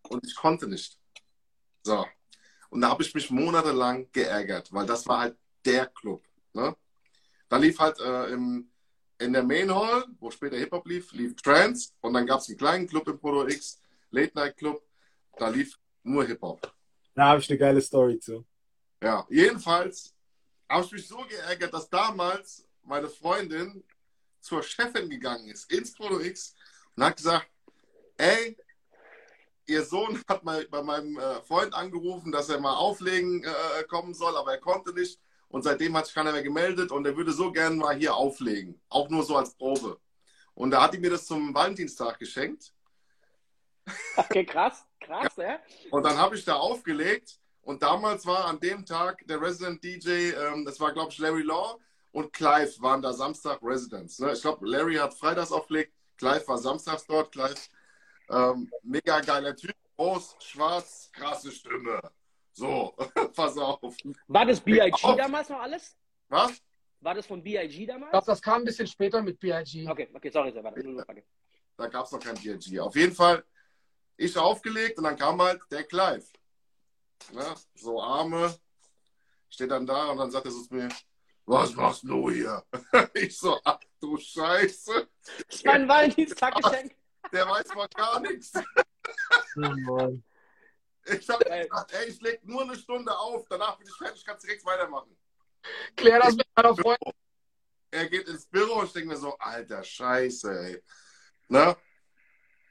Und 0.09 0.25
ich 0.25 0.35
konnte 0.35 0.67
nicht. 0.67 0.97
So. 1.83 2.05
Und 2.69 2.81
da 2.81 2.89
habe 2.89 3.03
ich 3.03 3.13
mich 3.13 3.29
monatelang 3.29 4.11
geärgert, 4.11 4.71
weil 4.71 4.85
das 4.85 5.07
war 5.07 5.19
halt 5.21 5.37
der 5.65 5.87
Club. 5.87 6.23
Ne? 6.53 6.75
Da 7.49 7.57
lief 7.57 7.79
halt 7.79 7.99
äh, 7.99 8.31
im, 8.31 8.69
in 9.19 9.33
der 9.33 9.43
Main 9.43 9.73
Hall, 9.73 10.05
wo 10.19 10.29
später 10.29 10.57
Hip-Hop 10.57 10.85
lief, 10.87 11.11
lief 11.13 11.35
Trance. 11.35 11.91
Und 12.01 12.13
dann 12.13 12.25
gab 12.25 12.39
es 12.39 12.49
einen 12.49 12.57
kleinen 12.57 12.87
Club 12.87 13.07
im 13.07 13.19
Proto 13.19 13.47
X, 13.47 13.81
Late 14.11 14.31
Night 14.35 14.57
Club. 14.57 14.81
Da 15.37 15.47
lief 15.49 15.77
nur 16.03 16.25
Hip-Hop. 16.25 16.73
Da 17.15 17.29
habe 17.29 17.41
ich 17.41 17.49
eine 17.49 17.57
geile 17.57 17.81
Story 17.81 18.19
zu. 18.19 18.45
Ja, 19.01 19.25
jedenfalls 19.29 20.13
habe 20.69 20.85
ich 20.85 20.91
mich 20.91 21.07
so 21.07 21.17
geärgert, 21.27 21.73
dass 21.73 21.89
damals 21.89 22.67
meine 22.83 23.09
Freundin 23.09 23.83
zur 24.47 24.63
Chefin 24.63 25.09
gegangen 25.09 25.49
ist, 25.49 25.71
ins 25.71 25.93
Proto 25.93 26.19
X, 26.21 26.55
und 26.95 27.03
hat 27.03 27.17
gesagt, 27.17 27.47
ey, 28.17 28.57
ihr 29.65 29.83
Sohn 29.83 30.23
hat 30.27 30.43
mal 30.43 30.65
bei 30.69 30.81
meinem 30.81 31.17
äh, 31.17 31.41
Freund 31.41 31.73
angerufen, 31.73 32.31
dass 32.31 32.49
er 32.49 32.59
mal 32.59 32.75
auflegen 32.75 33.43
äh, 33.43 33.83
kommen 33.83 34.13
soll, 34.13 34.35
aber 34.37 34.53
er 34.53 34.59
konnte 34.59 34.93
nicht. 34.93 35.19
Und 35.49 35.63
seitdem 35.63 35.95
hat 35.95 36.05
sich 36.05 36.15
keiner 36.15 36.31
mehr 36.31 36.43
gemeldet 36.43 36.91
und 36.91 37.05
er 37.05 37.15
würde 37.15 37.31
so 37.31 37.51
gerne 37.51 37.75
mal 37.75 37.95
hier 37.95 38.15
auflegen. 38.15 38.81
Auch 38.89 39.09
nur 39.09 39.23
so 39.23 39.35
als 39.35 39.53
Probe. 39.53 39.99
Und 40.53 40.71
da 40.71 40.81
hat 40.81 40.93
die 40.93 40.99
mir 40.99 41.11
das 41.11 41.25
zum 41.25 41.53
Valentinstag 41.53 42.17
geschenkt. 42.19 42.73
Okay, 44.17 44.45
krass, 44.45 44.85
krass, 44.99 45.33
ja. 45.37 45.59
Und 45.91 46.03
dann 46.03 46.17
habe 46.17 46.35
ich 46.35 46.43
da 46.43 46.55
aufgelegt. 46.55 47.39
Und 47.61 47.83
damals 47.83 48.25
war 48.25 48.45
an 48.45 48.59
dem 48.59 48.85
Tag 48.85 49.25
der 49.27 49.41
Resident 49.41 49.83
DJ, 49.83 50.31
ähm, 50.31 50.65
das 50.65 50.79
war, 50.79 50.93
glaube 50.93 51.11
ich, 51.11 51.17
Larry 51.17 51.43
Law 51.43 51.77
und 52.11 52.33
Clive 52.33 52.81
waren 52.81 53.01
da 53.01 53.13
Samstag 53.13 53.59
Residents. 53.61 54.19
Ne? 54.19 54.33
Ich 54.33 54.41
glaube, 54.41 54.67
Larry 54.67 54.95
hat 54.95 55.13
freitags 55.13 55.51
aufgelegt, 55.51 55.93
Clive 56.17 56.47
war 56.47 56.57
samstags 56.57 57.05
dort. 57.05 57.31
Clive, 57.31 57.55
ähm, 58.29 58.71
mega 58.83 59.19
geiler 59.21 59.55
Typ, 59.55 59.75
groß, 59.95 60.35
schwarz, 60.39 61.09
krasse 61.13 61.51
Stimme. 61.51 61.99
So, 62.51 62.95
pass 63.35 63.57
auf. 63.57 63.79
War 64.27 64.45
das 64.45 64.59
B.I.G. 64.59 65.15
damals 65.15 65.49
noch 65.49 65.59
alles? 65.59 65.95
Was? 66.27 66.61
War 67.01 67.13
das 67.13 67.27
von 67.27 67.43
B.I.G. 67.43 67.85
damals? 67.85 68.07
Ich 68.07 68.11
glaube, 68.11 68.25
das 68.25 68.41
kam 68.41 68.61
ein 68.61 68.65
bisschen 68.65 68.87
später 68.87 69.21
mit 69.21 69.39
B.I.G. 69.39 69.87
Okay, 69.87 70.09
okay, 70.13 70.29
sorry, 70.31 70.51
da, 70.51 70.61
da 70.61 71.87
gab 71.87 72.05
es 72.05 72.11
noch 72.11 72.19
kein 72.19 72.35
B.I.G. 72.35 72.79
Auf 72.79 72.95
jeden 72.95 73.13
Fall, 73.13 73.43
ich 74.17 74.35
aufgelegt 74.35 74.97
und 74.97 75.03
dann 75.03 75.15
kam 75.15 75.39
halt 75.39 75.61
der 75.69 75.83
Clive. 75.83 76.25
Ne? 77.31 77.55
So 77.75 78.01
Arme, 78.01 78.55
steht 79.49 79.69
dann 79.69 79.85
da 79.85 80.09
und 80.09 80.17
dann 80.17 80.31
sagt 80.31 80.45
er 80.45 80.51
so 80.51 80.63
zu 80.63 80.73
mir, 80.73 80.89
was 81.47 81.73
machst 81.75 82.03
du 82.03 82.29
hier? 82.29 82.63
Ich 83.13 83.37
so, 83.37 83.59
ach 83.63 83.79
du 83.99 84.17
Scheiße. 84.17 85.07
Ist 85.47 85.65
mein 85.65 85.87
Valentinstaggeschenk. 85.87 86.95
Der 87.31 87.47
weiß 87.47 87.73
mal 87.73 87.87
gar 87.87 88.19
nichts. 88.19 88.53
Oh 89.57 90.17
ich 91.09 91.29
hab 91.29 91.39
gesagt, 91.39 91.93
ey, 91.93 92.09
ich 92.09 92.21
leg 92.21 92.43
nur 92.43 92.61
eine 92.63 92.75
Stunde 92.75 93.17
auf, 93.17 93.47
danach 93.49 93.77
bin 93.77 93.87
ich 93.87 93.95
fertig, 93.95 94.25
kannst 94.25 94.45
direkt 94.45 94.65
weitermachen. 94.65 95.15
Klär 95.95 96.19
das 96.19 96.35
mit 96.35 96.47
meiner 96.55 96.75
Freundin. 96.75 97.13
Er 97.91 98.09
geht 98.09 98.27
ins 98.27 98.45
Büro 98.45 98.79
und 98.79 98.87
ich 98.87 98.93
denke 98.93 99.09
mir 99.09 99.17
so, 99.17 99.37
alter 99.37 99.83
Scheiße, 99.83 100.51
ey. 100.51 100.83
Ne? 101.47 101.75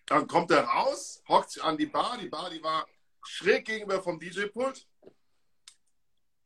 Dann 0.07 0.27
kommt 0.27 0.51
er 0.51 0.65
raus, 0.65 1.23
hockt 1.29 1.53
sich 1.53 1.63
an 1.63 1.77
die 1.77 1.87
Bar. 1.87 2.19
Die 2.19 2.29
Bar, 2.29 2.51
die 2.51 2.63
war 2.63 2.87
schräg 3.25 3.65
gegenüber 3.65 4.03
vom 4.03 4.21
DJ-Pult. 4.21 4.87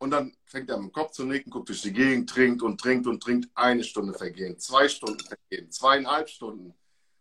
Und 0.00 0.12
dann 0.12 0.34
fängt 0.46 0.70
er 0.70 0.76
am 0.76 0.90
Kopf 0.90 1.12
zu 1.12 1.24
nicken, 1.24 1.50
guckt 1.50 1.68
durch 1.68 1.82
die 1.82 1.92
Gegend, 1.92 2.30
trinkt 2.30 2.62
und 2.62 2.80
trinkt 2.80 3.06
und 3.06 3.22
trinkt. 3.22 3.50
Eine 3.54 3.84
Stunde 3.84 4.14
vergehen, 4.14 4.58
zwei 4.58 4.88
Stunden 4.88 5.20
vergehen, 5.20 5.70
zweieinhalb 5.70 6.26
Stunden. 6.30 6.74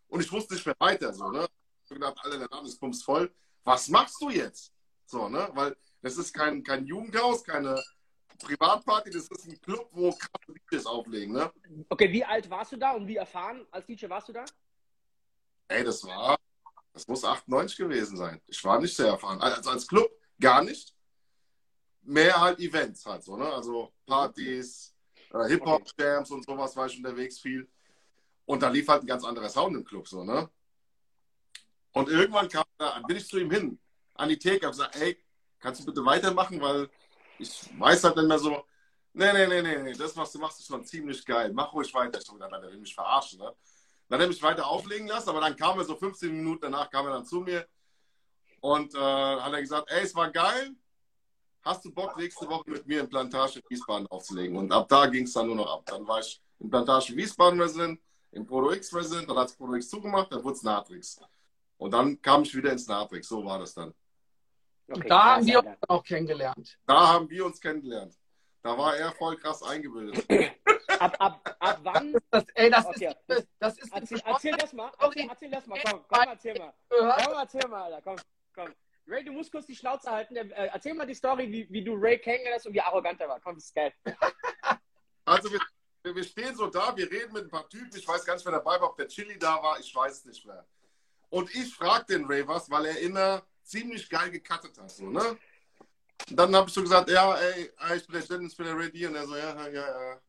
Und 0.08 0.20
ich 0.20 0.32
wusste 0.32 0.54
nicht 0.54 0.64
mehr 0.64 0.76
weiter. 0.78 1.12
So, 1.12 1.30
ne? 1.30 1.46
Ich 1.84 1.90
habe 1.90 2.00
gedacht, 2.00 2.18
Alter, 2.24 2.38
der 2.38 2.48
Laden 2.50 2.66
ist 2.66 2.80
pumps 2.80 3.02
voll. 3.02 3.30
Was 3.64 3.88
machst 3.88 4.16
du 4.22 4.30
jetzt? 4.30 4.72
So, 5.04 5.28
ne? 5.28 5.50
Weil 5.52 5.76
das 6.00 6.16
ist 6.16 6.32
kein, 6.32 6.62
kein 6.62 6.86
Jugendhaus, 6.86 7.44
keine 7.44 7.82
Privatparty, 8.38 9.10
das 9.10 9.28
ist 9.28 9.46
ein 9.46 9.60
Club, 9.60 9.86
wo 9.92 10.12
krasse 10.12 10.54
DJs 10.70 10.86
auflegen. 10.86 11.34
Ne? 11.34 11.52
Okay, 11.90 12.10
wie 12.10 12.24
alt 12.24 12.48
warst 12.48 12.72
du 12.72 12.78
da 12.78 12.92
und 12.92 13.06
wie 13.06 13.16
erfahren 13.16 13.66
als 13.70 13.84
DJ 13.84 14.08
warst 14.08 14.28
du 14.28 14.32
da? 14.32 14.46
Ey, 15.68 15.84
das 15.84 16.02
war, 16.04 16.38
das 16.94 17.06
muss 17.06 17.22
98 17.24 17.76
gewesen 17.76 18.16
sein. 18.16 18.40
Ich 18.46 18.64
war 18.64 18.80
nicht 18.80 18.96
sehr 18.96 19.08
erfahren. 19.08 19.38
Also 19.42 19.68
als 19.68 19.86
Club 19.86 20.10
gar 20.40 20.64
nicht 20.64 20.94
mehr 22.02 22.40
halt 22.40 22.58
Events 22.58 23.04
halt 23.06 23.22
so, 23.22 23.36
ne? 23.36 23.52
Also 23.52 23.92
Partys, 24.06 24.94
äh, 25.32 25.48
Hip-Hop-Jams 25.48 26.30
und 26.30 26.44
sowas 26.44 26.76
war 26.76 26.86
ich 26.86 26.96
unterwegs 26.96 27.38
viel. 27.38 27.68
Und 28.44 28.62
da 28.62 28.68
lief 28.68 28.88
halt 28.88 29.02
ein 29.02 29.06
ganz 29.06 29.24
anderer 29.24 29.48
Sound 29.48 29.76
im 29.76 29.84
Club, 29.84 30.08
so, 30.08 30.24
ne? 30.24 30.50
Und 31.92 32.08
irgendwann 32.08 32.48
kam, 32.48 32.64
da 32.78 33.00
bin 33.06 33.16
ich 33.16 33.26
zu 33.26 33.38
ihm 33.38 33.50
hin, 33.50 33.78
an 34.14 34.28
die 34.28 34.38
Theke, 34.38 34.66
hab 34.66 34.72
gesagt, 34.72 34.96
ey, 34.96 35.22
kannst 35.58 35.80
du 35.80 35.86
bitte 35.86 36.04
weitermachen, 36.04 36.60
weil 36.60 36.88
ich 37.38 37.68
weiß 37.78 38.04
halt 38.04 38.16
nicht 38.16 38.28
mehr 38.28 38.38
so, 38.38 38.64
nee, 39.12 39.32
nee, 39.32 39.46
nee, 39.46 39.62
nee, 39.62 39.82
nee, 39.82 39.92
das, 39.92 40.16
was 40.16 40.32
du 40.32 40.38
machst, 40.38 40.60
ist 40.60 40.66
schon 40.66 40.84
ziemlich 40.84 41.24
geil, 41.24 41.52
mach 41.52 41.72
ruhig 41.72 41.92
weiter. 41.94 42.20
Ich 42.20 42.28
hab 42.28 42.34
gedacht, 42.34 42.52
der 42.52 42.70
will 42.70 42.78
mich 42.78 42.94
verarschen, 42.94 43.38
ne? 43.38 43.54
Dann 44.08 44.18
hat 44.18 44.26
er 44.26 44.28
mich 44.28 44.42
weiter 44.42 44.66
auflegen 44.66 45.06
lassen, 45.06 45.30
aber 45.30 45.40
dann 45.40 45.54
kam 45.54 45.78
er 45.78 45.84
so 45.84 45.96
15 45.96 46.32
Minuten 46.32 46.62
danach, 46.62 46.90
kam 46.90 47.06
er 47.06 47.12
dann 47.12 47.24
zu 47.24 47.40
mir 47.40 47.66
und 48.60 48.94
äh, 48.94 48.98
hat 48.98 49.52
er 49.52 49.60
gesagt, 49.60 49.90
ey, 49.90 50.02
es 50.02 50.14
war 50.14 50.30
geil, 50.30 50.74
hast 51.62 51.84
du 51.84 51.92
Bock, 51.92 52.16
nächste 52.16 52.48
Woche 52.48 52.70
mit 52.70 52.86
mir 52.86 53.00
in 53.00 53.08
Plantage 53.08 53.60
Wiesbaden 53.68 54.06
aufzulegen? 54.08 54.56
Und 54.56 54.72
ab 54.72 54.88
da 54.88 55.06
ging 55.06 55.24
es 55.24 55.32
dann 55.32 55.46
nur 55.46 55.56
noch 55.56 55.72
ab. 55.72 55.82
Dann 55.86 56.06
war 56.06 56.20
ich 56.20 56.40
in 56.58 56.70
Plantage 56.70 57.14
Wiesbaden 57.16 57.60
Resident, 57.60 58.00
im 58.32 58.46
Proto 58.46 58.72
X 58.72 58.94
Resident, 58.94 59.28
dann 59.28 59.36
hat 59.36 59.48
es 59.48 59.56
Proto 59.56 59.74
X 59.74 59.88
zugemacht, 59.88 60.32
dann 60.32 60.42
wurde 60.42 60.54
es 60.54 60.62
Natrix. 60.62 61.20
Und 61.78 61.92
dann 61.92 62.20
kam 62.20 62.42
ich 62.42 62.54
wieder 62.54 62.72
ins 62.72 62.86
Natrix, 62.86 63.28
so 63.28 63.44
war 63.44 63.58
das 63.58 63.74
dann. 63.74 63.94
Okay, 64.88 65.08
da 65.08 65.36
haben 65.36 65.46
wir 65.46 65.58
uns 65.60 65.68
auch 65.88 66.04
kennengelernt. 66.04 66.78
Da 66.86 67.08
haben 67.08 67.30
wir 67.30 67.46
uns 67.46 67.60
kennengelernt. 67.60 68.18
Da 68.62 68.76
war 68.76 68.96
er 68.96 69.12
voll 69.12 69.36
krass 69.36 69.62
eingebildet. 69.62 70.26
ab, 70.98 71.16
ab, 71.18 71.56
ab 71.58 71.80
wann? 71.82 72.14
Das, 72.30 72.44
ey, 72.54 72.70
das, 72.70 72.86
okay. 72.86 73.14
ist, 73.28 73.48
das 73.58 73.78
ist 73.78 73.92
erzähl, 73.92 74.20
erzähl 74.24 74.56
das 74.56 74.72
mal. 74.72 74.92
Erzähl, 74.98 75.28
erzähl 75.28 75.50
das 75.50 75.66
mal. 75.66 75.80
Komm, 75.82 76.04
komm, 76.08 76.28
erzähl 76.28 76.58
mal. 76.58 76.72
Komm, 76.88 77.32
erzähl 77.38 77.68
mal, 77.68 77.82
Alter. 77.84 78.02
Komm, 78.02 78.16
komm. 78.54 78.74
Ray, 79.06 79.24
du 79.24 79.32
musst 79.32 79.50
kurz 79.50 79.66
die 79.66 79.74
Schnauze 79.74 80.10
halten. 80.10 80.36
Äh, 80.36 80.70
erzähl 80.72 80.94
mal 80.94 81.06
die 81.06 81.14
Story, 81.14 81.50
wie, 81.50 81.66
wie 81.70 81.82
du 81.82 81.94
Ray 81.94 82.18
kennengelernt 82.18 82.60
hast 82.60 82.66
und 82.66 82.74
wie 82.74 82.80
arrogant 82.80 83.20
er 83.20 83.28
war. 83.28 83.40
Komm, 83.40 83.56
das 83.56 83.64
ist 83.64 83.74
geil. 83.74 83.92
Also 85.26 85.48
wir, 85.52 85.60
wir 86.02 86.24
stehen 86.24 86.56
so 86.56 86.66
da, 86.66 86.96
wir 86.96 87.08
reden 87.08 87.32
mit 87.32 87.44
ein 87.44 87.50
paar 87.50 87.68
Typen, 87.68 87.96
ich 87.96 88.08
weiß 88.08 88.24
gar 88.24 88.34
nicht, 88.34 88.44
wer 88.44 88.52
dabei 88.52 88.80
war, 88.80 88.90
ob 88.90 88.96
der 88.96 89.06
Chili 89.06 89.38
da 89.38 89.62
war, 89.62 89.78
ich 89.78 89.94
weiß 89.94 90.24
nicht 90.24 90.44
mehr. 90.44 90.66
Und 91.28 91.54
ich 91.54 91.72
frage 91.72 92.06
den 92.06 92.24
Ray 92.24 92.48
was, 92.48 92.68
weil 92.68 92.86
er 92.86 92.98
immer 92.98 93.42
ziemlich 93.62 94.08
geil 94.10 94.30
gecuttet 94.30 94.76
hat. 94.76 94.90
So, 94.90 95.08
ne? 95.08 95.38
Dann 96.30 96.54
habe 96.54 96.68
ich 96.68 96.74
so 96.74 96.82
gesagt, 96.82 97.08
ja, 97.10 97.36
ey, 97.36 97.70
ich 97.96 98.06
bin 98.06 98.20
der 98.20 98.28
Dennis, 98.28 98.52
ich 98.52 98.56
bin 98.58 98.66
der 98.66 98.76
Ray 98.76 98.90
D. 98.90 99.06
Und 99.06 99.14
er 99.14 99.26
so, 99.26 99.36
ja, 99.36 99.68
ja, 99.68 99.68
ja. 99.68 100.20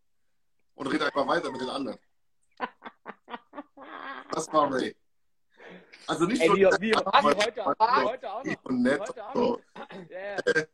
Und 0.76 0.88
redet 0.88 1.08
einfach 1.08 1.28
weiter 1.28 1.52
mit 1.52 1.62
den 1.62 1.70
anderen. 1.70 2.00
Das 4.32 4.52
war 4.54 4.72
Ray. 4.72 4.96
Also 6.08 6.26
nicht 6.26 6.41
Ey, 6.41 6.47
so 6.47 6.56
wie, 6.56 6.66
wie, 6.80 6.91
wie 6.91 6.95
heute, 6.95 7.66
heute 7.66 8.32
auch 8.34 8.43
noch. 8.43 8.72
nett. 8.72 8.99
Heute 9.02 9.26
auch 9.28 9.34
So. 9.36 9.62
noch. 9.76 10.66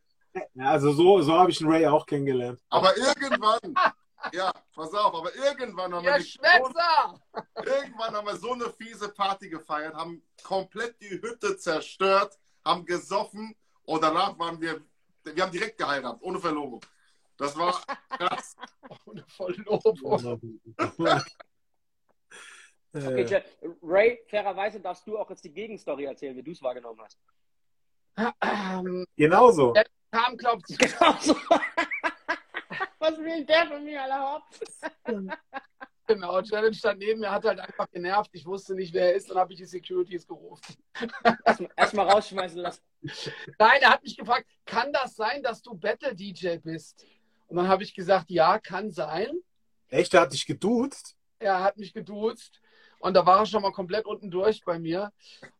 Ja, 0.54 0.70
also 0.70 0.92
so, 0.92 1.22
so 1.22 1.32
habe 1.38 1.50
ich 1.50 1.58
den 1.58 1.68
Ray 1.68 1.86
auch 1.86 2.06
kennengelernt. 2.06 2.60
Aber 2.68 2.96
irgendwann, 2.96 3.58
ja, 4.32 4.52
pass 4.74 4.92
auf, 4.94 5.14
aber 5.14 5.34
irgendwann 5.34 5.94
haben 5.94 6.04
wir 6.04 6.20
Schwätzer! 6.20 7.20
Irgendwann 7.64 8.14
haben 8.14 8.26
wir 8.26 8.36
so 8.36 8.52
eine 8.52 8.70
fiese 8.70 9.08
Party 9.08 9.48
gefeiert, 9.48 9.94
haben 9.94 10.22
komplett 10.42 11.00
die 11.00 11.10
Hütte 11.10 11.56
zerstört, 11.56 12.38
haben 12.64 12.84
gesoffen 12.84 13.54
und 13.84 14.02
danach 14.02 14.38
waren 14.38 14.60
wir, 14.60 14.80
wir 15.24 15.42
haben 15.42 15.52
direkt 15.52 15.78
geheiratet, 15.78 16.20
ohne 16.22 16.38
Verlobung. 16.38 16.80
Das 17.36 17.56
war 17.56 17.80
krass. 18.10 18.56
Ohne 19.06 19.24
Verlobung. 19.28 20.60
Okay, 23.06 23.22
äh, 23.22 23.26
Jeff, 23.26 23.44
Ray, 23.82 24.20
fairerweise 24.26 24.80
darfst 24.80 25.06
du 25.06 25.18
auch 25.18 25.28
jetzt 25.30 25.44
die 25.44 25.52
Gegenstory 25.52 26.04
erzählen, 26.04 26.36
wie 26.36 26.42
du 26.42 26.52
es 26.52 26.62
wahrgenommen 26.62 27.00
hast. 27.00 27.18
Genauso. 29.16 29.74
kam, 30.10 30.36
glaubt 30.36 30.64
ich, 30.68 30.78
Genau 30.78 31.16
so. 31.20 31.34
Was 32.98 33.16
will 33.18 33.44
der 33.44 33.66
von 33.66 33.84
mir, 33.84 34.02
Alter? 34.02 34.42
genau. 36.06 36.42
Challenge 36.42 36.74
stand 36.74 36.98
neben 36.98 37.20
mir, 37.20 37.30
hat 37.30 37.44
halt 37.44 37.60
einfach 37.60 37.88
genervt. 37.90 38.30
Ich 38.32 38.44
wusste 38.44 38.74
nicht, 38.74 38.92
wer 38.92 39.10
er 39.10 39.14
ist, 39.14 39.30
dann 39.30 39.38
habe 39.38 39.52
ich 39.52 39.58
die 39.58 39.64
Securities 39.66 40.26
gerufen. 40.26 40.76
Erstmal 41.44 41.70
erst 41.76 41.94
mal 41.94 42.08
rausschmeißen 42.08 42.58
lassen. 42.58 42.82
Nein, 43.58 43.78
er 43.80 43.90
hat 43.90 44.02
mich 44.02 44.16
gefragt, 44.16 44.46
kann 44.66 44.92
das 44.92 45.14
sein, 45.14 45.42
dass 45.42 45.62
du 45.62 45.74
Battle-DJ 45.74 46.58
bist? 46.58 47.06
Und 47.46 47.56
dann 47.56 47.68
habe 47.68 47.84
ich 47.84 47.94
gesagt, 47.94 48.30
ja, 48.30 48.58
kann 48.58 48.90
sein. 48.90 49.38
Echt, 49.88 50.12
der 50.12 50.22
hat 50.22 50.32
dich 50.32 50.44
geduzt? 50.44 51.16
Er 51.38 51.62
hat 51.62 51.78
mich 51.78 51.92
geduzt 51.92 52.60
und 52.98 53.14
da 53.14 53.24
war 53.24 53.40
er 53.40 53.46
schon 53.46 53.62
mal 53.62 53.72
komplett 53.72 54.06
unten 54.06 54.30
durch 54.30 54.64
bei 54.64 54.78
mir. 54.78 55.12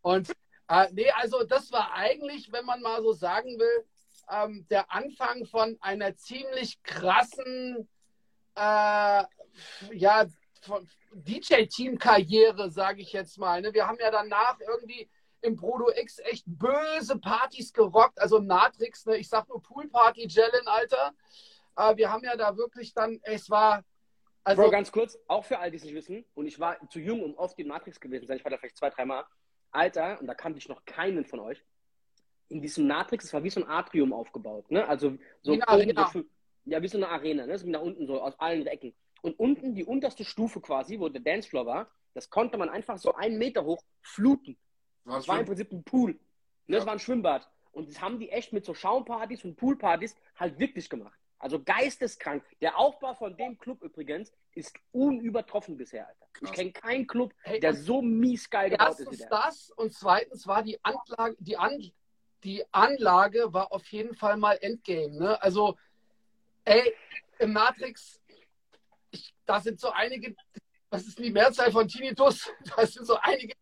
Und 0.03 0.31
äh, 0.69 0.89
nee, 0.93 1.11
also 1.11 1.45
das 1.45 1.73
war 1.73 1.93
eigentlich, 1.93 2.53
wenn 2.53 2.65
man 2.65 2.81
mal 2.83 3.03
so 3.03 3.13
sagen 3.13 3.59
will, 3.59 3.87
ähm, 4.31 4.67
der 4.71 4.93
Anfang 4.93 5.47
von 5.47 5.77
einer 5.81 6.15
ziemlich 6.17 6.83
krassen 6.83 7.89
äh, 8.55 9.25
ja, 9.93 10.27
DJ-Team-Karriere, 11.13 12.71
sage 12.71 13.01
ich 13.03 13.13
jetzt 13.13 13.39
mal. 13.39 13.61
Ne? 13.63 13.73
Wir 13.73 13.87
haben 13.87 13.99
ja 14.01 14.11
danach 14.11 14.59
irgendwie 14.61 15.09
im 15.41 15.57
Prodo 15.57 15.91
X 15.91 16.19
echt 16.25 16.45
böse 16.47 17.19
Partys 17.19 17.73
gerockt, 17.73 18.21
also 18.21 18.41
Natrix, 18.41 19.07
ne? 19.07 19.17
ich 19.17 19.29
sag 19.29 19.49
nur 19.49 19.63
Poolparty, 19.63 20.27
Jellen, 20.27 20.67
Alter. 20.67 21.15
Äh, 21.77 21.97
wir 21.97 22.11
haben 22.11 22.25
ja 22.25 22.37
da 22.37 22.57
wirklich 22.57 22.93
dann, 22.93 23.21
es 23.23 23.49
war, 23.49 23.85
also 24.45 24.63
Bro, 24.63 24.71
ganz 24.71 24.93
kurz, 24.93 25.19
auch 25.27 25.45
für 25.45 25.59
all 25.59 25.71
die 25.71 25.77
es 25.77 25.85
nicht 25.85 25.95
wissen, 25.95 26.25
und 26.35 26.47
ich 26.47 26.59
war 26.59 26.77
zu 26.91 27.01
jung, 27.01 27.23
um 27.23 27.35
oft 27.37 27.59
in 27.59 27.69
Matrix 27.69 28.01
gewesen 28.01 28.23
zu 28.23 28.29
sein, 28.29 28.39
ich 28.39 28.45
war 28.45 28.51
da 28.51 28.59
vielleicht 28.59 28.77
zwei, 28.77 28.91
dreimal. 28.91 29.25
Alter, 29.71 30.19
und 30.21 30.27
da 30.27 30.35
kannte 30.35 30.59
ich 30.59 30.69
noch 30.69 30.85
keinen 30.87 31.25
von 31.27 31.41
euch. 31.41 31.63
In 32.49 32.63
diesem 32.63 32.87
Matrix, 32.87 33.27
es 33.27 33.35
war 33.35 33.45
wie 33.45 33.51
so 33.51 33.61
ein 33.61 33.69
Atrium 33.69 34.13
aufgebaut, 34.13 34.71
ne? 34.71 34.89
Also 34.89 35.19
so, 35.43 35.53
eine 35.53 35.63
oben 35.63 35.69
Arena. 35.69 36.11
so 36.11 36.25
ja, 36.65 36.83
wie 36.83 36.89
so 36.89 36.97
eine 36.99 37.09
Arena, 37.09 37.47
ne? 37.47 37.59
So 37.59 37.67
wie 37.67 37.71
nach 37.71 37.83
unten, 37.83 38.07
so 38.07 38.21
aus 38.21 38.39
allen 38.41 38.67
Ecken. 38.67 38.95
Und 39.21 39.39
unten, 39.39 39.75
die 39.75 39.85
unterste 39.85 40.25
Stufe 40.25 40.61
quasi, 40.61 40.99
wo 40.99 41.09
der 41.09 41.21
Dancefloor 41.21 41.67
war, 41.67 41.91
das 42.15 42.31
konnte 42.31 42.57
man 42.57 42.69
einfach 42.69 42.99
so 42.99 43.15
einen 43.15 43.39
Meter 43.39 43.65
hoch 43.65 43.83
fluten. 44.01 44.57
Das 45.05 45.29
war 45.29 45.41
im. 45.41 45.47
Prinzip 45.47 45.73
ein 45.73 45.83
Pool. 45.85 46.13
Ne? 46.13 46.77
Das 46.77 46.85
Ja. 46.85 46.87
war 46.87 46.93
ein 46.95 46.99
Schwimmbad. 46.99 47.49
Und 47.73 47.89
das 47.89 48.01
haben 48.01 48.19
die 48.19 48.31
echt 48.31 48.53
mit 48.53 48.65
so 48.65 48.75
Schaumpartys 48.75 49.45
und 49.45 49.57
Poolpartys 49.57 50.17
halt 50.37 50.59
wirklich 50.59 50.89
gemacht. 50.89 51.19
Also 51.39 51.63
geisteskrank. 51.63 52.43
Der 52.61 52.77
Aufbau 52.77 53.15
von 53.15 53.37
dem 53.37 53.59
Club 53.59 53.83
übrigens 53.83 54.33
ist 54.55 54.75
unübertroffen 54.93 55.77
bisher, 55.77 56.09
Alter. 56.09 56.27
Ich 56.35 56.41
Krass. 56.41 56.53
kenne 56.53 56.73
keinen 56.73 57.07
Club, 57.07 57.33
Hey, 57.43 57.61
der 57.61 57.75
so 57.75 58.03
mies 58.03 58.51
geil 58.51 58.71
gebaut 58.71 58.91
ist 58.91 58.99
wie 58.99 59.03
Erstens 59.05 59.19
der. 59.19 59.29
das 59.29 59.71
und 59.71 59.93
zweitens 59.93 60.47
war 60.47 60.63
die 60.63 60.79
Anlage, 60.85 61.37
die, 61.39 61.57
An 61.57 61.93
die 62.45 62.65
Anlage 62.73 63.53
war 63.53 63.73
auf 63.73 63.87
jeden 63.89 64.15
Fall 64.15 64.37
mal 64.37 64.59
Endgame. 64.61 65.17
Ne? 65.17 65.43
Also, 65.43 65.77
ey, 66.65 66.95
im 67.39 67.53
Matrix, 67.53 68.21
ich, 69.11 69.35
da 69.47 69.61
sind 69.61 69.79
so 69.81 69.91
einige, 69.91 70.35
was 70.91 71.07
ist 71.07 71.19
denn 71.19 71.27
die 71.27 71.33
Mehrzahl 71.33 71.71
von 71.71 71.87
Tinnitus? 71.87 72.51
Da 72.77 72.87
sind 72.87 73.07
so 73.07 73.17
einige. 73.21 73.55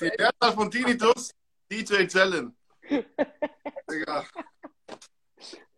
Die. 0.00 0.10
Mehrzahl 0.18 0.52
von 0.52 0.70
Tinnitus, 0.70 1.30
DJ 1.70 2.04
Jellen. 2.08 2.56
Digga. 3.90 4.24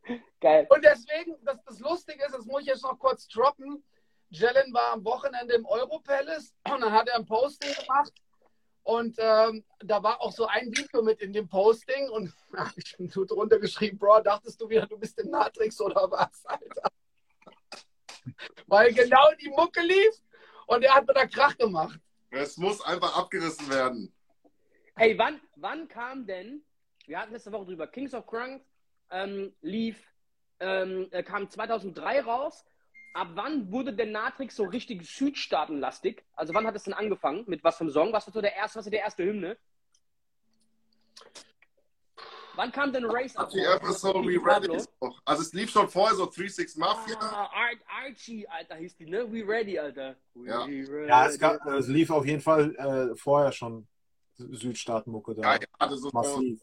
Geil. 0.41 0.67
Und 0.71 0.85
deswegen, 0.85 1.37
das, 1.45 1.63
das 1.65 1.79
Lustige 1.81 2.25
ist, 2.25 2.35
das 2.35 2.45
muss 2.45 2.63
ich 2.63 2.69
jetzt 2.69 2.83
noch 2.83 2.99
kurz 2.99 3.29
droppen. 3.29 3.83
Jellen 4.31 4.73
war 4.73 4.93
am 4.93 5.05
Wochenende 5.05 5.55
im 5.55 5.67
Europalace 5.67 6.55
und 6.71 6.81
dann 6.81 6.93
hat 6.93 7.09
er 7.09 7.17
ein 7.17 7.27
Posting 7.27 7.73
gemacht. 7.75 8.13
Und 8.83 9.17
ähm, 9.19 9.65
da 9.81 10.03
war 10.03 10.21
auch 10.23 10.33
so 10.33 10.47
ein 10.47 10.69
Video 10.69 11.03
mit 11.03 11.21
in 11.21 11.33
dem 11.33 11.49
Posting 11.49 12.09
und 12.09 12.33
da 12.53 12.69
hab 12.69 12.77
ich 12.77 12.97
so 13.13 13.25
drunter 13.25 13.59
geschrieben, 13.59 13.99
Bro, 13.99 14.21
dachtest 14.23 14.61
du 14.61 14.69
wieder, 14.69 14.87
du 14.87 14.99
bist 14.99 15.19
in 15.19 15.31
Matrix 15.31 15.81
oder 15.81 16.11
was, 16.11 16.45
Alter? 16.47 16.89
Weil 18.67 18.93
genau 18.95 19.29
die 19.41 19.51
Mucke 19.51 19.81
lief 19.83 20.15
und 20.67 20.83
er 20.83 20.95
hat 20.95 21.07
mir 21.07 21.15
da 21.15 21.27
Krach 21.27 21.57
gemacht. 21.57 21.99
Es 22.31 22.57
muss 22.57 22.81
einfach 22.83 23.17
abgerissen 23.17 23.69
werden. 23.71 24.13
Ey, 24.97 25.17
wann, 25.17 25.41
wann 25.57 25.89
kam 25.89 26.27
denn, 26.27 26.65
wir 27.07 27.21
hatten 27.21 27.33
letzte 27.33 27.53
Woche 27.53 27.67
drüber, 27.67 27.87
Kings 27.87 28.15
of 28.15 28.27
Crunk 28.27 28.63
ähm, 29.11 29.53
lief, 29.61 30.03
ähm, 30.61 31.09
äh, 31.11 31.23
kam 31.23 31.49
2003 31.49 32.21
raus. 32.23 32.65
Ab 33.15 33.29
wann 33.35 33.73
wurde 33.73 33.93
denn 33.93 34.13
Natrix 34.13 34.57
so 34.57 34.65
richtig 34.67 35.09
Südstaatenlastig? 35.09 36.25
Also 36.35 36.55
wann 36.55 36.67
hat 36.67 36.77
es 36.77 36.85
denn 36.85 36.95
angefangen? 36.95 37.45
Mit 37.47 37.65
was 37.65 37.77
für 37.77 37.85
einem 37.85 37.91
Song? 37.91 38.13
Was 38.13 38.27
war 38.27 38.35
so 38.35 38.41
der 38.41 38.55
erste, 38.55 38.79
was 38.79 38.87
war 38.87 38.91
der 38.91 39.01
erste 39.01 39.25
Hymne? 39.25 39.57
Wann 42.55 42.73
kam 42.73 42.93
denn 42.93 43.05
Race 43.05 43.37
Hat 43.37 43.53
die 43.53 43.61
Episode 43.61 44.19
We 44.27 44.45
Ready 44.45 44.77
ist 44.77 44.91
auch. 44.99 45.17
Also 45.25 45.43
es 45.43 45.53
lief 45.53 45.71
schon 45.71 45.89
vorher 45.89 46.17
so 46.17 46.25
3-6 46.25 46.77
Mafia. 46.77 47.17
Ah, 47.21 47.49
Ar 47.53 47.71
Archie, 48.05 48.49
Alter, 48.49 48.75
hieß 48.75 48.97
die, 48.97 49.07
ne? 49.07 49.33
We 49.33 49.47
Ready, 49.47 49.79
Alter. 49.79 50.17
We 50.35 50.49
Ja. 50.49 50.63
ready. 50.65 51.09
Ja, 51.09 51.27
es, 51.27 51.39
gab, 51.39 51.65
es 51.67 51.87
lief 51.87 52.11
auf 52.11 52.27
jeden 52.27 52.41
Fall 52.41 52.75
äh, 52.75 53.15
vorher 53.17 53.53
schon 53.53 53.87
Südstaatenmucke 54.35 55.37
da. 55.37 55.43
Ja, 55.43 55.55
ja, 55.55 55.67
hatte 55.79 55.97
so, 55.97 56.11
Massiv. 56.13 56.61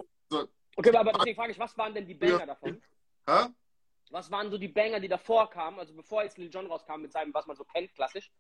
Okay, 0.76 0.96
aber 0.96 1.14
deswegen 1.14 1.36
frage 1.36 1.52
ich, 1.52 1.60
was 1.60 1.78
waren 1.78 1.94
denn 1.94 2.06
die 2.06 2.14
Banger 2.14 2.40
Ja. 2.40 2.46
davon? 2.46 2.82
Hä? 3.28 3.48
Was 4.12 4.30
waren 4.30 4.52
so 4.52 4.58
die 4.58 4.68
Banger, 4.68 5.00
die 5.00 5.08
davor 5.08 5.50
kamen? 5.50 5.80
Also 5.80 5.94
bevor 5.94 6.24
jetzt 6.24 6.38
Lil 6.38 6.50
Jon 6.50 6.68
rauskam 6.68 7.02
mit 7.02 7.12
seinem, 7.12 7.34
was 7.34 7.48
man 7.48 7.56
so 7.56 7.64
kennt, 7.64 7.94
klassisch. 7.96 8.32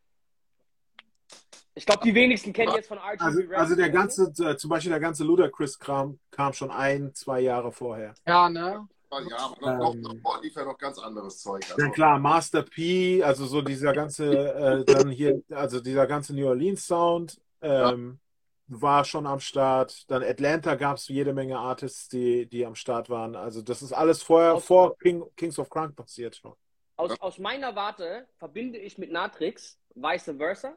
Ich 1.74 1.86
glaube, 1.86 2.04
die 2.04 2.14
wenigsten 2.16 2.54
kennen 2.54 2.74
jetzt 2.74 2.88
von 2.88 2.98
Archie. 2.98 3.24
Also, 3.24 3.42
also 3.54 3.76
der 3.76 3.90
ganze, 3.90 4.32
äh, 4.44 4.56
zum 4.56 4.70
Beispiel 4.70 4.92
der 4.92 5.00
ganze 5.02 5.24
Ludacris-Kram 5.26 6.20
kam 6.32 6.54
schon 6.54 6.72
ein, 6.72 7.14
zwei 7.14 7.42
Jahre 7.42 7.72
vorher. 7.72 8.14
Ja, 8.26 8.48
ne? 8.48 8.88
Ja, 9.30 9.38
aber 9.38 9.78
noch, 9.78 9.94
Ähm. 9.94 10.02
noch 10.02 10.14
davor 10.14 10.42
lief 10.42 10.56
ja 10.56 10.66
noch 10.66 10.78
ganz 10.78 11.00
anderes 11.00 11.40
Zeug. 11.42 11.68
Ja 11.68 11.76
Also, 11.76 11.90
klar, 11.92 12.20
Master 12.20 12.64
P, 12.64 13.24
also 13.24 13.46
so 13.46 13.62
dieser 13.62 13.94
ganze, 13.94 14.54
äh, 14.54 14.86
dann 14.86 15.10
hier, 15.10 15.42
also 15.52 15.80
dieser 15.80 16.06
ganze 16.08 16.34
New 16.34 16.48
Orleans 16.48 16.86
Sound 16.86 17.42
ähm, 17.62 18.20
war 18.68 19.06
schon 19.06 19.28
am 19.28 19.40
Start. 19.40 20.10
Dann 20.10 20.24
Atlanta 20.24 20.76
gab 20.76 20.98
es 20.98 21.08
jede 21.08 21.34
Menge 21.34 21.58
Artists, 21.60 22.08
die, 22.10 22.46
die 22.48 22.66
am 22.66 22.76
Start 22.76 23.10
waren. 23.10 23.36
Also 23.36 23.62
das 23.62 23.82
ist 23.82 23.94
alles 23.94 24.24
vorher, 24.24 24.56
Aus- 24.56 24.66
vor 24.66 24.98
King, 24.98 25.24
Kings 25.36 25.60
of 25.60 25.70
Crunk 25.70 25.96
passiert 25.96 26.36
schon. 26.36 26.54
Aus, 26.98 27.20
aus 27.20 27.38
meiner 27.40 27.76
Warte 27.76 28.28
verbinde 28.38 28.80
ich 28.80 28.98
mit 28.98 29.12
Natrix 29.12 29.78
vice 29.96 30.32
versa 30.38 30.74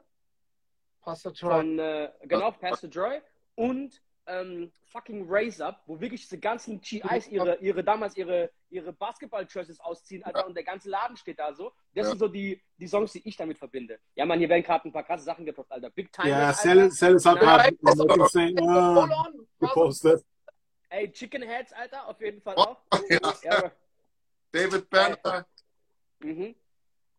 Pastor 1.01 1.33
Troy. 1.33 1.49
von, 1.49 1.79
äh, 1.79 2.11
genau, 2.23 2.51
Pastor 2.51 2.89
Joy 2.89 3.21
und 3.55 4.01
ähm, 4.29 4.71
fucking 4.85 5.25
Raise 5.29 5.63
Up, 5.65 5.81
wo 5.85 5.99
wirklich 5.99 6.21
diese 6.21 6.37
ganzen 6.39 6.79
GIs 6.81 7.27
ihre, 7.27 7.57
ihre 7.57 7.83
damals 7.83 8.15
ihre, 8.15 8.51
ihre 8.69 8.93
Basketball-Jerseys 8.93 9.79
ausziehen, 9.79 10.23
Alter, 10.23 10.45
und 10.47 10.55
der 10.55 10.63
ganze 10.63 10.89
Laden 10.89 11.17
steht 11.17 11.39
da 11.39 11.53
so. 11.53 11.71
Das 11.93 12.05
Ja. 12.05 12.09
sind 12.11 12.19
so 12.19 12.27
die, 12.27 12.61
die 12.77 12.87
Songs, 12.87 13.11
die 13.13 13.27
ich 13.27 13.35
damit 13.35 13.57
verbinde. 13.57 13.99
Ja, 14.15 14.25
man, 14.25 14.39
hier 14.39 14.49
werden 14.49 14.63
gerade 14.63 14.87
ein 14.87 14.91
paar 14.91 15.03
krasse 15.03 15.23
Sachen 15.23 15.45
gedroppt, 15.45 15.71
Alter. 15.71 15.89
Big 15.89 16.11
Time. 16.13 16.29
Ja, 16.29 16.47
Alter. 16.47 16.89
Sell, 16.91 16.91
Sell 16.91 17.15
up, 17.27 17.41
Ja, 17.41 17.63
hat 17.63 17.73
on. 17.83 19.47
gepostet. 19.59 20.25
Ey, 20.89 21.11
Chicken 21.11 21.43
Heads, 21.43 21.73
Alter, 21.73 22.07
auf 22.07 22.19
jeden 22.21 22.41
Fall 22.41 22.55
Oh, 22.57 22.61
auch. 22.61 22.77
ja. 23.09 23.33
Ja, 23.43 23.71
David 24.51 24.89
Banner, 24.89 25.45
mhm. 26.19 26.55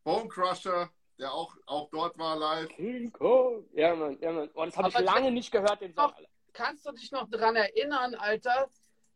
Bone 0.02 0.28
Crusher, 0.28 0.90
der 1.18 1.32
auch, 1.32 1.54
auch 1.66 1.88
dort 1.90 2.18
war 2.18 2.36
live. 2.36 2.68
King 2.70 3.12
Kong. 3.12 3.64
Ja, 3.72 3.94
Mann, 3.94 4.18
ja, 4.20 4.32
Mann. 4.32 4.50
Oh, 4.54 4.64
das 4.64 4.76
habe 4.76 4.88
ich 4.88 4.98
lange 4.98 5.30
nicht 5.30 5.52
gehört, 5.52 5.80
den 5.80 5.94
Song. 5.94 6.08
Doch. 6.10 6.20
Kannst 6.52 6.86
du 6.86 6.92
dich 6.92 7.10
noch 7.12 7.28
daran 7.28 7.56
erinnern, 7.56 8.14
Alter, 8.14 8.68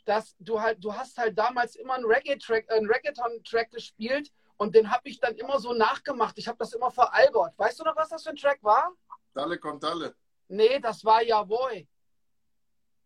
dass 0.04 0.36
du 0.38 0.60
halt, 0.60 0.84
du 0.84 0.94
hast 0.94 1.16
halt 1.18 1.38
damals 1.38 1.76
immer 1.76 1.94
einen 1.94 2.04
Reggae-Track, 2.04 2.66
äh, 2.68 2.74
einen 2.74 2.90
Reggaeton-Track 2.90 3.70
gespielt 3.70 4.30
und 4.56 4.74
den 4.74 4.90
habe 4.90 5.08
ich 5.08 5.18
dann 5.18 5.34
immer 5.36 5.58
so 5.58 5.72
nachgemacht. 5.72 6.38
Ich 6.38 6.46
habe 6.46 6.58
das 6.58 6.72
immer 6.72 6.90
veralbert. 6.90 7.58
Weißt 7.58 7.80
du 7.80 7.84
noch, 7.84 7.96
was 7.96 8.10
das 8.10 8.22
für 8.22 8.30
ein 8.30 8.36
Track 8.36 8.62
war? 8.62 8.92
Dalle 9.32 9.58
kommt 9.58 9.82
Dalle. 9.82 10.14
Nee, 10.48 10.78
das 10.78 11.04
war 11.04 11.22
Jawohl. 11.22 11.86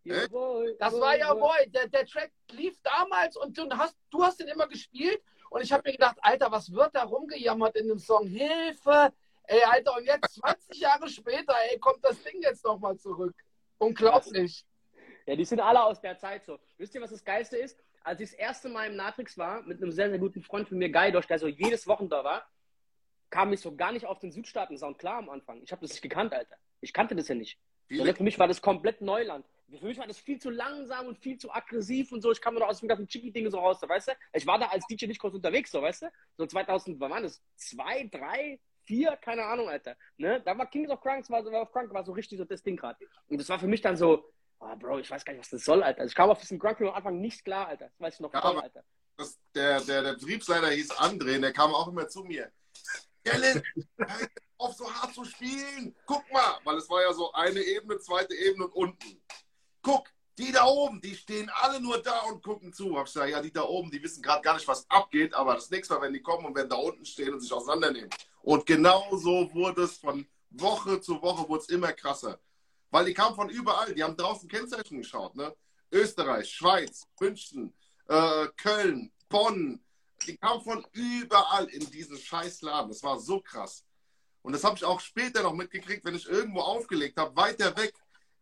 Jawohl, 0.04 0.76
Das 0.78 0.98
war 0.98 1.16
Jawohl. 1.16 1.66
Der, 1.68 1.88
der 1.88 2.06
Track 2.06 2.32
lief 2.50 2.80
damals 2.82 3.36
und 3.36 3.56
du 3.56 3.68
hast, 3.70 3.96
du 4.10 4.22
hast 4.22 4.40
den 4.40 4.48
immer 4.48 4.66
gespielt 4.66 5.22
und 5.50 5.62
ich 5.62 5.72
habe 5.72 5.82
mir 5.86 5.92
gedacht, 5.92 6.16
Alter, 6.20 6.50
was 6.50 6.72
wird 6.72 6.94
da 6.94 7.04
rumgejammert 7.04 7.76
in 7.76 7.88
dem 7.88 7.98
Song? 7.98 8.26
Hilfe! 8.26 9.12
Ey, 9.44 9.62
Alter, 9.62 9.96
und 9.96 10.04
jetzt 10.04 10.34
20 10.34 10.76
Jahre 10.80 11.08
später, 11.08 11.54
ey, 11.70 11.78
kommt 11.78 12.04
das 12.04 12.22
Ding 12.22 12.42
jetzt 12.42 12.64
nochmal 12.64 12.98
zurück. 12.98 13.34
Unglaublich. 13.78 14.64
Ja, 15.26 15.36
die 15.36 15.44
sind 15.44 15.60
alle 15.60 15.82
aus 15.82 16.00
der 16.00 16.18
Zeit 16.18 16.44
so. 16.44 16.58
Wisst 16.78 16.94
ihr, 16.94 17.00
was 17.00 17.10
das 17.10 17.24
Geilste 17.24 17.56
ist? 17.56 17.78
Als 18.02 18.20
ich 18.20 18.30
das 18.30 18.38
erste 18.38 18.68
Mal 18.68 18.86
im 18.86 18.96
Natrix 18.96 19.36
war, 19.36 19.62
mit 19.62 19.82
einem 19.82 19.92
sehr, 19.92 20.08
sehr 20.08 20.18
guten 20.18 20.42
Freund 20.42 20.68
von 20.68 20.78
mir, 20.78 20.90
Gaidosch, 20.90 21.26
der 21.26 21.38
so 21.38 21.48
jedes 21.48 21.86
Wochen 21.86 22.08
da 22.08 22.24
war, 22.24 22.48
kam 23.30 23.52
ich 23.52 23.60
so 23.60 23.76
gar 23.76 23.92
nicht 23.92 24.06
auf 24.06 24.18
den 24.20 24.32
Südstaaten-Sound 24.32 24.98
klar 24.98 25.18
am 25.18 25.28
Anfang. 25.28 25.62
Ich 25.62 25.72
habe 25.72 25.82
das 25.82 25.90
nicht 25.90 26.02
gekannt, 26.02 26.32
Alter. 26.32 26.56
Ich 26.80 26.92
kannte 26.92 27.14
das 27.14 27.28
ja 27.28 27.34
nicht. 27.34 27.58
Sondern 27.90 28.16
für 28.16 28.22
mich 28.22 28.38
war 28.38 28.48
das 28.48 28.62
komplett 28.62 29.00
Neuland. 29.00 29.46
Für 29.78 29.84
mich 29.84 29.98
war 29.98 30.06
das 30.06 30.18
viel 30.18 30.38
zu 30.38 30.48
langsam 30.48 31.06
und 31.06 31.18
viel 31.18 31.36
zu 31.36 31.52
aggressiv 31.52 32.12
und 32.12 32.22
so. 32.22 32.32
Ich 32.32 32.40
kam 32.40 32.54
nur 32.54 32.66
aus 32.66 32.80
dem 32.80 32.88
ganzen 32.88 33.06
Chicky-Ding 33.06 33.50
so 33.50 33.58
raus, 33.58 33.80
weißt 33.82 34.08
du? 34.08 34.12
Ich 34.32 34.46
war 34.46 34.58
da 34.58 34.66
als 34.68 34.86
DJ 34.86 35.06
nicht 35.06 35.20
kurz 35.20 35.34
unterwegs, 35.34 35.70
so, 35.70 35.82
weißt 35.82 36.02
du? 36.02 36.06
So 36.38 36.46
2000, 36.46 36.98
wann 37.00 37.10
waren 37.10 37.22
das? 37.22 37.42
Zwei, 37.54 38.08
drei, 38.10 38.58
vier, 38.88 39.16
keine 39.16 39.44
Ahnung, 39.44 39.68
Alter. 39.68 39.96
Ne? 40.16 40.40
Da 40.44 40.56
war 40.56 40.66
Kings 40.66 40.90
of 40.90 41.00
Crunks, 41.00 41.28
war, 41.30 41.44
war, 41.44 41.70
Crunk 41.70 41.92
war 41.92 42.04
so 42.04 42.12
richtig 42.12 42.38
so 42.38 42.44
das 42.44 42.62
Ding 42.62 42.76
gerade. 42.76 42.98
Und 43.28 43.38
das 43.38 43.48
war 43.50 43.58
für 43.58 43.66
mich 43.66 43.82
dann 43.82 43.96
so, 43.96 44.32
oh, 44.60 44.76
Bro, 44.76 45.00
ich 45.00 45.10
weiß 45.10 45.24
gar 45.24 45.34
nicht, 45.34 45.40
was 45.40 45.50
das 45.50 45.64
soll, 45.64 45.82
Alter. 45.82 46.04
Ich 46.06 46.14
kam 46.14 46.30
auf 46.30 46.40
diesen 46.40 46.58
Crunk 46.58 46.80
am 46.80 46.88
Anfang 46.88 47.20
nicht 47.20 47.44
klar, 47.44 47.68
Alter. 47.68 47.90
Das 47.90 48.00
weiß 48.00 48.14
ich 48.14 48.20
noch 48.20 48.32
Ja, 48.32 48.40
voll, 48.40 48.58
Alter. 48.58 48.82
das, 49.18 49.38
der, 49.54 49.80
der, 49.82 50.02
der 50.02 50.12
Betriebsleiter 50.14 50.70
hieß 50.70 50.92
André, 50.92 51.38
der 51.38 51.52
kam 51.52 51.74
auch 51.74 51.88
immer 51.88 52.08
zu 52.08 52.24
mir. 52.24 52.50
Hör 53.26 53.62
auf 54.58 54.74
so 54.74 54.92
hart 54.92 55.14
zu 55.14 55.24
spielen. 55.24 55.94
Guck 56.06 56.30
mal, 56.32 56.58
weil 56.64 56.76
es 56.78 56.88
war 56.88 57.02
ja 57.02 57.12
so 57.12 57.30
eine 57.32 57.60
Ebene, 57.60 57.98
zweite 57.98 58.34
Ebene 58.34 58.66
und 58.66 58.72
unten. 58.74 59.22
Guck, 59.82 60.08
die 60.38 60.52
da 60.52 60.64
oben, 60.66 61.00
die 61.00 61.14
stehen 61.14 61.50
alle 61.52 61.80
nur 61.80 62.00
da 62.00 62.20
und 62.20 62.42
gucken 62.42 62.72
zu. 62.72 62.96
Hab 62.96 63.06
ich 63.06 63.12
gesagt, 63.12 63.30
ja, 63.30 63.42
die 63.42 63.52
da 63.52 63.62
oben, 63.62 63.90
die 63.90 64.02
wissen 64.02 64.22
gerade 64.22 64.42
gar 64.42 64.54
nicht, 64.54 64.68
was 64.68 64.88
abgeht, 64.88 65.34
aber 65.34 65.54
das 65.54 65.68
nächste 65.70 65.94
Mal, 65.94 66.02
wenn 66.02 66.12
die 66.12 66.22
kommen 66.22 66.46
und 66.46 66.54
werden 66.54 66.68
da 66.68 66.76
unten 66.76 67.04
stehen 67.04 67.34
und 67.34 67.40
sich 67.40 67.52
auseinandernehmen. 67.52 68.10
Und 68.48 68.64
genau 68.64 69.14
so 69.14 69.52
wurde 69.52 69.82
es 69.82 69.98
von 69.98 70.26
Woche 70.48 71.02
zu 71.02 71.20
Woche 71.20 71.46
wurde 71.50 71.64
es 71.64 71.68
immer 71.68 71.92
krasser. 71.92 72.40
Weil 72.90 73.04
die 73.04 73.12
kamen 73.12 73.36
von 73.36 73.50
überall, 73.50 73.94
die 73.94 74.02
haben 74.02 74.16
draußen 74.16 74.48
Kennzeichen 74.48 74.96
geschaut, 74.96 75.36
ne? 75.36 75.54
Österreich, 75.92 76.48
Schweiz, 76.48 77.06
München, 77.20 77.74
äh, 78.08 78.46
Köln, 78.56 79.12
Bonn. 79.28 79.84
Die 80.26 80.38
kamen 80.38 80.62
von 80.62 80.82
überall 80.92 81.66
in 81.66 81.90
diesen 81.90 82.16
Scheißladen. 82.16 82.88
Das 82.88 83.02
war 83.02 83.20
so 83.20 83.38
krass. 83.38 83.84
Und 84.40 84.54
das 84.54 84.64
habe 84.64 84.78
ich 84.78 84.84
auch 84.86 85.00
später 85.00 85.42
noch 85.42 85.52
mitgekriegt, 85.52 86.02
wenn 86.06 86.14
ich 86.14 86.26
irgendwo 86.26 86.60
aufgelegt 86.60 87.18
habe, 87.18 87.36
weiter 87.36 87.76
weg. 87.76 87.92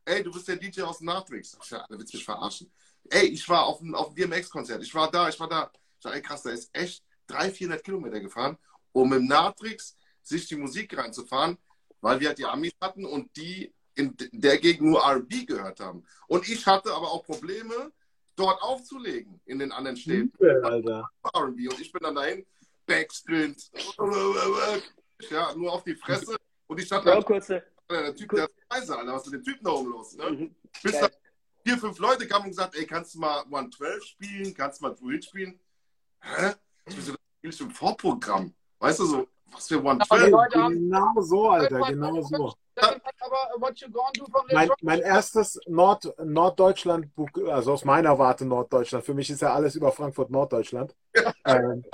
Ey, 0.05 0.23
du 0.23 0.31
bist 0.31 0.47
der 0.47 0.55
DJ 0.55 0.83
aus 0.83 0.99
dem 0.99 1.07
Natrix. 1.07 1.59
Da 1.69 1.85
willst 1.89 2.13
du 2.13 2.19
mich 2.19 2.25
verarschen. 2.25 2.71
Ey, 3.11 3.27
ich 3.27 3.49
war 3.49 3.67
auf 3.67 3.79
dem, 3.79 3.93
auf 3.93 4.15
DMX-Konzert. 4.15 4.85
Ich 4.85 4.95
war 4.95 5.11
da, 5.11 5.29
ich 5.29 5.41
war 5.41 5.49
da. 5.49 5.69
Ich 5.75 6.05
sag, 6.05 6.15
ey, 6.15 6.23
krass, 6.23 6.45
der 6.45 6.53
ist 6.53 6.71
echt 6.73 7.03
300, 7.27 7.57
400 7.57 7.85
Kilometer 7.85 8.21
gefahren, 8.21 8.57
um 8.97 9.13
im 9.13 9.27
Natrix 9.27 9.97
sich 10.23 10.49
die 10.49 10.57
Musik 10.57 10.97
reinzufahren, 10.97 11.59
weil 12.01 12.19
wir 12.21 12.29
halt 12.29 12.39
die 12.39 12.47
Amis 12.47 12.73
hatten 12.81 13.05
und 13.05 13.37
die 13.37 13.73
in 13.95 14.15
der 14.33 14.59
Gegend 14.59 14.89
nur 14.89 15.03
R&B 15.03 15.45
gehört 15.45 15.81
haben. 15.81 16.05
Und 16.29 16.49
ich 16.49 16.67
hatte 16.67 16.93
aber 16.93 17.11
auch 17.11 17.25
Probleme, 17.25 17.93
dort 18.35 18.61
aufzulegen 18.63 19.41
in 19.47 19.59
den 19.59 19.73
anderen 19.73 19.97
Städten. 19.97 20.33
Alter. 20.63 21.11
R&B 21.35 21.69
und 21.69 21.81
ich 21.81 21.93
bin 21.93 22.03
dann 22.03 22.15
dahin, 22.15 22.47
Backspins, 22.87 23.71
ja, 25.31 25.55
nur 25.55 25.73
auf 25.73 25.85
die 25.85 25.95
Fresse 25.95 26.37
und 26.67 26.81
ich 26.81 26.89
da, 26.89 27.21
kurze. 27.23 27.63
der 27.91 28.15
Typ, 28.15 28.31
der 28.31 28.45
ist 28.45 28.55
scheiße, 28.73 28.99
Alter, 28.99 29.13
was 29.13 29.27
ist 29.27 29.33
mit 29.33 29.41
dem 29.41 29.53
Typen 29.53 29.65
da 29.65 29.71
oben 29.73 29.91
los? 29.91 30.15
Ne? 30.17 30.31
Mhm. 30.31 30.57
Bis 30.83 31.01
dann 31.01 31.11
vier, 31.65 31.79
fünf 31.79 31.99
Leute 31.99 32.27
kamen 32.27 32.45
und 32.45 32.51
gesagt, 32.51 32.77
ey, 32.77 32.87
kannst 32.87 33.15
du 33.15 33.19
mal 33.19 33.41
112 33.45 34.05
spielen, 34.05 34.55
kannst 34.55 34.81
du 34.81 34.87
mal 34.87 34.95
Druid 34.95 35.25
spielen? 35.25 35.59
Hä? 36.21 36.53
Ich 36.87 36.95
bin 36.95 37.05
so, 37.05 37.13
das 37.13 37.21
spielst 37.39 37.61
du 37.61 37.65
im 37.65 37.71
Vorprogramm. 37.71 38.55
Weißt 38.79 39.01
du 39.01 39.05
so, 39.07 39.27
was 39.53 39.69
für 39.69 39.79
Aber 39.79 39.91
112? 39.91 40.25
die 40.25 40.31
Leute 40.31 40.63
haben- 40.63 40.75
Genau 40.75 41.21
so, 41.21 41.49
Alter, 41.49 41.81
genau 41.81 42.21
so. 42.23 42.53
Aber 42.77 44.45
Mein, 44.53 44.69
mein 44.83 45.01
erstes 45.01 45.59
Nord 45.67 46.13
Norddeutschland, 46.23 47.09
also 47.49 47.73
aus 47.73 47.85
meiner 47.85 48.19
Warte 48.19 48.45
Norddeutschland, 48.45 49.05
für 49.05 49.15
mich 49.15 49.31
ist 49.31 49.41
ja 49.43 49.55
alles 49.55 49.75
über 49.77 49.93
Frankfurt 49.93 50.31
Norddeutschland. 50.31 50.95
ähm, 51.47 51.85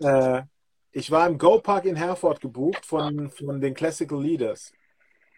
äh, 0.00 0.42
ich 0.90 1.10
war 1.10 1.26
im 1.28 1.38
Go 1.38 1.60
Park 1.60 1.84
in 1.84 1.94
Herford 1.94 2.40
gebucht 2.40 2.84
von, 2.84 3.30
von 3.30 3.60
den 3.60 3.74
Classical 3.74 4.20
Leaders. 4.20 4.72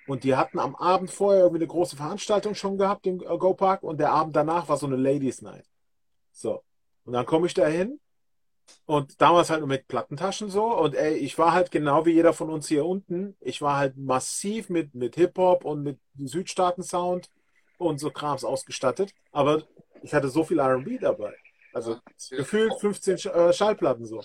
Und 0.07 0.25
die 0.25 0.35
hatten 0.35 0.59
am 0.59 0.75
Abend 0.77 1.11
vorher 1.11 1.41
irgendwie 1.43 1.59
eine 1.63 1.67
große 1.69 1.97
Veranstaltung 1.97 2.55
schon 2.55 2.79
gehabt 2.79 3.07
im 3.07 3.21
äh, 3.21 3.39
Go 3.39 3.53
Park 3.55 3.83
und 3.83 4.01
der 4.01 4.13
Abend 4.13 4.35
danach 4.35 4.69
war 4.69 4.77
so 4.79 4.87
eine 4.87 4.97
Ladies 4.97 5.43
Night. 5.43 5.67
So. 6.33 6.63
Und 7.05 7.13
dann 7.13 7.27
komme 7.27 7.47
ich 7.47 7.55
da 7.55 7.67
hin 7.67 8.01
und 8.87 9.21
damals 9.21 9.51
halt 9.51 9.61
nur 9.61 9.69
mit 9.69 9.89
Plattentaschen 9.89 10.51
so. 10.51 10.65
Und 10.77 10.95
ey, 10.95 11.15
ich 11.15 11.39
war 11.39 11.53
halt 11.53 11.71
genau 11.71 12.07
wie 12.07 12.13
jeder 12.13 12.33
von 12.33 12.51
uns 12.51 12.69
hier 12.69 12.85
unten. 12.85 13.37
Ich 13.41 13.63
war 13.63 13.77
halt 13.77 13.97
massiv 13.97 14.69
mit, 14.69 14.95
mit 14.95 15.15
Hip-Hop 15.17 15.65
und 15.65 15.83
mit 15.83 15.99
Südstaaten-Sound 16.19 17.31
und 17.79 18.01
so 18.01 18.11
Krams 18.11 18.45
ausgestattet. 18.45 19.15
Aber 19.33 19.63
ich 20.03 20.15
hatte 20.15 20.29
so 20.29 20.45
viel 20.45 20.61
RB 20.61 21.01
dabei. 21.01 21.35
Also 21.73 21.99
gefühlt 22.31 22.75
15 22.81 23.19
Sch 23.19 23.27
äh, 23.27 23.53
Schallplatten 23.53 24.07
so. 24.07 24.23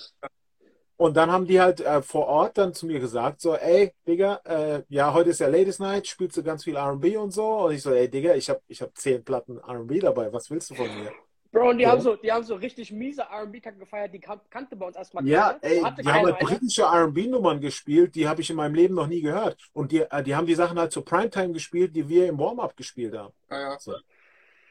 Und 0.98 1.18
dann 1.18 1.30
haben 1.30 1.46
die 1.46 1.60
halt 1.60 1.82
äh, 1.82 2.02
vor 2.02 2.28
Ort 2.28 2.58
dann 2.58 2.74
zu 2.74 2.86
mir 2.86 3.00
gesagt, 3.00 3.42
so, 3.42 3.56
ey, 3.56 3.94
Digga, 4.08 4.40
äh, 4.46 4.84
ja, 4.88 5.14
heute 5.14 5.32
ist 5.32 5.40
ja 5.40 5.48
Ladies 5.48 5.80
Night, 5.80 6.08
spielst 6.08 6.38
du 6.38 6.44
ganz 6.44 6.64
viel 6.64 6.78
R&B 6.78 7.18
und 7.18 7.32
so. 7.32 7.66
Und 7.66 7.74
ich 7.74 7.82
so, 7.82 7.92
ey, 7.92 8.10
Digga, 8.10 8.34
ich 8.36 8.50
hab, 8.50 8.62
ich 8.68 8.82
hab 8.82 8.96
zehn 8.98 9.24
Platten 9.24 9.58
R&B 9.60 10.00
dabei, 10.00 10.32
was 10.32 10.50
willst 10.50 10.70
du 10.70 10.76
von 10.76 10.88
mir? 10.88 11.12
Bro, 11.56 11.70
und 11.70 11.78
die, 11.78 11.86
Ja. 11.86 11.92
haben 11.92 12.02
so, 12.02 12.16
die 12.18 12.32
haben 12.32 12.44
so 12.44 12.56
richtig 12.56 12.92
miese 12.92 13.24
RB-Kacke 13.24 13.78
gefeiert, 13.80 14.14
die 14.14 14.20
kan 14.20 14.42
kannte 14.50 14.76
bei 14.76 14.86
uns 14.88 14.98
erstmal 14.98 15.24
Ja, 15.24 15.50
keiner. 15.50 15.62
ey, 15.62 15.82
Hatte 15.84 16.04
die 16.04 16.12
haben 16.12 16.26
halt 16.26 16.40
britische 16.40 16.82
R&B-Nummern 16.84 17.62
gespielt, 17.62 18.16
die 18.16 18.28
habe 18.28 18.42
ich 18.42 18.50
in 18.50 18.58
meinem 18.58 18.76
Leben 18.76 18.94
noch 18.96 19.08
nie 19.08 19.22
gehört. 19.22 19.58
Und 19.74 19.92
die, 19.94 20.02
äh, 20.02 20.24
die 20.24 20.36
haben 20.36 20.46
die 20.48 20.56
Sachen 20.56 20.78
halt 20.78 20.92
zur 20.92 21.06
Primetime 21.06 21.54
gespielt, 21.54 21.96
die 21.96 22.10
wir 22.10 22.28
im 22.28 22.38
Warm-Up 22.38 22.76
gespielt 22.76 23.16
haben. 23.16 23.34
Ja, 23.50 23.60
ja. 23.60 23.78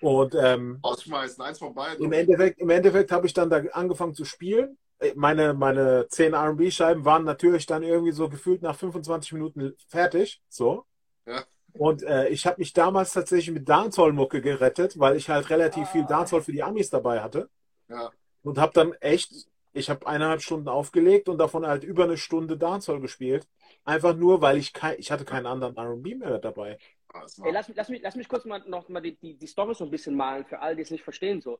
Und 0.00 0.34
ähm, 0.34 0.80
Ausschmeißen, 0.82 1.42
eins 1.42 1.58
vorbei. 1.58 1.96
im 1.98 2.12
Endeffekt, 2.12 2.60
im 2.60 2.70
Endeffekt 2.70 3.10
habe 3.10 3.26
ich 3.26 3.32
dann 3.32 3.48
da 3.50 3.62
angefangen 3.72 4.14
zu 4.14 4.24
spielen. 4.24 4.76
Äh, 4.98 5.12
Meine, 5.16 5.54
meine 5.54 6.06
10 6.08 6.34
R&B-Scheiben 6.34 7.04
waren 7.04 7.24
natürlich 7.24 7.66
dann 7.66 7.82
irgendwie 7.82 8.12
so 8.12 8.28
gefühlt 8.28 8.62
nach 8.62 8.76
25 8.76 9.32
Minuten 9.32 9.74
fertig. 9.88 10.42
So. 10.48 10.84
Ja. 11.26 11.44
Und 11.76 12.02
äh, 12.04 12.28
ich 12.28 12.46
habe 12.46 12.56
mich 12.60 12.72
damals 12.72 13.12
tatsächlich 13.12 13.52
mit 13.54 13.68
Dancehall-Mucke 13.68 14.40
gerettet, 14.40 14.98
weil 14.98 15.16
ich 15.16 15.28
halt 15.28 15.50
relativ 15.50 15.88
viel 15.88 16.04
Dancehall 16.04 16.42
für 16.42 16.52
die 16.52 16.62
Amis 16.62 16.90
dabei 16.90 17.20
hatte. 17.20 17.48
Ja. 17.88 18.10
Und 18.42 18.58
habe 18.58 18.72
dann 18.72 18.92
echt, 18.94 19.32
ich 19.72 19.90
habe 19.90 20.06
eineinhalb 20.06 20.42
Stunden 20.42 20.68
aufgelegt 20.68 21.28
und 21.28 21.38
davon 21.38 21.66
halt 21.66 21.82
über 21.82 22.04
eine 22.04 22.16
Stunde 22.16 22.56
Dancehall 22.56 23.00
gespielt. 23.00 23.48
Einfach 23.84 24.14
nur, 24.14 24.40
weil 24.40 24.58
ich 24.58 24.72
kein, 24.72 24.98
ich 24.98 25.10
hatte 25.10 25.24
keinen 25.24 25.46
anderen 25.46 25.76
R&B 25.76 26.14
mehr 26.14 26.38
dabei. 26.38 26.78
Ah, 27.12 27.26
Ey, 27.44 27.52
lass, 27.52 27.68
mich- 27.68 27.76
lass, 27.76 27.88
mich, 27.88 28.02
lass 28.02 28.16
mich 28.16 28.28
kurz 28.28 28.44
mal 28.44 28.62
noch 28.66 28.88
mal 28.88 29.00
die, 29.00 29.16
die, 29.16 29.34
die 29.34 29.46
Story 29.46 29.74
so 29.74 29.84
ein 29.84 29.90
bisschen 29.90 30.14
malen, 30.16 30.44
für 30.44 30.60
alle, 30.60 30.76
die 30.76 30.82
es 30.82 30.90
nicht 30.90 31.04
verstehen. 31.04 31.40
So. 31.40 31.58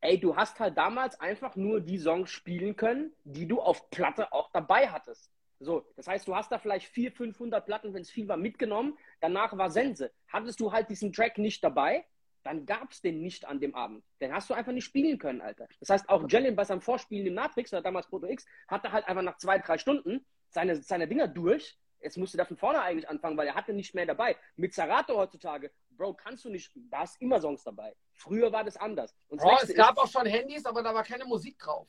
Ey, 0.00 0.18
du 0.20 0.36
hast 0.36 0.60
halt 0.60 0.76
damals 0.76 1.18
einfach 1.20 1.56
nur 1.56 1.80
die 1.80 1.98
Songs 1.98 2.30
spielen 2.30 2.76
können, 2.76 3.12
die 3.24 3.46
du 3.48 3.60
auf 3.60 3.90
Platte 3.90 4.32
auch 4.32 4.50
dabei 4.52 4.88
hattest. 4.88 5.30
So, 5.60 5.84
das 5.96 6.06
heißt, 6.06 6.28
du 6.28 6.36
hast 6.36 6.52
da 6.52 6.58
vielleicht 6.58 6.86
400, 6.86 7.16
500 7.16 7.66
Platten, 7.66 7.94
wenn 7.94 8.02
es 8.02 8.10
viel 8.10 8.28
war, 8.28 8.36
mitgenommen. 8.36 8.96
Danach 9.20 9.56
war 9.56 9.70
Sense. 9.70 10.12
Hattest 10.28 10.60
du 10.60 10.72
halt 10.72 10.88
diesen 10.88 11.12
Track 11.12 11.38
nicht 11.38 11.62
dabei, 11.64 12.04
dann 12.44 12.64
gab 12.64 12.92
es 12.92 13.00
den 13.00 13.20
nicht 13.20 13.44
an 13.44 13.60
dem 13.60 13.74
Abend. 13.74 14.04
Den 14.20 14.32
hast 14.32 14.48
du 14.48 14.54
einfach 14.54 14.72
nicht 14.72 14.84
spielen 14.84 15.18
können, 15.18 15.40
Alter. 15.40 15.66
Das 15.80 15.90
heißt, 15.90 16.08
auch 16.08 16.24
Jellin 16.28 16.56
bei 16.56 16.64
seinem 16.64 16.80
Vorspielen 16.80 17.26
im 17.26 17.34
Matrix, 17.34 17.72
oder 17.72 17.82
damals 17.82 18.06
Proto 18.06 18.26
X, 18.26 18.46
hatte 18.68 18.92
halt 18.92 19.06
einfach 19.06 19.22
nach 19.22 19.36
zwei, 19.38 19.58
drei 19.58 19.78
Stunden 19.78 20.24
seine, 20.48 20.76
seine 20.76 21.08
Dinger 21.08 21.28
durch. 21.28 21.76
Jetzt 22.00 22.16
musste 22.16 22.36
der 22.36 22.46
von 22.46 22.56
vorne 22.56 22.80
eigentlich 22.80 23.08
anfangen, 23.08 23.36
weil 23.36 23.48
er 23.48 23.54
hatte 23.54 23.72
nicht 23.72 23.94
mehr 23.94 24.06
dabei. 24.06 24.36
Mit 24.56 24.72
Zerato 24.72 25.16
heutzutage, 25.16 25.72
Bro, 25.90 26.14
kannst 26.14 26.44
du 26.44 26.48
nicht 26.48 26.66
spielen. 26.66 26.88
Da 26.90 27.02
ist 27.02 27.20
immer 27.20 27.40
Songs 27.40 27.64
dabei. 27.64 27.94
Früher 28.12 28.52
war 28.52 28.62
das 28.62 28.76
anders. 28.76 29.14
Und 29.28 29.40
Bro, 29.40 29.58
es 29.62 29.74
gab 29.74 29.96
ist, 29.96 29.98
auch 29.98 30.06
schon 30.06 30.26
Handys, 30.26 30.64
aber 30.64 30.82
da 30.82 30.94
war 30.94 31.02
keine 31.02 31.24
Musik 31.24 31.58
drauf. 31.58 31.88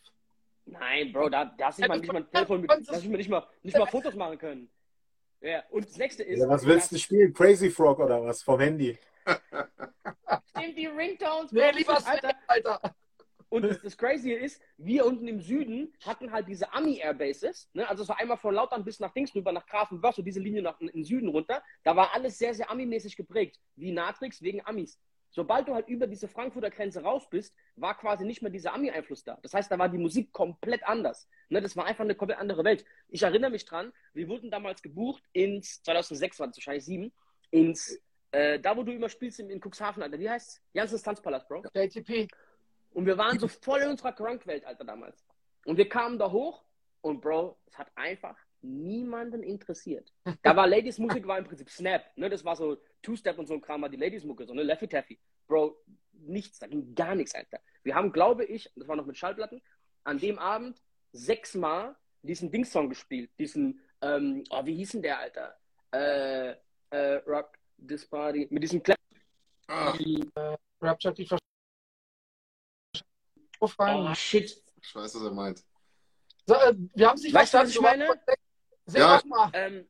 Nein, 0.72 1.12
Bro, 1.12 1.30
da, 1.30 1.46
da 1.46 1.68
hast 1.68 1.80
du 1.80 1.82
nicht 1.82 1.90
mal, 1.90 2.00
nicht 2.00 2.14
mal 2.14 2.20
ein 2.20 2.32
Telefon 2.32 2.62
mit, 2.62 2.72
da 2.72 2.76
hast 2.76 3.06
du 3.06 3.10
nicht 3.10 3.30
mal, 3.30 3.48
nicht 3.64 3.78
mal 3.78 3.86
Fotos 3.86 4.16
machen 4.16 4.38
können. 4.38 4.70
Ja, 5.42 5.64
und 5.70 5.86
das 5.86 5.98
nächste 5.98 6.24
ist. 6.24 6.40
Ja, 6.40 6.50
was 6.50 6.66
willst 6.66 6.92
du 6.92 6.98
spielen? 6.98 7.34
Crazy 7.34 7.70
Frog 7.70 8.00
oder 8.00 8.22
was? 8.24 8.44
Vom 8.44 8.60
Handy. 8.60 8.98
Stimmt, 10.50 10.78
die 10.78 10.88
Ringtones, 10.88 11.52
Nee, 11.52 11.72
lieber 11.72 12.06
Alter. 12.06 12.36
Alter. 12.48 12.82
Und 13.50 13.64
das, 13.64 13.82
das 13.82 13.98
Crazy 13.98 14.32
ist, 14.32 14.62
wir 14.78 15.06
unten 15.06 15.28
im 15.28 15.40
Süden 15.40 15.92
hatten 16.06 16.32
halt 16.32 16.48
diese 16.48 16.72
Ami-Airbases. 16.72 17.70
Ne? 17.74 17.88
Also 17.90 18.04
es 18.04 18.10
war 18.10 18.20
einmal 18.20 18.38
von 18.38 18.54
Lautern 18.54 18.86
bis 18.86 19.00
nach 19.00 19.12
Dings 19.12 19.34
rüber, 19.34 19.52
nach 19.52 19.66
Grafenwörth, 19.66 20.16
so 20.16 20.22
diese 20.22 20.40
Linie 20.40 20.62
nach 20.62 20.80
in 20.80 20.88
den 20.88 21.04
Süden 21.04 21.30
runter. 21.30 21.64
Da 21.84 21.96
war 21.96 22.14
alles 22.14 22.38
sehr, 22.38 22.54
sehr 22.54 22.70
Ami-mäßig 22.70 23.16
geprägt. 23.16 23.60
Wie 23.76 23.92
Natrix 23.92 24.42
wegen 24.44 24.64
Amis. 24.66 25.00
Sobald 25.32 25.68
du 25.68 25.76
halt 25.76 25.88
über 25.88 26.08
diese 26.08 26.28
Frankfurter 26.28 26.72
Grenze 26.72 27.02
raus 27.02 27.30
bist, 27.30 27.56
war 27.76 27.98
quasi 27.98 28.26
nicht 28.26 28.42
mehr 28.42 28.52
dieser 28.52 28.74
Ami-Einfluss 28.74 29.24
da. 29.24 29.38
Das 29.42 29.54
heißt, 29.54 29.72
da 29.72 29.78
war 29.78 29.90
die 29.90 29.98
Musik 29.98 30.32
komplett 30.34 30.84
anders. 30.84 31.28
Ne? 31.50 31.62
Das 31.62 31.76
war 31.78 31.86
einfach 31.86 32.04
eine 32.04 32.16
komplett 32.16 32.40
andere 32.40 32.64
Welt. 32.64 32.84
Ich 33.10 33.22
erinnere 33.22 33.52
mich 33.52 33.66
dran, 33.66 33.94
wir 34.14 34.28
wurden 34.28 34.50
damals 34.50 34.82
gebucht 34.82 35.24
ins, 35.34 35.84
2006 35.84 36.40
war 36.40 36.48
das 36.48 36.58
wahrscheinlich 36.58 36.86
sieben, 36.86 37.12
ins, 37.52 38.02
äh, 38.32 38.60
da 38.60 38.76
wo 38.76 38.84
du 38.84 38.92
immer 38.92 39.10
spielst 39.10 39.40
in, 39.40 39.50
in 39.50 39.62
Cuxhaven, 39.62 40.02
Alter. 40.02 40.20
Wie 40.20 40.30
heißt's? 40.30 40.62
Janssens 40.74 41.04
Tanzpalast, 41.04 41.48
Bro. 41.48 41.64
JTP. 41.74 42.28
Und 42.92 43.06
wir 43.06 43.18
waren 43.18 43.38
so 43.38 43.48
voll 43.48 43.82
in 43.82 43.90
unserer 43.90 44.14
Crunk-Welt, 44.14 44.66
Alter, 44.66 44.84
damals. 44.84 45.24
Und 45.66 45.78
wir 45.78 45.88
kamen 45.88 46.18
da 46.18 46.32
hoch 46.32 46.64
und 47.02 47.22
Bro, 47.22 47.58
es 47.68 47.78
hat 47.78 47.92
einfach 47.96 48.36
niemanden 48.62 49.44
interessiert. 49.44 50.12
Da 50.44 50.56
war 50.56 50.68
Ladies 50.68 51.00
Musik 51.00 51.26
war 51.28 51.38
im 51.38 51.46
Prinzip 51.46 51.70
Snap, 51.70 52.06
ne? 52.16 52.30
Das 52.30 52.44
war 52.44 52.56
so 52.56 52.78
Two-Step 53.02 53.38
und 53.38 53.48
so 53.48 53.54
ein 53.54 53.62
Kram, 53.62 53.82
war 53.82 53.90
die 53.90 53.98
Ladies 53.98 54.24
Mucke, 54.24 54.46
so 54.46 54.54
ne 54.54 54.64
Leffy 54.64 54.88
Taffy. 54.88 55.20
Bro, 55.48 55.78
nichts, 56.14 56.60
da 56.60 56.68
ging 56.68 56.94
gar 56.96 57.16
nichts, 57.16 57.34
Alter. 57.36 57.60
Wir 57.84 57.96
haben, 57.96 58.12
glaube 58.12 58.46
ich, 58.46 58.72
das 58.76 58.88
war 58.88 58.96
noch 58.96 59.06
mit 59.06 59.18
Schallplatten, 59.18 59.62
an 60.04 60.20
dem 60.20 60.38
Abend 60.40 60.82
sechsmal 61.12 61.96
diesen 62.22 62.52
Dings-Song 62.52 62.90
gespielt, 62.90 63.32
diesen, 63.40 63.82
ähm, 64.02 64.44
oh, 64.50 64.66
wie 64.66 64.76
hieß 64.76 64.92
denn 64.92 65.02
der, 65.02 65.20
Alter? 65.20 65.58
Äh, 65.92 66.56
äh, 66.92 67.16
Rock 67.26 67.58
This 67.88 68.06
Party, 68.06 68.48
mit 68.50 68.64
diesem 68.64 68.84
Clap. 68.84 68.98
Ah, 69.68 69.94
Rapture, 70.82 71.14
die. 71.14 71.28
Oh, 73.62 74.14
shit. 74.14 74.64
ich 74.82 74.96
weiß, 74.96 75.16
was 75.16 75.22
er 75.22 75.32
meint. 75.32 75.64
So, 76.48 76.56
äh, 76.56 76.74
wir 76.96 77.08
haben 77.08 77.16
es 77.16 77.24
nicht 77.24 77.34
Weißt 77.34 77.54
du, 77.54 77.58
was 77.60 77.70
ich 77.70 77.82
meine? 77.82 78.08
Sing 78.90 79.02
Ja. 79.02 79.22
mal. 79.26 79.50
Ähm, 79.54 79.88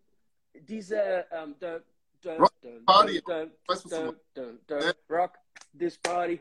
diese, 0.54 1.26
ähm, 1.32 1.56
the, 1.60 1.78
the, 2.22 2.30
Rock 2.30 2.54
the, 2.62 2.80
Party. 2.86 3.22
Rock 5.10 5.38
This 5.78 5.98
Party. 6.00 6.40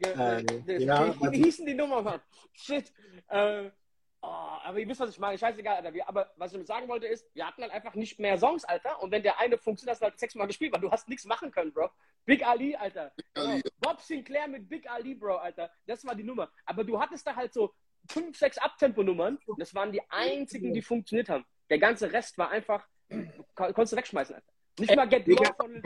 Äh, 0.00 0.42
das- 0.44 0.82
ja, 0.82 1.06
wie, 1.20 1.32
wie 1.32 1.44
hießen 1.44 1.64
die 1.66 1.74
Nummer, 1.74 2.02
Mann? 2.02 2.20
Shit. 2.52 2.92
Äh, 3.28 3.70
oh, 4.20 4.26
aber 4.26 4.78
ihr 4.80 4.88
wisst, 4.88 5.00
was 5.00 5.10
ich 5.10 5.18
meine. 5.18 5.38
Scheißegal, 5.38 5.76
Alter. 5.76 5.94
Wir, 5.94 6.08
aber 6.08 6.32
was 6.36 6.50
ich 6.50 6.54
damit 6.54 6.66
sagen 6.66 6.88
wollte 6.88 7.06
ist, 7.06 7.26
wir 7.34 7.46
hatten 7.46 7.62
halt 7.62 7.72
einfach 7.72 7.94
nicht 7.94 8.18
mehr 8.18 8.36
Songs, 8.38 8.64
Alter. 8.64 9.00
Und 9.02 9.12
wenn 9.12 9.22
der 9.22 9.38
eine 9.38 9.56
funktioniert, 9.56 9.92
hast 9.94 10.00
du 10.00 10.06
halt 10.06 10.18
sechsmal 10.18 10.46
gespielt, 10.48 10.72
weil 10.72 10.80
du 10.80 10.90
hast 10.90 11.08
nichts 11.08 11.24
machen 11.24 11.50
können, 11.50 11.72
Bro. 11.72 11.90
Big 12.24 12.44
Ali, 12.46 12.74
Alter. 12.74 13.12
Ali. 13.34 13.62
Genau. 13.62 13.74
Bob 13.80 14.00
Sinclair 14.00 14.48
mit 14.48 14.68
Big 14.68 14.90
Ali, 14.90 15.14
Bro, 15.14 15.36
Alter. 15.36 15.70
Das 15.86 16.04
war 16.04 16.14
die 16.14 16.24
Nummer. 16.24 16.50
Aber 16.66 16.82
du 16.84 17.00
hattest 17.00 17.26
da 17.26 17.36
halt 17.36 17.52
so 17.52 17.72
fünf, 18.10 18.36
sechs 18.36 18.58
Abtempo-Nummern. 18.58 19.38
Das 19.58 19.74
waren 19.74 19.92
die 19.92 20.02
einzigen, 20.10 20.74
die 20.74 20.82
funktioniert 20.82 21.28
haben. 21.28 21.46
Der 21.70 21.78
ganze 21.78 22.12
Rest 22.12 22.36
war 22.38 22.50
einfach, 22.50 22.86
kon- 23.08 23.72
konntest 23.72 23.92
du 23.92 23.96
wegschmeißen, 23.96 24.34
Alter. 24.34 24.52
Nicht 24.78 24.96
mal 24.96 25.08
Get 25.08 25.26
Digga, 25.26 25.48
Low 25.48 25.54
von 25.56 25.72
Lil 25.72 25.82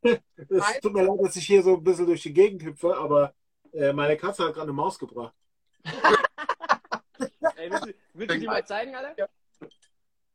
ja, 0.04 0.16
es 0.48 0.80
tut 0.80 0.92
mir 0.92 1.02
leid, 1.02 1.18
dass 1.20 1.34
ich 1.36 1.46
hier 1.46 1.62
so 1.62 1.74
ein 1.76 1.82
bisschen 1.82 2.06
durch 2.06 2.22
die 2.22 2.32
Gegend 2.32 2.62
hüpfe, 2.62 2.96
aber 2.96 3.34
äh, 3.72 3.92
meine 3.92 4.16
Katze 4.16 4.44
hat 4.44 4.54
gerade 4.54 4.66
eine 4.66 4.72
Maus 4.72 4.98
gebracht. 4.98 5.34
Ey, 7.56 7.70
willst 7.70 7.86
du, 7.86 7.94
willst 8.14 8.34
du 8.34 8.38
die 8.40 8.46
mal 8.46 8.64
zeigen, 8.64 8.94
Alter? 8.94 9.28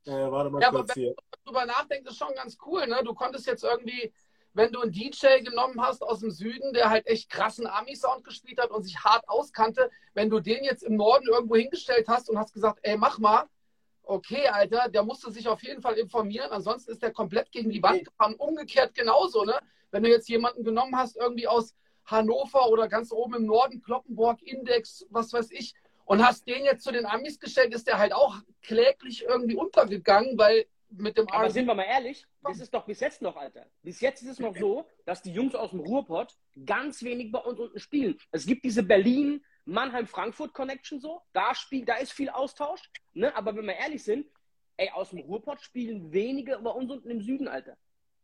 Äh, 0.05 0.11
warte 0.31 0.49
mal 0.49 0.61
Ja, 0.61 0.67
aber 0.67 0.80
kurz 0.80 0.93
hier. 0.95 1.15
drüber 1.45 1.65
nachdenkt, 1.65 2.09
ist 2.09 2.17
schon 2.17 2.34
ganz 2.35 2.57
cool. 2.65 2.85
Ne? 2.88 3.01
Du 3.05 3.13
konntest 3.13 3.47
jetzt 3.47 3.63
irgendwie, 3.63 4.13
wenn 4.53 4.71
du 4.73 4.81
einen 4.81 4.91
DJ 4.91 5.39
genommen 5.43 5.80
hast 5.81 6.01
aus 6.03 6.19
dem 6.19 6.31
Süden, 6.31 6.73
der 6.73 6.89
halt 6.89 7.07
echt 7.07 7.30
krassen 7.30 7.65
Ami-Sound 7.67 8.25
gespielt 8.25 8.59
hat 8.59 8.71
und 8.71 8.84
sich 8.84 8.97
hart 9.01 9.27
auskannte, 9.30 9.89
wenn 10.13 10.30
du 10.30 10.41
den 10.41 10.63
jetzt 10.65 10.84
im 10.84 10.97
Norden 10.97 11.27
irgendwo 11.27 11.55
hingestellt 11.55 12.07
hast 12.09 12.30
und 12.30 12.38
hast 12.38 12.53
gesagt, 12.53 12.80
ey, 12.81 12.97
mach 12.97 13.17
mal, 13.17 13.45
okay, 14.03 14.47
Alter, 14.47 14.89
der 14.89 15.03
musste 15.03 15.31
sich 15.31 15.47
auf 15.47 15.63
jeden 15.63 15.81
Fall 15.81 15.95
informieren, 15.95 16.51
ansonsten 16.51 16.91
ist 16.91 17.01
der 17.01 17.11
komplett 17.11 17.51
gegen 17.51 17.69
die 17.69 17.81
Wand 17.81 18.05
gefahren. 18.05 18.35
Umgekehrt 18.35 18.93
genauso, 18.93 19.43
ne? 19.43 19.59
Wenn 19.91 20.03
du 20.03 20.09
jetzt 20.09 20.27
jemanden 20.30 20.63
genommen 20.63 20.95
hast, 20.97 21.15
irgendwie 21.17 21.47
aus 21.47 21.75
Hannover 22.05 22.69
oder 22.69 22.88
ganz 22.88 23.11
oben 23.11 23.35
im 23.35 23.45
Norden, 23.45 23.81
Kloppenburg, 23.81 24.41
Index, 24.41 25.05
was 25.09 25.31
weiß 25.31 25.51
ich, 25.51 25.73
und 26.05 26.25
hast 26.25 26.47
den 26.47 26.65
jetzt 26.65 26.84
zu 26.84 26.91
den 26.91 27.05
Amis 27.05 27.39
gestellt, 27.39 27.73
ist 27.73 27.88
der 27.88 27.97
halt 27.97 28.13
auch 28.13 28.35
kläglich 28.61 29.23
irgendwie 29.23 29.55
untergegangen, 29.55 30.38
weil 30.38 30.65
mit 30.89 31.17
dem 31.17 31.27
Aber 31.30 31.49
sind 31.49 31.65
wir 31.65 31.73
mal 31.73 31.84
ehrlich, 31.84 32.25
das 32.43 32.59
ist 32.59 32.73
doch 32.73 32.85
bis 32.85 32.99
jetzt 32.99 33.21
noch, 33.21 33.35
Alter. 33.35 33.65
Bis 33.81 33.99
jetzt 34.01 34.21
ist 34.21 34.30
es 34.30 34.39
noch 34.39 34.55
so, 34.55 34.85
dass 35.05 35.21
die 35.21 35.31
Jungs 35.31 35.55
aus 35.55 35.71
dem 35.71 35.80
Ruhrpott 35.80 36.35
ganz 36.65 37.01
wenig 37.03 37.31
bei 37.31 37.39
uns 37.39 37.59
unten 37.59 37.80
spielen. 37.80 38.17
Es 38.31 38.45
gibt 38.45 38.63
diese 38.63 38.84
Berlin, 38.84 39.43
Mannheim, 39.65 40.07
Frankfurt 40.07 40.53
Connection 40.53 40.99
so, 40.99 41.22
da 41.31 41.56
spielt, 41.56 41.88
da 41.88 41.95
ist 41.95 42.11
viel 42.11 42.30
Austausch, 42.30 42.81
ne? 43.14 43.35
Aber 43.35 43.56
wenn 43.56 43.65
wir 43.65 43.76
ehrlich 43.76 44.03
sind, 44.03 44.27
ey, 44.77 44.90
aus 44.91 45.11
dem 45.11 45.19
Ruhrpott 45.19 45.61
spielen 45.61 46.11
wenige 46.11 46.57
bei 46.60 46.72
uns 46.72 46.91
unten 46.91 47.10
im 47.10 47.22
Süden, 47.22 47.48
Alter. 47.48 47.77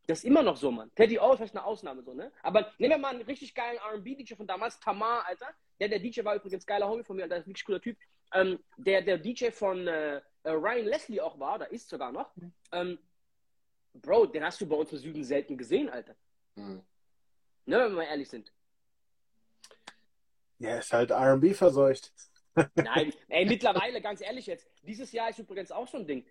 Das 0.07 0.19
ist 0.19 0.23
immer 0.25 0.41
noch 0.41 0.57
so, 0.57 0.71
Mann. 0.71 0.91
Teddy 0.95 1.19
O 1.19 1.31
ist 1.31 1.37
vielleicht 1.37 1.55
eine 1.55 1.63
Ausnahme 1.63 2.01
so, 2.01 2.13
ne? 2.13 2.31
Aber 2.41 2.73
nehmen 2.79 2.95
wir 2.95 2.97
mal 2.97 3.13
einen 3.13 3.21
richtig 3.21 3.53
geilen 3.53 3.77
R&B-DJ 3.77 4.33
von 4.35 4.47
damals, 4.47 4.79
Tamar, 4.79 5.25
Alter. 5.27 5.47
Der, 5.79 5.87
der 5.87 5.99
DJ 5.99 6.23
war 6.23 6.35
übrigens 6.35 6.65
geiler 6.65 6.89
Homie 6.89 7.03
von 7.03 7.15
mir, 7.15 7.23
Alter, 7.23 7.37
ist 7.37 7.45
ein 7.45 7.49
wirklich 7.49 7.65
cooler 7.65 7.81
Typ. 7.81 7.97
Ähm, 8.33 8.59
der, 8.77 9.01
der 9.01 9.17
DJ 9.17 9.51
von 9.51 9.87
äh, 9.87 10.21
äh, 10.43 10.49
Ryan 10.51 10.85
Leslie 10.85 11.21
auch 11.21 11.39
war, 11.39 11.59
da 11.59 11.65
ist 11.65 11.89
sogar 11.89 12.11
noch. 12.11 12.33
Ähm, 12.71 12.97
Bro, 13.93 14.27
den 14.27 14.43
hast 14.43 14.59
du 14.61 14.67
bei 14.67 14.75
uns 14.75 14.91
im 14.91 14.99
Süden 14.99 15.23
selten 15.23 15.57
gesehen, 15.57 15.89
Alter. 15.89 16.15
Hm. 16.55 16.81
Ne, 17.65 17.77
wenn 17.77 17.91
wir 17.91 17.97
mal 17.97 18.03
ehrlich 18.03 18.29
sind. 18.29 18.51
Ja, 20.59 20.77
ist 20.77 20.93
halt 20.93 21.11
RB 21.11 21.55
verseucht. 21.55 22.11
Nein, 22.75 23.13
ey, 23.29 23.45
mittlerweile, 23.45 24.01
ganz 24.01 24.21
ehrlich 24.21 24.45
jetzt, 24.45 24.67
dieses 24.83 25.11
Jahr 25.11 25.29
ist 25.29 25.39
übrigens 25.39 25.71
auch 25.71 25.87
so 25.87 25.97
ein 25.97 26.07
Ding. 26.07 26.25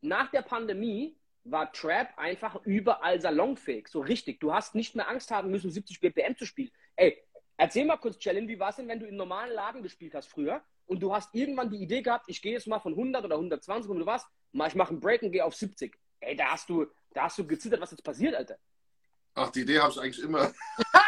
Nach 0.00 0.30
der 0.30 0.42
Pandemie 0.42 1.16
war 1.44 1.72
Trap 1.72 2.16
einfach 2.16 2.60
überall 2.64 3.20
salonfähig. 3.20 3.88
So 3.88 4.00
richtig. 4.00 4.40
Du 4.40 4.52
hast 4.52 4.74
nicht 4.74 4.94
mehr 4.94 5.08
Angst 5.08 5.30
haben 5.30 5.50
müssen, 5.50 5.70
70 5.70 6.00
BPM 6.00 6.36
zu 6.36 6.46
spielen. 6.46 6.70
Ey, 6.96 7.20
erzähl 7.56 7.84
mal 7.84 7.96
kurz, 7.96 8.18
Challenge, 8.18 8.48
wie 8.48 8.58
war 8.58 8.70
es 8.70 8.76
denn, 8.76 8.88
wenn 8.88 9.00
du 9.00 9.06
im 9.06 9.16
normalen 9.16 9.52
Laden 9.52 9.82
gespielt 9.82 10.14
hast 10.14 10.28
früher 10.28 10.62
und 10.86 11.02
du 11.02 11.12
hast 11.14 11.34
irgendwann 11.34 11.70
die 11.70 11.82
Idee 11.82 12.02
gehabt, 12.02 12.26
ich 12.28 12.42
gehe 12.42 12.52
jetzt 12.52 12.66
mal 12.66 12.80
von 12.80 12.92
100 12.92 13.24
oder 13.24 13.36
120 13.36 13.90
und 13.90 13.98
du 13.98 14.06
was, 14.06 14.24
mal 14.52 14.68
ich 14.68 14.74
mache 14.74 14.90
einen 14.90 15.00
Break 15.00 15.22
und 15.22 15.32
gehe 15.32 15.44
auf 15.44 15.54
70. 15.54 15.96
Ey, 16.20 16.36
da 16.36 16.52
hast 16.52 16.68
du, 16.68 16.86
da 17.12 17.24
hast 17.24 17.38
du 17.38 17.46
gezittert, 17.46 17.80
was 17.80 17.90
jetzt 17.90 18.04
passiert, 18.04 18.34
Alter. 18.34 18.56
Ach, 19.34 19.50
die 19.50 19.60
Idee 19.60 19.80
habe 19.80 19.92
ich 19.92 20.00
eigentlich 20.00 20.24
immer. 20.24 20.52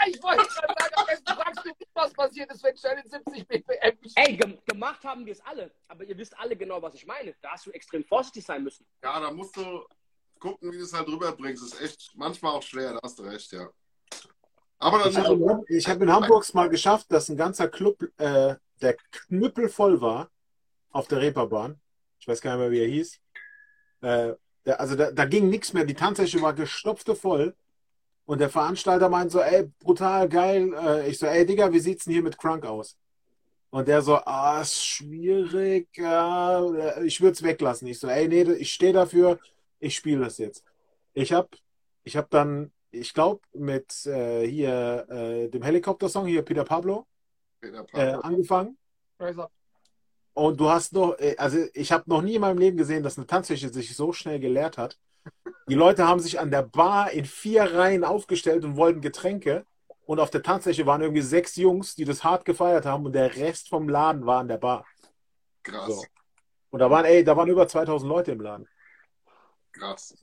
Ich 0.07 0.23
wollte 0.23 0.45
gerade 0.45 0.75
sagen, 0.79 0.95
am 0.97 1.07
besten 1.07 1.27
fragst 1.33 1.65
du 1.65 1.69
nicht, 1.69 1.89
was 1.95 2.13
passiert 2.13 2.53
ist, 2.53 2.63
wenn 2.63 2.75
Challenge 2.75 3.09
70 3.09 3.49
BPM 3.49 3.99
Ey, 4.17 4.37
gem 4.37 4.59
gemacht 4.67 5.03
haben 5.03 5.25
wir 5.25 5.33
es 5.33 5.41
alle, 5.41 5.73
aber 5.89 6.05
ihr 6.05 6.17
wisst 6.19 6.39
alle 6.39 6.55
genau, 6.55 6.83
was 6.83 6.95
ich 6.95 7.07
meine. 7.07 7.35
Da 7.41 7.53
hast 7.53 7.65
du 7.65 7.71
extrem 7.71 8.05
vorsichtig 8.05 8.45
sein 8.45 8.63
müssen. 8.63 8.85
Ja, 9.03 9.19
da 9.19 9.31
musst 9.31 9.57
du 9.57 9.83
gucken, 10.39 10.71
wie 10.73 10.77
du 10.77 10.85
es 10.85 10.93
halt 10.93 11.09
rüberbringst. 11.09 11.63
Das 11.63 11.73
ist 11.73 11.81
echt 11.81 12.13
manchmal 12.17 12.53
auch 12.53 12.63
schwer, 12.63 12.93
da 12.93 13.01
hast 13.03 13.19
du 13.19 13.23
recht, 13.23 13.51
ja. 13.53 13.71
Aber 14.79 15.07
Ich 15.07 15.15
dann 15.15 15.25
habe 15.25 15.65
in, 15.67 15.77
ich 15.79 15.89
hab 15.89 16.03
in 16.03 16.13
Hamburg 16.13 16.53
mal 16.53 16.69
geschafft, 16.69 17.11
dass 17.11 17.31
ein 17.31 17.39
ganzer 17.39 17.69
Club, 17.69 18.03
äh, 18.19 18.57
der 18.83 18.97
knüppelvoll 19.11 20.03
war, 20.03 20.31
auf 20.91 21.09
der 21.09 21.23
Reeperbahn. 21.23 21.81
Ich 22.19 22.29
weiß 22.29 22.43
gar 22.43 22.57
nicht 22.57 22.61
mehr, 22.61 22.71
wie 22.71 22.81
er 22.81 22.89
hieß. 22.89 23.21
Äh, 24.03 24.35
der, 24.67 24.81
also 24.81 24.97
da, 24.97 25.11
da 25.11 25.25
ging 25.25 25.49
nichts 25.49 25.73
mehr. 25.73 25.85
Die 25.85 25.95
Tanzfläche 25.95 26.43
war 26.43 26.53
gestopfte 26.53 27.15
voll. 27.17 27.57
Und 28.27 28.41
der 28.41 28.49
Veranstalter 28.49 29.09
meint 29.09 29.31
so, 29.31 29.41
ey, 29.41 29.71
brutal 29.81 30.29
geil. 30.29 30.73
Äh, 30.75 31.09
ich 31.09 31.19
so, 31.19 31.27
ey, 31.27 31.45
Digga, 31.45 31.73
wie 31.73 31.79
sieht's 31.79 32.05
denn 32.05 32.15
hier 32.15 32.23
mit 32.23 32.39
Crunk 32.39 32.65
aus? 32.65 32.97
Und 33.71 33.89
der 33.89 34.03
so, 34.03 34.17
ah, 34.17 34.61
ist 34.63 34.85
schwierig. 34.85 35.89
Ja, 35.97 36.65
ich 37.03 37.21
würde 37.21 37.33
es 37.33 37.43
weglassen. 37.43 37.89
Ich 37.89 37.99
so, 37.99 38.09
ey, 38.09 38.29
nee, 38.29 38.43
ich 38.53 38.73
stehe 38.73 38.93
dafür. 38.93 39.39
Ich 39.79 39.97
spiele 39.97 40.25
das 40.25 40.39
jetzt. 40.39 40.65
Ich 41.13 41.33
hab, 41.33 41.55
ich 42.05 42.17
hab 42.17 42.31
dann, 42.31 42.73
ich 42.91 43.13
glaube, 43.13 43.41
mit 43.53 44.07
äh, 44.07 44.47
hier 44.47 45.07
äh, 45.11 45.49
dem 45.49 45.63
Helikopter-Song, 45.63 46.27
hier 46.27 46.43
Peter 46.43 46.65
Pablo, 46.65 47.07
Peter 47.61 47.85
äh, 47.93 48.13
Pan. 48.13 48.21
angefangen. 48.23 48.79
Und 50.35 50.59
du 50.61 50.71
hast 50.71 50.93
noch, 50.93 51.19
äh, 51.19 51.35
also 51.37 51.59
ich 51.75 51.93
habe 51.93 52.05
noch 52.07 52.23
nie 52.23 52.37
in 52.37 52.41
meinem 52.41 52.59
Leben 52.59 52.77
gesehen, 52.77 53.03
dass 53.03 53.19
eine 53.19 53.27
Tanzfläche 53.27 53.69
sich 53.69 53.95
so 53.95 54.13
schnell 54.13 54.41
geleert 54.41 54.79
hat. 54.79 54.99
Die 55.69 55.75
Leute 55.75 56.07
haben 56.07 56.21
sich 56.21 56.39
an 56.39 56.51
der 56.51 56.63
Bar 56.63 57.11
in 57.13 57.25
vier 57.25 57.63
Reihen 57.75 58.05
aufgestellt 58.05 58.65
und 58.65 58.77
wollten 58.77 59.01
Getränke. 59.01 59.65
Und 60.07 60.21
auf 60.21 60.31
der 60.31 60.43
Tanzfläche 60.43 60.85
waren 60.85 61.01
irgendwie 61.01 61.23
sechs 61.23 61.57
Jungs, 61.57 61.95
die 61.95 62.05
das 62.05 62.23
hart 62.23 62.45
gefeiert 62.45 62.85
haben 62.85 63.07
und 63.07 63.15
der 63.15 63.35
Rest 63.37 63.71
vom 63.71 63.89
Laden 63.89 64.27
war 64.27 64.41
an 64.41 64.49
der 64.49 64.59
Bar. 64.59 64.85
Krass, 65.63 65.87
So. 65.87 66.05
Und 66.71 66.81
da 66.81 66.91
waren, 66.91 67.07
ey, 67.07 67.25
da 67.25 67.37
waren 67.37 67.49
über 67.49 67.67
2000 67.67 68.09
Leute 68.09 68.33
im 68.33 68.41
Laden. 68.41 68.69
krass. 69.73 70.15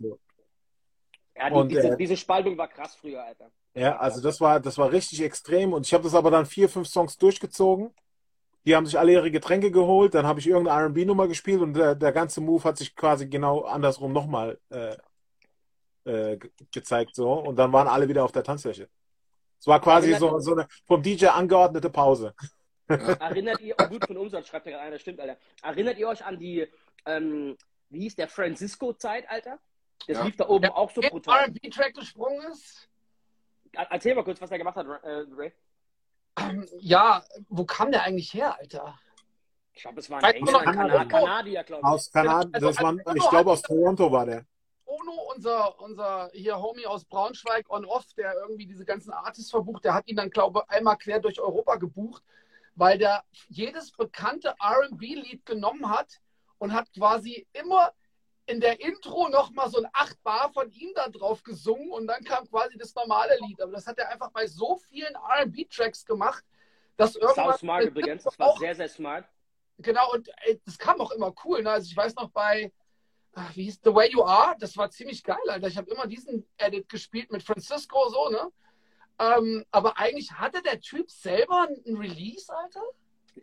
Ja, 1.36 1.50
die, 1.50 1.56
Und, 1.56 1.70
diese, 1.70 1.90
äh, 1.90 1.98
diese 1.98 2.18
Spaltung 2.18 2.58
war 2.58 2.68
krass 2.68 2.96
früher, 2.96 3.24
Alter. 3.24 3.50
Ja, 3.74 3.98
also 3.98 4.22
das 4.22 4.40
war, 4.42 4.60
das 4.60 4.78
war 4.78 4.92
richtig 4.92 5.22
extrem. 5.22 5.74
Und 5.74 5.88
ich 5.88 5.94
habe 5.94 6.04
das 6.04 6.14
aber 6.14 6.30
dann 6.30 6.46
vier, 6.46 6.70
fünf 6.70 6.88
Songs 6.88 7.18
durchgezogen. 7.18 7.92
Die 8.66 8.76
haben 8.76 8.86
sich 8.86 9.00
alle 9.00 9.14
ihre 9.14 9.32
Getränke 9.32 9.72
geholt. 9.72 10.14
Dann 10.14 10.28
habe 10.28 10.40
ich 10.40 10.48
irgendeine 10.48 10.82
R&B-Nummer 10.84 11.28
gespielt 11.28 11.62
und 11.62 11.74
der, 11.74 11.96
der 11.96 12.12
ganze 12.12 12.42
Move 12.42 12.64
hat 12.64 12.78
sich 12.78 12.96
quasi 12.96 13.28
genau 13.28 13.62
andersrum 13.62 14.14
nochmal 14.14 14.60
äh, 14.70 14.96
äh, 16.06 16.38
ge- 16.38 16.52
gezeigt. 16.72 17.16
So. 17.16 17.32
Und 17.34 17.56
dann 17.58 17.72
waren 17.74 17.88
alle 17.88 18.08
wieder 18.08 18.24
auf 18.24 18.32
der 18.32 18.44
Tanzfläche. 18.44 18.90
Es 19.60 19.68
war 19.68 19.80
quasi 19.80 20.14
so, 20.16 20.40
so 20.40 20.54
eine 20.54 20.68
vom 20.86 21.02
DJ 21.04 21.28
angeordnete 21.28 21.90
Pause. 21.90 22.34
Erinnert 22.88 23.60
ihr, 23.62 23.76
oh 23.80 23.88
gut, 23.88 24.06
von 24.06 24.18
Umsatz 24.18 24.48
schreibt 24.48 24.66
ja 24.66 24.72
gerade 24.74 24.86
einer, 24.88 25.00
stimmt, 25.00 25.20
Alter. 25.20 25.38
Erinnert 25.62 25.98
ihr 25.98 26.08
euch 26.08 26.26
an 26.26 26.40
die, 26.40 26.68
ähm, 27.06 27.56
wie 27.90 28.00
hieß 28.02 28.16
der 28.16 28.28
Francisco-Zeit, 28.28 29.30
Alter? 29.30 29.60
Das 30.08 30.18
Ja. 30.18 30.24
lief 30.26 30.36
da 30.36 30.48
oben 30.50 30.66
Ja, 30.66 30.74
auch 30.74 30.90
so 30.90 31.02
brutal. 31.02 31.42
R&B-Track 31.46 31.94
gesprungen 31.94 32.42
ist. 32.52 32.90
Erzähl 33.74 34.16
mal 34.16 34.24
kurz, 34.24 34.42
was 34.42 34.52
er 34.52 34.58
gemacht 34.58 34.76
hat, 34.76 34.86
äh, 35.04 35.24
Ray. 35.36 35.54
Ähm, 36.40 36.68
ja, 36.80 37.24
wo 37.50 37.64
kam 37.66 37.92
der 37.92 38.04
eigentlich 38.04 38.34
her, 38.34 38.58
Alter? 38.58 38.98
Ich 39.74 39.84
glaube, 39.84 40.00
es 40.00 40.10
war 40.10 40.22
ein 40.24 40.34
Engländer, 40.34 41.06
Kanadier, 41.06 41.64
glaube 41.64 41.82
ich. 41.82 41.86
Aus 41.88 42.12
Kanada, 42.12 42.50
Also, 42.52 42.68
das 42.68 42.82
war, 42.82 42.96
also, 43.06 43.16
ich 43.16 43.30
glaube 43.30 43.52
aus 43.52 43.62
Toronto 43.62 44.12
war 44.12 44.26
der. 44.26 44.46
Unser, 45.36 45.80
unser 45.80 46.30
hier 46.34 46.62
Homie 46.62 46.86
aus 46.86 47.06
Braunschweig 47.06 47.70
on-off, 47.70 48.14
der 48.18 48.34
irgendwie 48.36 48.66
diese 48.66 48.86
ganzen 48.86 49.12
Artists 49.12 49.52
verbucht, 49.52 49.86
der 49.86 49.94
hat 49.94 50.08
ihn 50.08 50.16
dann, 50.16 50.30
glaube 50.30 50.64
ich, 50.64 50.76
einmal 50.76 50.98
quer 50.98 51.20
durch 51.20 51.40
Europa 51.40 51.76
gebucht, 51.76 52.24
weil 52.76 52.98
der 52.98 53.24
jedes 53.48 53.92
bekannte 53.92 54.56
RB-Lied 54.60 55.46
genommen 55.46 55.90
hat 55.90 56.20
und 56.58 56.74
hat 56.74 56.92
quasi 56.94 57.48
immer 57.54 57.92
in 58.46 58.60
der 58.60 58.82
Intro 58.82 59.30
nochmal 59.30 59.70
so 59.70 59.80
ein 59.80 59.88
8 59.94 60.22
Bar 60.24 60.52
von 60.54 60.70
ihm 60.72 60.92
da 60.96 61.08
drauf 61.08 61.44
gesungen 61.44 61.92
und 61.92 62.08
dann 62.08 62.24
kam 62.24 62.48
quasi 62.50 62.78
das 62.78 62.94
normale 62.96 63.38
Lied. 63.48 63.62
Aber 63.62 63.72
das 63.72 63.88
hat 63.88 63.98
er 63.98 64.10
einfach 64.10 64.32
bei 64.32 64.48
so 64.48 64.76
vielen 64.76 65.16
RB-Tracks 65.16 66.06
gemacht, 66.06 66.44
dass 66.98 67.14
Sau 67.14 67.22
irgendwann. 67.22 67.58
smart 67.58 67.84
übrigens, 67.86 68.24
das 68.24 68.38
war 68.38 68.58
sehr, 68.58 68.76
sehr 68.76 68.90
smart. 68.90 69.26
Genau, 69.78 70.12
und 70.12 70.30
ey, 70.44 70.62
das 70.66 70.78
kam 70.78 71.02
auch 71.02 71.12
immer 71.12 71.34
cool. 71.46 71.64
Ne? 71.64 71.72
Also 71.72 71.88
ich 71.90 71.98
weiß 71.98 72.16
noch 72.16 72.30
bei, 72.30 72.72
ach, 73.34 73.56
wie 73.56 73.64
hieß 73.64 73.82
The 73.84 73.94
Way 73.94 74.12
You 74.12 74.24
Are, 74.24 74.56
das 74.60 74.76
war 74.78 74.90
ziemlich 74.90 75.24
geil, 75.24 75.38
Alter. 75.48 75.68
Ich 75.68 75.78
habe 75.78 75.90
immer 75.92 76.08
diesen 76.08 76.46
Edit 76.58 76.90
gespielt 76.90 77.32
mit 77.32 77.44
Francisco 77.44 78.10
so, 78.10 78.30
ne? 78.30 78.52
Ähm, 79.20 79.66
aber 79.72 79.98
eigentlich 79.98 80.32
hatte 80.32 80.62
der 80.62 80.80
Typ 80.80 81.10
selber 81.10 81.68
ein 81.68 81.96
Release, 81.96 82.52
Alter? 82.54 82.82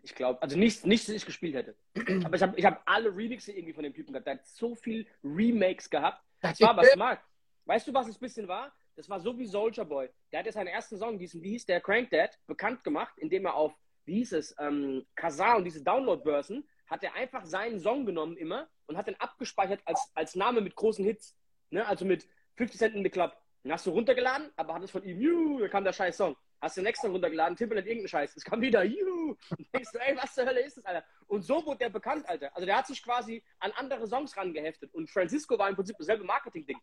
Ich 0.03 0.13
glaube, 0.13 0.41
also 0.41 0.57
nichts, 0.57 0.83
nichts, 0.83 1.07
das 1.07 1.15
ich 1.15 1.25
gespielt 1.25 1.55
hätte. 1.55 1.75
Aber 2.23 2.35
ich 2.35 2.41
habe 2.41 2.57
ich 2.57 2.65
hab 2.65 2.81
alle 2.85 3.15
Remixe 3.15 3.51
irgendwie 3.51 3.73
von 3.73 3.83
dem 3.83 3.93
Typen 3.93 4.13
gehabt. 4.13 4.27
Der 4.27 4.35
hat 4.35 4.45
so 4.45 4.75
viel 4.75 5.07
Remakes 5.23 5.89
gehabt. 5.89 6.23
Das 6.41 6.59
war 6.61 6.71
aber 6.71 6.83
smart. 6.85 7.19
Weißt 7.65 7.87
du, 7.87 7.93
was 7.93 8.07
es 8.07 8.17
ein 8.17 8.19
bisschen 8.19 8.47
war? 8.47 8.71
Das 8.95 9.09
war 9.09 9.19
so 9.19 9.37
wie 9.37 9.45
Soldier 9.45 9.85
Boy. 9.85 10.09
Der 10.31 10.39
hat 10.39 10.45
ja 10.45 10.51
seinen 10.51 10.67
ersten 10.67 10.97
Song, 10.97 11.17
diesen, 11.17 11.41
wie 11.41 11.51
hieß 11.51 11.65
der, 11.65 11.81
Crank 11.81 12.09
Dad, 12.11 12.37
bekannt 12.47 12.83
gemacht, 12.83 13.13
indem 13.17 13.45
er 13.45 13.55
auf, 13.55 13.73
wie 14.05 14.15
hieß 14.15 14.33
es, 14.33 14.55
ähm, 14.59 15.05
Kazaa 15.15 15.55
und 15.55 15.63
diese 15.63 15.83
Download-Börsen, 15.83 16.67
hat 16.87 17.03
er 17.03 17.13
einfach 17.15 17.45
seinen 17.45 17.79
Song 17.79 18.05
genommen 18.05 18.35
immer 18.35 18.67
und 18.89 18.97
hat 18.97 19.07
den 19.07 19.19
abgespeichert 19.21 19.81
als, 19.85 20.11
als 20.15 20.35
Name 20.35 20.61
mit 20.61 20.75
großen 20.75 21.05
Hits. 21.05 21.37
Ne? 21.69 21.85
Also 21.87 22.05
mit 22.05 22.27
50 22.57 22.77
Cent 22.77 22.95
in 22.95 23.03
the 23.03 23.09
Club. 23.09 23.37
Den 23.63 23.71
hast 23.71 23.85
du 23.85 23.91
runtergeladen, 23.91 24.49
aber 24.55 24.73
hattest 24.73 24.91
von 24.91 25.03
ihm, 25.03 25.59
da 25.59 25.67
kam 25.67 25.83
der 25.83 25.93
scheiß 25.93 26.17
Song. 26.17 26.35
Hast 26.59 26.75
den 26.75 26.83
nächsten 26.83 27.11
runtergeladen, 27.11 27.55
Timberland 27.55 27.87
irgendeinen 27.87 28.09
Scheiß. 28.09 28.35
Es 28.35 28.43
kam 28.43 28.59
wieder, 28.61 28.83
juhu. 28.83 29.35
Und 29.57 29.73
denkst 29.73 29.91
du, 29.93 29.99
ey, 29.99 30.17
was 30.17 30.33
zur 30.33 30.45
Hölle 30.45 30.61
ist 30.61 30.77
das, 30.77 30.85
Alter? 30.85 31.05
Und 31.27 31.43
so 31.43 31.65
wurde 31.65 31.77
der 31.77 31.89
bekannt, 31.89 32.27
Alter. 32.27 32.53
Also 32.55 32.65
der 32.65 32.77
hat 32.77 32.87
sich 32.87 33.01
quasi 33.03 33.43
an 33.59 33.71
andere 33.75 34.07
Songs 34.07 34.35
rangeheftet. 34.35 34.93
Und 34.93 35.09
Francisco 35.09 35.57
war 35.57 35.69
im 35.69 35.75
Prinzip 35.75 35.95
dasselbe 35.97 36.23
Marketing-Ding. 36.23 36.77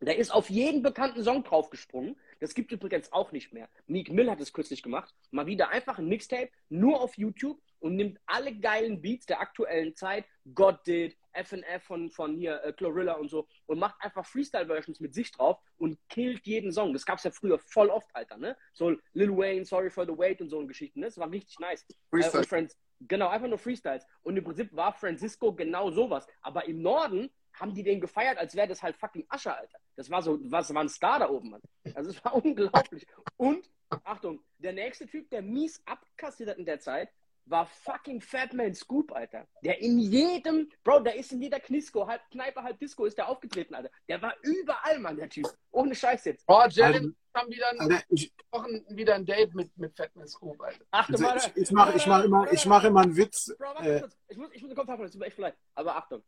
Der 0.00 0.16
ist 0.16 0.32
auf 0.32 0.50
jeden 0.50 0.82
bekannten 0.82 1.22
Song 1.22 1.44
draufgesprungen. 1.44 2.16
Das 2.40 2.54
gibt 2.54 2.72
übrigens 2.72 3.12
auch 3.12 3.30
nicht 3.30 3.52
mehr. 3.52 3.68
Meek 3.86 4.10
Mill 4.10 4.30
hat 4.30 4.40
es 4.40 4.52
kürzlich 4.52 4.82
gemacht. 4.82 5.14
Mal 5.30 5.46
wieder 5.46 5.68
einfach 5.68 5.98
ein 5.98 6.08
Mixtape, 6.08 6.50
nur 6.68 7.00
auf 7.00 7.16
YouTube 7.18 7.60
und 7.82 7.96
nimmt 7.96 8.18
alle 8.26 8.54
geilen 8.54 9.02
Beats 9.02 9.26
der 9.26 9.40
aktuellen 9.40 9.94
Zeit, 9.94 10.24
God 10.54 10.78
Did, 10.86 11.16
FNF 11.34 11.82
von, 11.82 12.10
von 12.10 12.36
hier, 12.36 12.62
äh, 12.62 12.72
Chlorilla 12.72 13.14
und 13.14 13.28
so, 13.28 13.46
und 13.66 13.78
macht 13.78 13.96
einfach 14.00 14.24
Freestyle-Versions 14.24 15.00
mit 15.00 15.14
sich 15.14 15.32
drauf 15.32 15.58
und 15.78 15.98
killt 16.08 16.46
jeden 16.46 16.72
Song. 16.72 16.92
Das 16.92 17.04
gab 17.04 17.18
es 17.18 17.24
ja 17.24 17.30
früher 17.30 17.58
voll 17.58 17.88
oft, 17.88 18.08
Alter, 18.14 18.36
ne? 18.36 18.56
So 18.72 18.96
Lil 19.12 19.36
Wayne, 19.36 19.64
Sorry 19.64 19.90
for 19.90 20.06
the 20.06 20.16
Wait 20.16 20.40
und 20.40 20.48
so 20.48 20.58
eine 20.58 20.68
Geschichten, 20.68 21.00
ne? 21.00 21.06
Das 21.06 21.18
war 21.18 21.30
richtig 21.30 21.58
nice. 21.58 21.84
Äh, 21.88 21.94
Freestyle. 22.10 22.38
und 22.38 22.46
Franz, 22.46 22.78
genau, 23.00 23.28
einfach 23.28 23.48
nur 23.48 23.58
Freestyles. 23.58 24.06
Und 24.22 24.36
im 24.36 24.44
Prinzip 24.44 24.74
war 24.74 24.92
Francisco 24.92 25.52
genau 25.52 25.90
sowas. 25.90 26.26
Aber 26.40 26.66
im 26.66 26.82
Norden 26.82 27.30
haben 27.54 27.74
die 27.74 27.82
den 27.82 28.00
gefeiert, 28.00 28.38
als 28.38 28.54
wäre 28.54 28.68
das 28.68 28.82
halt 28.82 28.96
fucking 28.96 29.26
Asche, 29.28 29.54
Alter. 29.54 29.78
Das 29.96 30.08
war 30.10 30.22
so, 30.22 30.38
was 30.44 30.72
war 30.72 30.82
ein 30.82 30.88
Star 30.88 31.18
da 31.18 31.28
oben, 31.28 31.50
Mann. 31.50 31.62
Also 31.94 32.10
es 32.10 32.24
war 32.24 32.34
unglaublich. 32.44 33.06
Und, 33.36 33.68
Achtung, 34.04 34.40
der 34.58 34.72
nächste 34.72 35.06
Typ, 35.06 35.28
der 35.30 35.42
mies 35.42 35.82
abkassiert 35.84 36.50
hat 36.50 36.58
in 36.58 36.64
der 36.64 36.80
Zeit, 36.80 37.10
war 37.46 37.66
fucking 37.66 38.20
Fatman 38.20 38.74
Scoop, 38.74 39.12
Alter. 39.12 39.46
Der 39.62 39.80
in 39.80 39.98
jedem, 39.98 40.70
Bro, 40.84 41.00
der 41.00 41.16
ist 41.16 41.32
in 41.32 41.42
jeder 41.42 41.60
Knisco, 41.60 42.06
halb 42.06 42.22
Kneipe, 42.30 42.62
halb 42.62 42.78
Disco 42.78 43.04
ist 43.04 43.18
der 43.18 43.28
aufgetreten, 43.28 43.74
Alter. 43.74 43.90
Der 44.08 44.22
war 44.22 44.34
überall, 44.42 44.98
Mann, 45.00 45.16
der 45.16 45.28
Typ. 45.28 45.46
Ohne 45.70 45.94
Scheiß 45.94 46.24
jetzt. 46.26 46.44
Oh, 46.46 46.62
Jalen 46.70 46.94
Also- 46.94 47.14
haben 47.34 47.50
wieder 47.50 47.68
ein, 47.70 47.80
Alter, 47.80 48.02
ich, 48.10 48.32
Wochen 48.50 48.84
wieder 48.96 49.14
ein 49.14 49.24
Date 49.26 49.54
mit, 49.54 49.76
mit 49.76 49.96
Fatman 49.96 50.28
Scoop, 50.28 50.60
Alter. 50.60 50.84
Achte 50.90 51.12
also 51.14 51.24
mal. 51.24 51.36
ich, 51.36 51.56
ich 51.56 51.70
mache 51.72 51.96
ich 51.96 52.06
mach 52.06 52.24
immer, 52.24 52.52
ich 52.52 52.66
mach 52.66 52.84
immer 52.84 53.00
einen 53.00 53.16
Witz. 53.16 53.54
Bro, 53.58 53.66
warte 53.74 53.96
Äh, 53.96 54.00
kurz. 54.00 54.18
Ich 54.28 54.36
muss, 54.36 54.48
ich 54.52 54.62
muss 54.62 54.70
den 54.70 54.76
Kopf 54.76 54.88
abholen, 54.88 55.06
es 55.06 55.12
tut 55.12 55.20
mir 55.20 55.26
echt 55.26 55.38
leid. 55.38 55.56
Aber 55.74 55.96
Achtung. 55.96 56.22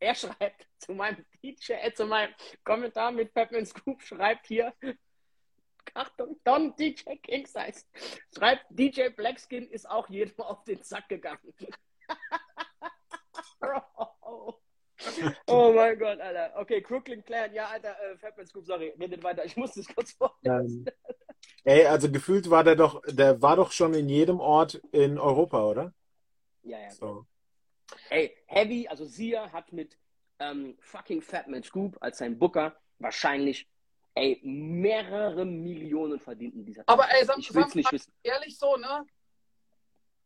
Er 0.00 0.14
schreibt 0.14 0.66
zu 0.78 0.92
meinem 0.92 1.24
DJ, 1.42 1.72
äh, 1.72 1.92
zu 1.94 2.06
meinem 2.06 2.32
Kommentar 2.64 3.10
mit 3.12 3.32
Pepman 3.34 3.66
Scoop, 3.66 4.02
schreibt 4.02 4.46
hier, 4.46 4.72
Achtung, 5.94 6.38
Don 6.44 6.74
DJ 6.76 7.16
King 7.22 7.46
Size, 7.46 7.84
schreibt, 8.36 8.64
DJ 8.70 9.08
Blackskin 9.08 9.68
ist 9.68 9.88
auch 9.88 10.08
jedem 10.08 10.38
auf 10.40 10.64
den 10.64 10.82
Sack 10.82 11.08
gegangen. 11.08 11.54
Oh 15.46 15.72
mein 15.72 15.98
Gott, 15.98 16.20
Alter. 16.20 16.52
Okay, 16.56 16.82
Crooklyn 16.82 17.24
Clan, 17.24 17.52
ja, 17.54 17.66
Alter, 17.66 17.96
äh, 18.02 18.16
Fatman 18.16 18.46
Scoop, 18.46 18.66
sorry, 18.66 18.92
redet 18.98 19.22
weiter. 19.22 19.44
Ich 19.44 19.56
muss 19.56 19.72
das 19.74 19.86
kurz 19.86 20.12
vorlesen. 20.12 20.84
ähm, 20.86 20.86
ey, 21.64 21.86
also 21.86 22.10
gefühlt 22.10 22.50
war 22.50 22.64
der 22.64 22.76
doch, 22.76 23.00
der 23.06 23.40
war 23.40 23.56
doch 23.56 23.70
schon 23.72 23.94
in 23.94 24.08
jedem 24.08 24.40
Ort 24.40 24.74
in 24.90 25.18
Europa, 25.18 25.64
oder? 25.64 25.94
Ja, 26.62 26.80
ja. 26.80 26.90
So. 26.90 27.26
Ey, 28.10 28.36
Heavy, 28.46 28.88
also 28.88 29.04
Sia 29.04 29.52
hat 29.52 29.72
mit 29.72 29.96
ähm, 30.40 30.76
fucking 30.80 31.22
Fatman 31.22 31.62
Scoop 31.62 31.96
als 32.00 32.18
sein 32.18 32.38
Booker 32.38 32.76
wahrscheinlich 32.98 33.68
ey, 34.18 34.40
mehrere 34.42 35.44
Millionen 35.44 36.18
verdient 36.18 36.54
in 36.54 36.64
dieser 36.64 36.82
Aber 36.86 37.10
ey, 37.10 37.24
sag, 37.24 37.38
Ich 37.38 37.54
will's 37.54 37.68
sag 37.68 37.76
nicht 37.76 37.92
wissen. 37.92 38.12
ehrlich 38.22 38.58
so, 38.58 38.76
ne? 38.76 39.04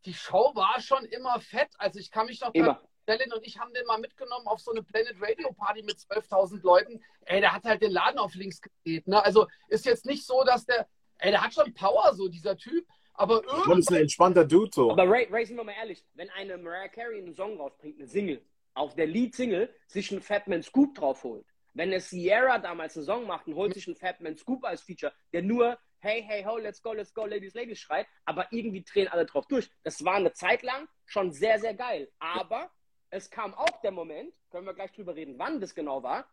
Die 0.04 0.14
Show 0.14 0.50
war 0.54 0.80
schon 0.80 1.04
immer 1.06 1.38
fett. 1.40 1.70
Also 1.78 1.98
ich 2.00 2.10
kann 2.10 2.26
mich 2.26 2.40
noch 2.40 2.52
Immer. 2.54 2.80
Stellin 3.04 3.32
und 3.32 3.44
ich 3.46 3.58
haben 3.58 3.72
den 3.74 3.84
mal 3.86 3.98
mitgenommen 3.98 4.46
auf 4.46 4.60
so 4.60 4.70
eine 4.70 4.82
Planet 4.82 5.16
Radio 5.20 5.52
Party 5.52 5.82
mit 5.82 5.96
12.000 5.96 6.62
Leuten. 6.62 7.00
Ey, 7.24 7.40
der 7.40 7.52
hat 7.52 7.64
halt 7.64 7.82
den 7.82 7.90
Laden 7.90 8.18
auf 8.18 8.34
links 8.34 8.60
gedreht. 8.60 9.06
Ne? 9.08 9.22
Also 9.24 9.46
ist 9.68 9.84
jetzt 9.86 10.06
nicht 10.06 10.24
so, 10.24 10.44
dass 10.44 10.64
der, 10.66 10.88
ey, 11.18 11.30
der 11.32 11.42
hat 11.42 11.52
schon 11.54 11.72
Power, 11.74 12.14
so 12.14 12.28
dieser 12.28 12.56
Typ. 12.56 12.86
Aber 13.14 13.42
Das 13.42 13.52
ist 13.58 13.66
irgendwie, 13.66 13.94
ein 13.94 14.00
entspannter 14.02 14.44
Dude 14.44 14.70
so. 14.72 14.90
Aber 14.90 15.08
Ray, 15.08 15.26
Ray, 15.30 15.44
sind 15.44 15.56
wir 15.56 15.64
mal 15.64 15.72
ehrlich, 15.72 16.04
wenn 16.14 16.30
eine 16.30 16.56
Mariah 16.58 16.88
Carey 16.88 17.18
einen 17.18 17.34
Song 17.34 17.56
rausbringt, 17.58 17.98
eine 17.98 18.06
Single, 18.08 18.42
auf 18.74 18.94
der 18.94 19.06
Lead-Single 19.06 19.72
sich 19.86 20.10
einen 20.12 20.22
Fatman 20.22 20.62
Scoop 20.62 20.94
drauf 20.94 21.24
holt, 21.24 21.44
wenn 21.74 21.88
eine 21.88 22.00
Sierra 22.00 22.58
damals 22.58 22.96
einen 22.96 23.06
Song 23.06 23.26
macht 23.26 23.46
und 23.46 23.54
holt 23.54 23.74
sich 23.74 23.86
einen 23.86 23.96
Fatman 23.96 24.36
Scoop 24.36 24.64
als 24.64 24.82
Feature, 24.82 25.12
der 25.32 25.42
nur 25.42 25.78
Hey, 26.04 26.20
hey, 26.26 26.42
ho, 26.42 26.58
let's 26.58 26.82
go, 26.82 26.92
let's 26.92 27.14
go, 27.14 27.26
ladies, 27.26 27.54
ladies 27.54 27.78
schreit, 27.78 28.08
aber 28.24 28.48
irgendwie 28.50 28.82
drehen 28.82 29.06
alle 29.06 29.24
drauf 29.24 29.46
durch. 29.46 29.70
Das 29.84 30.04
war 30.04 30.14
eine 30.14 30.32
Zeit 30.32 30.64
lang 30.64 30.88
schon 31.04 31.30
sehr, 31.30 31.60
sehr 31.60 31.74
geil. 31.74 32.10
Aber 32.18 32.72
es 33.10 33.30
kam 33.30 33.54
auch 33.54 33.80
der 33.82 33.92
Moment, 33.92 34.34
können 34.50 34.66
wir 34.66 34.74
gleich 34.74 34.90
drüber 34.90 35.14
reden, 35.14 35.38
wann 35.38 35.60
das 35.60 35.76
genau 35.76 36.02
war, 36.02 36.28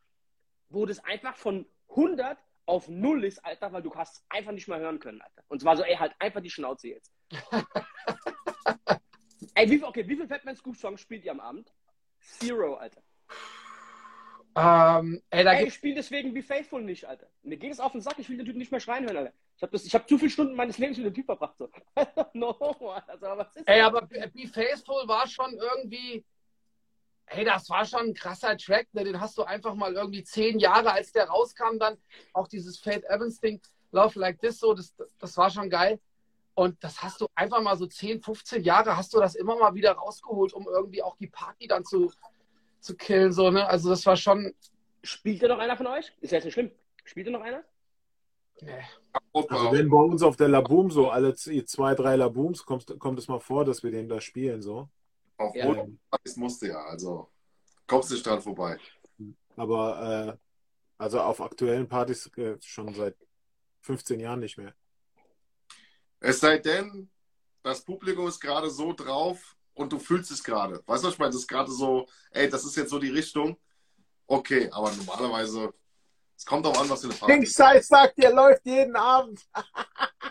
wo 0.69 0.87
das 0.87 1.05
einfach 1.05 1.35
von 1.35 1.67
100 1.89 2.39
auf 2.65 2.87
0 2.87 3.25
ist, 3.25 3.45
Alter, 3.45 3.71
weil 3.71 3.83
du 3.83 3.93
hast 3.93 4.15
es 4.15 4.25
einfach 4.29 4.53
nicht 4.53 4.67
mehr 4.67 4.79
hören 4.79 4.99
können, 4.99 5.21
Alter. 5.21 5.43
Und 5.49 5.61
zwar 5.61 5.77
so, 5.77 5.83
ey, 5.83 5.97
halt 5.97 6.15
einfach 6.17 6.41
die 6.41 6.49
Schnauze 6.49 6.87
jetzt. 6.87 7.13
ey, 9.53 9.69
wie 9.69 9.77
viel, 9.77 9.83
okay, 9.83 10.07
wie 10.07 10.15
viel 10.15 10.27
Fatman 10.27 10.55
Scoop 10.55 10.77
Songs 10.77 10.99
spielt 10.99 11.25
ihr 11.25 11.31
am 11.31 11.41
Abend? 11.41 11.71
Zero, 12.21 12.75
Alter. 12.75 13.03
Ähm, 14.55 15.21
ey, 15.29 15.43
da 15.43 15.53
Ey, 15.53 15.67
ich 15.67 15.73
spiele 15.73 15.95
deswegen 15.95 16.33
Be 16.33 16.41
Faithful 16.41 16.81
nicht, 16.81 17.05
Alter. 17.05 17.27
Mir 17.43 17.57
geht 17.57 17.71
es 17.71 17.79
auf 17.79 17.91
den 17.91 18.01
Sack, 18.01 18.17
ich 18.17 18.29
will 18.29 18.37
den 18.37 18.45
Typ 18.45 18.55
nicht 18.55 18.71
mehr 18.71 18.79
schreien 18.79 19.05
hören, 19.05 19.17
Alter. 19.17 19.33
Ich 19.57 19.63
habe 19.63 19.77
hab 19.77 20.09
zu 20.09 20.17
viele 20.17 20.31
Stunden 20.31 20.55
meines 20.55 20.77
Lebens 20.77 20.97
mit 20.97 21.07
dem 21.07 21.13
Typ 21.13 21.25
verbracht. 21.25 21.55
So. 21.57 21.69
no, 22.33 22.51
Alter, 23.07 23.37
was 23.37 23.55
ist 23.55 23.67
ey, 23.67 23.79
das? 23.79 23.87
aber 23.87 24.01
Be 24.01 24.47
Faithful 24.47 25.07
war 25.07 25.27
schon 25.27 25.53
irgendwie, 25.53 26.25
ey, 27.27 27.45
das 27.45 27.69
war 27.69 27.85
schon 27.85 28.07
ein 28.07 28.13
krasser 28.13 28.57
Track. 28.57 28.87
Ne? 28.93 29.03
Den 29.03 29.19
hast 29.19 29.37
du 29.37 29.43
einfach 29.43 29.75
mal 29.75 29.93
irgendwie 29.93 30.23
zehn 30.23 30.59
Jahre, 30.59 30.91
als 30.91 31.11
der 31.11 31.27
rauskam, 31.27 31.77
dann 31.77 31.97
auch 32.33 32.47
dieses 32.47 32.79
Fate 32.79 33.03
Evans 33.05 33.39
Ding, 33.39 33.61
Love 33.91 34.19
Like 34.19 34.39
This, 34.39 34.59
so, 34.59 34.73
das, 34.73 34.93
das 35.19 35.37
war 35.37 35.49
schon 35.49 35.69
geil. 35.69 35.99
Und 36.55 36.83
das 36.83 37.01
hast 37.01 37.21
du 37.21 37.27
einfach 37.35 37.61
mal 37.61 37.77
so 37.77 37.85
10, 37.85 38.21
15 38.21 38.63
Jahre 38.63 38.97
hast 38.97 39.13
du 39.13 39.19
das 39.19 39.35
immer 39.35 39.57
mal 39.57 39.73
wieder 39.75 39.93
rausgeholt, 39.93 40.51
um 40.51 40.67
irgendwie 40.67 41.01
auch 41.01 41.15
die 41.15 41.27
Party 41.27 41.67
dann 41.67 41.85
zu, 41.85 42.11
zu 42.79 42.95
killen. 42.95 43.31
So, 43.31 43.51
ne? 43.51 43.67
Also 43.67 43.89
das 43.89 44.05
war 44.05 44.15
schon. 44.15 44.53
Spielt 45.01 45.41
da 45.41 45.47
noch 45.47 45.59
einer 45.59 45.77
von 45.77 45.87
euch? 45.87 46.11
Ist 46.19 46.31
ja 46.31 46.37
jetzt 46.37 46.45
nicht 46.45 46.53
schlimm. 46.53 46.71
Spielt 47.05 47.27
da 47.27 47.31
noch 47.31 47.41
einer? 47.41 47.63
Nee. 48.61 48.83
Also 49.33 49.71
wenn 49.71 49.89
bei 49.89 49.97
uns 49.97 50.21
auf 50.21 50.35
der 50.35 50.49
Laboom 50.49 50.91
so 50.91 51.09
alle 51.09 51.33
zwei, 51.33 51.95
drei 51.95 52.15
Labooms 52.17 52.65
kommt, 52.65 52.99
kommt 52.99 53.17
es 53.17 53.27
mal 53.27 53.39
vor, 53.39 53.63
dass 53.63 53.83
wir 53.83 53.91
den 53.91 54.09
da 54.09 54.19
spielen 54.19 54.61
so. 54.61 54.89
Auf 55.37 55.55
Ja. 55.55 55.65
Rot 55.65 55.87
musste 56.35 56.67
ja, 56.67 56.81
also 56.83 57.29
kommst 57.87 58.11
nicht 58.11 58.25
dran 58.25 58.41
vorbei. 58.41 58.77
Aber 59.55 60.37
äh, 60.37 60.37
also 60.97 61.21
auf 61.21 61.41
aktuellen 61.41 61.87
Partys 61.87 62.29
äh, 62.37 62.57
schon 62.61 62.93
seit 62.93 63.15
15 63.81 64.19
Jahren 64.19 64.41
nicht 64.41 64.57
mehr. 64.57 64.73
Es 66.19 66.41
sei 66.41 66.57
denn, 66.57 67.09
das 67.63 67.83
Publikum 67.83 68.27
ist 68.27 68.39
gerade 68.39 68.69
so 68.69 68.91
drauf 68.91 69.55
und 69.79 69.93
du 69.93 69.97
fühlst 69.97 70.29
es 70.29 70.43
gerade. 70.43 70.83
Weißt 70.85 71.03
du, 71.03 71.07
was 71.07 71.13
ich 71.13 71.19
meine? 71.19 71.31
Das 71.31 71.39
ist 71.39 71.47
gerade 71.47 71.71
so, 71.71 72.05
ey, 72.31 72.49
das 72.49 72.65
ist 72.65 72.75
jetzt 72.75 72.89
so 72.89 72.99
die 72.99 73.09
Richtung. 73.09 73.57
Okay, 74.27 74.69
aber 74.71 74.91
normalerweise, 74.91 75.73
es 76.35 76.45
kommt 76.45 76.65
auch 76.67 76.79
an, 76.79 76.89
was 76.89 76.99
für 76.99 77.07
eine 77.07 77.15
Party 77.15 77.33
King 77.33 77.45
Size 77.45 77.83
sagt, 77.83 78.17
ihr 78.17 78.31
läuft 78.31 78.65
jeden 78.65 78.97
Abend. 78.97 79.39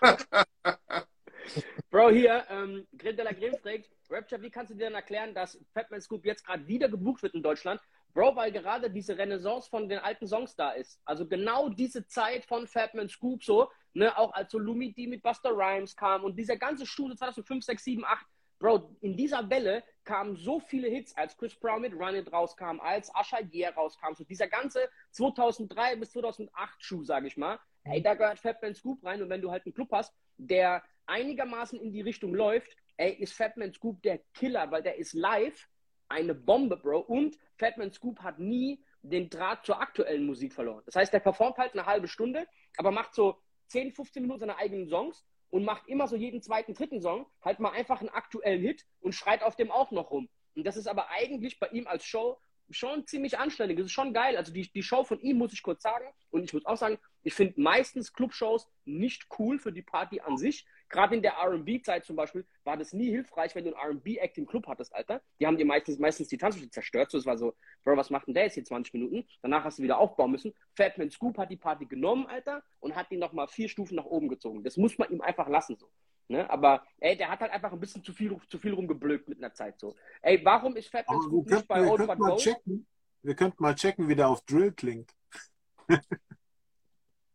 Bro, 1.91 2.11
hier, 2.11 2.45
ähm, 2.51 2.87
Grill 2.99 3.17
de 3.17 3.25
la 3.25 3.33
Grimm 3.33 3.57
fragt, 3.63 3.89
Rapture, 4.11 4.43
wie 4.43 4.51
kannst 4.51 4.71
du 4.71 4.75
dir 4.75 4.85
denn 4.85 4.95
erklären, 4.95 5.35
dass 5.35 5.59
Fatman 5.73 6.03
Scoop 6.03 6.27
jetzt 6.27 6.45
gerade 6.45 6.67
wieder 6.67 6.91
gebucht 6.91 7.23
wird 7.23 7.35
in 7.35 7.43
Deutschland? 7.43 7.81
Bro, 8.13 8.37
weil 8.37 8.53
gerade 8.53 8.91
diese 8.91 9.17
Renaissance 9.17 9.71
von 9.71 9.89
den 9.89 9.99
alten 9.99 10.27
Songs 10.27 10.55
da 10.57 10.73
ist. 10.73 11.01
Also 11.07 11.27
genau 11.27 11.71
diese 11.71 12.07
Zeit 12.07 12.45
von 12.45 12.67
Fatman 12.67 13.09
Scoop 13.09 13.43
so, 13.43 13.71
ne, 13.95 14.17
auch 14.19 14.33
als 14.35 14.53
so 14.53 14.59
Lumi 14.59 14.93
D 14.93 15.07
mit 15.07 15.23
Buster 15.23 15.51
Rhymes 15.57 15.97
kam 15.97 16.25
und 16.25 16.37
dieser 16.37 16.59
ganze 16.59 16.85
Studio 16.85 17.17
2005, 17.17 17.65
6, 17.65 17.85
7, 17.85 18.05
8, 18.05 18.27
Bro, 18.59 18.97
in 19.01 19.17
dieser 19.17 19.49
Welle 19.51 19.85
kamen 20.05 20.37
so 20.37 20.59
viele 20.59 20.89
Hits, 20.89 21.17
als 21.17 21.37
Chris 21.37 21.55
Brown 21.55 21.83
mit 21.83 21.95
Run 21.95 22.17
It 22.17 22.33
rauskam, 22.33 22.81
als 22.81 23.15
Asha 23.15 23.39
Yeah 23.53 23.73
rauskam, 23.73 24.15
so 24.15 24.25
dieser 24.25 24.49
ganze 24.49 24.89
2003 25.13 25.97
bis 25.97 26.11
2008 26.11 26.83
Schuh, 26.83 27.05
sag 27.05 27.25
ich 27.25 27.37
mal. 27.37 27.59
Ey, 27.85 28.03
da 28.03 28.15
gehört 28.15 28.39
Fatman 28.39 28.75
Scoop 28.75 29.05
rein 29.05 29.23
und 29.23 29.31
wenn 29.31 29.41
du 29.41 29.51
halt 29.51 29.65
einen 29.65 29.75
Club 29.75 29.91
hast, 29.93 30.13
der 30.37 30.83
einigermaßen 31.07 31.81
in 31.81 31.93
die 31.93 32.01
Richtung 32.01 32.35
läuft, 32.35 32.77
ey, 32.97 33.13
ist 33.13 33.33
Fatman 33.33 33.73
Scoop 33.73 34.03
der 34.03 34.19
Killer, 34.35 34.71
weil 34.71 34.83
der 34.83 34.97
ist 34.97 35.13
live 35.13 35.69
eine 36.09 36.35
Bombe, 36.35 36.77
Bro. 36.77 37.01
Und 37.01 37.39
Fatman 37.57 37.93
Scoop 37.93 38.21
hat 38.21 38.39
nie 38.39 38.83
den 39.03 39.31
Draht 39.31 39.65
zur 39.65 39.81
aktuellen 39.81 40.27
Musik 40.27 40.53
verloren. 40.53 40.83
Das 40.87 40.97
heißt, 40.97 41.13
der 41.13 41.21
performt 41.21 41.59
halt 41.59 41.75
eine 41.75 41.87
halbe 41.87 42.09
Stunde, 42.09 42.47
aber 42.77 42.91
macht 42.91 43.15
so 43.15 43.41
10, 43.69 43.93
15 43.93 44.23
Minuten 44.23 44.41
seine 44.41 44.57
eigenen 44.57 44.89
Songs 44.89 45.25
und 45.51 45.65
macht 45.65 45.89
immer 45.89 46.07
so 46.07 46.17
jeden 46.17 46.43
zweiten, 46.43 46.75
dritten 46.75 47.01
Song 47.01 47.27
halt 47.43 47.61
mal 47.61 47.73
einfach 47.73 48.01
einen 48.01 48.11
aktuellen 48.11 48.61
Hit 48.61 48.85
und 49.01 49.15
schreit 49.15 49.43
auf 49.43 49.57
dem 49.57 49.71
auch 49.71 49.91
noch 49.91 50.11
rum. 50.11 50.29
Und 50.55 50.65
das 50.65 50.77
ist 50.77 50.89
aber 50.89 51.09
eigentlich 51.11 51.59
bei 51.59 51.69
ihm 51.69 51.87
als 51.87 52.05
Show 52.05 52.39
schon 52.71 53.07
ziemlich 53.07 53.39
anständig. 53.39 53.79
Das 53.79 53.87
ist 53.87 53.93
schon 53.93 54.13
geil. 54.13 54.37
Also 54.37 54.53
die, 54.53 54.71
die 54.71 54.83
Show 54.83 55.05
von 55.05 55.21
ihm 55.21 55.39
muss 55.39 55.53
ich 55.53 55.63
kurz 55.63 55.83
sagen. 55.83 56.07
Und 56.31 56.45
ich 56.45 56.53
muss 56.53 56.67
auch 56.67 56.77
sagen, 56.77 56.99
ich 57.23 57.35
finde 57.35 57.61
meistens 57.61 58.13
Clubshows 58.13 58.69
nicht 58.85 59.27
cool 59.39 59.59
für 59.59 59.73
die 59.73 59.83
Party 59.83 60.21
an 60.21 60.37
sich. 60.37 60.67
Gerade 60.89 61.17
in 61.17 61.23
der 61.23 61.35
RB-Zeit 61.39 62.05
zum 62.05 62.17
Beispiel 62.17 62.47
war 62.65 62.77
das 62.77 62.93
nie 62.93 63.11
hilfreich, 63.11 63.55
wenn 63.55 63.65
du 63.65 63.75
einen 63.75 63.99
RB-Act 63.99 64.39
im 64.39 64.47
Club 64.47 64.67
hattest, 64.67 64.95
Alter. 64.95 65.21
Die 65.39 65.47
haben 65.47 65.59
dir 65.59 65.67
meistens, 65.67 65.99
meistens 65.99 66.29
die 66.29 66.39
Tanzfläche 66.39 66.71
zerstört. 66.71 67.11
So, 67.11 67.19
es 67.19 67.27
war 67.27 67.37
so, 67.37 67.55
Bro, 67.85 67.97
was 67.97 68.11
macht 68.11 68.27
denn 68.27 68.35
der 68.35 68.45
jetzt 68.45 68.55
hier 68.55 68.65
20 68.65 68.95
Minuten? 68.95 69.29
Danach 69.43 69.65
hast 69.65 69.79
du 69.79 69.83
wieder 69.83 69.99
aufbauen 69.99 70.31
müssen. 70.31 70.55
Fatman 70.75 71.11
Scoop 71.11 71.37
hat 71.37 71.51
die 71.51 71.57
Party 71.57 71.87
genommen, 71.87 72.27
Alter, 72.27 72.63
und 72.81 72.97
hat 72.97 73.11
die 73.11 73.17
nochmal 73.17 73.49
vier 73.49 73.69
Stufen 73.69 73.97
nach 73.97 74.07
oben 74.07 74.29
gezogen. 74.29 74.65
Das 74.65 74.77
muss 74.77 74.97
man 74.99 75.11
ihm 75.11 75.21
einfach 75.21 75.49
lassen, 75.49 75.77
so. 75.77 75.91
Ne? 76.29 76.49
Aber 76.51 76.87
ey, 77.01 77.17
der 77.17 77.31
hat 77.31 77.41
halt 77.41 77.53
einfach 77.53 77.73
ein 77.73 77.81
bisschen 77.81 78.05
zu 78.05 78.13
viel, 78.13 78.37
zu 78.49 78.59
viel 78.59 78.75
rumgeblökt 78.75 79.29
mit 79.29 79.39
einer 79.39 79.53
Zeit 79.55 79.79
so. 79.79 79.97
Ey, 80.21 80.45
warum 80.45 80.77
ist 80.77 80.89
Fatman 80.89 81.23
Scoop 81.23 81.51
nicht 81.51 81.67
bei 81.67 81.83
wir, 81.83 81.91
Old 81.91 82.07
mal 82.07 82.17
Gold? 82.17 82.41
checken, 82.41 82.87
wir 83.23 83.35
könnten 83.35 83.63
mal 83.63 83.75
checken, 83.75 84.09
wie 84.09 84.15
der 84.15 84.29
auf 84.29 84.43
Drill 84.43 84.73
klingt. 84.73 85.11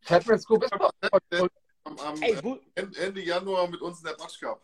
Fatman 0.02 0.40
Scoop 0.40 0.64
ist 0.64 0.72
bei 0.72 1.50
am, 1.84 2.00
am 2.00 2.22
Ey, 2.22 2.38
wo, 2.44 2.60
Ende 2.76 3.22
Januar 3.22 3.68
mit 3.68 3.82
uns 3.82 4.00
in 4.00 4.06
der 4.06 4.14
Batsch 4.14 4.40
Cup. 4.40 4.62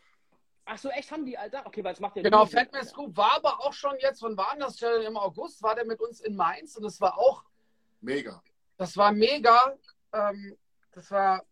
ach 0.65 0.77
so, 0.77 0.89
echt 0.89 1.11
haben 1.11 1.25
die, 1.25 1.37
Alter? 1.37 1.65
Okay, 1.65 1.83
weil 1.83 1.93
es 1.93 1.99
macht 1.99 2.15
ja 2.15 2.21
Genau, 2.23 2.45
Fatman. 2.45 2.85
Scoop 2.85 3.15
war 3.17 3.33
aber 3.35 3.59
auch 3.61 3.73
schon 3.73 3.95
jetzt, 3.99 4.21
wann 4.21 4.37
war 4.37 4.51
denn 4.51 4.61
das? 4.61 4.81
Im 4.81 5.17
August 5.17 5.61
war 5.61 5.75
der 5.75 5.85
mit 5.85 5.99
uns 5.99 6.21
in 6.21 6.35
Mainz 6.35 6.75
und 6.75 6.83
das 6.83 6.99
war 7.01 7.17
auch, 7.17 7.43
Mega. 8.01 8.41
das 8.77 8.95
war 8.97 9.11
mega. 9.11 9.75
Ähm, 10.13 10.57
das 10.93 11.11
war, 11.11 11.43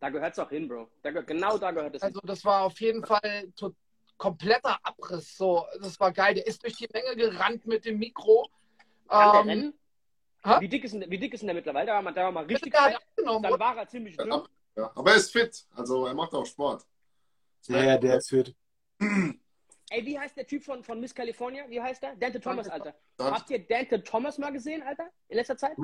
Da 0.00 0.10
gehört 0.10 0.32
es 0.34 0.38
auch 0.38 0.50
hin, 0.50 0.68
Bro. 0.68 0.88
Da 1.02 1.10
gehört, 1.10 1.26
genau 1.26 1.58
da 1.58 1.70
gehört 1.70 1.94
es 1.96 2.02
hin. 2.02 2.08
also 2.08 2.20
das 2.20 2.44
war 2.44 2.62
auf 2.62 2.78
jeden 2.80 3.04
Fall 3.04 3.50
to 3.56 3.74
kompletter 4.18 4.78
Abriss. 4.82 5.36
So, 5.36 5.66
das 5.80 5.98
war 6.00 6.10
geil. 6.10 6.34
Der 6.34 6.46
ist 6.46 6.62
durch 6.62 6.74
die 6.76 6.88
Menge 6.92 7.14
gerannt 7.16 7.66
mit 7.66 7.84
dem 7.84 7.98
Mikro. 7.98 8.48
Kann 9.08 9.32
der 9.32 9.40
Ähm, 9.42 9.48
rennen? 9.48 9.78
hä? 10.42 10.60
Wie 10.60 10.68
dick, 10.68 10.84
ist 10.84 10.94
denn, 10.94 11.10
wie 11.10 11.18
dick 11.18 11.34
ist 11.34 11.40
denn 11.40 11.48
der 11.48 11.54
mittlerweile? 11.54 11.86
Da 11.86 11.94
war, 11.96 12.02
mal- 12.02 12.12
da 12.14 12.24
war 12.24 12.32
mal 12.32 12.44
richtig 12.46 12.72
der 12.72 12.80
hat 12.82 12.92
fett. 12.94 13.02
abgenommen, 13.02 13.42
Dann 13.42 13.60
war 13.60 13.76
er 13.76 13.88
ziemlich 13.88 14.16
dünn. 14.16 14.32
Ja. 14.76 14.92
Aber 14.94 15.10
er 15.10 15.16
ist 15.16 15.32
fit. 15.32 15.66
Also 15.74 16.06
er 16.06 16.14
macht 16.14 16.32
auch 16.34 16.46
Sport. 16.46 16.86
Ja, 17.68 17.82
ja, 17.82 17.98
der 17.98 18.18
ist 18.18 18.28
fit. 18.30 18.54
Ey, 19.90 20.04
wie 20.04 20.18
heißt 20.18 20.36
der 20.36 20.46
Typ 20.46 20.64
von, 20.64 20.82
von 20.82 21.00
Miss 21.00 21.14
California? 21.14 21.64
Wie 21.68 21.80
heißt 21.80 22.02
der? 22.02 22.16
Dante 22.16 22.40
Thomas, 22.40 22.68
Alter. 22.68 22.94
Dann, 23.16 23.32
Habt 23.34 23.50
ihr 23.50 23.66
Dante 23.66 24.02
Thomas 24.02 24.36
mal 24.36 24.52
gesehen, 24.52 24.82
Alter? 24.82 25.08
In 25.28 25.36
letzter 25.36 25.56
Zeit? 25.56 25.76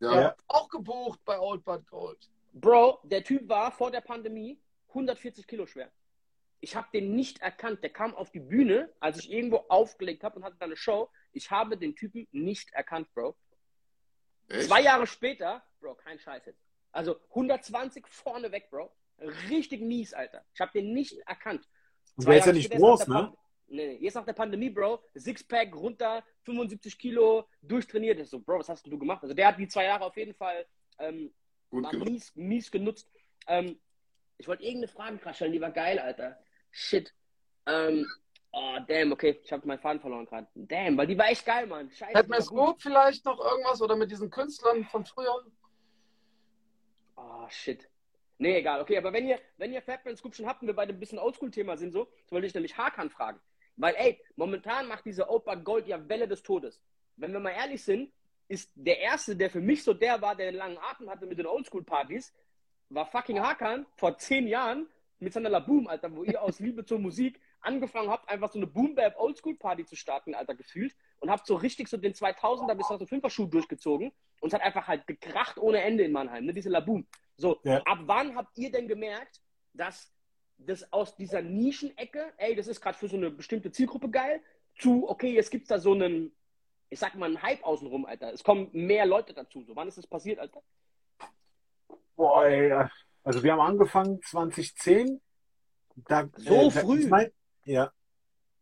ja, 0.00 0.20
Ja. 0.20 0.36
Auch 0.46 0.68
gebucht 0.68 1.20
bei 1.24 1.38
Old 1.38 1.64
But 1.64 1.86
Gold. 1.86 2.30
Bro, 2.52 3.00
der 3.04 3.24
Typ 3.24 3.48
war 3.48 3.72
vor 3.72 3.90
der 3.90 4.02
Pandemie 4.02 4.60
140 4.88 5.46
Kilo 5.46 5.66
schwer. 5.66 5.90
Ich 6.60 6.76
habe 6.76 6.88
den 6.92 7.14
nicht 7.14 7.40
erkannt. 7.40 7.82
Der 7.82 7.90
kam 7.90 8.14
auf 8.14 8.30
die 8.30 8.40
Bühne, 8.40 8.92
als 9.00 9.18
ich 9.18 9.30
irgendwo 9.30 9.64
aufgelegt 9.68 10.22
habe 10.22 10.36
und 10.36 10.44
hatte 10.44 10.56
da 10.58 10.66
eine 10.66 10.76
Show. 10.76 11.08
Ich 11.32 11.50
habe 11.50 11.78
den 11.78 11.96
Typen 11.96 12.28
nicht 12.32 12.72
erkannt, 12.72 13.12
Bro. 13.14 13.36
echt? 14.48 14.66
Zwei 14.66 14.82
Jahre 14.82 15.06
später, 15.06 15.62
Bro, 15.80 15.94
kein 15.94 16.18
Scheiß 16.18 16.44
jetzt. 16.44 16.60
Also 16.92 17.16
120 17.30 18.06
vorne 18.06 18.50
weg, 18.52 18.68
Bro. 18.70 18.90
Richtig 19.48 19.80
mies, 19.82 20.14
Alter. 20.14 20.44
Ich 20.54 20.60
habe 20.60 20.72
den 20.72 20.92
nicht 20.92 21.18
erkannt. 21.26 21.68
Und 22.16 22.24
Zwei 22.24 22.32
der 22.32 22.40
ist 22.40 22.46
ja 22.46 22.52
nicht 22.52 22.70
groß, 22.70 23.00
jetzt 23.00 23.08
nach 23.08 23.20
der 23.20 23.30
ne? 23.30 23.36
Nee, 23.72 23.86
nee, 23.86 23.98
jetzt 24.00 24.14
nach 24.14 24.24
der 24.24 24.32
Pandemie, 24.32 24.68
Bro, 24.68 25.00
Sixpack 25.14 25.74
runter, 25.76 26.24
75 26.42 26.98
Kilo, 26.98 27.46
durchtrainiert. 27.62 28.18
Ich 28.18 28.28
so, 28.28 28.40
Bro, 28.40 28.58
was 28.58 28.68
hast 28.68 28.84
denn 28.84 28.90
du 28.90 28.98
gemacht? 28.98 29.22
Also 29.22 29.32
der 29.32 29.46
hat 29.46 29.58
die 29.58 29.68
zwei 29.68 29.84
Jahre 29.84 30.04
auf 30.04 30.16
jeden 30.16 30.34
Fall 30.34 30.66
ähm, 30.98 31.32
mies, 31.70 32.34
mies 32.34 32.70
genutzt. 32.70 33.08
Ähm, 33.46 33.78
ich 34.38 34.48
wollte 34.48 34.64
irgendeine 34.64 34.88
Frage 34.88 35.18
gerade 35.18 35.36
stellen, 35.36 35.52
die 35.52 35.60
war 35.60 35.70
geil, 35.70 36.00
Alter. 36.00 36.38
Shit. 36.72 37.14
Ähm, 37.66 38.04
oh, 38.50 38.78
damn, 38.88 39.12
okay, 39.12 39.38
ich 39.44 39.52
habe 39.52 39.66
meinen 39.68 39.78
Faden 39.78 40.00
verloren 40.00 40.26
gerade. 40.26 40.48
Damn, 40.54 40.96
weil 40.96 41.06
die 41.06 41.16
war 41.16 41.28
echt 41.28 41.46
geil, 41.46 41.66
Mann. 41.66 41.90
Scheiße. 41.90 42.24
Gut. 42.24 42.42
Scoop 42.42 42.82
vielleicht 42.82 43.24
noch 43.24 43.38
irgendwas 43.38 43.80
oder 43.80 43.94
mit 43.94 44.10
diesen 44.10 44.30
Künstlern 44.30 44.84
von 44.86 45.04
früher? 45.04 45.44
Oh, 47.20 47.46
shit. 47.48 47.88
Nee, 48.38 48.56
egal. 48.56 48.80
Okay, 48.80 48.96
aber 48.96 49.12
wenn 49.12 49.28
ihr, 49.28 49.38
wenn 49.58 49.72
ihr 49.72 49.82
Fatman 49.82 50.16
Scoop 50.16 50.34
schon 50.34 50.46
habt 50.46 50.62
und 50.62 50.68
wir 50.68 50.74
bei 50.74 50.86
dem 50.86 50.98
bisschen 50.98 51.18
Oldschool-Thema 51.18 51.76
sind, 51.76 51.92
so, 51.92 52.08
so 52.26 52.32
wollte 52.32 52.46
ich 52.46 52.54
nämlich 52.54 52.78
Hakan 52.78 53.10
fragen. 53.10 53.38
Weil, 53.76 53.94
ey, 53.96 54.22
momentan 54.36 54.88
macht 54.88 55.04
diese 55.04 55.28
Opa 55.28 55.56
Gold 55.56 55.86
ja 55.86 56.08
Welle 56.08 56.26
des 56.26 56.42
Todes. 56.42 56.80
Wenn 57.16 57.32
wir 57.32 57.40
mal 57.40 57.50
ehrlich 57.50 57.84
sind, 57.84 58.10
ist 58.48 58.70
der 58.74 58.98
Erste, 58.98 59.36
der 59.36 59.50
für 59.50 59.60
mich 59.60 59.84
so 59.84 59.92
der 59.92 60.22
war, 60.22 60.34
der 60.34 60.48
einen 60.48 60.56
langen 60.56 60.78
Atem 60.78 61.10
hatte 61.10 61.26
mit 61.26 61.38
den 61.38 61.46
Oldschool-Partys, 61.46 62.32
war 62.88 63.06
fucking 63.06 63.40
Hakan 63.40 63.86
vor 63.96 64.16
zehn 64.16 64.48
Jahren 64.48 64.88
mit 65.18 65.34
seiner 65.34 65.50
Laboom, 65.50 65.86
Alter, 65.86 66.14
wo 66.16 66.24
ihr 66.24 66.42
aus 66.42 66.60
Liebe 66.60 66.84
zur 66.84 66.98
Musik 66.98 67.40
angefangen 67.60 68.08
habt, 68.08 68.28
einfach 68.28 68.50
so 68.50 68.58
eine 68.58 68.66
Boom-Bap 68.66 69.18
Oldschool-Party 69.18 69.84
zu 69.84 69.96
starten, 69.96 70.34
Alter, 70.34 70.54
gefühlt. 70.54 70.96
Und 71.18 71.30
habt 71.30 71.46
so 71.46 71.56
richtig 71.56 71.88
so 71.88 71.98
den 71.98 72.14
2000er 72.14 72.74
bis 72.74 72.86
2005er 72.86 73.28
Schuh 73.28 73.46
durchgezogen. 73.46 74.12
Und 74.40 74.48
es 74.48 74.54
hat 74.54 74.62
einfach 74.62 74.88
halt 74.88 75.06
gekracht 75.06 75.58
ohne 75.58 75.82
Ende 75.82 76.02
in 76.04 76.12
Mannheim, 76.12 76.46
ne, 76.46 76.52
diese 76.52 76.70
Laboom. 76.70 77.06
So, 77.36 77.60
Ja. 77.64 77.82
ab 77.84 77.98
wann 78.02 78.34
habt 78.36 78.56
ihr 78.58 78.70
denn 78.72 78.88
gemerkt, 78.88 79.40
dass 79.74 80.12
das 80.58 80.92
aus 80.92 81.16
dieser 81.16 81.40
Nischenecke, 81.42 82.32
ey, 82.38 82.54
das 82.54 82.66
ist 82.66 82.80
gerade 82.80 82.98
für 82.98 83.08
so 83.08 83.16
eine 83.16 83.30
bestimmte 83.30 83.70
Zielgruppe 83.70 84.10
geil, 84.10 84.42
zu, 84.78 85.08
okay, 85.08 85.32
jetzt 85.34 85.50
gibt's 85.50 85.68
da 85.68 85.78
so 85.78 85.92
einen, 85.92 86.34
ich 86.90 86.98
sag 86.98 87.14
mal, 87.14 87.26
einen 87.26 87.42
Hype 87.42 87.62
außenrum, 87.64 88.04
Alter. 88.06 88.32
Es 88.32 88.42
kommen 88.42 88.68
mehr 88.72 89.06
Leute 89.06 89.32
dazu. 89.32 89.62
So, 89.64 89.76
wann 89.76 89.88
ist 89.88 89.98
das 89.98 90.06
passiert, 90.06 90.38
Alter? 90.38 90.62
Boah, 92.16 92.46
ey, 92.46 92.72
also 93.24 93.42
wir 93.42 93.52
haben 93.52 93.60
angefangen 93.60 94.20
2010. 94.22 95.20
Da, 95.96 96.28
So 96.36 96.70
da- 96.70 96.80
früh? 96.80 97.00
Ich 97.00 97.08
mein, 97.08 97.30
ja. 97.64 97.92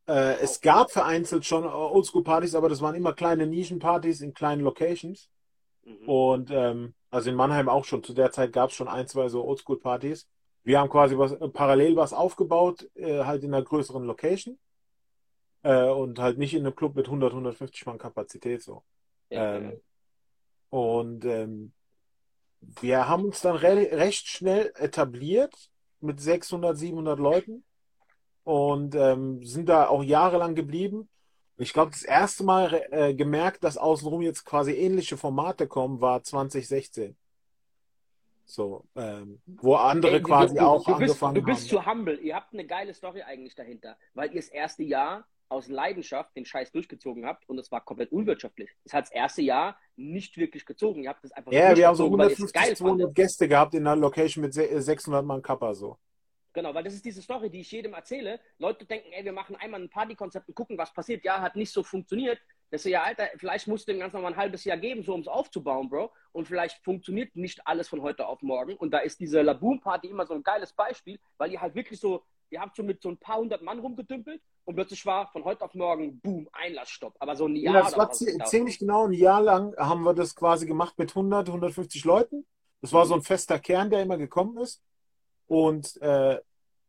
Äh, 0.07 0.39
es 0.41 0.61
gab 0.61 0.91
vereinzelt 0.91 1.45
schon 1.45 1.65
Oldschool-Partys, 1.67 2.55
aber 2.55 2.69
das 2.69 2.81
waren 2.81 2.95
immer 2.95 3.13
kleine 3.13 3.47
Nischenpartys 3.47 4.21
in 4.23 4.33
kleinen 4.35 4.63
Locations. 4.63 5.29
Mhm. 5.89 6.09
Und 6.09 6.51
ähm, 6.51 6.95
also 7.11 7.31
in 7.31 7.37
Mannheim 7.37 7.69
auch 7.69 7.85
schon. 7.85 8.03
Zu 8.03 8.13
der 8.13 8.31
Zeit 8.31 8.53
gab 8.53 8.71
es 8.71 8.77
schon 8.77 8.89
ein, 8.89 9.07
zwei 9.07 9.29
so 9.29 9.45
Oldschool-Partys. 9.45 10.29
Wir 10.63 10.81
haben 10.81 10.91
quasi 10.91 11.17
was, 11.17 11.33
äh, 11.33 11.49
parallel 11.49 11.97
was 11.97 12.13
aufgebaut, 12.13 12.89
äh, 12.95 13.25
halt 13.25 13.43
in 13.43 13.55
einer 13.55 13.65
größeren 13.65 14.05
Location. 14.05 14.59
Äh, 15.63 15.89
und 15.89 16.19
halt 16.19 16.39
nicht 16.39 16.55
in 16.55 16.67
einem 16.67 16.77
Club 16.77 16.95
mit 16.95 17.07
100, 17.07 17.33
150 17.33 17.87
Mann 17.87 17.99
Kapazität 17.99 18.63
so. 18.63 18.85
Ja, 19.31 19.57
ähm, 19.57 19.81
Und 20.71 21.25
ähm, 21.25 21.73
wir 22.61 23.09
haben 23.09 23.25
uns 23.25 23.41
dann 23.41 23.57
re 23.57 23.89
recht 23.93 24.27
schnell 24.27 24.73
etabliert 24.77 25.55
mit 26.01 26.21
600, 26.21 26.77
700 26.77 27.19
Leuten 27.19 27.65
und 28.45 28.95
ähm, 28.95 29.43
sind 29.45 29.69
da 29.69 29.89
auch 29.89 30.03
jahrelang 30.03 30.55
geblieben. 30.55 31.09
Ich 31.59 31.73
glaube, 31.73 31.91
das 31.91 32.03
erste 32.05 32.45
Mal 32.45 32.87
äh, 32.91 33.15
gemerkt, 33.15 33.65
dass 33.65 33.77
außenrum 33.77 34.23
jetzt 34.23 34.45
quasi 34.45 34.73
ähnliche 34.73 35.17
Formate 35.17 35.67
kommen, 35.67 36.01
war 36.01 36.23
2016. 36.23 37.17
So, 38.45 38.85
ähm, 38.97 39.41
wo 39.47 39.75
andere 39.75 40.13
Ey, 40.13 40.19
du- 40.21 40.27
quasi 40.27 40.55
du, 40.55 40.61
auch 40.67 40.85
du 40.85 40.93
bist, 40.97 41.01
angefangen 41.03 41.35
Du 41.35 41.43
bist 41.43 41.61
haben. 41.73 41.83
zu 41.85 41.87
humble. 41.87 42.19
Ihr 42.21 42.35
habt 42.35 42.55
eine 42.55 42.65
geile 42.67 42.95
Story 42.95 43.23
eigentlich 43.23 43.55
dahinter, 43.55 43.97
weil 44.15 44.31
ihr 44.31 44.41
das 44.41 44.49
erste 44.49 44.85
Jahr 44.85 45.27
aus 45.51 45.69
Leidenschaft 45.69 46.35
den 46.37 46.45
Scheiß 46.45 46.73
durchgezogen 46.73 47.27
habt 47.27 47.49
und 47.49 47.59
es 47.59 47.71
war 47.73 47.83
komplett 47.85 48.13
unwirtschaftlich. 48.13 48.71
Es 48.85 48.93
hat 48.93 49.05
das 49.07 49.13
erste 49.13 49.43
Jahr 49.43 49.77
nicht 49.97 50.37
wirklich 50.37 50.65
gezogen. 50.65 51.03
Ihr 51.03 51.11
habt 51.11 51.25
das 51.25 51.33
einfach 51.33 51.53
Ja, 51.53 51.77
wir 51.77 51.89
haben 51.89 51.97
so 51.97 52.09
durchgezogen, 52.09 52.19
weil 52.19 52.29
ihr 52.29 52.33
es 52.33 52.39
150, 52.39 52.53
geil 52.53 52.77
200 52.77 53.01
fandet. 53.07 53.15
Gäste 53.17 53.49
gehabt 53.49 53.75
in 53.75 53.87
einer 53.87 53.97
Location 53.97 54.43
mit 54.43 54.55
se- 54.55 54.81
600 54.81 55.25
Mann 55.25 55.43
Kappa 55.43 55.75
so. 55.75 55.99
Genau, 56.59 56.75
weil 56.75 56.83
das 56.83 56.95
ist 56.95 57.05
diese 57.05 57.23
Story, 57.23 57.51
die 57.51 57.61
ich 57.61 57.71
jedem 57.71 57.95
erzähle. 57.95 58.41
Leute 58.59 58.85
denken, 58.85 59.13
ey, 59.13 59.25
wir 59.25 59.33
machen 59.33 59.55
einmal 59.55 59.81
ein 59.81 59.89
Partykonzept 59.89 60.49
und 60.49 60.57
gucken, 60.57 60.77
was 60.77 60.93
passiert. 60.93 61.25
Ja, 61.25 61.41
hat 61.41 61.55
nicht 61.55 61.73
so 61.73 61.85
funktioniert. 61.85 62.41
Das 62.73 62.85
ist 62.85 62.91
ja, 62.91 63.05
Alter, 63.05 63.29
vielleicht 63.37 63.69
musst 63.69 63.87
du 63.87 63.93
dem 63.93 64.01
Ganzen 64.01 64.17
noch 64.17 64.25
mal 64.25 64.33
ein 64.33 64.37
halbes 64.37 64.65
Jahr 64.65 64.77
geben, 64.77 65.05
so 65.05 65.15
um 65.15 65.21
es 65.21 65.29
aufzubauen, 65.29 65.89
Bro. 65.89 66.11
Und 66.33 66.49
vielleicht 66.49 66.83
funktioniert 66.83 67.37
nicht 67.37 67.65
alles 67.65 67.87
von 67.89 68.03
heute 68.03 68.27
auf 68.27 68.43
morgen. 68.43 68.75
Und 68.75 68.91
da 68.91 68.99
ist 68.99 69.21
diese 69.21 69.41
Laboon-Party 69.41 70.09
immer 70.09 70.27
so 70.27 70.35
ein 70.35 70.43
geiles 70.43 70.73
Beispiel, 70.73 71.21
weil 71.37 71.53
ihr 71.53 71.61
halt 71.61 71.77
wirklich 71.77 72.01
so, 72.01 72.25
ihr 72.51 72.61
habt 72.61 72.75
schon 72.75 72.87
mit 72.87 73.01
so 73.01 73.09
ein 73.09 73.19
paar 73.19 73.37
hundert 73.37 73.63
Mann 73.63 73.79
rumgedümpelt 73.79 74.43
und 74.65 74.75
plötzlich 74.75 75.07
war 75.07 75.31
von 75.31 75.45
heute 75.45 75.65
auf 75.65 75.75
morgen, 75.75 76.19
boom, 76.19 76.49
Einlassstopp. 76.51 77.15
Aber 77.21 77.37
so 77.37 77.47
ein 77.47 77.55
Jahr. 77.55 77.75
Ja, 77.77 77.83
das 77.83 77.97
war 77.97 78.11
ziemlich 78.11 78.81
genau 78.81 79.07
ein 79.07 79.13
Jahr 79.13 79.43
lang 79.43 79.77
haben 79.77 80.03
wir 80.03 80.13
das 80.13 80.35
quasi 80.35 80.67
gemacht 80.67 80.99
mit 80.99 81.11
100, 81.11 81.47
150 81.51 82.05
Leuten. 82.05 82.45
Das 82.81 82.93
war 82.93 83.07
so 83.07 83.15
ein 83.15 83.23
fester 83.23 83.61
Kern, 83.61 83.91
der 83.91 84.03
immer 84.03 84.19
gekommen 84.19 84.59
ist. 84.59 84.83
Und 85.49 86.01
äh, 86.03 86.39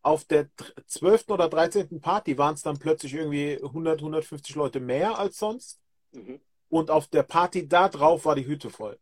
auf 0.01 0.25
der 0.25 0.49
12. 0.87 1.29
oder 1.29 1.49
13. 1.49 1.99
Party 1.99 2.37
waren 2.37 2.55
es 2.55 2.61
dann 2.61 2.79
plötzlich 2.79 3.13
irgendwie 3.13 3.59
100, 3.61 3.99
150 3.99 4.55
Leute 4.55 4.79
mehr 4.79 5.17
als 5.17 5.37
sonst. 5.37 5.79
Mhm. 6.11 6.39
Und 6.69 6.91
auf 6.91 7.07
der 7.07 7.23
Party 7.23 7.67
da 7.67 7.89
drauf 7.89 8.25
war 8.25 8.35
die 8.35 8.45
Hütte 8.45 8.69
voll. 8.69 8.97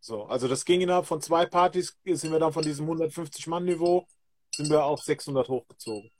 So, 0.00 0.24
also 0.24 0.46
das 0.46 0.64
ging 0.64 0.80
innerhalb 0.80 1.06
von 1.06 1.20
zwei 1.20 1.44
Partys, 1.44 1.96
sind 2.04 2.30
wir 2.30 2.38
dann 2.38 2.52
von 2.52 2.62
diesem 2.62 2.88
150-Mann-Niveau, 2.88 4.06
sind 4.54 4.70
wir 4.70 4.84
auf 4.84 5.02
600 5.02 5.48
hochgezogen. 5.48 6.10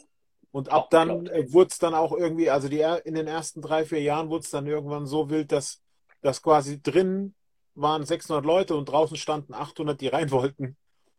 Und 0.51 0.70
ab 0.70 0.90
dann 0.90 1.27
äh, 1.27 1.52
wurde 1.52 1.69
es 1.70 1.78
dann 1.78 1.94
auch 1.94 2.12
irgendwie, 2.12 2.51
also 2.51 2.69
die, 2.69 2.81
in 3.05 3.15
den 3.15 3.27
ersten 3.27 3.62
drei, 3.62 3.85
vier 3.85 4.02
Jahren 4.02 4.31
wurde 4.31 4.44
es 4.44 4.51
dann 4.51 4.66
irgendwann 4.66 5.06
so 5.06 5.31
wild, 5.31 5.52
dass, 5.52 5.81
dass 6.23 6.43
quasi 6.43 6.82
drin 6.82 7.35
waren 7.74 8.05
600 8.05 8.44
Leute 8.44 8.74
und 8.74 8.86
draußen 8.86 9.16
standen 9.16 9.55
800, 9.55 10.01
die 10.01 10.09
rein 10.09 10.31
wollten. 10.31 10.77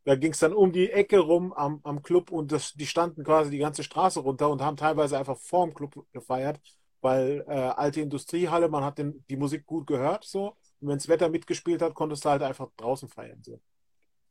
Da 0.10 0.16
ging 0.16 0.32
es 0.32 0.40
dann 0.40 0.54
um 0.54 0.72
die 0.72 0.90
Ecke 0.90 1.20
rum 1.20 1.54
am, 1.54 1.82
am 1.84 2.02
Club 2.02 2.32
und 2.32 2.52
das, 2.52 2.74
die 2.74 2.88
standen 2.88 3.24
quasi 3.24 3.52
die 3.52 3.60
ganze 3.60 3.84
Straße 3.84 4.20
runter 4.22 4.50
und 4.50 4.60
haben 4.60 4.76
teilweise 4.76 5.20
einfach 5.20 5.38
vorm 5.38 5.72
Club 5.72 6.04
gefeiert, 6.12 6.60
weil 7.00 7.46
äh, 7.48 7.52
alte 7.52 8.02
Industriehalle, 8.02 8.70
man 8.70 8.84
hat 8.84 8.98
den, 8.98 9.24
die 9.30 9.38
Musik 9.38 9.68
gut 9.68 9.86
gehört 9.86 10.24
so. 10.24 10.58
Und 10.82 10.88
wenn 10.88 10.98
das 10.98 11.08
Wetter 11.10 11.30
mitgespielt 11.30 11.84
hat, 11.84 11.94
konntest 11.94 12.26
du 12.26 12.30
halt 12.30 12.42
einfach 12.42 12.72
draußen 12.76 13.08
feiern. 13.08 13.44
So. 13.44 13.62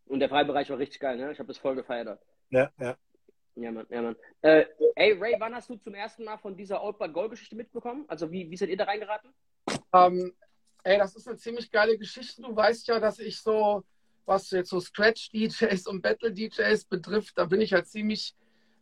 Und 0.07 0.19
der 0.19 0.29
Freibereich 0.29 0.69
war 0.69 0.79
richtig 0.79 0.99
geil, 0.99 1.17
ne? 1.17 1.31
Ich 1.31 1.39
habe 1.39 1.47
das 1.47 1.59
voll 1.59 1.77
gefeiert. 1.77 2.19
Ja, 2.51 2.73
ja. 2.81 2.97
Ja, 3.55 3.71
Mann, 3.71 3.87
ja, 3.89 4.03
Mann. 4.03 4.17
Äh, 4.43 4.65
ey, 4.97 5.13
Ray, 5.13 5.37
wann 5.39 5.55
hast 5.55 5.71
du 5.71 5.77
zum 5.77 5.95
ersten 5.95 6.25
Mal 6.25 6.39
von 6.39 6.57
dieser 6.57 6.83
Old 6.83 6.99
But 6.99 7.13
Gold 7.13 7.31
Geschichte 7.31 7.55
mitbekommen? 7.55 8.05
Also, 8.09 8.33
wie, 8.33 8.51
wie 8.51 8.57
seid 8.57 8.71
ihr 8.71 8.77
da 8.77 8.83
reingeraten? 8.83 9.33
Ähm, 9.93 10.35
ey, 10.83 10.99
das 10.99 11.15
ist 11.15 11.29
eine 11.29 11.37
ziemlich 11.37 11.71
geile 11.71 11.97
Geschichte. 11.97 12.43
Du 12.43 12.57
weißt 12.57 12.89
ja, 12.89 12.99
dass 12.99 13.21
ich 13.21 13.41
so 13.41 13.85
was 14.29 14.51
jetzt 14.51 14.71
so 14.71 14.79
Scratch-DJs 14.79 15.87
und 15.87 16.03
Battle-DJs 16.03 16.85
betrifft, 16.85 17.39
da 17.39 17.47
bin 17.47 17.61
ich 17.61 17.71
ja 17.71 17.83
ziemlich 17.83 18.37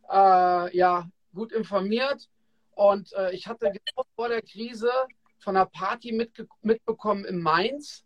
äh, 0.09 0.77
ja, 0.77 1.09
gut 1.33 1.53
informiert. 1.53 2.29
Und 2.71 3.13
äh, 3.13 3.33
ich 3.33 3.47
hatte 3.47 3.71
genau 3.71 4.05
vor 4.15 4.27
der 4.27 4.41
Krise 4.41 4.91
von 5.39 5.55
einer 5.55 5.65
Party 5.65 6.11
mitbekommen 6.61 7.25
in 7.25 7.41
Mainz. 7.41 8.03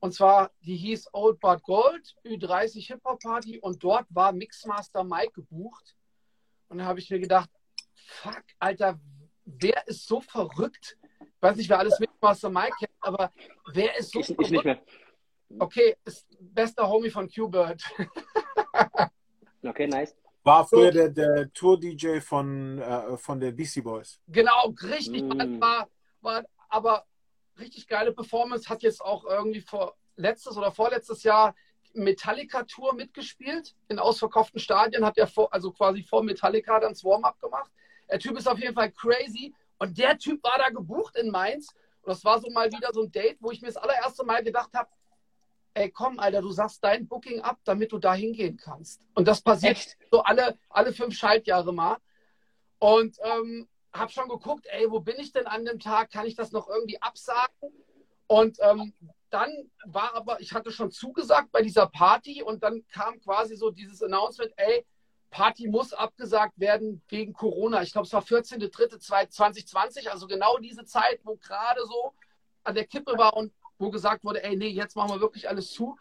Und 0.00 0.14
zwar, 0.14 0.50
die 0.62 0.76
hieß 0.76 1.10
Old 1.12 1.40
But 1.40 1.62
Gold, 1.62 2.16
Ü30 2.24 2.86
Hip-Hop-Party. 2.86 3.58
Und 3.60 3.84
dort 3.84 4.06
war 4.10 4.32
Mixmaster 4.32 5.04
Mike 5.04 5.32
gebucht. 5.32 5.94
Und 6.68 6.78
da 6.78 6.84
habe 6.84 7.00
ich 7.00 7.10
mir 7.10 7.20
gedacht, 7.20 7.50
fuck, 7.94 8.42
Alter, 8.58 8.98
wer 9.44 9.86
ist 9.86 10.06
so 10.06 10.20
verrückt? 10.20 10.96
Ich 11.20 11.42
weiß 11.42 11.56
nicht, 11.56 11.68
wer 11.68 11.80
alles 11.80 12.00
Mixmaster 12.00 12.48
Mike 12.48 12.76
kennt, 12.78 12.92
aber 13.00 13.30
wer 13.72 13.96
ist 13.98 14.12
so 14.12 14.20
ich, 14.20 14.26
verrückt? 14.26 14.46
Ich 14.46 14.50
nicht 14.52 14.64
mehr. 14.64 14.82
Okay, 15.58 15.96
ist 16.04 16.26
bester 16.40 16.88
Homie 16.88 17.10
von 17.10 17.28
Q-Bird. 17.28 17.82
okay, 19.62 19.86
nice. 19.86 20.14
War 20.44 20.66
früher 20.66 20.90
der, 20.90 21.08
der 21.08 21.52
Tour-DJ 21.52 22.20
von, 22.20 22.78
äh, 22.78 23.16
von 23.16 23.40
den 23.40 23.54
Beastie 23.54 23.82
Boys. 23.82 24.20
Genau, 24.28 24.74
richtig. 24.82 25.22
Mm. 25.22 25.60
War, 25.60 25.88
war, 26.20 26.44
aber 26.68 27.04
richtig 27.58 27.86
geile 27.86 28.12
Performance. 28.12 28.68
Hat 28.68 28.82
jetzt 28.82 29.00
auch 29.00 29.24
irgendwie 29.24 29.60
vor 29.60 29.96
letztes 30.16 30.56
oder 30.56 30.70
vorletztes 30.70 31.22
Jahr 31.22 31.54
Metallica-Tour 31.94 32.94
mitgespielt. 32.94 33.74
In 33.88 33.98
ausverkauften 33.98 34.60
Stadien 34.60 35.04
hat 35.04 35.18
er 35.18 35.26
vor, 35.26 35.52
also 35.52 35.72
quasi 35.72 36.02
vor 36.02 36.22
Metallica 36.22 36.78
dann 36.80 36.92
das 36.92 37.04
Warm-up 37.04 37.40
gemacht. 37.40 37.70
Der 38.10 38.18
Typ 38.18 38.38
ist 38.38 38.48
auf 38.48 38.58
jeden 38.58 38.74
Fall 38.74 38.90
crazy. 38.92 39.54
Und 39.78 39.98
der 39.98 40.18
Typ 40.18 40.42
war 40.42 40.58
da 40.58 40.70
gebucht 40.70 41.16
in 41.16 41.30
Mainz. 41.30 41.74
Und 42.02 42.10
das 42.10 42.24
war 42.24 42.40
so 42.40 42.50
mal 42.50 42.70
wieder 42.70 42.90
so 42.92 43.02
ein 43.02 43.12
Date, 43.12 43.36
wo 43.40 43.50
ich 43.50 43.60
mir 43.60 43.68
das 43.68 43.76
allererste 43.76 44.24
Mal 44.24 44.42
gedacht 44.42 44.70
habe, 44.74 44.88
ey 45.78 45.90
komm, 45.90 46.18
Alter, 46.18 46.42
du 46.42 46.50
sagst 46.50 46.82
dein 46.82 47.06
Booking 47.06 47.40
ab, 47.40 47.58
damit 47.64 47.92
du 47.92 47.98
da 47.98 48.14
hingehen 48.14 48.56
kannst. 48.56 49.00
Und 49.14 49.28
das 49.28 49.40
passiert 49.40 49.76
Echt? 49.76 49.96
so 50.10 50.22
alle, 50.22 50.58
alle 50.68 50.92
fünf 50.92 51.14
Schaltjahre 51.14 51.72
mal. 51.72 51.98
Und 52.78 53.16
ähm, 53.22 53.68
habe 53.92 54.12
schon 54.12 54.28
geguckt, 54.28 54.66
ey, 54.70 54.90
wo 54.90 55.00
bin 55.00 55.16
ich 55.18 55.32
denn 55.32 55.46
an 55.46 55.64
dem 55.64 55.78
Tag? 55.78 56.10
Kann 56.10 56.26
ich 56.26 56.34
das 56.34 56.52
noch 56.52 56.68
irgendwie 56.68 57.00
absagen? 57.00 57.72
Und 58.26 58.58
ähm, 58.60 58.92
dann 59.30 59.50
war 59.84 60.14
aber, 60.14 60.40
ich 60.40 60.52
hatte 60.52 60.70
schon 60.70 60.90
zugesagt 60.90 61.50
bei 61.52 61.62
dieser 61.62 61.86
Party 61.86 62.42
und 62.42 62.62
dann 62.62 62.86
kam 62.88 63.20
quasi 63.20 63.56
so 63.56 63.70
dieses 63.70 64.02
Announcement, 64.02 64.52
ey, 64.56 64.84
Party 65.30 65.68
muss 65.68 65.92
abgesagt 65.92 66.58
werden 66.58 67.02
wegen 67.08 67.32
Corona. 67.32 67.82
Ich 67.82 67.92
glaube, 67.92 68.06
es 68.06 68.12
war 68.12 68.22
14.03.2020, 68.22 70.08
also 70.08 70.26
genau 70.26 70.56
diese 70.58 70.84
Zeit, 70.84 71.20
wo 71.24 71.36
gerade 71.36 71.84
so 71.84 72.14
an 72.64 72.74
der 72.74 72.86
Kippe 72.86 73.16
war 73.18 73.36
und 73.36 73.52
wo 73.78 73.90
gesagt 73.90 74.24
wurde, 74.24 74.42
ey, 74.42 74.56
nee, 74.56 74.68
jetzt 74.68 74.96
machen 74.96 75.10
wir 75.10 75.20
wirklich 75.20 75.48
alles 75.48 75.70
zu. 75.70 75.96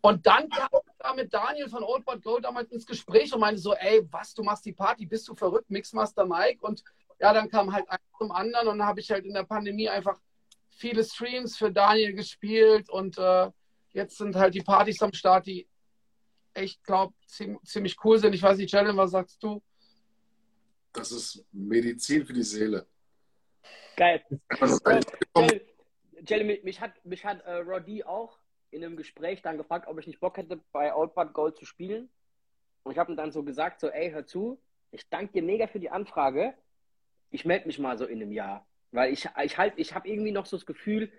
Und 0.00 0.26
dann 0.26 0.48
kam 0.48 0.68
da 0.98 1.14
mit 1.14 1.32
Daniel 1.32 1.68
von 1.68 1.82
Old 1.82 2.04
But 2.04 2.22
Go 2.22 2.38
damals 2.38 2.70
ins 2.70 2.86
Gespräch 2.86 3.32
und 3.32 3.40
meinte 3.40 3.60
so, 3.60 3.74
ey, 3.74 4.06
was, 4.10 4.34
du 4.34 4.42
machst 4.42 4.64
die 4.64 4.72
Party, 4.72 5.06
bist 5.06 5.26
du 5.28 5.34
verrückt, 5.34 5.70
Mixmaster 5.70 6.24
Mike? 6.24 6.64
Und 6.64 6.84
ja, 7.18 7.32
dann 7.32 7.48
kam 7.48 7.72
halt 7.72 7.88
eins 7.88 8.02
zum 8.18 8.30
anderen 8.30 8.68
und 8.68 8.78
dann 8.78 8.86
habe 8.86 9.00
ich 9.00 9.10
halt 9.10 9.24
in 9.24 9.34
der 9.34 9.44
Pandemie 9.44 9.88
einfach 9.88 10.20
viele 10.68 11.02
Streams 11.02 11.56
für 11.56 11.72
Daniel 11.72 12.12
gespielt 12.12 12.90
und 12.90 13.18
äh, 13.18 13.50
jetzt 13.92 14.18
sind 14.18 14.36
halt 14.36 14.54
die 14.54 14.62
Partys 14.62 15.00
am 15.02 15.12
Start, 15.12 15.46
die 15.46 15.66
echt, 16.52 16.84
glaube 16.84 17.14
ziemlich 17.26 17.96
cool 18.04 18.18
sind. 18.18 18.34
Ich 18.34 18.42
weiß 18.42 18.58
nicht, 18.58 18.72
Jalen, 18.72 18.96
was 18.96 19.10
sagst 19.10 19.42
du? 19.42 19.62
Das 20.92 21.12
ist 21.12 21.44
Medizin 21.52 22.24
für 22.24 22.32
die 22.32 22.42
Seele. 22.42 22.86
Geil. 23.96 24.22
Jelly, 26.24 26.60
mich 26.62 26.80
hat, 26.80 27.04
mich 27.04 27.24
hat 27.24 27.42
äh, 27.42 27.56
Roddy 27.56 28.04
auch 28.04 28.38
in 28.70 28.84
einem 28.84 28.96
Gespräch 28.96 29.42
dann 29.42 29.58
gefragt, 29.58 29.88
ob 29.88 29.98
ich 29.98 30.06
nicht 30.06 30.20
Bock 30.20 30.36
hätte, 30.36 30.60
bei 30.72 30.90
But 30.90 31.32
Gold 31.32 31.56
zu 31.56 31.64
spielen. 31.64 32.08
Und 32.82 32.92
ich 32.92 32.98
habe 32.98 33.12
ihm 33.12 33.16
dann 33.16 33.32
so 33.32 33.42
gesagt, 33.42 33.80
so, 33.80 33.88
ey, 33.88 34.10
hör 34.10 34.26
zu, 34.26 34.60
ich 34.90 35.08
danke 35.08 35.32
dir 35.32 35.42
mega 35.42 35.66
für 35.66 35.80
die 35.80 35.90
Anfrage. 35.90 36.54
Ich 37.30 37.44
melde 37.44 37.66
mich 37.66 37.78
mal 37.78 37.98
so 37.98 38.06
in 38.06 38.22
einem 38.22 38.32
Jahr. 38.32 38.66
Weil 38.92 39.12
ich, 39.12 39.28
ich 39.42 39.58
halt, 39.58 39.74
ich 39.76 39.94
habe 39.94 40.08
irgendwie 40.08 40.32
noch 40.32 40.46
so 40.46 40.56
das 40.56 40.66
Gefühl, 40.66 41.12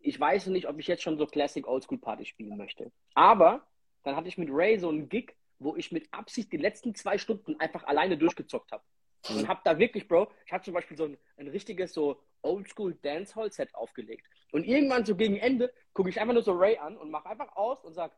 ich 0.00 0.18
weiß 0.18 0.46
nicht, 0.48 0.68
ob 0.68 0.78
ich 0.78 0.86
jetzt 0.86 1.02
schon 1.02 1.18
so 1.18 1.26
Classic 1.26 1.66
Oldschool 1.66 1.98
Party 1.98 2.24
spielen 2.24 2.56
möchte. 2.56 2.92
Aber 3.14 3.66
dann 4.04 4.16
hatte 4.16 4.28
ich 4.28 4.38
mit 4.38 4.48
Ray 4.50 4.78
so 4.78 4.88
einen 4.88 5.08
Gig, 5.08 5.34
wo 5.58 5.74
ich 5.76 5.90
mit 5.92 6.12
Absicht 6.12 6.52
die 6.52 6.56
letzten 6.56 6.94
zwei 6.94 7.18
Stunden 7.18 7.58
einfach 7.58 7.84
alleine 7.84 8.16
durchgezockt 8.16 8.72
habe. 8.72 8.84
Und 9.28 9.48
hab 9.48 9.64
da 9.64 9.78
wirklich, 9.78 10.08
Bro, 10.08 10.30
ich 10.46 10.52
habe 10.52 10.64
zum 10.64 10.74
Beispiel 10.74 10.96
so 10.96 11.04
ein, 11.04 11.18
ein 11.36 11.48
richtiges 11.48 11.92
so 11.92 12.22
Oldschool 12.42 12.94
Dancehall 12.94 13.52
Set 13.52 13.74
aufgelegt. 13.74 14.26
Und 14.52 14.64
irgendwann 14.64 15.04
so 15.04 15.16
gegen 15.16 15.36
Ende 15.36 15.72
gucke 15.92 16.08
ich 16.08 16.20
einfach 16.20 16.34
nur 16.34 16.42
so 16.42 16.52
Ray 16.52 16.78
an 16.78 16.96
und 16.96 17.10
mache 17.10 17.28
einfach 17.28 17.54
aus 17.56 17.84
und 17.84 17.94
sag, 17.94 18.12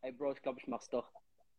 hey 0.00 0.12
Bro, 0.12 0.32
ich 0.32 0.42
glaube, 0.42 0.60
ich 0.60 0.66
mach's 0.66 0.88
doch. 0.88 1.10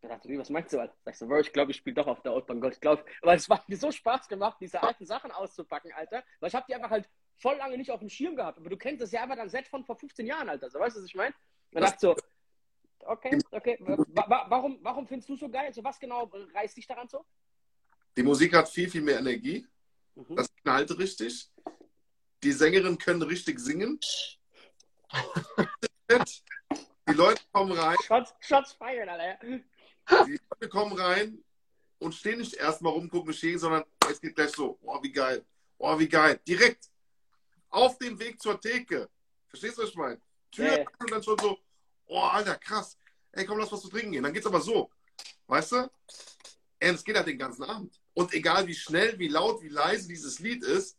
Da 0.02 0.10
dachte 0.10 0.32
ich, 0.32 0.38
was 0.38 0.50
meinst 0.50 0.74
du? 0.74 0.80
Alter? 0.80 0.96
Sag 1.04 1.14
ich 1.14 1.20
so, 1.20 1.28
Bro, 1.28 1.40
ich 1.40 1.54
glaube, 1.54 1.72
ich 1.72 1.78
spiele 1.78 1.96
doch 1.96 2.08
auf 2.08 2.22
der 2.22 2.32
Outbound 2.32 2.62
Gold. 2.62 2.76
Ich 2.76 2.82
glaube, 2.82 3.04
weil 3.22 3.38
es 3.38 3.50
hat 3.50 3.68
mir 3.68 3.78
so 3.78 3.92
Spaß 3.92 4.28
gemacht, 4.28 4.58
diese 4.62 4.82
alten 4.82 5.06
Sachen 5.06 5.32
auszupacken, 5.32 5.92
Alter. 5.94 6.24
Weil 6.40 6.50
ich 6.50 6.56
habe 6.56 6.66
die 6.68 6.76
einfach 6.76 6.92
halt 6.92 7.10
voll 7.38 7.56
lange 7.58 7.78
nicht 7.78 7.92
auf 7.92 8.00
dem 8.00 8.10
Schirm 8.10 8.36
gehabt. 8.36 8.58
Aber 8.58 8.70
du 8.70 8.78
kennst 8.78 9.02
das 9.02 9.12
ja 9.12 9.24
einfach 9.24 9.36
dann 9.36 9.50
Set 9.50 9.68
von 9.68 9.84
vor 9.84 9.96
15 9.96 10.26
Jahren, 10.26 10.50
Alter. 10.50 10.70
So, 10.70 10.80
weißt 10.80 10.96
du, 10.96 11.02
was 11.02 11.08
ich 11.08 11.16
meine? 11.16 11.34
Und 11.74 11.82
dachte 11.82 11.98
so, 12.00 12.16
okay, 13.00 13.40
okay. 13.52 13.78
Warum, 13.80 14.80
warum 14.82 15.08
findest 15.08 15.30
du 15.30 15.36
so 15.36 15.50
geil? 15.50 15.74
So, 15.74 15.84
was 15.84 16.00
genau 16.00 16.32
reißt 16.54 16.78
dich 16.78 16.88
daran 16.88 17.08
so? 17.10 17.26
Die 18.18 18.24
Musik 18.24 18.54
hat 18.54 18.70
viel, 18.70 18.90
viel 18.90 19.02
mehr 19.02 19.20
Energie. 19.20 19.68
Mhm. 20.16 20.36
Das 20.36 20.48
knallt 20.56 20.98
richtig. 20.98 21.50
Die 22.44 22.52
Sängerinnen 22.52 22.98
können 22.98 23.22
richtig 23.22 23.60
singen. 23.60 24.00
Die 27.08 27.14
Leute 27.14 27.42
kommen 27.52 27.72
rein. 27.72 27.98
Shots, 28.06 28.34
Shots 28.40 28.74
feiern, 28.74 29.10
Alter. 29.10 29.38
Die 29.46 30.40
Leute 30.52 30.70
kommen 30.70 30.94
rein 30.94 31.44
und 32.00 32.14
stehen 32.14 32.40
nicht 32.40 32.54
erstmal 32.54 32.94
rumgucken, 32.94 33.34
stehen, 33.34 33.60
sondern 33.60 33.84
es 34.10 34.22
geht 34.22 34.36
gleich 34.36 34.52
so. 34.52 34.78
Oh, 34.82 35.02
wie 35.02 35.12
geil. 35.12 35.44
Oh, 35.78 35.98
wie 35.98 36.08
geil. 36.08 36.40
Direkt 36.48 36.90
auf 37.70 37.98
dem 37.98 38.18
Weg 38.20 38.42
zur 38.42 38.60
Theke. 38.60 39.10
Verstehst 39.48 39.78
du, 39.78 39.84
was 39.84 39.90
ich 39.90 39.96
meine? 39.96 40.22
Tür 40.52 40.66
yeah. 40.66 40.86
und 41.00 41.12
dann 41.12 41.24
schon 41.24 41.38
so, 41.40 41.58
oh, 42.08 42.20
Alter, 42.20 42.56
krass. 42.56 42.98
Ey, 43.32 43.46
komm, 43.46 43.58
lass 43.58 43.72
was 43.72 43.82
zu 43.82 43.90
trinken 43.90 44.12
gehen. 44.12 44.24
Dann 44.24 44.34
geht's 44.34 44.46
aber 44.46 44.62
so. 44.62 44.90
Weißt 45.48 45.74
du? 45.74 45.90
Es 46.80 47.04
geht 47.04 47.16
halt 47.16 47.28
den 47.28 47.38
ganzen 47.38 47.64
Abend. 47.64 48.00
Und 48.14 48.34
egal 48.34 48.68
wie 48.68 48.76
schnell, 48.76 49.18
wie 49.18 49.28
laut, 49.28 49.62
wie 49.62 49.70
leise 49.70 50.08
dieses 50.08 50.40
Lied 50.40 50.64
ist, 50.64 50.98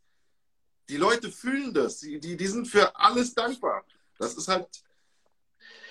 die 0.88 0.96
Leute 0.96 1.30
fühlen 1.30 1.74
das. 1.74 1.98
Die, 1.98 2.18
die, 2.20 2.36
die 2.36 2.46
sind 2.46 2.66
für 2.66 2.94
alles 2.96 3.34
dankbar. 3.34 3.84
Das 4.18 4.34
ist 4.34 4.48
halt. 4.48 4.68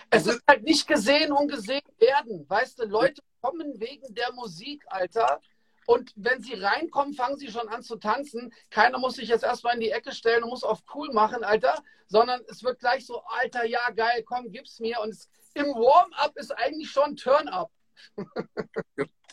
Es 0.10 0.28
ist 0.28 0.42
halt 0.48 0.64
nicht 0.64 0.88
gesehen 0.88 1.32
und 1.32 1.50
gesehen 1.50 1.82
werden. 1.98 2.48
Weißt 2.48 2.80
du, 2.80 2.86
Leute 2.86 3.22
kommen 3.42 3.80
wegen 3.80 4.14
der 4.14 4.32
Musik, 4.34 4.84
Alter. 4.88 5.42
Und 5.88 6.12
wenn 6.16 6.42
sie 6.42 6.54
reinkommen, 6.54 7.14
fangen 7.14 7.38
sie 7.38 7.52
schon 7.52 7.68
an 7.68 7.84
zu 7.84 7.98
tanzen. 7.98 8.54
Keiner 8.70 8.98
muss 8.98 9.16
sich 9.16 9.30
jetzt 9.30 9.44
erstmal 9.44 9.76
in 9.76 9.82
die 9.82 9.92
Ecke 9.92 10.14
stellen 10.14 10.44
und 10.44 10.50
muss 10.50 10.64
auf 10.64 10.82
cool 10.94 11.12
machen, 11.14 11.44
Alter. 11.44 11.84
Sondern 12.08 12.42
es 12.48 12.64
wird 12.64 12.80
gleich 12.80 13.06
so, 13.06 13.22
Alter, 13.24 13.66
ja, 13.66 13.90
geil, 13.92 14.24
komm, 14.26 14.52
gib's 14.52 14.80
mir. 14.80 15.00
Und 15.02 15.10
es, 15.10 15.30
im 15.54 15.68
Warm-up 15.68 16.36
ist 16.38 16.52
eigentlich 16.52 16.90
schon 16.90 17.16
Turn-up. 17.16 17.72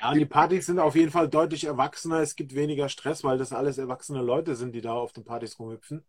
Ja, 0.00 0.12
die 0.12 0.26
Partys 0.26 0.66
sind 0.66 0.78
auf 0.78 0.94
jeden 0.94 1.10
Fall 1.10 1.28
deutlich 1.28 1.64
erwachsener. 1.64 2.20
Es 2.20 2.36
gibt 2.36 2.54
weniger 2.54 2.88
Stress, 2.88 3.24
weil 3.24 3.38
das 3.38 3.52
alles 3.52 3.78
erwachsene 3.78 4.20
Leute 4.20 4.54
sind, 4.54 4.74
die 4.74 4.82
da 4.82 4.92
auf 4.92 5.12
den 5.12 5.24
Partys 5.24 5.58
rumhüpfen. 5.58 6.04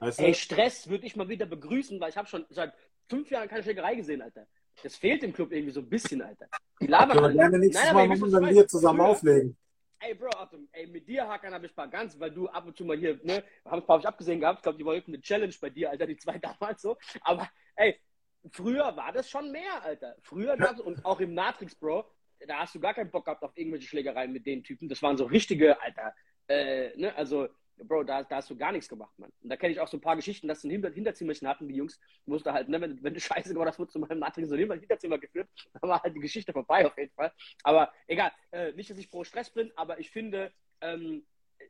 Weißt 0.00 0.18
du? 0.18 0.24
Ey, 0.24 0.34
Stress 0.34 0.88
würde 0.88 1.06
ich 1.06 1.16
mal 1.16 1.28
wieder 1.28 1.46
begrüßen, 1.46 1.98
weil 2.00 2.10
ich 2.10 2.16
habe 2.16 2.28
schon 2.28 2.44
seit 2.50 2.74
fünf 3.08 3.30
Jahren 3.30 3.48
keine 3.48 3.62
Schlägerei 3.62 3.94
gesehen, 3.94 4.20
Alter. 4.20 4.46
Das 4.82 4.96
fehlt 4.96 5.22
im 5.22 5.32
Club 5.32 5.52
irgendwie 5.52 5.72
so 5.72 5.80
ein 5.80 5.88
bisschen, 5.88 6.22
Alter. 6.22 6.46
Die 6.80 6.86
labern 6.86 7.16
ja, 7.16 7.22
alle. 7.22 7.34
gerne 7.34 7.58
nächstes 7.58 7.84
Nein, 7.84 8.08
Mal 8.08 8.10
wenn 8.10 8.54
wir 8.54 8.66
zusammen 8.66 8.98
früher, 8.98 9.08
auflegen. 9.08 9.56
Ey, 10.00 10.14
Bro, 10.14 10.30
Achtung, 10.30 10.68
ey, 10.72 10.86
mit 10.88 11.06
dir, 11.06 11.28
Hakan, 11.28 11.54
habe 11.54 11.66
ich 11.66 11.76
mal 11.76 11.88
ganz, 11.88 12.18
weil 12.18 12.32
du 12.32 12.48
ab 12.48 12.66
und 12.66 12.76
zu 12.76 12.84
mal 12.84 12.96
hier, 12.96 13.20
ne, 13.22 13.44
habe 13.64 13.82
ich, 13.86 13.98
ich 14.00 14.08
abgesehen 14.08 14.40
gehabt, 14.40 14.58
ich 14.58 14.62
glaube, 14.64 14.78
die 14.78 14.84
wollten 14.84 15.12
eine 15.12 15.22
Challenge 15.22 15.54
bei 15.60 15.70
dir, 15.70 15.90
Alter, 15.90 16.06
die 16.06 16.16
zwei 16.16 16.38
damals 16.60 16.82
so. 16.82 16.96
Aber, 17.20 17.48
ey, 17.76 18.00
früher 18.50 18.96
war 18.96 19.12
das 19.12 19.30
schon 19.30 19.52
mehr, 19.52 19.82
Alter. 19.84 20.16
Früher 20.22 20.56
gab 20.56 20.74
es, 20.74 20.80
und 20.80 21.04
auch 21.04 21.20
im 21.20 21.34
Matrix, 21.34 21.76
Bro, 21.76 22.04
da 22.46 22.58
hast 22.58 22.74
du 22.74 22.80
gar 22.80 22.94
keinen 22.94 23.10
Bock 23.10 23.24
gehabt 23.24 23.42
auf 23.42 23.52
irgendwelche 23.56 23.88
Schlägereien 23.88 24.32
mit 24.32 24.46
den 24.46 24.62
Typen. 24.62 24.88
Das 24.88 25.02
waren 25.02 25.16
so 25.16 25.24
richtige, 25.24 25.80
Alter, 25.80 26.14
äh, 26.48 26.96
ne, 26.96 27.14
also, 27.16 27.48
Bro, 27.76 28.04
da, 28.04 28.22
da 28.22 28.36
hast 28.36 28.50
du 28.50 28.56
gar 28.56 28.70
nichts 28.70 28.88
gemacht, 28.88 29.18
Mann. 29.18 29.32
Und 29.42 29.48
da 29.48 29.56
kenne 29.56 29.72
ich 29.72 29.80
auch 29.80 29.88
so 29.88 29.96
ein 29.96 30.00
paar 30.00 30.14
Geschichten, 30.14 30.46
dass 30.46 30.60
sie 30.60 30.68
ein 30.68 30.72
Hinter 30.72 30.90
Hinterzimmerchen 30.90 31.48
hatten, 31.48 31.68
die 31.68 31.74
Jungs. 31.74 31.98
Musste 32.26 32.52
halt, 32.52 32.68
ne, 32.68 32.80
wenn, 32.80 33.02
wenn 33.02 33.14
du 33.14 33.20
Scheiße 33.20 33.52
gemacht 33.52 33.68
hast, 33.68 33.78
wurdest 33.78 33.94
du 33.94 34.00
mal 34.00 34.10
im 34.10 34.18
Matrix 34.18 34.48
so 34.48 34.54
ein 34.54 34.80
Hinterzimmer 34.80 35.18
geführt. 35.18 35.48
Da 35.74 35.88
war 35.88 36.02
halt 36.02 36.14
die 36.14 36.20
Geschichte 36.20 36.52
vorbei, 36.52 36.86
auf 36.86 36.96
jeden 36.96 37.12
Fall. 37.14 37.32
Aber 37.62 37.92
egal, 38.06 38.30
äh, 38.52 38.72
nicht, 38.72 38.90
dass 38.90 38.98
ich 38.98 39.10
pro 39.10 39.24
Stress 39.24 39.50
bin, 39.50 39.72
aber 39.76 39.98
ich 39.98 40.10
finde, 40.10 40.52
ähm, 40.80 41.26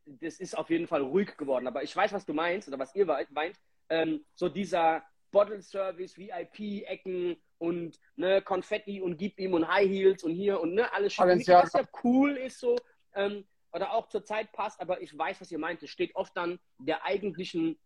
das 0.06 0.40
ist 0.40 0.56
auf 0.56 0.70
jeden 0.70 0.86
Fall 0.86 1.02
ruhig 1.02 1.36
geworden. 1.36 1.66
Aber 1.66 1.82
ich 1.82 1.94
weiß, 1.94 2.12
was 2.12 2.26
du 2.26 2.34
meinst, 2.34 2.68
oder 2.68 2.78
was 2.78 2.94
ihr 2.94 3.06
meint. 3.30 3.58
Ähm, 3.88 4.24
so 4.34 4.48
dieser 4.48 5.04
Bottle 5.32 5.60
Service, 5.60 6.16
VIP-Ecken 6.16 7.36
und 7.58 7.98
ne, 8.14 8.40
Konfetti 8.42 9.00
und 9.00 9.16
gib 9.16 9.40
ihm 9.40 9.54
und 9.54 9.66
High 9.66 9.88
Heels 9.88 10.22
und 10.22 10.32
hier 10.32 10.60
und 10.60 10.74
ne, 10.74 10.92
alles 10.92 11.14
schön, 11.14 11.26
was 11.28 11.72
ja 11.72 11.82
cool 12.04 12.36
ist 12.36 12.60
so. 12.60 12.76
Ähm, 13.14 13.44
oder 13.72 13.92
auch 13.94 14.08
zur 14.08 14.24
Zeit 14.24 14.52
passt, 14.52 14.80
aber 14.80 15.00
ich 15.00 15.16
weiß, 15.16 15.40
was 15.40 15.50
ihr 15.50 15.58
meint. 15.58 15.82
Es 15.82 15.90
steht 15.90 16.14
oft 16.14 16.36
dann 16.36 16.60
der 16.78 17.04
eigentlichen, 17.04 17.78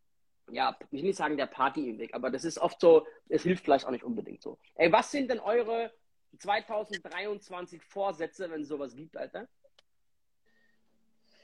ja, 0.51 0.77
ich 0.81 0.93
will 0.93 1.02
nicht 1.02 1.16
sagen 1.16 1.36
der 1.36 1.47
Party 1.47 1.89
im 1.89 1.98
Weg, 1.98 2.12
aber 2.12 2.31
das 2.31 2.44
ist 2.44 2.59
oft 2.59 2.81
so, 2.81 3.06
es 3.28 3.44
hilft 3.44 3.64
vielleicht 3.64 3.86
auch 3.86 3.93
nicht 3.93 4.05
unbedingt 4.05 4.43
so. 4.43 4.59
Ey, 4.74 4.90
was 4.90 5.10
sind 5.10 5.31
denn 5.31 5.39
eure 5.39 5.93
2023 6.39 7.82
Vorsätze, 7.82 8.51
wenn 8.51 8.62
es 8.62 8.68
sowas 8.68 8.94
gibt, 8.94 9.16
Alter? 9.16 9.48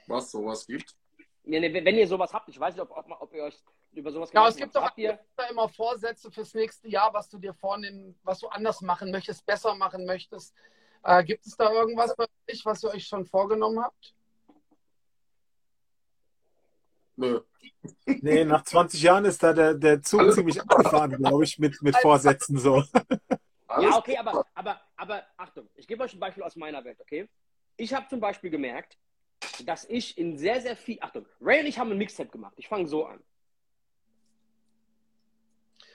Was 0.09 0.33
sowas 0.33 0.67
gibt? 0.67 0.97
Ja, 1.45 1.61
ne, 1.61 1.73
wenn 1.73 1.97
ihr 1.97 2.09
sowas 2.09 2.33
habt, 2.33 2.49
ich 2.49 2.59
weiß 2.59 2.75
nicht, 2.75 2.83
ob, 2.83 2.91
ob, 2.91 3.07
ob 3.21 3.35
ihr 3.35 3.45
euch 3.45 3.57
über 3.93 4.11
sowas 4.11 4.33
Ja, 4.33 4.49
es 4.49 4.57
gibt 4.57 4.75
doch 4.75 4.91
ihr... 4.97 5.19
immer 5.51 5.69
Vorsätze 5.69 6.31
fürs 6.31 6.55
nächste 6.55 6.89
Jahr, 6.89 7.13
was 7.13 7.29
du 7.29 7.39
dir 7.39 7.55
vornehmen, 7.55 8.19
was 8.23 8.41
du 8.41 8.49
anders 8.49 8.81
machen 8.81 9.11
möchtest, 9.11 9.45
besser 9.45 9.75
machen 9.75 10.07
möchtest. 10.07 10.55
Äh, 11.03 11.25
gibt 11.25 11.47
es 11.47 11.57
da 11.57 11.71
irgendwas 11.73 12.15
bei 12.17 12.27
euch, 12.51 12.65
was 12.65 12.83
ihr 12.85 12.91
euch 12.91 13.07
schon 13.07 13.27
vorgenommen 13.27 13.83
habt? 13.83 14.15
Nö. 17.17 17.41
Nee, 18.07 18.45
nach 18.45 18.63
20 18.63 19.03
Jahren 19.03 19.25
ist 19.25 19.43
da 19.43 19.53
der, 19.53 19.75
der 19.75 20.03
Zug 20.03 20.21
Alles 20.21 20.37
ziemlich 20.37 20.61
abgefahren, 20.61 21.17
glaube 21.17 21.45
ich, 21.45 21.59
mit, 21.59 21.83
mit 21.83 21.97
Vorsätzen 21.97 22.59
so. 22.59 22.83
Ja, 23.81 23.97
okay, 23.97 24.17
aber, 24.17 24.47
aber, 24.55 24.81
aber 24.97 25.23
Achtung, 25.37 25.69
ich 25.75 25.87
gebe 25.87 26.05
euch 26.05 26.15
ein 26.15 26.21
Beispiel 26.21 26.43
aus 26.43 26.57
meiner 26.57 26.85
Welt, 26.85 27.01
okay? 27.01 27.29
Ich 27.77 27.95
habe 27.95 28.07
zum 28.09 28.21
Beispiel 28.21 28.51
gemerkt, 28.51 28.99
dass 29.65 29.85
ich 29.87 30.19
in 30.19 30.37
sehr, 30.37 30.61
sehr 30.61 30.77
viel. 30.77 30.99
Achtung, 31.01 31.27
Ray 31.41 31.61
und 31.61 31.67
ich 31.67 31.79
haben 31.79 31.91
ein 31.91 31.99
Mixtape 31.99 32.31
gemacht. 32.31 32.55
Ich 32.57 32.69
fange 32.69 32.87
so 32.87 33.07
an. 33.07 33.23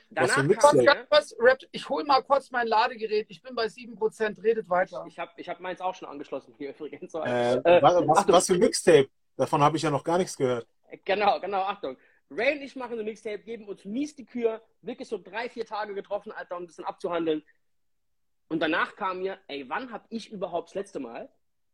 Danach 0.09 0.37
was 0.37 0.69
für 0.71 0.85
kam, 0.85 0.97
was, 1.09 1.35
Rap, 1.37 1.59
ich 1.71 1.89
hole 1.89 2.05
mal 2.05 2.21
kurz 2.21 2.49
mein 2.49 2.67
Ladegerät. 2.67 3.25
Ich 3.29 3.41
bin 3.41 3.53
bei 3.55 3.65
7%, 3.65 4.41
redet 4.41 4.69
weiter. 4.69 5.03
Ich 5.07 5.19
habe 5.19 5.31
ich 5.35 5.49
hab 5.49 5.59
meins 5.59 5.81
auch 5.81 5.95
schon 5.95 6.07
angeschlossen 6.07 6.53
hier 6.57 6.69
übrigens. 6.69 7.13
Äh, 7.13 7.55
äh, 7.55 7.81
was, 7.81 8.27
was, 8.27 8.47
für 8.47 8.57
Mixtape? 8.57 9.09
Davon 9.35 9.61
habe 9.61 9.75
ich 9.75 9.83
ja 9.83 9.91
noch 9.91 10.03
gar 10.03 10.17
nichts 10.17 10.37
gehört. 10.37 10.65
Genau, 11.03 11.39
genau, 11.41 11.61
Achtung. 11.61 11.97
Ray 12.29 12.57
und 12.57 12.61
ich 12.61 12.75
machen 12.75 12.99
ein 12.99 13.05
Mixtape, 13.05 13.39
geben 13.39 13.67
uns 13.67 13.85
mies 13.85 14.15
die 14.15 14.25
Kür, 14.25 14.61
wirklich 14.81 15.07
so 15.07 15.17
drei, 15.17 15.49
vier 15.49 15.65
Tage 15.65 15.93
getroffen, 15.93 16.31
Alter, 16.31 16.57
um 16.57 16.63
ein 16.63 16.67
bisschen 16.67 16.85
abzuhandeln. 16.85 17.43
Und 18.49 18.61
danach 18.61 18.95
kam 18.95 19.19
mir, 19.19 19.37
ey, 19.47 19.69
wann 19.69 19.91
habe 19.91 20.05
ich 20.09 20.31
überhaupt 20.31 20.69
das 20.69 20.75
letzte 20.75 20.99
Mal 20.99 21.29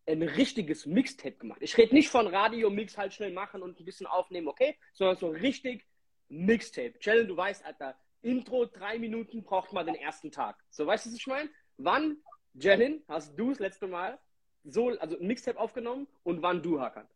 ein 0.08 0.22
richtiges 0.24 0.86
Mixtape 0.86 1.38
gemacht? 1.38 1.60
Ich 1.62 1.78
rede 1.78 1.94
nicht 1.94 2.10
von 2.10 2.28
Radio-Mix 2.28 2.98
halt 2.98 3.14
schnell 3.14 3.32
machen 3.32 3.62
und 3.62 3.80
ein 3.80 3.86
bisschen 3.86 4.08
aufnehmen, 4.08 4.48
okay? 4.48 4.78
Sondern 4.94 5.18
so 5.18 5.30
richtig 5.30 5.86
Mixtape. 6.30 6.98
Challenge, 7.00 7.28
du 7.28 7.38
weißt, 7.38 7.64
Alter, 7.66 7.96
Intro 8.24 8.66
drei 8.66 8.98
Minuten 8.98 9.44
braucht 9.44 9.74
man 9.74 9.86
den 9.86 9.96
ersten 9.96 10.32
Tag. 10.32 10.56
So, 10.70 10.88
weißt 10.88 11.06
du, 11.06 11.10
was 11.12 11.18
ich 11.18 11.28
meine? 11.28 11.50
Wann, 11.78 12.18
Jellin, 12.54 13.04
hast 13.08 13.38
du 13.38 13.50
das 13.50 13.60
letzte 13.60 13.88
Mal 13.88 14.18
so, 14.64 14.90
also 14.90 15.20
ein 15.20 15.28
Mixtape 15.28 15.60
aufgenommen 15.60 16.08
und 16.24 16.42
wann 16.42 16.64
du, 16.64 16.80
Hakan? 16.80 17.08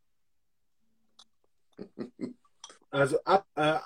Also 2.90 3.20
ab, 3.24 3.46
äh, 3.56 3.80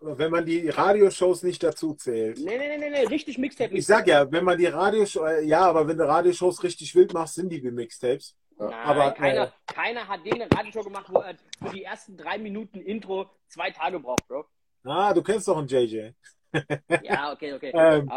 wenn 0.00 0.30
man 0.30 0.46
die 0.46 0.68
Radioshows 0.68 1.42
nicht 1.42 1.62
dazu 1.62 1.94
zählt. 1.94 2.38
Nee, 2.38 2.58
nee, 2.58 2.78
nee, 2.78 2.90
nee, 2.90 3.06
richtig 3.06 3.38
Mixtape. 3.38 3.74
Ich 3.74 3.86
sag 3.86 4.06
ja, 4.06 4.30
wenn 4.30 4.44
man 4.44 4.56
die 4.56 4.66
Radioshows, 4.66 5.28
äh, 5.28 5.44
ja, 5.44 5.62
aber 5.62 5.86
wenn 5.88 5.98
du 5.98 6.06
Radioshows 6.06 6.62
richtig 6.62 6.94
wild 6.94 7.12
machst, 7.12 7.34
sind 7.34 7.50
die 7.50 7.62
wie 7.62 7.70
Mixtapes. 7.70 8.36
Nein, 8.56 8.72
aber 8.72 9.10
keiner, 9.12 9.46
äh, 9.46 9.50
keiner 9.66 10.06
hat 10.06 10.24
den 10.24 10.34
eine 10.34 10.50
Radioshow 10.50 10.84
gemacht, 10.84 11.06
wo 11.08 11.18
er 11.18 11.34
für 11.60 11.70
die 11.74 11.82
ersten 11.82 12.16
drei 12.16 12.38
Minuten 12.38 12.80
Intro 12.80 13.28
zwei 13.48 13.70
Tage 13.72 13.98
braucht, 13.98 14.28
Bro. 14.28 14.46
Ah, 14.84 15.14
du 15.14 15.22
kennst 15.22 15.48
doch 15.48 15.56
einen 15.56 15.66
JJ. 15.66 16.10
ja, 17.02 17.32
okay, 17.32 17.54
okay. 17.54 17.72
ähm, 17.74 18.10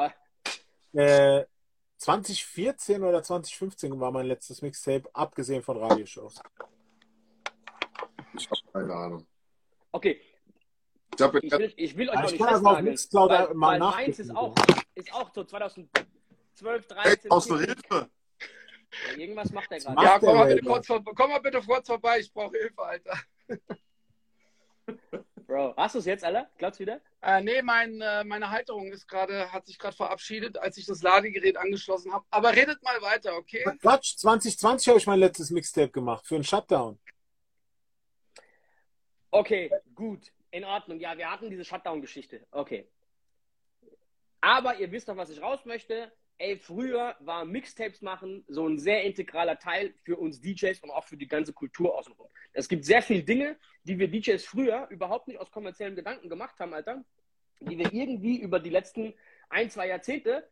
äh, 0.93 1.45
2014 1.97 3.03
oder 3.03 3.23
2015 3.23 3.99
war 3.99 4.11
mein 4.11 4.27
letztes 4.27 4.61
Mixtape, 4.61 5.09
abgesehen 5.13 5.63
von 5.63 5.77
Radioshows. 5.77 6.41
Ich 8.37 8.49
habe 8.49 8.61
keine 8.71 8.93
Ahnung. 8.93 9.27
Okay. 9.91 10.21
Ich, 11.15 11.21
hab, 11.21 11.33
ich, 11.35 11.51
will, 11.51 11.73
ich 11.77 11.97
will 11.97 12.09
euch 12.09 12.15
noch 12.15 12.31
nicht 12.31 12.43
festnageln, 12.43 12.97
weil, 13.11 13.49
weil 13.53 13.79
meins 13.79 14.19
ist 14.19 14.35
auch, 14.35 14.53
ist 14.93 15.11
auch 15.13 15.33
so 15.33 15.43
2012, 15.43 15.89
13. 16.61 16.87
Hey, 16.97 17.17
brauchst 17.27 17.49
du 17.49 17.57
Hilfe? 17.57 18.09
Ja, 19.09 19.17
irgendwas 19.17 19.51
macht 19.51 19.71
er 19.71 19.79
gerade. 19.79 20.03
Ja, 20.03 20.19
komm 20.19 20.35
mal, 20.35 20.47
bitte 20.47 20.65
kurz, 20.65 20.87
komm 20.87 21.29
mal 21.29 21.39
bitte 21.39 21.61
kurz 21.61 21.87
vorbei, 21.87 22.19
ich 22.19 22.31
brauche 22.31 22.55
Hilfe, 22.55 22.83
Alter. 22.83 23.17
Bro, 25.47 25.73
hast 25.77 25.95
du 25.95 25.99
es 25.99 26.05
jetzt, 26.05 26.25
Alter? 26.25 26.49
Glaubst 26.57 26.79
du 26.79 26.81
wieder? 26.81 26.99
Äh, 27.21 27.41
nee, 27.41 27.61
mein, 27.61 28.01
äh, 28.01 28.25
meine 28.25 28.49
Halterung 28.49 28.91
ist 28.91 29.07
gerade, 29.07 29.51
hat 29.51 29.65
sich 29.65 29.79
gerade 29.79 29.95
verabschiedet, 29.95 30.57
als 30.57 30.77
ich 30.77 30.85
das 30.85 31.01
Ladegerät 31.01 31.55
angeschlossen 31.55 32.11
habe. 32.11 32.25
Aber 32.29 32.53
redet 32.53 32.83
mal 32.83 33.01
weiter, 33.01 33.33
okay? 33.37 33.63
Quatsch, 33.81 34.17
2020 34.17 34.89
habe 34.89 34.99
ich 34.99 35.07
mein 35.07 35.19
letztes 35.19 35.49
Mixtape 35.49 35.89
gemacht 35.89 36.27
für 36.27 36.35
einen 36.35 36.43
Shutdown. 36.43 36.99
Okay, 39.31 39.71
gut, 39.95 40.33
in 40.51 40.65
Ordnung. 40.65 40.99
Ja, 40.99 41.17
wir 41.17 41.31
hatten 41.31 41.49
diese 41.49 41.63
Shutdown-Geschichte. 41.63 42.45
Okay. 42.51 42.89
Aber 44.41 44.77
ihr 44.77 44.91
wisst 44.91 45.07
doch, 45.07 45.15
was 45.15 45.29
ich 45.29 45.41
raus 45.41 45.63
möchte. 45.63 46.11
Ey, 46.39 46.55
früher 46.55 47.15
war 47.19 47.45
Mixtapes 47.45 48.01
machen 48.01 48.45
so 48.47 48.67
ein 48.67 48.77
sehr 48.77 49.03
integraler 49.03 49.57
Teil 49.57 49.93
für 50.03 50.17
uns 50.17 50.39
DJs 50.39 50.79
und 50.83 50.91
auch 50.91 51.03
für 51.03 51.17
die 51.17 51.27
ganze 51.27 51.51
Kultur 51.51 51.97
außenrum. 51.97 52.27
Es 52.53 52.69
gibt 52.69 52.85
sehr 52.85 53.01
viele 53.01 53.23
Dinge, 53.23 53.57
die 53.83 53.97
wir 53.97 54.07
DJs 54.07 54.43
früher 54.45 54.87
überhaupt 54.89 55.27
nicht 55.27 55.39
aus 55.39 55.49
kommerziellen 55.49 55.95
Gedanken 55.95 56.29
gemacht 56.29 56.59
haben, 56.59 56.73
Alter, 56.73 57.03
die 57.59 57.77
wir 57.77 57.91
irgendwie 57.91 58.39
über 58.39 58.59
die 58.59 58.69
letzten 58.69 59.15
ein, 59.49 59.69
zwei 59.71 59.87
Jahrzehnte 59.87 60.47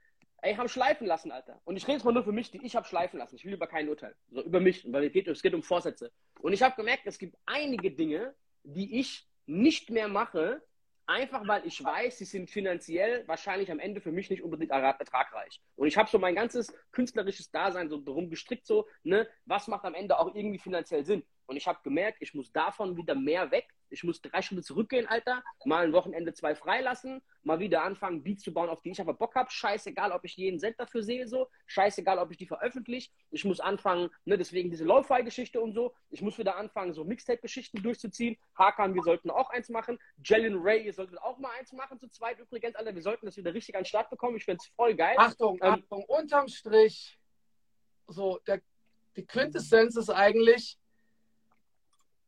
ey, 0.46 0.56
haben 0.56 0.70
schleifen 0.70 1.08
lassen, 1.08 1.32
Alter. 1.32 1.60
Und 1.66 1.76
ich 1.76 1.84
rede 1.84 1.94
jetzt 1.94 2.04
mal 2.04 2.14
nur 2.14 2.24
für 2.24 2.32
mich, 2.32 2.52
die 2.52 2.64
ich 2.64 2.76
habe 2.76 2.88
schleifen 2.88 3.20
lassen. 3.20 3.36
Ich 3.36 3.46
will 3.46 3.54
über 3.54 3.68
kein 3.68 3.90
Urteil. 3.90 4.16
So, 4.30 4.44
über 4.44 4.60
mich, 4.60 4.92
weil 4.92 5.06
es 5.06 5.14
geht, 5.14 5.28
es 5.28 5.42
geht 5.42 5.54
um 5.54 5.64
Vorsätze. 5.64 6.12
Und 6.40 6.54
ich 6.54 6.62
habe 6.62 6.76
gemerkt, 6.76 7.04
es 7.06 7.18
gibt 7.18 7.36
einige 7.46 7.92
Dinge, 7.92 8.36
die 8.64 9.00
ich 9.00 9.28
nicht 9.46 9.90
mehr 9.90 10.08
mache, 10.08 10.62
einfach 11.08 11.48
weil 11.48 11.66
ich 11.66 11.84
weiß, 11.84 12.18
sie 12.18 12.26
sind 12.26 12.50
finanziell 12.50 13.28
wahrscheinlich 13.28 13.72
am 13.72 13.80
Ende 13.80 14.02
für 14.02 14.12
mich 14.12 14.30
nicht 14.30 14.44
unbedingt 14.44 14.72
ertragreich. 14.72 15.62
Und 15.76 15.88
ich 15.88 15.98
habe 15.98 16.10
so 16.10 16.20
mein 16.20 16.36
ganzes 16.36 16.74
künstlerisches 16.92 17.52
Dasein 17.52 17.90
so 17.90 17.98
darum 17.98 18.30
gestrickt, 18.30 18.66
so, 18.66 18.88
ne, 19.04 19.28
was 19.46 19.68
macht 19.68 19.86
am 19.86 19.94
Ende 19.94 20.18
auch 20.20 20.34
irgendwie 20.34 20.60
finanziell 20.60 21.06
Sinn. 21.06 21.24
Und 21.46 21.58
ich 21.58 21.68
habe 21.68 21.80
gemerkt, 21.84 22.18
ich 22.22 22.34
muss 22.34 22.52
davon 22.52 22.98
wieder 22.98 23.16
mehr 23.16 23.52
weg. 23.52 23.68
Ich 23.96 24.04
muss 24.04 24.22
drei 24.22 24.42
Stunden 24.42 24.62
zurückgehen, 24.62 25.08
Alter. 25.08 25.42
Mal 25.64 25.86
ein 25.86 25.94
Wochenende 25.94 26.34
zwei 26.34 26.54
freilassen. 26.54 27.22
Mal 27.44 27.60
wieder 27.60 27.84
anfangen, 27.84 28.24
Beats 28.24 28.44
zu 28.44 28.54
bauen, 28.54 28.68
auf 28.68 28.82
die 28.82 28.92
ich 28.92 29.00
aber 29.00 29.14
Bock 29.14 29.36
habe. 29.36 29.50
Scheißegal, 29.50 30.12
ob 30.12 30.26
ich 30.26 30.36
jeden 30.36 30.60
Cent 30.60 30.78
dafür 30.78 31.02
sehe, 31.02 31.28
so. 31.30 31.48
Scheißegal, 31.66 32.20
ob 32.20 32.30
ich 32.30 32.38
die 32.38 32.46
veröffentliche. 32.46 33.10
Ich 33.32 33.46
muss 33.46 33.62
anfangen, 33.62 34.10
ne, 34.26 34.38
deswegen 34.38 34.70
diese 34.70 34.84
Lo-Fi-Geschichte 34.84 35.62
und 35.62 35.72
so. 35.72 35.94
Ich 36.10 36.22
muss 36.22 36.38
wieder 36.38 36.58
anfangen, 36.58 36.94
so 36.94 37.06
Mixtape-Geschichten 37.06 37.82
durchzuziehen. 37.82 38.38
Hakan, 38.56 38.94
wir 38.96 39.04
sollten 39.04 39.30
auch 39.30 39.50
eins 39.50 39.70
machen. 39.70 39.98
Jalen 40.24 40.58
Ray, 40.58 40.86
ihr 40.86 40.94
solltet 40.94 41.18
auch 41.20 41.38
mal 41.38 41.52
eins 41.58 41.72
machen 41.72 41.98
zu 41.98 42.10
zweit 42.10 42.38
übrigens, 42.40 42.76
Alter. 42.76 42.94
Wir 42.94 43.02
sollten 43.02 43.26
das 43.26 43.38
wieder 43.38 43.54
richtig 43.54 43.76
an 43.76 43.84
den 43.84 43.88
Start 43.88 44.10
bekommen. 44.10 44.36
Ich 44.36 44.44
finde 44.44 44.60
es 44.62 44.68
voll 44.76 44.94
geil. 44.94 45.16
Achtung, 45.18 45.58
Ähm, 45.62 45.74
Achtung, 45.74 46.04
unterm 46.04 46.50
Strich, 46.50 47.18
so, 48.08 48.40
der, 48.46 48.62
die 49.16 49.26
Quintessenz 49.26 49.96
ist 49.96 50.10
eigentlich, 50.10 50.78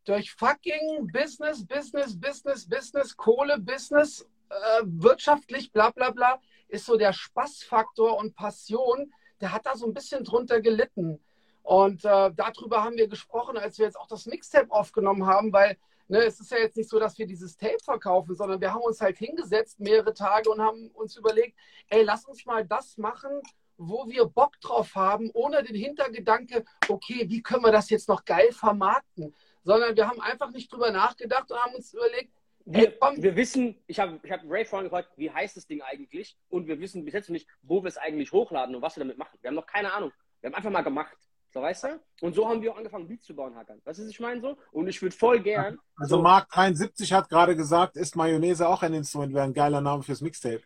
durch 0.08 0.32
fucking 0.32 1.10
Business, 1.12 1.66
Business, 1.66 2.18
Business, 2.20 2.68
Business, 2.68 3.16
Kohle, 3.16 3.60
Business, 3.60 4.26
äh, 4.50 4.84
wirtschaftlich, 4.86 5.72
bla 5.72 5.92
bla 5.92 6.12
bla, 6.12 6.40
ist 6.70 6.86
so 6.86 6.98
der 6.98 7.12
Spaßfaktor 7.12 8.18
und 8.18 8.36
Passion, 8.36 9.14
der 9.42 9.52
hat 9.52 9.66
da 9.66 9.76
so 9.76 9.86
ein 9.86 9.94
bisschen 9.94 10.24
drunter 10.24 10.62
gelitten. 10.62 11.20
Und 11.62 12.06
äh, 12.06 12.32
darüber 12.34 12.84
haben 12.86 12.96
wir 12.96 13.10
gesprochen, 13.10 13.58
als 13.58 13.78
wir 13.78 13.86
jetzt 13.86 14.00
auch 14.00 14.08
das 14.08 14.26
Mixtape 14.26 14.72
aufgenommen 14.72 15.26
haben, 15.26 15.52
weil 15.52 15.78
ne, 16.08 16.24
es 16.24 16.40
ist 16.40 16.52
ja 16.52 16.60
jetzt 16.60 16.78
nicht 16.78 16.90
so, 16.90 16.98
dass 17.00 17.18
wir 17.18 17.28
dieses 17.28 17.58
Tape 17.58 17.80
verkaufen, 17.84 18.34
sondern 18.34 18.62
wir 18.62 18.74
haben 18.74 18.84
uns 18.84 19.02
halt 19.02 19.18
hingesetzt 19.18 19.78
mehrere 19.82 20.14
Tage 20.14 20.50
und 20.50 20.62
haben 20.62 20.90
uns 20.94 21.18
überlegt, 21.18 21.58
ey, 21.90 22.04
lass 22.04 22.24
uns 22.24 22.46
mal 22.46 22.66
das 22.66 22.98
machen, 22.98 23.42
wo 23.78 24.08
wir 24.08 24.26
Bock 24.26 24.60
drauf 24.62 24.96
haben, 24.96 25.30
ohne 25.34 25.62
den 25.64 25.76
Hintergedanke, 25.76 26.64
okay, 26.88 27.26
wie 27.28 27.42
können 27.44 27.64
wir 27.64 27.72
das 27.74 27.90
jetzt 27.90 28.08
noch 28.08 28.24
geil 28.24 28.52
vermarkten? 28.54 29.36
Sondern 29.68 29.98
wir 29.98 30.08
haben 30.08 30.22
einfach 30.22 30.50
nicht 30.52 30.72
drüber 30.72 30.92
nachgedacht 30.92 31.52
und 31.52 31.62
haben 31.62 31.76
uns 31.76 31.94
überlegt, 31.94 32.32
ey, 32.68 32.82
Wir, 32.84 32.98
komm, 32.98 33.22
wir 33.22 33.36
wissen, 33.36 33.76
ich 33.86 34.00
habe 34.00 34.18
ich 34.24 34.32
hab 34.32 34.40
Ray 34.48 34.64
vorhin 34.64 34.86
gefragt, 34.86 35.10
wie 35.18 35.30
heißt 35.30 35.58
das 35.58 35.68
Ding 35.68 35.82
eigentlich? 35.82 36.38
Und 36.48 36.68
wir 36.68 36.80
wissen 36.80 37.04
bis 37.04 37.14
jetzt 37.14 37.28
noch 37.28 37.34
nicht, 37.34 37.50
wo 37.64 37.84
wir 37.84 37.90
es 37.90 37.98
eigentlich 37.98 38.32
hochladen 38.32 38.76
und 38.76 38.82
was 38.82 38.96
wir 38.96 39.04
damit 39.04 39.18
machen. 39.18 39.38
Wir 39.42 39.50
haben 39.50 39.56
noch 39.56 39.66
keine 39.66 39.92
Ahnung. 39.92 40.14
Wir 40.40 40.48
haben 40.48 40.56
einfach 40.56 40.72
mal 40.72 40.84
gemacht. 40.84 41.18
So, 41.54 41.62
weißt 41.62 41.84
du? 41.84 42.00
Und 42.22 42.34
so 42.34 42.48
haben 42.48 42.62
wir 42.62 42.72
auch 42.72 42.78
angefangen, 42.78 43.10
Beats 43.10 43.26
zu 43.26 43.36
bauen, 43.36 43.56
Hakan. 43.56 43.82
Weißt 43.84 44.00
du, 44.00 44.04
was 44.04 44.10
ich 44.10 44.20
meine 44.22 44.40
so? 44.40 44.58
Und 44.72 44.88
ich 44.88 45.02
würde 45.02 45.16
voll 45.16 45.42
gern. 45.42 45.78
Also 45.98 46.16
so, 46.16 46.22
Mark 46.22 46.50
73 46.50 47.12
hat 47.12 47.28
gerade 47.28 47.54
gesagt, 47.58 47.98
ist 47.98 48.16
Mayonnaise 48.16 48.66
auch 48.66 48.84
ein 48.84 48.94
Instrument, 48.94 49.34
wäre 49.34 49.44
ein 49.44 49.54
geiler 49.54 49.82
Name 49.82 50.02
fürs 50.02 50.22
Mixtape. 50.22 50.62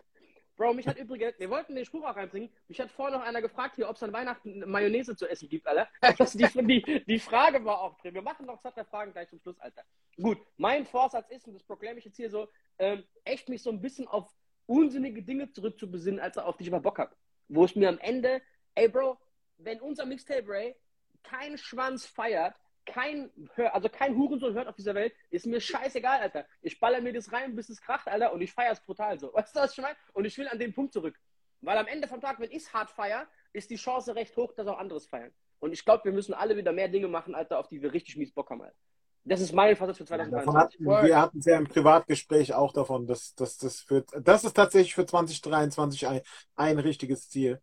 Bro, 0.62 0.76
mich 0.76 0.86
hat 0.86 1.00
übrigens, 1.00 1.40
wir 1.40 1.50
wollten 1.50 1.74
den 1.74 1.86
Spruch 1.86 2.04
auch 2.06 2.16
reinbringen, 2.16 2.52
mich 2.68 2.80
hat 2.80 2.92
vorhin 2.92 3.18
noch 3.18 3.26
einer 3.26 3.42
gefragt 3.42 3.78
hier, 3.78 3.90
ob 3.90 3.96
es 3.96 4.04
an 4.04 4.14
Weihnachten 4.14 4.60
Mayonnaise 4.70 5.16
zu 5.16 5.28
essen 5.28 5.50
gibt, 5.50 5.66
Alter. 5.66 5.88
Das, 6.20 6.34
die, 6.34 6.46
die, 6.46 7.04
die 7.04 7.20
Frage 7.20 7.66
war 7.66 7.82
auch 7.82 7.98
drin. 7.98 8.14
Wir 8.14 8.22
machen 8.22 8.46
noch 8.46 8.60
zwei, 8.62 8.70
drei 8.70 8.84
Fragen 8.84 9.12
gleich 9.12 9.28
zum 9.28 9.40
Schluss, 9.40 9.58
Alter. 9.58 9.82
Gut, 10.18 10.38
mein 10.58 10.86
Vorsatz 10.86 11.32
ist, 11.32 11.48
und 11.48 11.56
das 11.56 11.64
proklame 11.64 11.98
ich 11.98 12.06
jetzt 12.06 12.18
hier 12.18 12.30
so, 12.30 12.48
ähm, 12.78 13.04
echt 13.24 13.50
mich 13.50 13.64
so 13.64 13.72
ein 13.72 13.82
bisschen 13.82 14.08
auf 14.08 14.32
unsinnige 14.68 15.24
Dinge 15.24 15.52
zurückzubesinnen, 15.52 16.20
als 16.20 16.38
auf 16.38 16.58
die 16.58 16.66
ich 16.66 16.70
mal 16.70 16.80
Bock 16.80 17.00
habe. 17.00 17.16
Wo 17.48 17.66
es 17.66 17.76
mir 17.76 17.90
am 17.90 17.98
Ende, 17.98 18.40
ey 18.76 18.88
Bro, 18.88 19.18
wenn 19.58 19.82
unser 19.82 20.06
Mixtape 20.06 20.48
Ray 20.48 20.76
kein 21.24 21.58
Schwanz 21.58 22.06
feiert, 22.06 22.54
kein, 22.86 23.30
also 23.72 23.90
kein 23.90 24.16
Hurensohn 24.16 24.54
hört 24.54 24.68
auf 24.68 24.76
dieser 24.76 24.96
Welt, 24.96 25.14
ist 25.30 25.46
mir 25.46 25.62
scheißegal, 25.62 26.20
Alter. 26.20 26.46
Ich 26.62 26.80
baller 26.80 27.02
mir 27.02 27.14
das 27.14 27.32
rein, 27.32 27.56
bis 27.56 27.70
es 27.70 27.82
kracht, 27.82 28.08
Alter, 28.08 28.34
und 28.34 28.42
ich 28.42 28.52
feiere 28.52 28.72
es 28.72 28.80
brutal 28.80 29.20
so. 29.20 29.34
Weißt 29.34 29.56
du, 29.56 29.60
was 29.60 29.74
ich 29.74 29.82
meine? 29.82 29.96
Und 30.14 30.26
ich 30.26 30.38
will 30.38 30.48
an 30.48 30.60
den 30.60 30.74
Punkt 30.74 30.94
zurück. 30.94 31.20
Weil 31.62 31.78
am 31.78 31.88
Ende 31.88 32.08
vom 32.08 32.22
Tag, 32.22 32.40
wenn 32.40 32.50
ich 32.50 32.64
es 32.64 32.74
hart 32.74 32.90
feiere, 32.90 33.28
ist 33.54 33.70
die 33.70 33.76
Chance 33.76 34.16
recht 34.16 34.36
hoch, 34.36 34.54
dass 34.54 34.68
auch 34.68 34.80
anderes 34.80 35.06
feiern. 35.06 35.32
Und 35.60 35.74
ich 35.74 35.86
glaube, 35.86 36.06
wir 36.06 36.12
müssen 36.12 36.34
alle 36.34 36.58
wieder 36.58 36.72
mehr 36.72 36.88
Dinge 36.88 37.08
machen, 37.08 37.36
Alter, 37.36 37.60
auf 37.60 37.68
die 37.68 37.82
wir 37.82 37.94
richtig 37.94 38.18
mies 38.18 38.32
Bock 38.32 38.50
haben, 38.50 38.64
Alter. 38.64 38.76
Das 39.24 39.40
ist 39.40 39.54
mein 39.54 39.76
Vorsatz 39.76 39.98
für 39.98 40.06
Davon 40.06 40.32
2023. 40.32 40.88
hatten, 40.88 41.08
wir 41.08 41.22
hatten 41.22 41.38
es 41.38 41.46
ja 41.46 41.58
im 41.58 41.68
Privatgespräch 41.68 42.56
auch 42.56 42.74
davon, 42.74 43.06
dass, 43.06 43.36
dass 43.36 43.58
das 43.58 43.82
für, 43.82 44.04
das 44.20 44.44
ist 44.44 44.54
tatsächlich 44.54 44.96
für 44.96 45.06
2023 45.06 46.08
ein, 46.08 46.22
ein 46.56 46.80
richtiges 46.80 47.30
Ziel. 47.30 47.62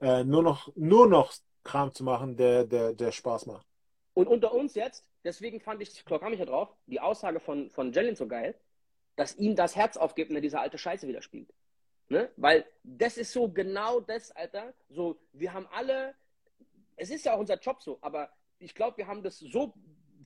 Äh, 0.00 0.24
nur 0.24 0.42
noch, 0.42 0.72
nur 0.74 1.06
noch 1.06 1.32
Kram 1.62 1.92
zu 1.92 2.02
machen, 2.02 2.36
der, 2.36 2.64
der, 2.64 2.92
der 2.92 3.12
Spaß 3.12 3.46
macht. 3.46 3.66
Und 4.16 4.28
unter 4.28 4.54
uns 4.54 4.74
jetzt, 4.74 5.06
deswegen 5.24 5.60
fand 5.60 5.82
ich, 5.82 5.90
ich 5.90 6.04
kam 6.06 6.30
mich 6.30 6.40
ja 6.40 6.46
drauf, 6.46 6.74
die 6.86 7.00
Aussage 7.00 7.38
von, 7.38 7.68
von 7.68 7.92
Jalen 7.92 8.16
so 8.16 8.26
geil, 8.26 8.54
dass 9.14 9.36
ihm 9.36 9.54
das 9.54 9.76
Herz 9.76 9.98
aufgibt, 9.98 10.30
wenn 10.30 10.36
er 10.36 10.40
diese 10.40 10.58
alte 10.58 10.78
Scheiße 10.78 11.06
wieder 11.06 11.20
spielt. 11.20 11.52
Ne? 12.08 12.30
Weil 12.38 12.64
das 12.82 13.18
ist 13.18 13.30
so 13.30 13.50
genau 13.50 14.00
das, 14.00 14.32
Alter. 14.32 14.72
So, 14.88 15.20
wir 15.32 15.52
haben 15.52 15.68
alle, 15.70 16.14
es 16.96 17.10
ist 17.10 17.26
ja 17.26 17.34
auch 17.34 17.40
unser 17.40 17.58
Job 17.58 17.82
so, 17.82 17.98
aber 18.00 18.30
ich 18.58 18.74
glaube, 18.74 18.96
wir 18.96 19.06
haben 19.06 19.22
das 19.22 19.38
so 19.38 19.74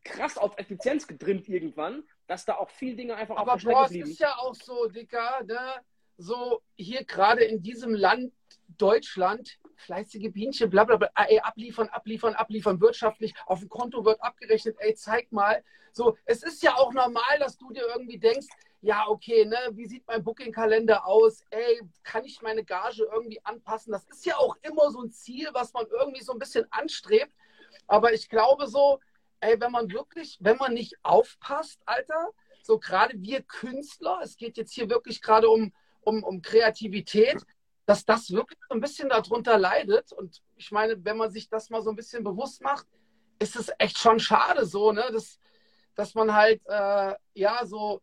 krass 0.05 0.39
auf 0.39 0.57
Effizienz 0.57 1.09
getrimmt 1.09 1.49
irgendwann, 1.49 2.05
dass 2.29 2.45
da 2.45 2.59
auch 2.59 2.71
viel 2.71 2.95
Dinge 2.95 3.17
einfach 3.17 3.39
Aber 3.39 3.55
auf 3.55 3.63
der 3.63 3.73
Strecke 3.73 3.89
blieben. 3.89 4.11
ist 4.11 4.21
ja 4.21 4.37
auch 4.39 4.55
so, 4.55 4.87
Dicker, 4.87 5.43
ne? 5.43 5.75
So 6.21 6.63
hier 6.77 7.05
gerade 7.05 7.45
in 7.45 7.63
diesem 7.63 7.95
Land 7.95 8.33
Deutschland, 8.77 9.59
fleißige 9.77 10.31
Bienchen, 10.33 10.69
bla 10.69 10.85
bla 10.85 10.97
bla, 10.97 11.11
ey, 11.15 11.41
abliefern, 11.41 11.89
abliefern, 11.89 12.35
abliefern, 12.35 12.81
wirtschaftlich, 12.81 13.35
auf 13.47 13.61
dem 13.61 13.69
Konto 13.69 14.05
wird 14.05 14.23
abgerechnet, 14.23 14.77
ey, 14.81 14.95
zeig 14.95 15.33
mal. 15.33 15.65
So, 15.93 16.17
es 16.27 16.43
ist 16.43 16.63
ja 16.63 16.77
auch 16.77 16.93
normal, 16.93 17.39
dass 17.39 17.57
du 17.57 17.73
dir 17.73 17.87
irgendwie 17.95 18.19
denkst, 18.19 18.47
ja, 18.83 19.07
okay, 19.09 19.45
ne, 19.45 19.57
wie 19.73 19.87
sieht 19.87 20.07
mein 20.07 20.23
Booking-Kalender 20.23 21.07
aus? 21.07 21.43
Ey, 21.51 21.83
kann 22.03 22.25
ich 22.25 22.41
meine 22.43 22.65
Gage 22.65 23.09
irgendwie 23.13 23.45
anpassen? 23.45 23.93
Das 23.93 24.05
ist 24.07 24.25
ja 24.25 24.37
auch 24.37 24.57
immer 24.63 24.91
so 24.91 25.03
ein 25.03 25.11
Ziel, 25.11 25.49
was 25.53 25.73
man 25.73 25.87
irgendwie 25.87 26.23
so 26.23 26.33
ein 26.33 26.39
bisschen 26.39 26.67
anstrebt. 26.71 27.33
Aber 27.87 28.13
ich 28.13 28.29
glaube 28.29 28.67
so, 28.67 29.01
ey, 29.41 29.61
wenn 29.61 29.73
man 29.73 29.91
wirklich, 29.91 30.39
wenn 30.41 30.57
man 30.57 30.75
nicht 30.75 30.95
aufpasst, 31.03 31.81
Alter, 31.85 32.31
so 32.63 32.79
gerade 32.79 33.21
wir 33.21 33.43
Künstler, 33.43 34.21
es 34.23 34.37
geht 34.37 34.57
jetzt 34.57 34.73
hier 34.73 34.89
wirklich 34.89 35.21
gerade 35.21 35.49
um, 35.49 35.73
um, 36.03 36.23
um 36.23 36.43
Kreativität, 36.43 37.45
dass 37.87 38.05
das 38.05 38.31
wirklich 38.31 38.59
so 38.69 38.75
ein 38.75 38.81
bisschen 38.81 39.09
darunter 39.09 39.59
leidet. 39.59 40.13
Und 40.13 40.43
ich 40.57 40.71
meine, 40.71 41.05
wenn 41.05 41.17
man 41.17 41.31
sich 41.31 41.49
das 41.49 41.71
mal 41.71 41.83
so 41.83 41.91
ein 41.91 41.97
bisschen 41.97 42.23
bewusst 42.23 42.63
macht, 42.63 42.87
ist 43.39 43.57
es 43.57 43.71
echt 43.79 43.99
schon 43.99 44.21
schade 44.21 44.67
so, 44.67 44.93
ne, 44.93 45.11
dass, 45.13 45.39
dass 45.95 46.15
man 46.15 46.35
halt, 46.35 46.61
äh, 46.67 47.15
ja, 47.35 47.65
so 47.65 48.01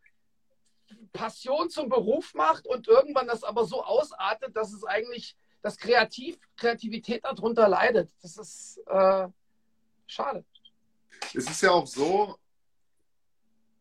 Passion 1.11 1.69
zum 1.69 1.89
Beruf 1.89 2.33
macht 2.33 2.65
und 2.65 2.87
irgendwann 2.87 3.27
das 3.27 3.43
aber 3.43 3.65
so 3.65 3.83
ausartet, 3.83 4.55
dass 4.55 4.73
es 4.73 4.83
eigentlich, 4.83 5.35
dass 5.61 5.77
Kreativ, 5.77 6.37
Kreativität 6.55 7.23
darunter 7.23 7.67
leidet. 7.67 8.11
Das 8.21 8.37
ist 8.37 8.79
äh, 8.87 9.27
schade. 10.05 10.45
Es 11.33 11.49
ist 11.49 11.61
ja 11.61 11.71
auch 11.71 11.87
so, 11.87 12.37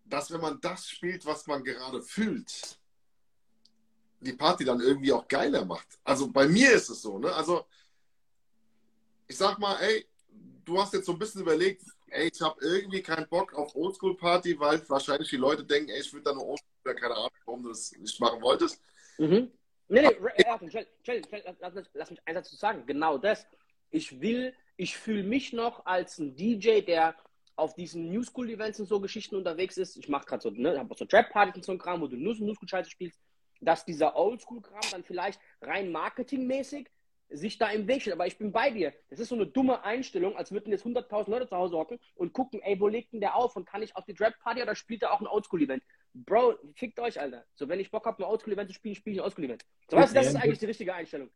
dass 0.04 0.30
wenn 0.30 0.40
man 0.40 0.60
das 0.60 0.88
spielt, 0.88 1.26
was 1.26 1.46
man 1.46 1.62
gerade 1.64 2.02
fühlt, 2.02 2.78
die 4.26 4.32
Party 4.34 4.64
dann 4.64 4.80
irgendwie 4.80 5.12
auch 5.12 5.26
geiler 5.26 5.64
macht. 5.64 5.86
Also 6.04 6.30
bei 6.30 6.46
mir 6.46 6.72
ist 6.72 6.88
es 6.88 7.02
so, 7.02 7.18
ne? 7.18 7.32
Also 7.32 7.64
ich 9.28 9.36
sag 9.36 9.58
mal, 9.58 9.76
ey, 9.80 10.06
du 10.64 10.80
hast 10.80 10.92
jetzt 10.94 11.06
so 11.06 11.12
ein 11.12 11.18
bisschen 11.18 11.42
überlegt, 11.42 11.82
ey, 12.08 12.30
ich 12.32 12.40
habe 12.40 12.56
irgendwie 12.60 13.02
keinen 13.02 13.28
Bock 13.28 13.54
auf 13.54 13.74
Oldschool-Party, 13.74 14.58
weil 14.58 14.88
wahrscheinlich 14.88 15.28
die 15.28 15.36
Leute 15.36 15.64
denken, 15.64 15.90
ey, 15.90 16.00
ich 16.00 16.12
würde 16.12 16.24
da 16.24 16.32
nur 16.32 16.46
Oldschool, 16.46 16.68
oder 16.84 16.94
keine 16.94 17.14
Ahnung, 17.14 17.30
warum 17.44 17.62
du 17.62 17.68
das 17.70 17.92
nicht 17.92 18.20
machen 18.20 18.40
wolltest. 18.40 18.80
Mhm. 19.18 19.50
Nee, 19.88 20.02
nee, 20.02 20.16
Jell, 20.68 20.86
Jell, 21.04 21.22
Jell, 21.30 21.42
lass, 21.60 21.74
lass, 21.74 21.86
lass 21.94 22.10
mich 22.10 22.20
einen 22.24 22.36
Satz 22.36 22.50
zu 22.50 22.56
sagen. 22.56 22.84
Genau 22.86 23.18
das. 23.18 23.46
Ich 23.90 24.20
will, 24.20 24.52
ich 24.76 24.96
fühle 24.96 25.22
mich 25.22 25.52
noch 25.52 25.86
als 25.86 26.18
ein 26.18 26.34
DJ, 26.34 26.80
der 26.80 27.16
auf 27.54 27.74
diesen 27.74 28.10
New 28.10 28.22
School 28.22 28.50
Events 28.50 28.80
und 28.80 28.86
so 28.86 29.00
Geschichten 29.00 29.36
unterwegs 29.36 29.76
ist. 29.78 29.96
Ich 29.96 30.08
mache 30.08 30.26
gerade 30.26 30.42
so, 30.42 30.50
ne, 30.50 30.78
habe 30.78 30.94
so 30.96 31.04
Trap-Partys 31.04 31.54
und 31.54 31.64
so 31.64 31.72
ein 31.72 31.78
Kram, 31.78 32.00
wo 32.00 32.06
du 32.06 32.16
nur 32.16 32.34
so 32.34 32.44
New 32.44 32.54
School 32.54 32.68
Scheiße 32.68 32.90
spielst, 32.90 33.18
dass 33.60 33.84
dieser 33.84 34.16
Oldschool-Kram 34.16 34.82
dann 34.90 35.04
vielleicht 35.04 35.40
rein 35.60 35.90
marketingmäßig 35.90 36.88
sich 37.28 37.58
da 37.58 37.70
im 37.70 37.88
Weg 37.88 38.02
steht. 38.02 38.12
Aber 38.12 38.26
ich 38.26 38.38
bin 38.38 38.52
bei 38.52 38.70
dir. 38.70 38.92
Das 39.10 39.18
ist 39.18 39.28
so 39.28 39.34
eine 39.34 39.46
dumme 39.46 39.82
Einstellung, 39.82 40.36
als 40.36 40.52
würden 40.52 40.70
jetzt 40.70 40.86
100.000 40.86 41.30
Leute 41.30 41.48
zu 41.48 41.56
Hause 41.56 41.76
hocken 41.76 41.98
und 42.14 42.32
gucken, 42.32 42.60
ey, 42.62 42.78
wo 42.78 42.88
legt 42.88 43.12
denn 43.12 43.20
der 43.20 43.34
auf 43.34 43.56
und 43.56 43.66
kann 43.66 43.82
ich 43.82 43.96
auf 43.96 44.04
die 44.04 44.14
Trap-Party 44.14 44.62
oder 44.62 44.74
spielt 44.74 45.02
er 45.02 45.12
auch 45.12 45.20
ein 45.20 45.26
Oldschool-Event? 45.26 45.82
Bro, 46.14 46.54
fickt 46.74 47.00
euch, 47.00 47.20
Alter. 47.20 47.44
So, 47.54 47.68
wenn 47.68 47.80
ich 47.80 47.90
Bock 47.90 48.06
habe, 48.06 48.22
ein 48.22 48.30
Oldschool-Event 48.30 48.70
zu 48.70 48.74
spielen, 48.74 48.94
spiele 48.94 49.14
ich 49.14 49.20
ein 49.20 49.24
Oldschool-Event. 49.24 49.64
So, 49.90 49.96
weißt 49.96 50.14
das 50.14 50.28
ist 50.28 50.36
eigentlich 50.36 50.58
die 50.58 50.66
richtige 50.66 50.94
Einstellung. 50.94 51.30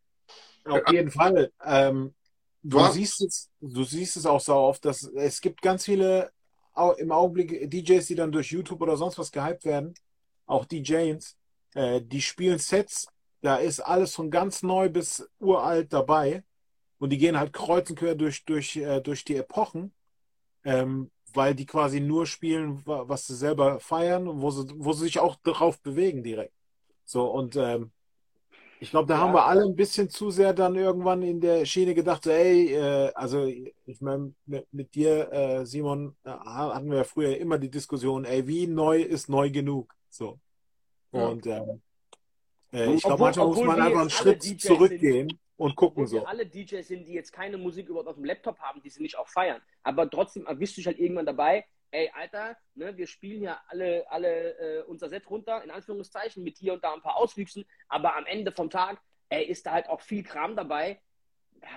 Auf 0.64 0.92
jeden 0.92 1.10
Fall. 1.10 1.52
Ähm, 1.64 2.14
du, 2.62 2.78
Du 2.78 2.92
siehst 2.92 3.22
es, 3.22 3.50
du 3.60 3.82
siehst 3.84 4.16
es 4.16 4.26
auch 4.26 4.40
so 4.40 4.54
oft, 4.54 4.84
dass 4.84 5.02
es 5.02 5.40
gibt 5.40 5.60
ganz 5.60 5.84
viele 5.84 6.30
im 6.98 7.12
Augenblick 7.12 7.70
DJs, 7.70 8.06
die 8.06 8.14
dann 8.14 8.32
durch 8.32 8.52
YouTube 8.52 8.80
oder 8.80 8.96
sonst 8.96 9.18
was 9.18 9.32
gehypt 9.32 9.64
werden, 9.64 9.94
auch 10.46 10.64
DJs, 10.64 11.36
äh, 11.74 12.00
die 12.02 12.20
spielen 12.22 12.58
Sets, 12.58 13.08
da 13.42 13.56
ist 13.56 13.80
alles 13.80 14.14
von 14.14 14.30
ganz 14.30 14.62
neu 14.62 14.88
bis 14.90 15.28
uralt 15.38 15.92
dabei 15.92 16.44
und 16.98 17.10
die 17.10 17.18
gehen 17.18 17.38
halt 17.38 17.52
kreuz 17.52 17.90
und 17.90 17.98
quer 17.98 18.14
durch, 18.16 18.44
durch, 18.46 18.76
äh, 18.76 19.00
durch 19.02 19.24
die 19.24 19.36
Epochen, 19.36 19.94
ähm, 20.64 21.10
weil 21.34 21.54
die 21.54 21.66
quasi 21.66 22.00
nur 22.00 22.26
spielen, 22.26 22.84
wa- 22.86 23.04
was 23.08 23.26
sie 23.26 23.36
selber 23.36 23.80
feiern 23.80 24.28
und 24.28 24.42
wo 24.42 24.50
sie, 24.50 24.66
wo 24.76 24.92
sie 24.92 25.04
sich 25.04 25.20
auch 25.20 25.36
drauf 25.44 25.80
bewegen 25.82 26.22
direkt. 26.24 26.54
So 27.04 27.26
und 27.30 27.56
ähm, 27.56 27.92
Ich 28.82 28.90
glaube, 28.90 29.06
da 29.08 29.18
ja. 29.18 29.20
haben 29.20 29.34
wir 29.34 29.44
alle 29.44 29.62
ein 29.64 29.76
bisschen 29.76 30.08
zu 30.08 30.30
sehr 30.30 30.54
dann 30.54 30.74
irgendwann 30.74 31.22
in 31.22 31.40
der 31.40 31.66
Schiene 31.66 31.94
gedacht, 31.94 32.24
so, 32.24 32.30
ey, 32.30 32.72
äh, 32.74 33.12
also 33.14 33.44
ich 33.46 34.00
meine, 34.00 34.34
mit, 34.46 34.66
mit, 34.72 34.94
dir, 34.94 35.30
äh, 35.32 35.66
Simon, 35.66 36.16
äh, 36.24 36.30
hatten 36.30 36.90
wir 36.90 36.98
ja 36.98 37.04
früher 37.04 37.36
immer 37.36 37.58
die 37.58 37.70
Diskussion, 37.70 38.24
ey, 38.24 38.46
wie 38.46 38.66
neu 38.66 39.02
ist 39.02 39.28
neu 39.28 39.50
genug? 39.50 39.94
So. 40.08 40.40
Und 41.10 41.46
ähm, 41.46 41.82
äh, 42.72 42.94
ich 42.94 43.02
glaube, 43.02 43.22
manchmal 43.22 43.46
muss 43.46 43.60
man 43.60 43.80
einfach 43.80 44.00
einen 44.00 44.10
Schritt 44.10 44.44
DJs 44.44 44.62
zurückgehen 44.62 45.28
sind, 45.28 45.40
und 45.56 45.76
gucken 45.76 46.06
so. 46.06 46.24
alle 46.24 46.46
DJs 46.46 46.86
sind, 46.86 47.06
die 47.06 47.14
jetzt 47.14 47.32
keine 47.32 47.58
Musik 47.58 47.88
überhaupt 47.88 48.08
auf 48.08 48.14
dem 48.14 48.24
Laptop 48.24 48.58
haben, 48.60 48.80
die 48.82 48.90
sie 48.90 49.02
nicht 49.02 49.18
auch 49.18 49.28
feiern. 49.28 49.60
Aber 49.82 50.08
trotzdem 50.08 50.46
erwischst 50.46 50.76
du 50.76 50.80
dich 50.80 50.86
halt 50.86 50.98
irgendwann 50.98 51.26
dabei, 51.26 51.66
ey, 51.90 52.10
Alter, 52.14 52.56
ne, 52.74 52.96
wir 52.96 53.06
spielen 53.06 53.42
ja 53.42 53.60
alle, 53.68 54.10
alle 54.10 54.58
äh, 54.58 54.82
unser 54.84 55.08
Set 55.08 55.28
runter, 55.28 55.62
in 55.62 55.70
Anführungszeichen, 55.70 56.42
mit 56.42 56.58
hier 56.58 56.74
und 56.74 56.84
da 56.84 56.94
ein 56.94 57.02
paar 57.02 57.16
Auswüchsen, 57.16 57.64
aber 57.88 58.16
am 58.16 58.26
Ende 58.26 58.52
vom 58.52 58.70
Tag, 58.70 59.00
ey, 59.28 59.44
ist 59.44 59.66
da 59.66 59.72
halt 59.72 59.88
auch 59.88 60.00
viel 60.00 60.22
Kram 60.22 60.56
dabei, 60.56 61.00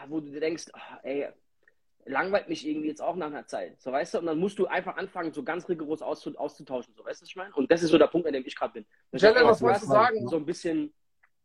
wo 0.08 0.20
du 0.20 0.32
dir 0.32 0.40
denkst, 0.40 0.66
oh, 0.74 0.98
ey, 1.04 1.28
langweilt 2.06 2.50
mich 2.50 2.68
irgendwie 2.68 2.88
jetzt 2.88 3.02
auch 3.02 3.16
nach 3.16 3.28
einer 3.28 3.46
Zeit. 3.46 3.82
So 3.82 3.92
weißt 3.92 4.14
du, 4.14 4.20
und 4.20 4.26
dann 4.26 4.40
musst 4.40 4.60
du 4.60 4.68
einfach 4.68 4.98
anfangen, 4.98 5.34
so 5.34 5.44
ganz 5.44 5.68
rigoros 5.70 6.02
auszutauschen. 6.02 6.94
So 6.96 7.06
weißt 7.06 7.22
du, 7.22 7.24
was 7.24 7.30
ich 7.30 7.36
meine? 7.36 7.54
Und 7.56 7.72
das 7.72 7.84
ist 7.84 7.92
so 7.92 7.98
der 7.98 8.08
Punkt, 8.08 8.28
an 8.28 8.34
dem 8.34 8.46
ich 8.46 8.56
gerade 8.56 8.74
bin. 8.74 8.86
Jelle, 9.14 9.46
was 9.46 9.62
wolltest 9.62 9.84
du 9.84 9.90
sagen? 9.90 10.28
So 10.28 10.38
ein 10.38 10.46
bisschen. 10.46 10.94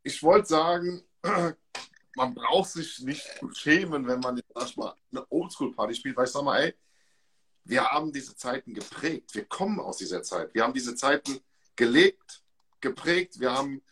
Ich 0.02 0.22
wollte 0.22 0.48
sagen, 0.48 1.02
man 2.16 2.34
braucht 2.34 2.70
sich 2.70 3.00
nicht 3.00 3.26
schämen, 3.54 4.06
wenn 4.06 4.20
man 4.20 4.36
jetzt 4.36 4.50
erstmal 4.54 4.94
eine 5.10 5.26
Oldschool-Party 5.30 5.94
spielt, 5.94 6.16
weil 6.16 6.26
ich 6.26 6.32
sag 6.32 6.42
mal, 6.42 6.60
ey, 6.60 6.74
wir 7.64 7.84
haben 7.84 8.12
diese 8.12 8.34
Zeiten 8.34 8.72
geprägt. 8.72 9.34
Wir 9.34 9.44
kommen 9.44 9.78
aus 9.78 9.98
dieser 9.98 10.22
Zeit. 10.22 10.54
Wir 10.54 10.62
haben 10.62 10.72
diese 10.72 10.94
Zeiten 10.94 11.40
gelebt, 11.76 12.42
geprägt. 12.80 13.38
Wir 13.38 13.52
haben 13.52 13.82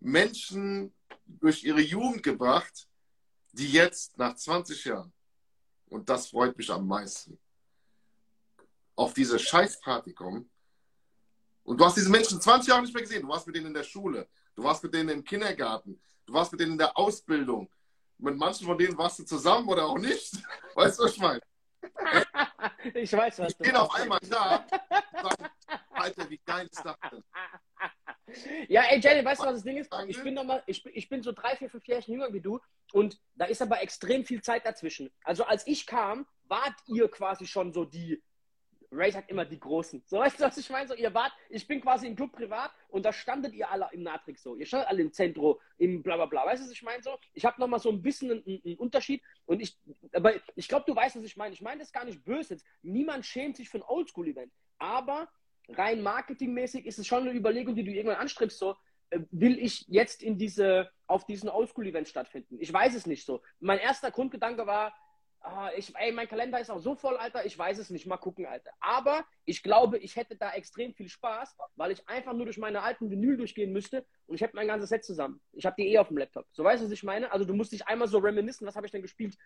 Menschen 0.00 0.92
durch 1.26 1.64
ihre 1.64 1.80
Jugend 1.80 2.22
gebracht, 2.22 2.86
die 3.52 3.70
jetzt 3.72 4.18
nach 4.18 4.34
20 4.34 4.84
Jahren, 4.84 5.12
und 5.94 6.08
das 6.08 6.26
freut 6.26 6.58
mich 6.58 6.68
am 6.72 6.88
meisten, 6.88 7.38
auf 8.96 9.14
diese 9.14 9.38
Scheißparty 9.38 10.12
kommen. 10.12 10.50
Und 11.62 11.80
du 11.80 11.84
hast 11.84 11.96
diese 11.96 12.10
Menschen 12.10 12.40
20 12.40 12.68
Jahre 12.68 12.82
nicht 12.82 12.92
mehr 12.92 13.04
gesehen. 13.04 13.22
Du 13.22 13.28
warst 13.28 13.46
mit 13.46 13.54
denen 13.54 13.68
in 13.68 13.74
der 13.74 13.84
Schule, 13.84 14.28
du 14.56 14.64
warst 14.64 14.82
mit 14.82 14.92
denen 14.92 15.08
im 15.10 15.24
Kindergarten, 15.24 16.00
du 16.26 16.32
warst 16.32 16.50
mit 16.50 16.60
denen 16.60 16.72
in 16.72 16.78
der 16.78 16.98
Ausbildung. 16.98 17.70
Mit 18.18 18.36
manchen 18.36 18.66
von 18.66 18.76
denen 18.76 18.98
warst 18.98 19.20
du 19.20 19.24
zusammen 19.24 19.68
oder 19.68 19.86
auch 19.86 19.98
nicht. 19.98 20.34
Weißt 20.74 20.98
du, 20.98 21.04
was 21.04 21.12
ich 21.12 21.20
meine? 21.20 21.40
ich 22.94 23.12
weiß, 23.12 23.38
was 23.38 23.52
ich 23.52 23.56
du 23.56 23.64
bin 23.64 23.76
auf 23.76 23.94
einmal 23.94 24.18
da 24.28 24.66
sagen, 25.22 25.48
Alter, 25.90 26.28
wie 26.28 26.40
geil 26.44 26.66
ist 26.70 26.84
das 26.84 26.96
denn? 27.10 27.22
Ja, 28.68 28.82
ey, 28.90 29.00
Jenny, 29.00 29.24
weißt 29.24 29.42
du, 29.42 29.46
was 29.46 29.54
das 29.54 29.64
Ding 29.64 29.76
ist? 29.76 29.92
Ich 30.08 30.22
bin, 30.22 30.34
noch 30.34 30.44
mal, 30.44 30.62
ich, 30.66 30.84
ich 30.86 31.08
bin 31.08 31.22
so 31.22 31.32
drei, 31.32 31.56
vier, 31.56 31.68
fünf 31.68 31.86
Jahre 31.86 32.02
jünger 32.06 32.32
wie 32.32 32.40
du 32.40 32.60
und 32.92 33.20
da 33.34 33.44
ist 33.44 33.60
aber 33.60 33.82
extrem 33.82 34.24
viel 34.24 34.42
Zeit 34.42 34.64
dazwischen. 34.64 35.10
Also 35.24 35.44
als 35.44 35.66
ich 35.66 35.86
kam, 35.86 36.26
wart 36.48 36.74
ihr 36.86 37.08
quasi 37.08 37.46
schon 37.46 37.72
so 37.72 37.84
die 37.84 38.22
Ray 38.94 39.10
sagt 39.10 39.30
immer 39.30 39.44
die 39.44 39.58
Großen. 39.58 40.02
So, 40.06 40.18
weißt 40.18 40.38
du, 40.38 40.44
was 40.44 40.56
ich 40.56 40.70
meine? 40.70 40.88
So, 40.88 40.94
ihr 40.94 41.12
wart, 41.12 41.32
ich 41.48 41.66
bin 41.66 41.80
quasi 41.80 42.06
im 42.06 42.16
Club 42.16 42.32
privat 42.32 42.70
und 42.88 43.04
da 43.04 43.12
standet 43.12 43.52
ihr 43.52 43.68
alle 43.70 43.88
im 43.92 44.02
Natrix 44.02 44.42
so. 44.42 44.54
Ihr 44.56 44.66
standet 44.66 44.88
alle 44.88 45.02
im 45.02 45.12
Zentro, 45.12 45.60
im 45.78 46.02
bla 46.02 46.16
bla 46.16 46.26
bla. 46.26 46.46
Weißt 46.46 46.62
du, 46.62 46.66
was 46.66 46.72
ich 46.72 46.82
meine? 46.82 47.02
So, 47.02 47.18
ich 47.32 47.44
habe 47.44 47.60
nochmal 47.60 47.80
so 47.80 47.90
ein 47.90 48.02
bisschen 48.02 48.30
einen, 48.30 48.62
einen, 48.64 48.76
Unterschied 48.76 49.22
und 49.46 49.60
ich, 49.60 49.76
aber 50.12 50.34
ich 50.54 50.68
glaube, 50.68 50.84
du 50.86 50.94
weißt, 50.94 51.16
was 51.16 51.24
ich 51.24 51.36
meine. 51.36 51.54
Ich 51.54 51.60
meine 51.60 51.80
das 51.80 51.92
gar 51.92 52.04
nicht 52.04 52.24
böse 52.24 52.54
jetzt. 52.54 52.66
Niemand 52.82 53.26
schämt 53.26 53.56
sich 53.56 53.68
für 53.68 53.78
ein 53.78 53.82
Oldschool-Event. 53.82 54.52
Aber 54.78 55.28
rein 55.68 56.02
marketingmäßig 56.02 56.86
ist 56.86 56.98
es 56.98 57.06
schon 57.06 57.22
eine 57.22 57.36
Überlegung, 57.36 57.74
die 57.74 57.84
du 57.84 57.90
irgendwann 57.90 58.20
anstrebst, 58.20 58.58
so, 58.58 58.76
äh, 59.10 59.20
will 59.30 59.58
ich 59.58 59.84
jetzt 59.88 60.22
in 60.22 60.38
diese, 60.38 60.90
auf 61.06 61.26
diesen 61.26 61.48
Oldschool-Event 61.48 62.08
stattfinden? 62.08 62.58
Ich 62.60 62.72
weiß 62.72 62.94
es 62.94 63.06
nicht 63.06 63.24
so. 63.24 63.42
Mein 63.60 63.78
erster 63.78 64.10
Grundgedanke 64.10 64.66
war, 64.66 64.94
Ah, 65.46 65.70
ich, 65.76 65.94
ey, 65.96 66.10
mein 66.10 66.26
Kalender 66.26 66.58
ist 66.58 66.70
auch 66.70 66.78
so 66.78 66.94
voll, 66.94 67.18
Alter, 67.18 67.44
ich 67.44 67.58
weiß 67.58 67.76
es 67.76 67.90
nicht. 67.90 68.06
Mal 68.06 68.16
gucken, 68.16 68.46
Alter. 68.46 68.70
Aber 68.80 69.26
ich 69.44 69.62
glaube, 69.62 69.98
ich 69.98 70.16
hätte 70.16 70.36
da 70.36 70.52
extrem 70.54 70.94
viel 70.94 71.10
Spaß, 71.10 71.54
weil 71.76 71.90
ich 71.90 72.08
einfach 72.08 72.32
nur 72.32 72.46
durch 72.46 72.56
meine 72.56 72.80
alten 72.80 73.10
Vinyl 73.10 73.36
durchgehen 73.36 73.70
müsste 73.70 74.06
und 74.26 74.36
ich 74.36 74.40
hätte 74.40 74.56
mein 74.56 74.68
ganzes 74.68 74.88
Set 74.88 75.04
zusammen. 75.04 75.42
Ich 75.52 75.66
habe 75.66 75.76
die 75.78 75.88
eh 75.88 75.98
auf 75.98 76.08
dem 76.08 76.16
Laptop. 76.16 76.46
So 76.52 76.64
weißt 76.64 76.80
du, 76.80 76.86
was 76.86 76.92
ich 76.92 77.02
meine? 77.02 77.30
Also 77.30 77.44
du 77.44 77.52
musst 77.52 77.72
dich 77.72 77.86
einmal 77.86 78.08
so 78.08 78.18
reminiszen, 78.18 78.66
was 78.66 78.74
habe 78.74 78.86
ich 78.86 78.92
denn 78.92 79.02
gespielt 79.02 79.36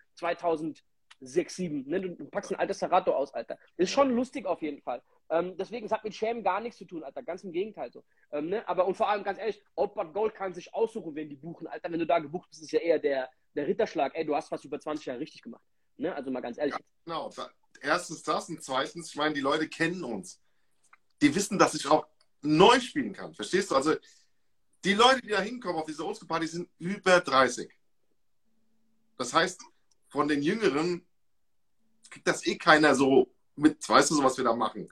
2006, 1.19 1.55
2007. 1.55 1.83
Ne? 1.87 2.01
Du, 2.01 2.25
packst 2.25 2.51
ein 2.51 2.59
altes 2.59 2.79
Serato 2.79 3.11
aus, 3.11 3.33
Alter. 3.33 3.57
Ist 3.77 3.91
schon 3.91 4.15
lustig 4.15 4.45
auf 4.45 4.61
jeden 4.61 4.81
Fall. 4.81 5.01
Ähm, 5.29 5.55
deswegen, 5.57 5.85
es 5.85 5.91
hat 5.91 6.03
mit 6.03 6.15
Schämen 6.15 6.43
gar 6.43 6.59
nichts 6.61 6.77
zu 6.77 6.85
tun, 6.85 7.03
Alter. 7.03 7.23
Ganz 7.23 7.43
im 7.43 7.51
Gegenteil 7.51 7.91
so. 7.91 8.03
Ähm, 8.31 8.49
ne? 8.49 8.67
Aber 8.67 8.87
und 8.87 8.95
vor 8.95 9.09
allem, 9.09 9.23
ganz 9.23 9.39
ehrlich, 9.39 9.61
Outback 9.75 10.13
Gold 10.13 10.33
kann 10.33 10.53
sich 10.53 10.73
aussuchen, 10.73 11.15
wen 11.15 11.29
die 11.29 11.35
buchen, 11.35 11.67
Alter. 11.67 11.91
Wenn 11.91 11.99
du 11.99 12.07
da 12.07 12.19
gebucht 12.19 12.49
bist, 12.49 12.63
ist 12.63 12.71
ja 12.71 12.79
eher 12.79 12.99
der, 12.99 13.29
der 13.55 13.67
Ritterschlag. 13.67 14.15
Ey, 14.15 14.25
du 14.25 14.35
hast 14.35 14.51
was 14.51 14.63
über 14.63 14.79
20 14.79 15.05
Jahre 15.05 15.19
richtig 15.19 15.41
gemacht. 15.41 15.63
Ne? 15.97 16.13
Also 16.15 16.31
mal 16.31 16.41
ganz 16.41 16.57
ehrlich. 16.57 16.75
Ja, 16.75 16.79
genau. 17.05 17.29
Erstens 17.81 18.23
das 18.23 18.49
und 18.49 18.63
zweitens, 18.63 19.09
ich 19.09 19.15
meine, 19.15 19.33
die 19.33 19.41
Leute 19.41 19.67
kennen 19.67 20.03
uns. 20.03 20.41
Die 21.21 21.33
wissen, 21.33 21.57
dass 21.59 21.75
ich 21.75 21.87
auch 21.87 22.07
neu 22.41 22.79
spielen 22.79 23.13
kann. 23.13 23.33
Verstehst 23.33 23.71
du? 23.71 23.75
Also 23.75 23.95
die 24.83 24.93
Leute, 24.93 25.21
die 25.21 25.29
da 25.29 25.41
hinkommen 25.41 25.77
auf 25.77 25.85
diese 25.85 26.05
Oldschool-Party, 26.05 26.47
sind 26.47 26.69
über 26.77 27.19
30. 27.19 27.69
Das 29.17 29.33
heißt, 29.33 29.61
von 30.07 30.27
den 30.27 30.41
Jüngeren 30.41 31.05
kriegt 32.09 32.27
das 32.27 32.45
eh 32.45 32.57
keiner 32.57 32.95
so 32.95 33.31
mit. 33.55 33.87
Weißt 33.87 34.11
du, 34.11 34.15
so 34.15 34.23
was 34.23 34.37
wir 34.37 34.45
da 34.45 34.55
machen? 34.55 34.87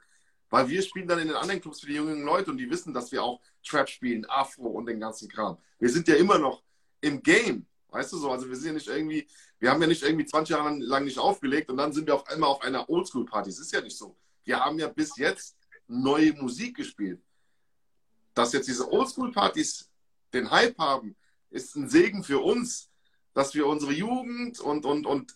Weil 0.49 0.69
wir 0.69 0.81
spielen 0.81 1.07
dann 1.07 1.19
in 1.19 1.27
den 1.27 1.37
anderen 1.37 1.61
Clubs 1.61 1.81
für 1.81 1.87
die 1.87 1.93
jüngeren 1.93 2.23
Leute 2.23 2.51
und 2.51 2.57
die 2.57 2.69
wissen, 2.69 2.93
dass 2.93 3.11
wir 3.11 3.23
auch 3.23 3.41
Trap 3.65 3.89
spielen, 3.89 4.25
Afro 4.29 4.67
und 4.67 4.85
den 4.85 4.99
ganzen 4.99 5.27
Kram. 5.27 5.57
Wir 5.79 5.89
sind 5.89 6.07
ja 6.07 6.15
immer 6.15 6.39
noch 6.39 6.63
im 7.01 7.21
Game. 7.21 7.65
Weißt 7.89 8.13
du 8.13 8.17
so? 8.17 8.31
Also 8.31 8.47
wir 8.47 8.55
sind 8.55 8.67
ja 8.67 8.73
nicht 8.73 8.87
irgendwie, 8.87 9.27
wir 9.59 9.71
haben 9.71 9.81
ja 9.81 9.87
nicht 9.87 10.03
irgendwie 10.03 10.25
20 10.25 10.55
Jahre 10.55 10.77
lang 10.77 11.05
nicht 11.05 11.17
aufgelegt 11.17 11.69
und 11.69 11.77
dann 11.77 11.93
sind 11.93 12.07
wir 12.07 12.15
auf 12.15 12.27
einmal 12.27 12.49
auf 12.49 12.61
einer 12.61 12.89
Oldschool-Party. 12.89 13.49
Das 13.49 13.59
ist 13.59 13.71
ja 13.71 13.81
nicht 13.81 13.97
so. 13.97 14.15
Wir 14.43 14.59
haben 14.59 14.79
ja 14.79 14.87
bis 14.87 15.17
jetzt 15.17 15.57
neue 15.87 16.33
Musik 16.33 16.77
gespielt. 16.77 17.21
Dass 18.33 18.53
jetzt 18.53 18.67
diese 18.67 18.91
Oldschool-Partys 18.91 19.89
den 20.33 20.51
Hype 20.51 20.77
haben, 20.77 21.15
ist 21.49 21.75
ein 21.75 21.89
Segen 21.89 22.23
für 22.23 22.39
uns, 22.39 22.89
dass 23.33 23.53
wir 23.53 23.67
unsere 23.67 23.93
Jugend 23.93 24.59
und, 24.59 24.85
und, 24.85 25.05
und 25.05 25.35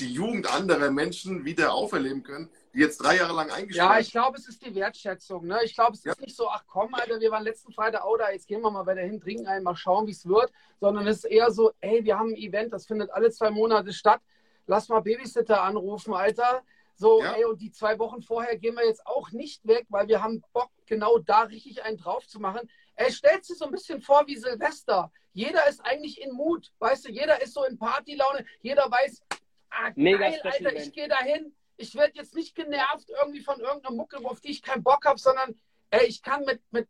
die 0.00 0.12
Jugend 0.12 0.52
anderer 0.52 0.90
Menschen 0.90 1.44
wieder 1.44 1.72
auferleben 1.72 2.22
können, 2.22 2.50
die 2.72 2.78
jetzt 2.80 2.98
drei 2.98 3.16
Jahre 3.16 3.34
lang 3.34 3.50
eingestellt 3.50 3.88
Ja, 3.88 3.98
ich 3.98 4.12
glaube, 4.12 4.38
es 4.38 4.46
ist 4.46 4.64
die 4.64 4.74
Wertschätzung. 4.74 5.46
Ne? 5.46 5.58
Ich 5.64 5.74
glaube, 5.74 5.94
es 5.94 6.04
ja. 6.04 6.12
ist 6.12 6.20
nicht 6.20 6.36
so, 6.36 6.48
ach 6.48 6.64
komm, 6.66 6.94
Alter, 6.94 7.18
wir 7.18 7.30
waren 7.30 7.42
letzten 7.42 7.72
Freitag 7.72 8.04
auch 8.04 8.16
da, 8.16 8.30
jetzt 8.30 8.46
gehen 8.46 8.60
wir 8.60 8.70
mal 8.70 8.86
weiter 8.86 9.00
hin, 9.00 9.20
trinken 9.20 9.46
ein, 9.46 9.62
mal 9.62 9.74
schauen, 9.74 10.06
wie 10.06 10.12
es 10.12 10.26
wird. 10.26 10.52
Sondern 10.80 11.06
es 11.06 11.18
ist 11.18 11.24
eher 11.24 11.50
so, 11.50 11.72
ey, 11.80 12.04
wir 12.04 12.18
haben 12.18 12.30
ein 12.30 12.36
Event, 12.36 12.72
das 12.72 12.86
findet 12.86 13.10
alle 13.10 13.30
zwei 13.30 13.50
Monate 13.50 13.92
statt. 13.92 14.20
Lass 14.66 14.88
mal 14.88 15.00
Babysitter 15.00 15.62
anrufen, 15.62 16.14
Alter. 16.14 16.62
So, 16.94 17.22
ja. 17.22 17.32
ey, 17.34 17.44
und 17.44 17.60
die 17.60 17.70
zwei 17.70 17.98
Wochen 17.98 18.22
vorher 18.22 18.56
gehen 18.56 18.74
wir 18.74 18.86
jetzt 18.86 19.06
auch 19.06 19.30
nicht 19.32 19.66
weg, 19.66 19.86
weil 19.88 20.08
wir 20.08 20.22
haben 20.22 20.42
Bock, 20.52 20.70
genau 20.86 21.18
da 21.18 21.42
richtig 21.42 21.82
einen 21.84 21.96
drauf 21.96 22.26
zu 22.26 22.40
machen. 22.40 22.68
Er 22.94 23.12
stellt 23.12 23.44
sich 23.44 23.58
so 23.58 23.66
ein 23.66 23.70
bisschen 23.70 24.00
vor 24.00 24.26
wie 24.26 24.36
Silvester. 24.36 25.10
Jeder 25.32 25.68
ist 25.68 25.80
eigentlich 25.84 26.20
in 26.20 26.32
Mut, 26.32 26.72
weißt 26.80 27.06
du, 27.06 27.12
jeder 27.12 27.40
ist 27.40 27.54
so 27.54 27.64
in 27.64 27.78
Partylaune, 27.78 28.44
jeder 28.60 28.90
weiß, 28.90 29.22
ah, 29.70 29.90
geil, 29.90 30.40
Alter, 30.42 30.76
ich 30.76 30.92
gehe 30.92 31.08
dahin, 31.08 31.54
ich 31.76 31.94
werde 31.94 32.14
jetzt 32.16 32.34
nicht 32.34 32.54
genervt 32.54 33.08
irgendwie 33.08 33.40
von 33.40 33.60
irgendeiner 33.60 33.94
Mucke, 33.94 34.18
auf 34.24 34.40
die 34.40 34.50
ich 34.50 34.62
keinen 34.62 34.82
Bock 34.82 35.04
habe, 35.04 35.18
sondern 35.18 35.58
ey, 35.90 36.06
ich 36.06 36.22
kann 36.22 36.44
mit, 36.44 36.60
mit 36.70 36.88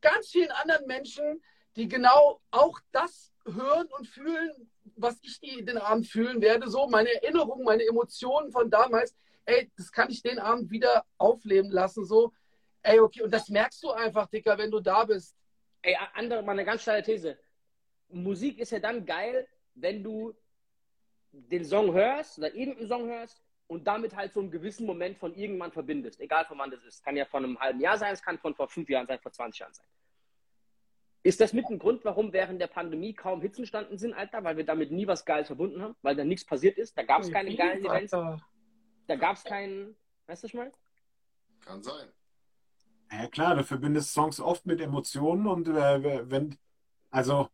ganz 0.00 0.28
vielen 0.28 0.50
anderen 0.50 0.86
Menschen, 0.86 1.42
die 1.76 1.88
genau 1.88 2.40
auch 2.50 2.80
das 2.92 3.32
hören 3.44 3.86
und 3.98 4.06
fühlen, 4.06 4.70
was 4.96 5.18
ich 5.22 5.40
die, 5.40 5.64
den 5.64 5.78
Abend 5.78 6.06
fühlen 6.06 6.40
werde, 6.40 6.68
so 6.68 6.88
meine 6.88 7.12
Erinnerungen, 7.14 7.64
meine 7.64 7.84
Emotionen 7.84 8.50
von 8.50 8.70
damals, 8.70 9.14
ey, 9.44 9.70
das 9.76 9.92
kann 9.92 10.10
ich 10.10 10.22
den 10.22 10.38
Abend 10.38 10.70
wieder 10.70 11.04
aufleben 11.18 11.70
lassen, 11.70 12.04
so, 12.04 12.32
ey, 12.82 13.00
okay, 13.00 13.22
und 13.22 13.32
das 13.32 13.48
merkst 13.48 13.82
du 13.82 13.90
einfach, 13.90 14.26
Dicker, 14.26 14.58
wenn 14.58 14.70
du 14.70 14.80
da 14.80 15.04
bist. 15.04 15.36
Ey, 15.82 15.96
andere, 16.14 16.42
mal 16.42 16.52
eine 16.52 16.64
ganz 16.64 16.82
steile 16.82 17.02
These. 17.02 17.38
Musik 18.08 18.58
ist 18.58 18.72
ja 18.72 18.80
dann 18.80 19.04
geil, 19.04 19.46
wenn 19.74 20.02
du 20.02 20.34
den 21.32 21.64
Song 21.64 21.92
hörst 21.92 22.38
oder 22.38 22.54
irgendeinen 22.54 22.88
Song 22.88 23.08
hörst 23.08 23.42
und 23.66 23.86
damit 23.86 24.16
halt 24.16 24.32
so 24.32 24.40
einen 24.40 24.50
gewissen 24.50 24.86
Moment 24.86 25.18
von 25.18 25.34
irgendwann 25.34 25.70
verbindest, 25.70 26.20
egal 26.20 26.44
von 26.44 26.58
wann 26.58 26.70
das 26.70 26.82
ist. 26.84 27.04
Kann 27.04 27.16
ja 27.16 27.24
von 27.24 27.44
einem 27.44 27.58
halben 27.58 27.80
Jahr 27.80 27.98
sein, 27.98 28.12
es 28.12 28.22
kann 28.22 28.38
von 28.38 28.54
vor 28.54 28.68
fünf 28.68 28.88
Jahren 28.88 29.06
sein, 29.06 29.20
vor 29.20 29.32
20 29.32 29.60
Jahren 29.60 29.72
sein. 29.72 29.86
Ist 31.22 31.40
das 31.40 31.52
mit 31.52 31.66
ein 31.66 31.78
Grund, 31.78 32.04
warum 32.04 32.32
während 32.32 32.60
der 32.60 32.66
Pandemie 32.66 33.12
kaum 33.12 33.42
Hits 33.42 33.58
entstanden 33.58 33.98
sind, 33.98 34.14
Alter? 34.14 34.42
Weil 34.42 34.56
wir 34.56 34.64
damit 34.64 34.90
nie 34.90 35.06
was 35.06 35.24
Geiles 35.24 35.48
verbunden 35.48 35.82
haben? 35.82 35.94
Weil 36.00 36.16
da 36.16 36.24
nichts 36.24 36.46
passiert 36.46 36.78
ist? 36.78 36.96
Da 36.96 37.02
gab 37.02 37.20
es 37.20 37.30
keine 37.30 37.54
geilen 37.54 37.84
Events? 37.84 38.10
Da 38.10 39.16
gab 39.16 39.36
es 39.36 39.44
keinen, 39.44 39.96
weißt 40.26 40.44
du 40.44 40.48
schon 40.48 40.60
mal? 40.60 40.72
Kann 41.60 41.82
sein. 41.82 42.08
Ja 43.12 43.26
klar, 43.26 43.54
du 43.54 43.64
verbindest 43.64 44.12
Songs 44.14 44.40
oft 44.40 44.64
mit 44.66 44.80
Emotionen 44.80 45.46
und 45.46 45.68
äh, 45.68 46.30
wenn, 46.30 46.56
also 47.10 47.48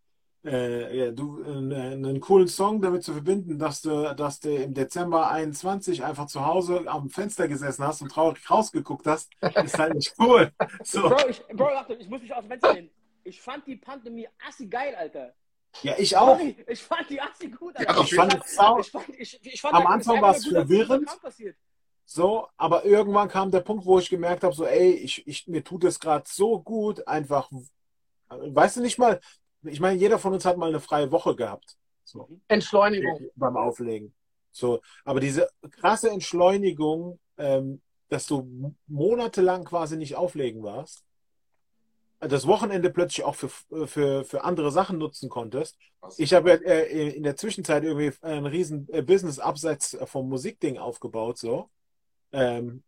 äh, 0.46 0.96
ja, 0.96 1.10
du, 1.12 1.42
äh, 1.42 1.48
einen 1.48 2.20
coolen 2.20 2.48
Song 2.48 2.80
damit 2.80 3.02
zu 3.02 3.12
verbinden, 3.12 3.58
dass 3.58 3.82
du, 3.82 4.14
dass 4.14 4.40
du 4.40 4.54
im 4.54 4.74
Dezember 4.74 5.30
21 5.30 6.04
einfach 6.04 6.26
zu 6.26 6.44
Hause 6.46 6.84
am 6.86 7.10
Fenster 7.10 7.48
gesessen 7.48 7.84
hast 7.84 8.02
und 8.02 8.10
traurig 8.10 8.48
rausgeguckt 8.50 9.06
hast, 9.06 9.30
ist 9.64 9.78
halt 9.78 9.94
nicht 9.94 10.14
cool. 10.18 10.50
So. 10.84 11.02
Bro, 11.08 11.28
ich, 11.28 11.42
Bro, 11.48 11.68
ich 11.98 12.08
muss 12.08 12.22
mich 12.22 12.32
aus 12.34 12.42
dem 12.42 12.48
Fenster 12.50 12.74
nehmen. 12.74 12.90
Ich 13.24 13.40
fand 13.40 13.66
die 13.66 13.76
Pandemie 13.76 14.28
assi 14.46 14.66
geil, 14.66 14.94
Alter. 14.94 15.34
Ja, 15.82 15.94
ich 15.98 16.16
auch. 16.16 16.38
Sorry, 16.38 16.56
ich 16.66 16.82
fand 16.82 17.10
die 17.10 17.20
Assi 17.20 17.48
gut. 17.48 17.74
Ja, 17.78 17.86
Alter. 17.88 18.00
ich 18.02 18.14
fand 18.14 18.32
fand- 18.44 18.80
ich 18.80 18.90
fand, 18.90 19.08
ich, 19.18 19.40
ich 19.42 19.60
fand 19.60 19.74
Am 19.74 19.86
Anfang 19.86 20.22
war 20.22 20.34
es 20.34 20.46
verwirrend. 20.46 21.06
das 21.06 21.18
passiert. 21.20 21.56
So, 22.04 22.46
aber 22.56 22.84
irgendwann 22.84 23.28
kam 23.28 23.50
der 23.50 23.60
Punkt, 23.60 23.84
wo 23.84 23.98
ich 23.98 24.08
gemerkt 24.08 24.44
habe, 24.44 24.54
so, 24.54 24.64
ey, 24.64 24.92
ich, 24.92 25.26
ich, 25.26 25.48
mir 25.48 25.64
tut 25.64 25.82
es 25.84 25.98
gerade 25.98 26.24
so 26.28 26.60
gut, 26.60 27.06
einfach, 27.08 27.50
weißt 28.28 28.76
du 28.76 28.80
nicht 28.80 28.96
mal, 28.96 29.20
ich 29.68 29.80
meine, 29.80 29.98
jeder 29.98 30.18
von 30.18 30.32
uns 30.32 30.44
hat 30.44 30.56
mal 30.56 30.68
eine 30.68 30.80
freie 30.80 31.10
Woche 31.10 31.34
gehabt. 31.36 31.76
So. 32.04 32.28
Entschleunigung. 32.48 33.30
beim 33.34 33.56
Auflegen. 33.56 34.14
So, 34.52 34.80
aber 35.04 35.20
diese 35.20 35.48
krasse 35.70 36.10
Entschleunigung, 36.10 37.18
ähm, 37.36 37.82
dass 38.08 38.26
du 38.26 38.74
monatelang 38.86 39.64
quasi 39.64 39.96
nicht 39.96 40.16
auflegen 40.16 40.62
warst, 40.62 41.04
das 42.20 42.46
Wochenende 42.46 42.90
plötzlich 42.90 43.24
auch 43.24 43.34
für, 43.34 43.50
für, 43.86 44.24
für 44.24 44.44
andere 44.44 44.72
Sachen 44.72 44.98
nutzen 44.98 45.28
konntest. 45.28 45.76
Ich 46.16 46.32
habe 46.32 46.64
äh, 46.64 47.10
in 47.10 47.22
der 47.22 47.36
Zwischenzeit 47.36 47.84
irgendwie 47.84 48.12
ein 48.22 48.46
riesen 48.46 48.88
äh, 48.90 49.02
Business 49.02 49.38
abseits 49.38 49.98
vom 50.06 50.28
Musikding 50.28 50.78
aufgebaut, 50.78 51.36
so. 51.38 51.68
Ähm, 52.32 52.82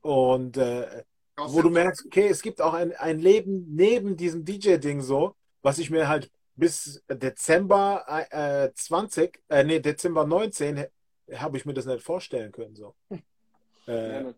und 0.00 0.56
äh, 0.56 1.04
wo 1.36 1.62
du 1.62 1.70
merkst, 1.70 2.06
okay, 2.06 2.28
es 2.28 2.42
gibt 2.42 2.60
auch 2.60 2.72
ein, 2.72 2.92
ein 2.96 3.18
Leben 3.18 3.66
neben 3.74 4.16
diesem 4.16 4.44
DJ-Ding 4.44 5.02
so, 5.02 5.34
was 5.62 5.78
ich 5.78 5.90
mir 5.90 6.08
halt 6.08 6.30
bis 6.56 7.02
Dezember 7.08 8.04
äh, 8.30 8.72
20, 8.74 9.40
äh, 9.48 9.64
nee, 9.64 9.80
Dezember 9.80 10.26
19 10.26 10.86
habe 11.34 11.56
ich 11.56 11.64
mir 11.66 11.74
das 11.74 11.86
nicht 11.86 12.02
vorstellen 12.02 12.52
können. 12.52 12.74
So, 12.74 12.94
äh, 13.86 14.32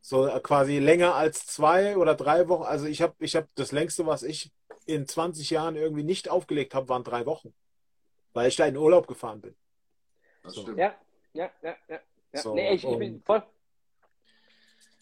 so 0.00 0.26
äh, 0.26 0.40
quasi 0.40 0.78
länger 0.78 1.14
als 1.14 1.46
zwei 1.46 1.96
oder 1.96 2.14
drei 2.14 2.48
Wochen. 2.48 2.64
Also 2.64 2.86
ich 2.86 3.02
habe 3.02 3.14
ich 3.20 3.36
hab 3.36 3.48
das 3.54 3.72
längste, 3.72 4.06
was 4.06 4.22
ich 4.22 4.50
in 4.86 5.06
20 5.06 5.50
Jahren 5.50 5.76
irgendwie 5.76 6.02
nicht 6.02 6.28
aufgelegt 6.28 6.74
habe, 6.74 6.88
waren 6.88 7.04
drei 7.04 7.24
Wochen. 7.26 7.54
Weil 8.32 8.48
ich 8.48 8.56
da 8.56 8.66
in 8.66 8.76
Urlaub 8.76 9.06
gefahren 9.06 9.40
bin. 9.40 9.54
Das 10.42 10.54
So. 10.54 10.62
stimmt. 10.62 10.78
ja, 10.78 10.94
ja, 11.34 11.50
ja, 11.62 11.76
ja. 11.88 12.00
ja. 12.32 12.40
So, 12.42 12.54
nee, 12.54 12.74
ich, 12.74 12.84
ich 12.84 12.98
bin 12.98 13.22
voll. 13.22 13.42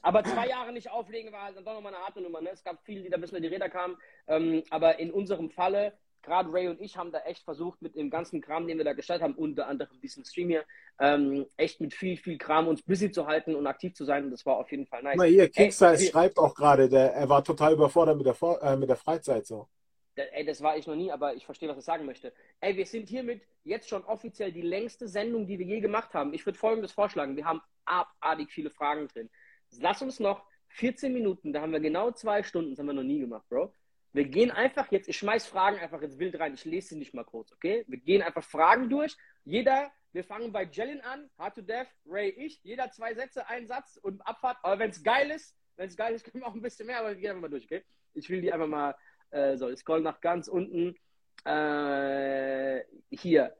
Aber 0.02 0.24
zwei 0.24 0.48
Jahre 0.48 0.72
nicht 0.72 0.90
auflegen 0.90 1.32
war 1.32 1.44
halt 1.44 1.56
dann 1.56 1.64
doch 1.64 1.74
nochmal 1.74 1.94
eine 1.94 2.04
harte 2.04 2.20
Nummer. 2.20 2.40
Ne? 2.40 2.50
Es 2.52 2.64
gab 2.64 2.82
viele, 2.84 3.02
die 3.02 3.10
da 3.10 3.18
bis 3.18 3.32
in 3.32 3.42
die 3.42 3.48
Räder 3.48 3.68
kamen. 3.68 3.96
Ähm, 4.26 4.62
aber 4.70 4.98
in 4.98 5.10
unserem 5.10 5.50
Falle, 5.50 5.92
gerade 6.22 6.52
Ray 6.52 6.68
und 6.68 6.80
ich 6.80 6.96
haben 6.96 7.12
da 7.12 7.20
echt 7.20 7.44
versucht, 7.44 7.82
mit 7.82 7.96
dem 7.96 8.10
ganzen 8.10 8.40
Kram, 8.40 8.66
den 8.66 8.78
wir 8.78 8.84
da 8.84 8.94
gestaltet 8.94 9.24
haben, 9.24 9.34
unter 9.34 9.66
anderem 9.66 10.00
diesen 10.00 10.24
Stream 10.24 10.48
hier, 10.48 10.64
ähm, 10.98 11.46
echt 11.56 11.80
mit 11.80 11.94
viel, 11.94 12.16
viel 12.16 12.38
Kram 12.38 12.68
uns 12.68 12.82
busy 12.82 13.10
zu 13.10 13.26
halten 13.26 13.54
und 13.54 13.66
aktiv 13.66 13.94
zu 13.94 14.04
sein. 14.04 14.24
Und 14.24 14.30
das 14.30 14.46
war 14.46 14.56
auf 14.56 14.70
jeden 14.70 14.86
Fall 14.86 15.02
nice. 15.02 15.16
Mal 15.16 15.28
hier, 15.28 15.50
Ey, 15.54 15.70
schreibt 15.70 16.38
auch 16.38 16.54
gerade, 16.54 16.88
der, 16.88 17.12
er 17.12 17.28
war 17.28 17.44
total 17.44 17.74
überfordert 17.74 18.16
mit 18.16 18.26
der, 18.26 18.36
äh, 18.62 18.76
mit 18.76 18.88
der 18.88 18.96
Freizeit. 18.96 19.46
So. 19.46 19.68
Ey, 20.16 20.44
das 20.44 20.60
war 20.62 20.76
ich 20.76 20.86
noch 20.86 20.96
nie, 20.96 21.10
aber 21.10 21.34
ich 21.34 21.44
verstehe, 21.44 21.68
was 21.68 21.76
er 21.76 21.82
sagen 21.82 22.04
möchte. 22.04 22.32
Ey, 22.60 22.76
wir 22.76 22.86
sind 22.86 23.08
hiermit 23.08 23.42
jetzt 23.64 23.88
schon 23.88 24.04
offiziell 24.04 24.52
die 24.52 24.62
längste 24.62 25.08
Sendung, 25.08 25.46
die 25.46 25.58
wir 25.58 25.66
je 25.66 25.80
gemacht 25.80 26.12
haben. 26.14 26.34
Ich 26.34 26.44
würde 26.44 26.58
Folgendes 26.58 26.92
vorschlagen. 26.92 27.36
Wir 27.36 27.44
haben 27.44 27.62
abartig 27.84 28.50
viele 28.50 28.70
Fragen 28.70 29.08
drin. 29.08 29.30
Lass 29.78 30.02
uns 30.02 30.20
noch 30.20 30.44
14 30.68 31.12
Minuten, 31.12 31.52
da 31.52 31.60
haben 31.60 31.72
wir 31.72 31.80
genau 31.80 32.10
zwei 32.12 32.42
Stunden, 32.42 32.70
das 32.70 32.78
haben 32.78 32.86
wir 32.86 32.92
noch 32.92 33.02
nie 33.02 33.20
gemacht, 33.20 33.48
Bro. 33.48 33.74
Wir 34.12 34.24
gehen 34.24 34.50
einfach 34.50 34.90
jetzt, 34.90 35.08
ich 35.08 35.18
schmeiß 35.18 35.46
Fragen 35.46 35.78
einfach 35.78 36.02
ins 36.02 36.18
Bild 36.18 36.38
rein. 36.40 36.54
Ich 36.54 36.64
lese 36.64 36.88
sie 36.88 36.96
nicht 36.96 37.14
mal 37.14 37.24
kurz, 37.24 37.52
okay? 37.52 37.84
Wir 37.86 37.98
gehen 37.98 38.22
einfach 38.22 38.42
Fragen 38.42 38.88
durch. 38.88 39.16
Jeder, 39.44 39.92
wir 40.12 40.24
fangen 40.24 40.50
bei 40.50 40.64
Jellin 40.64 41.00
an, 41.02 41.30
Hard 41.38 41.54
to 41.54 41.62
Death, 41.62 41.86
Ray, 42.06 42.30
ich. 42.30 42.60
Jeder 42.64 42.90
zwei 42.90 43.14
Sätze, 43.14 43.48
ein 43.48 43.68
Satz 43.68 43.98
und 44.02 44.20
Abfahrt. 44.26 44.58
Aber 44.62 44.80
wenn 44.80 44.90
es 44.90 45.04
geil 45.04 45.30
ist, 45.30 45.56
wenn 45.76 45.88
es 45.88 45.96
geil 45.96 46.14
ist, 46.14 46.24
können 46.30 46.42
wir 46.42 46.48
auch 46.48 46.54
ein 46.54 46.62
bisschen 46.62 46.86
mehr, 46.86 46.98
aber 46.98 47.10
wir 47.10 47.16
gehen 47.16 47.30
einfach 47.30 47.42
mal 47.42 47.50
durch, 47.50 47.64
okay? 47.64 47.84
Ich 48.14 48.28
will 48.28 48.40
die 48.40 48.52
einfach 48.52 48.66
mal 48.66 48.96
äh, 49.30 49.56
so, 49.56 49.68
ich 49.70 49.78
scroll 49.78 50.00
nach 50.00 50.20
ganz 50.20 50.48
unten. 50.48 50.96
Äh, 51.44 52.82
hier. 53.10 53.56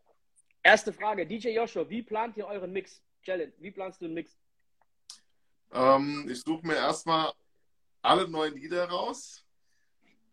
Erste 0.63 0.93
Frage. 0.93 1.27
DJ 1.27 1.51
Joshua, 1.51 1.89
wie 1.89 2.03
plant 2.03 2.37
ihr 2.37 2.47
euren 2.47 2.73
Mix? 2.73 3.03
Challenge, 3.23 3.53
wie 3.59 3.71
planst 3.71 4.01
du 4.01 4.07
einen 4.07 4.15
Mix? 4.15 4.37
Ähm, 5.73 6.29
ich 6.29 6.43
suche 6.43 6.67
mir 6.67 6.77
erstmal 6.77 7.33
alle 8.03 8.29
neuen 8.29 8.55
Lieder 8.55 8.89
raus. 8.89 9.45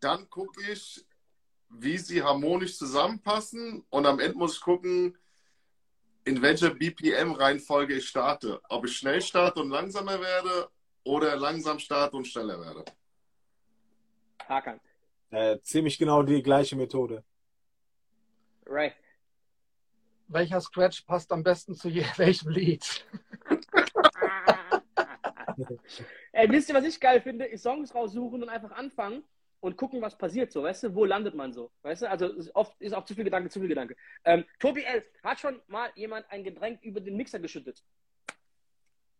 Dann 0.00 0.28
gucke 0.30 0.70
ich, 0.70 1.04
wie 1.70 1.98
sie 1.98 2.22
harmonisch 2.22 2.76
zusammenpassen. 2.76 3.84
Und 3.90 4.06
am 4.06 4.20
Ende 4.20 4.36
muss 4.36 4.54
ich 4.54 4.60
gucken, 4.60 5.16
in 6.24 6.42
welcher 6.42 6.70
BPM-Reihenfolge 6.70 7.94
ich 7.94 8.08
starte. 8.08 8.60
Ob 8.68 8.84
ich 8.86 8.96
schnell 8.96 9.20
starte 9.20 9.60
und 9.60 9.70
langsamer 9.70 10.20
werde 10.20 10.70
oder 11.04 11.36
langsam 11.36 11.78
starte 11.78 12.16
und 12.16 12.26
schneller 12.26 12.60
werde. 12.60 12.84
Hakan. 14.46 14.80
Äh, 15.30 15.58
ziemlich 15.60 15.98
genau 15.98 16.22
die 16.22 16.42
gleiche 16.42 16.76
Methode. 16.76 17.24
Ray. 18.66 18.92
Welcher 20.28 20.60
Scratch 20.60 21.02
passt 21.02 21.32
am 21.32 21.42
besten 21.42 21.74
zu 21.74 21.88
welchem 22.16 22.50
Lied? 22.50 23.06
Ey, 26.32 26.50
wisst 26.50 26.68
ihr, 26.68 26.74
was 26.74 26.84
ich 26.84 27.00
geil 27.00 27.20
finde? 27.20 27.46
Ist 27.46 27.62
Songs 27.62 27.94
raussuchen 27.94 28.42
und 28.42 28.48
einfach 28.48 28.72
anfangen 28.72 29.24
und 29.60 29.76
gucken, 29.76 30.00
was 30.00 30.16
passiert 30.16 30.52
so, 30.52 30.62
weißt 30.62 30.84
du? 30.84 30.94
Wo 30.94 31.04
landet 31.04 31.34
man 31.34 31.52
so? 31.52 31.70
Weißt 31.82 32.02
du? 32.02 32.10
Also 32.10 32.26
ist 32.32 32.54
oft 32.54 32.80
ist 32.80 32.94
auch 32.94 33.04
zu 33.04 33.14
viel 33.14 33.24
Gedanke, 33.24 33.48
zu 33.50 33.60
viel 33.60 33.68
Gedanke. 33.68 33.96
Ähm, 34.24 34.44
Tobi 34.58 34.82
L., 34.82 35.04
hat 35.22 35.40
schon 35.40 35.60
mal 35.66 35.90
jemand 35.96 36.30
ein 36.30 36.44
Getränk 36.44 36.82
über 36.82 37.00
den 37.00 37.16
Mixer 37.16 37.38
geschüttet? 37.38 37.82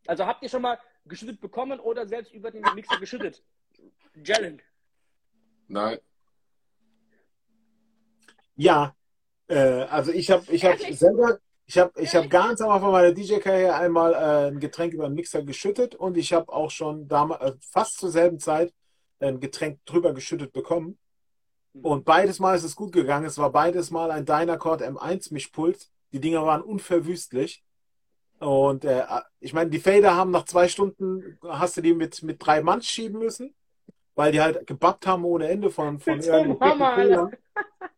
Also 0.07 0.27
habt 0.27 0.43
ihr 0.43 0.49
schon 0.49 0.63
mal 0.63 0.79
geschüttet 1.05 1.41
bekommen 1.41 1.81
oder 1.81 2.07
selbst 2.07 2.33
über 2.33 2.51
den 2.51 2.63
Mixer 2.75 2.99
geschüttet? 2.99 3.43
Jellen. 4.15 4.63
Nein. 5.67 5.99
Ja, 8.57 8.97
äh, 9.49 9.59
also 9.85 10.13
ich 10.13 10.31
habe 10.31 10.45
ich 10.51 10.65
hab 10.65 10.81
Ehrlich? 10.81 10.99
selber, 10.99 11.41
ich 11.69 11.77
habe 11.77 11.93
ich 12.01 12.17
hab 12.17 12.31
ganz 12.31 12.63
am 12.63 12.71
Anfang 12.71 12.93
meiner 12.93 13.13
DJ-Karriere 13.13 13.75
einmal 13.75 14.15
äh, 14.15 14.49
ein 14.49 14.59
Getränk 14.59 14.95
über 14.95 15.07
den 15.07 15.15
Mixer 15.15 15.43
geschüttet 15.43 15.95
und 15.95 16.17
ich 16.17 16.33
habe 16.33 16.51
auch 16.51 16.71
schon 16.71 17.09
damals, 17.09 17.43
äh, 17.43 17.53
fast 17.61 17.99
zur 17.99 18.11
selben 18.11 18.39
Zeit 18.39 18.73
ein 19.21 19.39
Getränk 19.39 19.79
drüber 19.85 20.15
geschüttet 20.15 20.55
bekommen. 20.55 20.99
Und 21.75 22.07
beides 22.07 22.39
Mal 22.39 22.57
ist 22.57 22.65
es 22.65 22.75
gut 22.75 22.93
gegangen. 22.93 23.27
Es 23.27 23.37
war 23.37 23.53
beides 23.53 23.91
Mal 23.91 24.11
ein 24.11 24.25
Dynacord 24.25 24.83
M1 24.83 25.33
Mischpult. 25.33 25.91
Die 26.13 26.21
Dinger 26.21 26.45
waren 26.47 26.63
unverwüstlich. 26.63 27.63
Und 28.41 28.87
äh, 28.87 29.05
ich 29.39 29.53
meine, 29.53 29.69
die 29.69 29.79
Fader 29.79 30.17
haben 30.17 30.31
nach 30.31 30.47
zwei 30.47 30.69
Stunden, 30.69 31.39
hast 31.47 31.77
du 31.77 31.83
die 31.83 31.93
mit, 31.93 32.23
mit 32.23 32.45
drei 32.45 32.63
Mann 32.63 32.81
schieben 32.81 33.19
müssen, 33.19 33.55
weil 34.15 34.33
die 34.33 34.41
halt 34.41 34.67
gebappt 34.67 35.07
haben 35.07 35.25
ohne 35.25 35.49
Ende 35.49 35.71
von, 35.71 36.01
von 36.01 36.23
Hammer. 36.23 37.31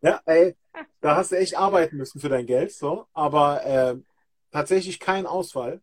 Ja, 0.02 0.20
ey, 0.24 0.56
da 1.00 1.16
hast 1.16 1.32
du 1.32 1.36
echt 1.36 1.56
arbeiten 1.56 1.96
müssen 1.96 2.20
für 2.20 2.28
dein 2.28 2.46
Geld, 2.46 2.72
so. 2.72 3.06
Aber 3.12 3.64
äh, 3.64 3.96
tatsächlich 4.50 5.00
kein 5.00 5.26
Ausfall 5.26 5.80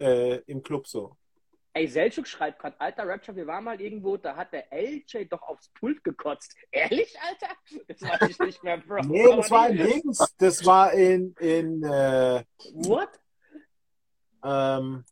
äh, 0.00 0.36
im 0.46 0.62
Club 0.62 0.86
so. 0.86 1.16
Ey, 1.76 1.88
Selchuk 1.88 2.28
schreibt 2.28 2.60
gerade, 2.60 2.80
alter 2.80 3.08
Rapture, 3.08 3.36
wir 3.36 3.48
waren 3.48 3.64
mal 3.64 3.80
irgendwo, 3.80 4.16
da 4.16 4.36
hat 4.36 4.52
der 4.52 4.72
LJ 4.72 5.24
doch 5.28 5.42
aufs 5.42 5.68
Pult 5.70 6.04
gekotzt. 6.04 6.54
Ehrlich, 6.70 7.16
Alter? 7.20 7.52
Das 7.88 8.00
weiß 8.00 8.30
ich 8.30 8.38
nicht 8.38 8.62
mehr, 8.62 8.78
Bro. 8.78 9.00
Nee, 9.02 9.24
das 9.36 9.50
war 9.50 9.68
in 9.68 9.76
Links, 9.78 10.34
das 10.38 10.64
war 10.64 10.92
in, 10.92 11.34
in 11.40 11.82
äh, 11.82 12.44
What? 12.74 13.08
ähm, 14.44 15.04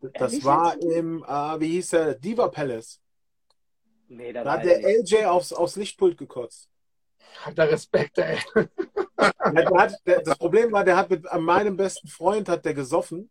das 0.00 0.12
Ehrlich 0.32 0.44
war 0.44 0.80
im, 0.80 1.24
äh, 1.24 1.60
wie 1.60 1.68
hieß 1.72 1.90
der, 1.90 2.14
Diva 2.14 2.48
Palace. 2.48 3.00
Nee, 4.06 4.32
da 4.32 4.44
hat 4.44 4.64
er 4.64 4.78
der. 4.78 4.98
LJ 4.98 5.24
aufs, 5.24 5.52
aufs 5.52 5.74
Lichtpult 5.74 6.16
gekotzt. 6.16 6.68
Hat 7.44 7.56
der 7.58 7.70
Respekt, 7.70 8.18
ey. 8.18 8.38
Ja, 9.52 9.62
der 9.62 9.78
hat, 9.78 9.94
der, 10.06 10.22
das 10.22 10.38
Problem 10.38 10.72
war, 10.72 10.84
der 10.84 10.96
hat 10.96 11.10
mit 11.10 11.24
meinem 11.40 11.76
besten 11.76 12.08
Freund 12.08 12.48
hat 12.48 12.64
der 12.64 12.74
gesoffen 12.74 13.30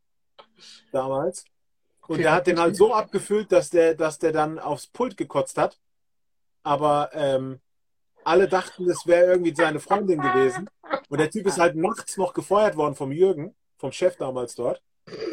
damals. 0.91 1.45
Und 2.07 2.15
Okay. 2.15 2.23
der 2.23 2.33
hat 2.33 2.47
den 2.47 2.59
halt 2.59 2.75
so 2.75 2.93
abgefüllt, 2.93 3.51
dass 3.51 3.69
der, 3.69 3.95
dass 3.95 4.19
der 4.19 4.31
dann 4.31 4.59
aufs 4.59 4.87
Pult 4.87 5.17
gekotzt 5.17 5.57
hat. 5.57 5.79
Aber 6.63 7.09
ähm, 7.13 7.61
alle 8.23 8.47
dachten, 8.47 8.87
das 8.87 9.07
wäre 9.07 9.31
irgendwie 9.31 9.55
seine 9.55 9.79
Freundin 9.79 10.21
gewesen. 10.21 10.69
Und 11.09 11.19
der 11.19 11.31
Typ 11.31 11.47
ist 11.47 11.59
halt 11.59 11.75
nachts 11.75 12.17
noch 12.17 12.33
gefeuert 12.33 12.75
worden 12.77 12.95
vom 12.95 13.11
Jürgen, 13.11 13.55
vom 13.77 13.91
Chef 13.91 14.17
damals 14.17 14.55
dort. 14.55 14.81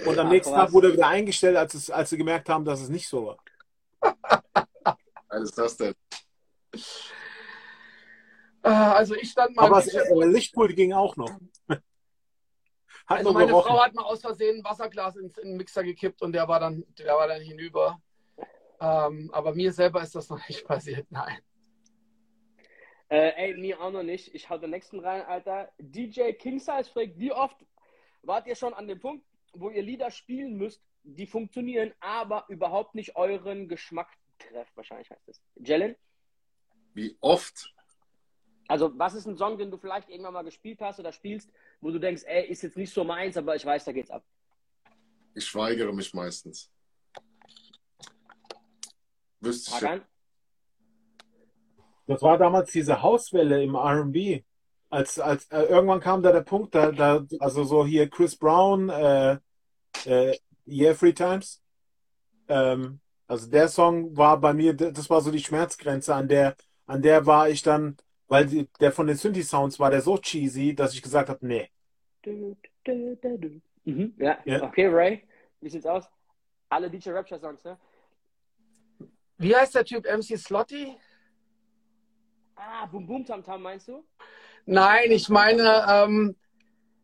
Und 0.06 0.18
am 0.18 0.28
Ach, 0.28 0.30
nächsten 0.30 0.52
was. 0.52 0.70
Tag 0.70 0.72
wurde 0.72 0.88
er 0.88 0.94
wieder 0.94 1.08
eingestellt, 1.08 1.56
als, 1.56 1.74
es, 1.74 1.90
als 1.90 2.10
sie 2.10 2.18
gemerkt 2.18 2.48
haben, 2.48 2.64
dass 2.64 2.80
es 2.80 2.88
nicht 2.88 3.08
so 3.08 3.26
war. 3.26 3.38
Was 5.28 5.42
ist 5.42 5.58
das 5.58 5.76
denn? 5.76 5.94
Äh, 8.66 8.70
Also 8.70 9.14
ich 9.14 9.30
stand 9.30 9.56
mal. 9.56 9.66
Aber 9.66 9.76
das 9.76 9.88
äh, 9.94 10.24
Lichtpult 10.26 10.74
ging 10.76 10.92
auch 10.92 11.16
noch. 11.16 11.30
Hat 11.68 13.18
Also 13.18 13.32
meine 13.32 13.46
gerochen. 13.46 13.68
Frau 13.68 13.84
hat 13.84 13.94
mal 13.94 14.02
aus 14.02 14.20
Versehen 14.20 14.58
ein 14.58 14.64
Wasserglas 14.64 15.14
ins, 15.16 15.38
in 15.38 15.50
den 15.50 15.56
Mixer 15.58 15.84
gekippt 15.84 16.22
und 16.22 16.32
der 16.32 16.48
war 16.48 16.58
dann, 16.58 16.84
der 16.98 17.14
war 17.14 17.28
dann 17.28 17.40
hinüber. 17.40 18.00
Ähm, 18.80 19.30
aber 19.32 19.54
mir 19.54 19.72
selber 19.72 20.02
ist 20.02 20.14
das 20.16 20.28
noch 20.28 20.46
nicht 20.48 20.64
passiert, 20.66 21.06
nein. 21.10 21.38
Äh, 23.08 23.32
ey, 23.36 23.54
mir 23.54 23.80
auch 23.80 23.92
noch 23.92 24.02
nicht. 24.02 24.34
Ich 24.34 24.50
hau 24.50 24.58
den 24.58 24.70
nächsten 24.70 24.98
rein, 24.98 25.22
Alter. 25.22 25.70
DJ 25.78 26.32
King 26.32 26.58
Size 26.58 26.90
fragt, 26.92 27.16
wie 27.16 27.30
oft 27.32 27.56
wart 28.22 28.48
ihr 28.48 28.56
schon 28.56 28.74
an 28.74 28.88
dem 28.88 28.98
Punkt, 28.98 29.24
wo 29.52 29.70
ihr 29.70 29.82
Lieder 29.82 30.10
spielen 30.10 30.56
müsst, 30.56 30.82
die 31.04 31.28
funktionieren, 31.28 31.94
aber 32.00 32.44
überhaupt 32.48 32.96
nicht 32.96 33.14
euren 33.14 33.68
Geschmack 33.68 34.08
treffen? 34.40 34.72
Wahrscheinlich 34.74 35.08
heißt 35.10 35.28
es. 35.28 35.40
Jellen? 35.54 35.94
Wie 36.94 37.16
oft? 37.20 37.72
Also, 38.68 38.92
was 38.98 39.14
ist 39.14 39.26
ein 39.26 39.36
Song, 39.36 39.58
den 39.58 39.70
du 39.70 39.76
vielleicht 39.76 40.08
irgendwann 40.08 40.34
mal 40.34 40.44
gespielt 40.44 40.80
hast 40.80 40.98
oder 40.98 41.12
spielst, 41.12 41.50
wo 41.80 41.90
du 41.90 41.98
denkst, 41.98 42.22
ey, 42.26 42.46
ist 42.46 42.62
jetzt 42.62 42.76
nicht 42.76 42.92
so 42.92 43.04
meins, 43.04 43.36
aber 43.36 43.54
ich 43.54 43.64
weiß, 43.64 43.84
da 43.84 43.92
geht's 43.92 44.10
ab? 44.10 44.24
Ich 45.34 45.54
weigere 45.54 45.92
mich 45.92 46.12
meistens. 46.14 46.70
Wüsste 49.40 49.70
ich. 49.70 49.82
Hakan? 49.82 50.02
Das 52.06 52.22
war 52.22 52.38
damals 52.38 52.72
diese 52.72 53.02
Hauswelle 53.02 53.62
im 53.62 53.74
R&B. 53.74 54.42
Als, 54.88 55.18
als 55.18 55.50
äh, 55.50 55.62
irgendwann 55.62 56.00
kam 56.00 56.22
da 56.22 56.32
der 56.32 56.42
Punkt, 56.42 56.74
da, 56.74 56.92
da 56.92 57.26
also 57.40 57.64
so 57.64 57.84
hier 57.84 58.08
Chris 58.08 58.36
Brown, 58.36 58.88
äh, 58.88 59.38
äh, 60.04 60.38
Yeah 60.66 60.94
Free 60.94 61.12
Times. 61.12 61.62
Ähm, 62.48 63.00
also 63.26 63.50
der 63.50 63.68
Song 63.68 64.16
war 64.16 64.40
bei 64.40 64.54
mir, 64.54 64.74
das 64.74 65.10
war 65.10 65.20
so 65.20 65.32
die 65.32 65.42
Schmerzgrenze, 65.42 66.14
an 66.14 66.28
der, 66.28 66.54
an 66.86 67.02
der 67.02 67.26
war 67.26 67.48
ich 67.48 67.62
dann, 67.62 67.96
weil 68.28 68.46
die, 68.46 68.68
der 68.80 68.92
von 68.92 69.06
den 69.06 69.16
Synthi-Sounds 69.16 69.78
war 69.78 69.90
der 69.90 70.00
so 70.00 70.18
cheesy, 70.18 70.74
dass 70.74 70.94
ich 70.94 71.02
gesagt 71.02 71.28
habe, 71.28 71.46
nee. 71.46 71.70
Du, 72.22 72.56
du, 72.84 73.16
du, 73.16 73.38
du. 73.38 73.60
Mhm, 73.84 74.14
ja. 74.18 74.38
Ja. 74.44 74.62
okay, 74.64 74.86
Ray, 74.88 75.22
wie 75.60 75.68
sieht's 75.68 75.86
aus? 75.86 76.10
Alle 76.68 76.90
DJ 76.90 77.10
Rapture 77.10 77.40
Songs, 77.40 77.62
ne? 77.64 77.78
Wie 79.38 79.54
heißt 79.54 79.74
der 79.74 79.84
Typ? 79.84 80.06
MC 80.06 80.36
Slotty? 80.36 80.96
Ah, 82.56 82.86
Boom 82.86 83.06
Boom 83.06 83.24
Tam 83.24 83.44
Tam 83.44 83.62
meinst 83.62 83.86
du? 83.86 84.04
Nein, 84.64 85.10
ich 85.12 85.28
meine, 85.28 85.84
ähm, 85.88 86.36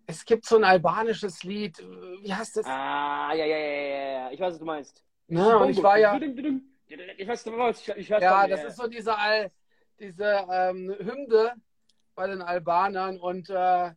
es 0.06 0.24
gibt 0.24 0.46
so 0.46 0.56
ein 0.56 0.64
albanisches 0.64 1.44
Lied. 1.44 1.78
Wie 2.22 2.34
heißt 2.34 2.56
das? 2.56 2.66
Ah, 2.66 3.32
ja, 3.34 3.44
ja, 3.44 3.56
ja, 3.56 3.66
ja, 3.66 4.12
ja. 4.12 4.30
Ich 4.32 4.40
weiß, 4.40 4.54
was 4.54 4.58
du 4.58 4.64
meinst. 4.64 5.04
Ne, 5.28 5.58
und 5.58 5.70
ich 5.70 5.82
war 5.82 5.98
ja, 5.98 6.18
Ich 7.16 7.28
weiß, 7.28 7.28
was 7.28 7.44
du 7.44 7.50
meinst. 7.52 7.88
Ich, 7.88 7.96
ich 7.96 8.08
ja, 8.08 8.48
das 8.48 8.64
ist 8.64 8.76
so 8.76 8.88
diese, 8.88 9.16
Al 9.16 9.52
diese 10.02 10.46
ähm, 10.50 10.94
Hymne 10.98 11.54
bei 12.14 12.26
den 12.26 12.42
Albanern. 12.42 13.18
Und 13.18 13.48
äh, 13.48 13.92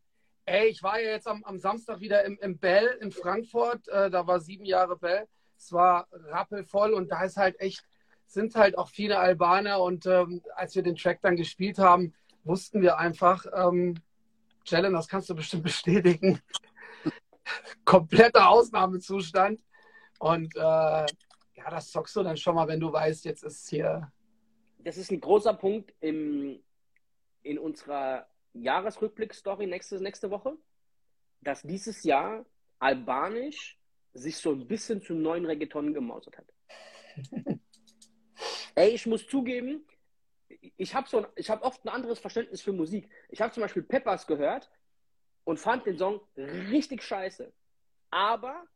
ey, 0.45 0.68
ich 0.68 0.84
war 0.84 0.99
ja 0.99 1.11
jetzt 1.11 1.27
am, 1.27 1.44
am 1.44 1.57
Samstag 1.57 1.99
wieder 1.99 2.23
im, 2.23 2.38
im 2.41 2.57
Bell 2.60 2.98
in 3.02 3.11
Frankfurt. 3.11 3.88
Äh, 3.88 4.10
da 4.10 4.26
war 4.27 4.40
sieben 4.40 4.65
Jahre 4.65 4.98
Bell. 4.98 5.27
Es 5.57 5.72
war 5.72 6.07
rappelvoll 6.11 6.94
und 6.94 7.10
da 7.11 7.23
ist 7.23 7.38
halt 7.38 7.60
echt, 7.60 7.84
sind 8.27 8.56
halt 8.56 8.77
auch 8.77 8.90
viele 8.90 9.18
Albaner. 9.18 9.82
Und 9.82 10.06
ähm, 10.06 10.41
als 10.56 10.76
wir 10.76 10.84
den 10.84 10.95
Track 10.95 11.22
dann 11.22 11.36
gespielt 11.36 11.80
haben, 11.80 12.14
wussten 12.44 12.82
wir 12.82 12.99
einfach, 12.99 13.45
ähm, 13.53 13.95
Jalen, 14.65 14.94
das 14.94 15.07
kannst 15.07 15.30
du 15.30 15.36
bestimmt 15.36 15.64
bestätigen, 15.64 16.40
kompletter 17.84 18.49
Ausnahmezustand. 18.49 19.60
Und 20.19 20.56
äh, 20.56 20.60
ja, 20.60 21.69
das 21.69 21.90
zockst 21.90 22.15
du 22.15 22.23
dann 22.23 22.38
schon 22.38 22.56
mal, 22.56 22.68
wenn 22.68 22.80
du 22.80 22.94
weißt, 22.94 23.26
jetzt 23.26 23.44
ist 23.44 23.69
hier. 23.69 24.11
Das 24.86 24.98
ist 24.98 25.12
ein 25.12 25.20
großer 25.20 25.56
Punkt 25.56 25.94
im, 25.99 26.64
in 27.41 27.57
unserer 27.57 28.28
Jahresrückblick-Story 28.53 29.66
nächste, 29.66 29.99
nächste 29.99 30.30
Woche, 30.30 30.56
dass 31.41 31.64
dieses 31.64 32.03
Jahr 32.03 32.45
Albanisch 32.78 33.80
sich 34.14 34.38
so 34.38 34.52
ein 34.52 34.68
bisschen 34.68 35.02
zum 35.02 35.24
neuen 35.24 35.45
Reggaeton 35.45 35.91
gemausert 35.91 36.38
hat. 36.38 36.45
Ey, 38.76 38.90
ich 38.90 39.07
muss 39.07 39.26
zugeben, 39.28 39.84
ich 40.78 40.94
habe 40.94 41.10
so, 41.10 41.18
ein- 41.20 41.28
ich 41.36 41.49
habe 41.49 41.64
oft 41.64 41.84
ein 41.84 41.90
anderes 41.90 42.20
Verständnis 42.20 42.62
für 42.62 42.72
Musik. 42.72 43.10
Ich 43.30 43.41
habe 43.41 43.52
zum 43.52 43.62
Beispiel 43.62 43.82
Peppers 43.84 44.28
gehört 44.28 44.70
und 45.45 45.60
fand 45.60 45.88
den 45.88 45.98
Song 45.98 46.22
richtig 46.38 47.02
scheiße, 47.02 47.52
aber 48.12 48.68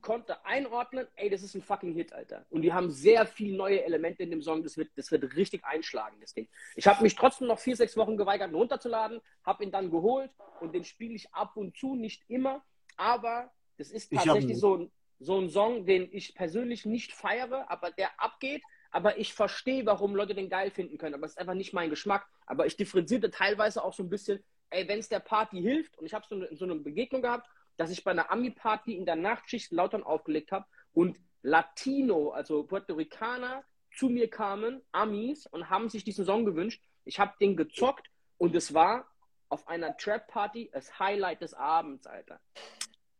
konnte 0.00 0.44
einordnen, 0.44 1.06
ey, 1.16 1.30
das 1.30 1.42
ist 1.42 1.54
ein 1.54 1.62
fucking 1.62 1.94
Hit, 1.94 2.12
Alter. 2.12 2.44
Und 2.50 2.62
die 2.62 2.72
haben 2.72 2.90
sehr 2.90 3.26
viele 3.26 3.56
neue 3.56 3.82
Elemente 3.84 4.22
in 4.22 4.30
dem 4.30 4.42
Song, 4.42 4.62
das 4.62 4.76
wird, 4.76 4.90
das 4.96 5.10
wird 5.10 5.36
richtig 5.36 5.64
einschlagen, 5.64 6.16
das 6.20 6.34
Ding. 6.34 6.48
Ich 6.76 6.86
habe 6.86 7.02
mich 7.02 7.14
trotzdem 7.14 7.48
noch 7.48 7.58
vier, 7.58 7.76
sechs 7.76 7.96
Wochen 7.96 8.16
geweigert, 8.16 8.50
ihn 8.50 8.54
runterzuladen, 8.54 9.20
habe 9.44 9.64
ihn 9.64 9.70
dann 9.70 9.90
geholt 9.90 10.30
und 10.60 10.74
den 10.74 10.84
spiele 10.84 11.14
ich 11.14 11.32
ab 11.34 11.56
und 11.56 11.76
zu, 11.76 11.94
nicht 11.94 12.22
immer, 12.28 12.64
aber 12.96 13.52
das 13.76 13.90
ist 13.90 14.12
tatsächlich 14.34 14.58
so 14.60 14.76
ein, 14.76 14.92
so 15.20 15.38
ein 15.40 15.48
Song, 15.50 15.84
den 15.86 16.08
ich 16.12 16.34
persönlich 16.34 16.86
nicht 16.86 17.12
feiere, 17.12 17.70
aber 17.70 17.90
der 17.90 18.10
abgeht, 18.20 18.62
aber 18.90 19.18
ich 19.18 19.34
verstehe, 19.34 19.84
warum 19.84 20.14
Leute 20.16 20.34
den 20.34 20.48
geil 20.48 20.70
finden 20.70 20.96
können, 20.98 21.14
aber 21.14 21.26
es 21.26 21.32
ist 21.32 21.38
einfach 21.38 21.54
nicht 21.54 21.72
mein 21.72 21.90
Geschmack. 21.90 22.26
Aber 22.46 22.66
ich 22.66 22.76
differenzierte 22.76 23.30
teilweise 23.30 23.84
auch 23.84 23.92
so 23.92 24.02
ein 24.02 24.08
bisschen, 24.08 24.42
ey, 24.70 24.88
wenn 24.88 24.98
es 24.98 25.08
der 25.08 25.20
Party 25.20 25.60
hilft, 25.60 25.98
und 25.98 26.06
ich 26.06 26.14
habe 26.14 26.24
so, 26.28 26.36
eine- 26.36 26.48
so 26.56 26.64
eine 26.64 26.76
Begegnung 26.76 27.20
gehabt, 27.20 27.48
dass 27.78 27.90
ich 27.90 28.04
bei 28.04 28.10
einer 28.10 28.30
Ami-Party 28.30 28.94
in 28.94 29.06
der 29.06 29.16
Nachtschicht 29.16 29.72
Lautern 29.72 30.02
aufgelegt 30.02 30.52
habe 30.52 30.66
und 30.92 31.18
Latino, 31.42 32.30
also 32.30 32.64
Puerto 32.64 32.94
Ricaner, 32.94 33.64
zu 33.96 34.08
mir 34.08 34.28
kamen, 34.28 34.82
Amis, 34.92 35.46
und 35.46 35.70
haben 35.70 35.88
sich 35.88 36.04
diesen 36.04 36.24
Song 36.24 36.44
gewünscht. 36.44 36.82
Ich 37.04 37.18
habe 37.18 37.32
den 37.40 37.56
gezockt 37.56 38.10
und 38.36 38.54
es 38.54 38.74
war 38.74 39.06
auf 39.48 39.66
einer 39.66 39.96
Trap-Party 39.96 40.70
das 40.72 40.98
Highlight 40.98 41.40
des 41.40 41.54
Abends, 41.54 42.06
Alter. 42.06 42.40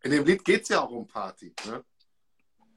In 0.02 0.10
dem 0.10 0.24
Lied 0.24 0.44
geht 0.44 0.62
es 0.62 0.68
ja 0.68 0.82
auch 0.82 0.90
um 0.90 1.06
Party. 1.06 1.54
Ne? 1.66 1.84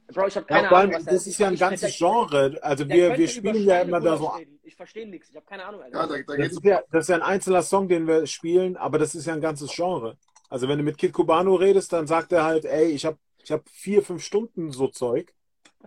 Bro, 0.08 0.26
ich 0.26 0.36
habe 0.36 0.46
Ja, 0.48 0.56
keine 0.56 0.68
vor 0.68 0.78
Ahnung, 0.78 0.94
allem, 0.94 1.06
was 1.06 1.12
das 1.14 1.26
ist 1.26 1.38
ja 1.38 1.48
ein 1.48 1.56
ganzes 1.56 1.96
Genre. 1.96 2.58
Also 2.62 2.88
wir, 2.88 3.16
wir 3.16 3.28
spielen 3.28 3.64
ja 3.64 3.80
immer 3.80 4.00
da 4.00 4.16
so. 4.16 4.26
Reden. 4.26 4.58
Ich 4.62 4.76
verstehe 4.76 5.06
nichts, 5.08 5.30
ich 5.30 5.36
habe 5.36 5.46
keine 5.46 5.64
Ahnung, 5.64 5.82
Alter. 5.82 5.98
Ja, 5.98 6.06
da, 6.06 6.16
da 6.16 6.36
Das 6.36 6.52
ist, 6.52 6.64
ja, 6.64 6.82
das 6.90 7.04
ist 7.04 7.08
ja 7.08 7.16
ein 7.16 7.22
einzelner 7.22 7.62
Song, 7.62 7.88
den 7.88 8.06
wir 8.06 8.26
spielen, 8.26 8.76
aber 8.76 8.98
das 8.98 9.14
ist 9.14 9.26
ja 9.26 9.34
ein 9.34 9.40
ganzes 9.40 9.70
Genre. 9.74 10.16
Also 10.52 10.68
wenn 10.68 10.76
du 10.76 10.84
mit 10.84 10.98
Kid 10.98 11.14
Cubano 11.14 11.54
redest, 11.54 11.94
dann 11.94 12.06
sagt 12.06 12.30
er 12.30 12.44
halt, 12.44 12.66
ey, 12.66 12.88
ich 12.88 13.06
habe 13.06 13.16
ich 13.42 13.50
hab 13.50 13.66
vier, 13.70 14.02
fünf 14.02 14.22
Stunden 14.22 14.70
so 14.70 14.86
Zeug 14.86 15.32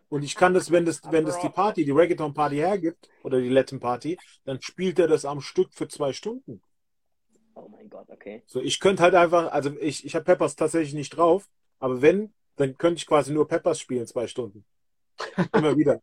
und 0.10 0.24
ich 0.24 0.34
kann 0.34 0.56
das, 0.56 0.72
wenn 0.72 0.86
das, 0.86 1.02
wenn 1.12 1.24
das 1.24 1.40
die 1.40 1.50
Party, 1.50 1.86
die 1.86 1.92
Reggaeton-Party 1.92 2.56
hergibt 2.56 3.08
oder 3.22 3.40
die 3.40 3.50
Latin-Party, 3.50 4.18
dann 4.44 4.60
spielt 4.64 4.98
er 4.98 5.08
das 5.08 5.24
am 5.24 5.40
Stück 5.40 5.72
für 5.72 5.88
zwei 5.88 6.14
Stunden. 6.14 6.64
Oh 7.54 7.68
mein 7.70 7.92
Gott, 7.92 8.10
okay. 8.10 8.42
So, 8.48 8.60
ich 8.60 8.80
könnte 8.80 9.04
halt 9.04 9.14
einfach, 9.14 9.52
also 9.52 9.70
ich, 9.80 10.04
ich 10.04 10.16
habe 10.16 10.26
Peppers 10.26 10.56
tatsächlich 10.56 10.96
nicht 10.96 11.12
drauf, 11.12 11.48
aber 11.78 12.02
wenn, 12.02 12.34
dann 12.56 12.76
könnte 12.76 12.98
ich 12.98 13.06
quasi 13.06 13.34
nur 13.34 13.48
Peppers 13.48 13.80
spielen, 13.80 14.08
zwei 14.08 14.26
Stunden. 14.26 14.66
Immer 15.54 15.78
wieder. 15.78 16.02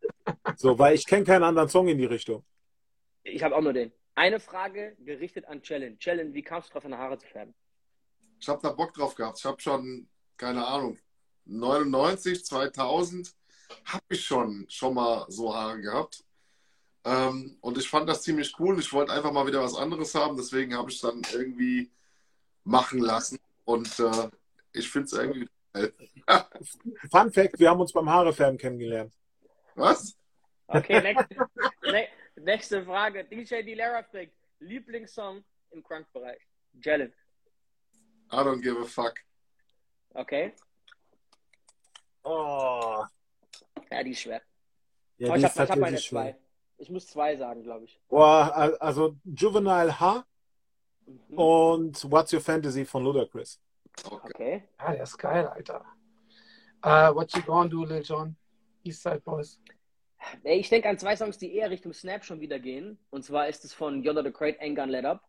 So, 0.55 0.79
weil 0.79 0.95
ich 0.95 1.05
kenne 1.05 1.25
keinen 1.25 1.43
anderen 1.43 1.69
Song 1.69 1.89
in 1.89 1.99
die 1.99 2.05
Richtung. 2.05 2.45
Ich 3.25 3.43
habe 3.43 3.57
auch 3.57 3.61
nur 3.61 3.73
den. 3.73 3.91
Eine 4.15 4.39
Frage 4.39 4.97
gerichtet 5.01 5.47
an 5.47 5.63
Challenge. 5.63 5.99
Challenge, 5.99 6.33
wie 6.33 6.43
kamst 6.43 6.69
du 6.69 6.75
drauf, 6.75 6.85
deine 6.85 6.99
Haare 6.99 7.19
zu 7.19 7.27
färben? 7.27 7.55
Ich 8.43 8.49
habe 8.49 8.61
da 8.61 8.73
Bock 8.73 8.93
drauf 8.93 9.15
gehabt. 9.15 9.39
Ich 9.39 9.45
habe 9.45 9.61
schon, 9.61 10.09
keine 10.37 10.67
Ahnung, 10.67 10.99
99, 11.45 12.45
2000 12.45 13.33
habe 13.85 14.05
ich 14.09 14.25
schon, 14.25 14.67
schon 14.69 14.95
mal 14.95 15.25
so 15.29 15.55
Haare 15.55 15.81
gehabt. 15.81 16.25
Ähm, 17.05 17.57
und 17.61 17.79
ich 17.79 17.89
fand 17.89 18.09
das 18.09 18.23
ziemlich 18.23 18.53
cool. 18.59 18.81
Ich 18.81 18.93
wollte 18.93 19.13
einfach 19.13 19.31
mal 19.31 19.47
wieder 19.47 19.63
was 19.63 19.77
anderes 19.77 20.17
haben. 20.17 20.37
Deswegen 20.37 20.77
habe 20.77 20.91
ich 20.91 21.01
dann 21.01 21.23
irgendwie 21.33 21.93
machen 22.65 22.99
lassen. 22.99 23.39
Und 23.65 23.97
äh, 24.01 24.29
ich 24.73 24.91
finde 24.91 25.07
es 25.07 25.13
irgendwie 25.13 25.49
geil. 25.73 25.93
Fun 27.13 27.33
Fact, 27.33 27.61
wir 27.61 27.71
haben 27.71 27.81
uns 27.81 27.93
beim 27.93 28.11
Haarefärben 28.11 28.59
kennengelernt. 28.59 29.15
Was? 29.77 30.17
Okay, 30.67 31.01
next, 31.03 31.31
ne, 31.85 32.09
nächste 32.35 32.85
Frage. 32.85 33.25
DJ 33.25 33.63
Dilera 33.63 34.03
fragt, 34.03 34.33
Lieblingssong 34.59 35.45
im 35.71 35.83
Crunk-Bereich? 35.85 36.41
Challenge. 36.81 37.13
I 38.33 38.37
don't 38.37 38.63
give 38.63 38.79
a 38.81 38.85
fuck. 38.85 39.15
Okay. 40.15 40.53
Oh. 42.25 43.05
Ja, 43.91 44.03
die 44.03 44.11
ist 44.13 44.21
schwer. 44.21 44.41
Ja, 45.19 45.35
die 45.35 45.41
ich 45.41 45.45
habe 45.45 45.55
hab 45.55 45.69
meine 45.79 45.97
tatsächlich 45.97 46.09
zwei. 46.09 46.23
schwer. 46.33 46.39
Ich 46.79 46.91
muss 46.91 47.07
zwei 47.07 47.37
sagen, 47.37 47.63
glaube 47.63 47.85
ich. 47.85 48.01
Boah, 48.09 48.77
also 48.81 49.17
Juvenile 49.25 49.99
H 50.01 50.25
Mhm. 51.07 51.37
und 51.39 52.11
What's 52.13 52.33
Your 52.33 52.41
Fantasy 52.41 52.85
von 52.85 53.03
Ludacris. 53.03 53.61
Okay. 54.05 54.21
Okay. 54.25 54.69
Ja, 54.79 54.93
der 54.93 55.03
ist 55.03 55.19
geil, 55.19 55.47
Alter. 55.49 55.85
Uh, 56.85 57.13
what 57.15 57.33
you 57.37 57.43
gonna 57.43 57.69
do, 57.69 57.85
Lil 57.85 58.03
Jon? 58.03 58.37
Eastside 58.85 59.21
Boys. 59.21 59.61
Ich 60.45 60.69
denke 60.69 60.89
an 60.89 60.99
zwei 60.99 61.17
Songs, 61.17 61.39
die 61.39 61.55
eher 61.57 61.71
Richtung 61.71 61.93
Snap 61.93 62.25
schon 62.25 62.39
wieder 62.41 62.59
gehen. 62.61 62.99
Und 63.11 63.25
zwar 63.25 63.49
ist 63.49 63.65
es 63.65 63.75
von 63.75 64.03
Yoda 64.05 64.23
the 64.23 64.33
Great, 64.33 64.61
Ain't 64.61 64.77
Gonna 64.77 64.93
Let 64.93 65.05
Up. 65.05 65.29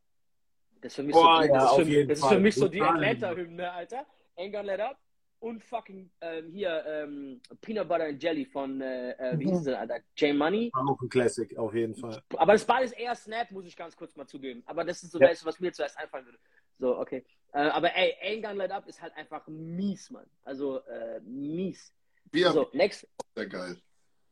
Das 0.84 0.91
ist 0.91 0.95
für 0.97 1.03
mich, 1.03 1.14
Boah, 1.14 1.38
so, 1.38 1.41
die, 1.43 1.47
ja, 1.47 1.53
das 1.53 1.64
ist 1.64 1.69
auf 1.69 1.77
für, 1.77 1.84
jeden 1.89 2.10
das 2.10 2.18
ist 2.18 2.23
Fall. 2.26 2.35
für 2.35 2.41
mich 2.41 2.55
so 2.55 2.68
die 2.68 2.80
Total. 2.80 2.95
Atlanta-Hymne, 2.95 3.72
Alter. 3.72 4.05
Ain't 4.38 4.51
Gonna 4.51 4.61
Let 4.61 4.80
Up. 4.81 4.99
Und 5.39 5.64
fucking 5.64 6.10
ähm, 6.22 6.51
hier 6.51 6.84
ähm, 6.85 7.41
Peanut 7.61 7.88
Butter 7.88 8.05
and 8.05 8.22
Jelly 8.22 8.45
von, 8.45 8.80
äh, 8.81 9.11
äh, 9.11 9.39
wie 9.39 9.45
Mhm. 9.45 9.49
hieß 9.49 9.57
es 9.60 9.64
denn, 9.65 9.76
Alter? 9.76 9.99
J 10.18 10.35
Money. 10.35 10.72
Auch 10.73 11.01
ein 11.01 11.10
Classic, 11.10 11.57
auf 11.57 11.73
jeden 11.73 11.95
Fall. 11.95 12.22
Aber 12.35 12.51
das 12.53 12.65
beides 12.65 12.91
eher 12.93 13.15
Snap, 13.15 13.49
muss 13.51 13.65
ich 13.65 13.76
ganz 13.77 13.95
kurz 13.95 14.14
mal 14.18 14.27
zugeben. 14.27 14.61
Aber 14.65 14.84
das 14.84 15.01
ist 15.03 15.11
so 15.11 15.19
Ja. 15.19 15.27
das, 15.30 15.43
was 15.45 15.60
mir 15.61 15.72
zuerst 15.72 15.97
einfallen 15.97 16.26
würde. 16.26 16.38
So, 16.80 16.97
okay. 16.97 17.23
Äh, 17.53 17.60
aber 17.60 17.93
ey, 17.95 18.14
Ain't 18.22 18.41
Gonna 18.41 18.64
Let 18.64 18.72
Up 18.72 18.88
ist 18.88 19.01
halt 19.01 19.15
einfach 19.15 19.45
mies, 19.47 20.10
Mann. 20.11 20.26
Also, 20.43 20.80
äh, 20.85 21.19
mies. 21.22 21.93
Bia, 22.31 22.51
So, 22.51 22.69
next. 22.73 23.07
sehr 23.35 23.47
geil. 23.47 23.77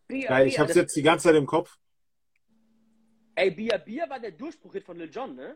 Bia, 0.08 0.28
Geil, 0.30 0.48
ich 0.48 0.60
hab's 0.60 0.76
jetzt 0.76 0.96
die 0.96 1.02
ganze 1.04 1.28
Zeit 1.30 1.36
im 1.36 1.46
Kopf. 1.46 1.78
Ey, 3.36 3.52
Bia 3.52 3.78
Bia 3.78 4.10
war 4.10 4.20
der 4.20 4.32
Durchbruch 4.32 4.76
von 4.86 4.98
Lil 4.98 5.10
Jon, 5.10 5.36
ne? 5.36 5.56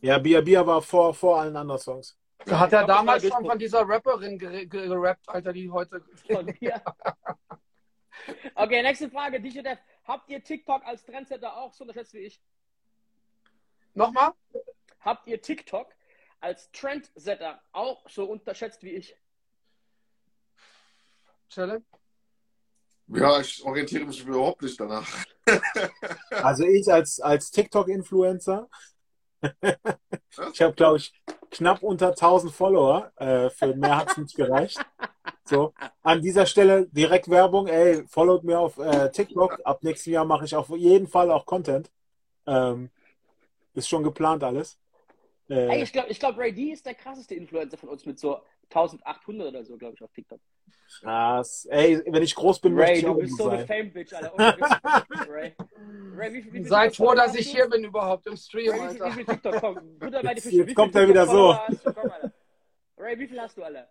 Ja, 0.00 0.18
Bia 0.18 0.40
Bia 0.40 0.66
war 0.66 0.82
vor, 0.82 1.14
vor 1.14 1.40
allen 1.40 1.56
anderen 1.56 1.80
Songs. 1.80 2.16
Da 2.44 2.58
hat 2.60 2.72
er 2.72 2.84
damals 2.86 3.26
schon 3.26 3.44
von 3.44 3.58
dieser 3.58 3.88
Rapperin 3.88 4.38
ger- 4.38 4.68
ger- 4.68 4.88
gerappt, 4.88 5.28
Alter, 5.28 5.52
die 5.52 5.70
heute. 5.70 6.02
Okay, 8.54 8.82
nächste 8.82 9.10
Frage. 9.10 9.40
DJ 9.40 9.60
Dev, 9.60 9.78
habt 10.04 10.28
ihr 10.30 10.42
TikTok 10.42 10.84
als 10.84 11.04
Trendsetter 11.04 11.56
auch 11.56 11.72
so 11.72 11.84
unterschätzt 11.84 12.12
wie 12.14 12.20
ich? 12.20 12.40
Nochmal? 13.94 14.32
Habt 15.00 15.26
ihr 15.28 15.40
TikTok 15.40 15.92
als 16.40 16.70
Trendsetter 16.72 17.60
auch 17.72 18.08
so 18.08 18.24
unterschätzt 18.24 18.82
wie 18.82 18.90
ich? 18.90 19.16
Chelle? 21.48 21.82
Ja, 23.08 23.38
ich 23.40 23.62
orientiere 23.64 24.06
mich 24.06 24.24
überhaupt 24.26 24.62
nicht 24.62 24.80
danach. 24.80 25.06
Also 26.30 26.64
ich 26.64 26.88
als, 26.92 27.20
als 27.20 27.50
TikTok-Influencer, 27.52 28.68
ich 30.52 30.62
habe, 30.62 30.74
glaube 30.74 30.98
ich, 30.98 31.12
knapp 31.50 31.82
unter 31.82 32.08
1000 32.10 32.52
Follower. 32.52 33.12
Äh, 33.16 33.50
für 33.50 33.74
mehr 33.74 33.96
hat 33.96 34.10
es 34.10 34.16
nicht 34.18 34.36
gereicht. 34.36 34.78
So, 35.44 35.72
an 36.02 36.20
dieser 36.20 36.46
Stelle 36.46 36.86
direkt 36.88 37.28
Werbung. 37.30 37.68
Ey, 37.68 38.04
followt 38.08 38.44
mir 38.44 38.58
auf 38.58 38.78
äh, 38.78 39.10
TikTok. 39.10 39.60
Ab 39.64 39.82
nächstem 39.82 40.14
Jahr 40.14 40.24
mache 40.24 40.44
ich 40.44 40.54
auf 40.56 40.68
jeden 40.70 41.06
Fall 41.06 41.30
auch 41.30 41.46
Content. 41.46 41.90
Ähm, 42.46 42.90
ist 43.74 43.88
schon 43.88 44.02
geplant 44.02 44.42
alles. 44.42 44.78
Ey, 45.48 45.80
Äh, 45.80 45.82
ich 45.82 45.92
glaube, 45.92 46.08
ich 46.08 46.18
glaub, 46.18 46.36
Ray 46.36 46.52
D 46.52 46.72
ist 46.72 46.84
der 46.86 46.94
krasseste 46.94 47.34
Influencer 47.34 47.76
von 47.76 47.88
uns 47.88 48.04
mit 48.06 48.18
so 48.18 48.40
1800 48.70 49.48
oder 49.48 49.64
so, 49.64 49.76
glaube 49.76 49.94
ich, 49.94 50.02
auf 50.02 50.12
TikTok. 50.12 50.40
krass. 51.00 51.66
Ey, 51.70 52.02
wenn 52.06 52.22
ich 52.22 52.34
groß 52.34 52.60
bin, 52.60 52.74
möchte 52.74 52.90
Ray, 52.92 52.98
ich 52.98 53.04
du 53.04 53.14
bist 53.14 53.36
so 53.36 53.48
eine 53.48 53.58
sein. 53.58 53.66
Fame-Bitch, 53.66 54.12
Alter. 54.12 54.34
Ohne 54.34 54.56
Witz. 54.56 55.28
Ray. 55.28 55.56
Ray, 56.16 56.32
wie, 56.34 56.42
viel- 56.42 56.52
wie 56.52 56.58
viel 56.58 56.66
Seid 56.68 56.90
TikTok 56.92 57.06
froh, 57.08 57.14
dass 57.14 57.34
ich 57.34 57.50
hier 57.50 57.68
bin 57.68 57.84
überhaupt 57.84 58.26
im 58.26 58.36
Stream, 58.36 58.70
Ray, 58.72 58.80
wie 58.80 58.88
viel, 58.88 58.96
wie 58.98 59.02
Alter. 59.02 59.14
viel 59.14 59.24
TikTok 59.26 59.60
bei 59.62 60.10
die 60.10 60.16
Jetzt- 60.16 60.42
Fische. 60.44 60.56
jetzt 60.56 60.66
Wie 60.68 60.74
kommt 60.74 60.94
er 60.94 61.08
wieder 61.08 61.26
so. 61.26 61.52
TikTok-Follower 61.54 61.68
hast 61.68 61.86
du? 61.86 61.92
Komm, 61.94 62.10
Alter. 62.10 62.32
Ray, 62.98 63.18
wie 63.18 63.26
viel 63.28 63.40
hast 63.40 63.56
du, 63.56 63.62
Alter? 63.62 63.88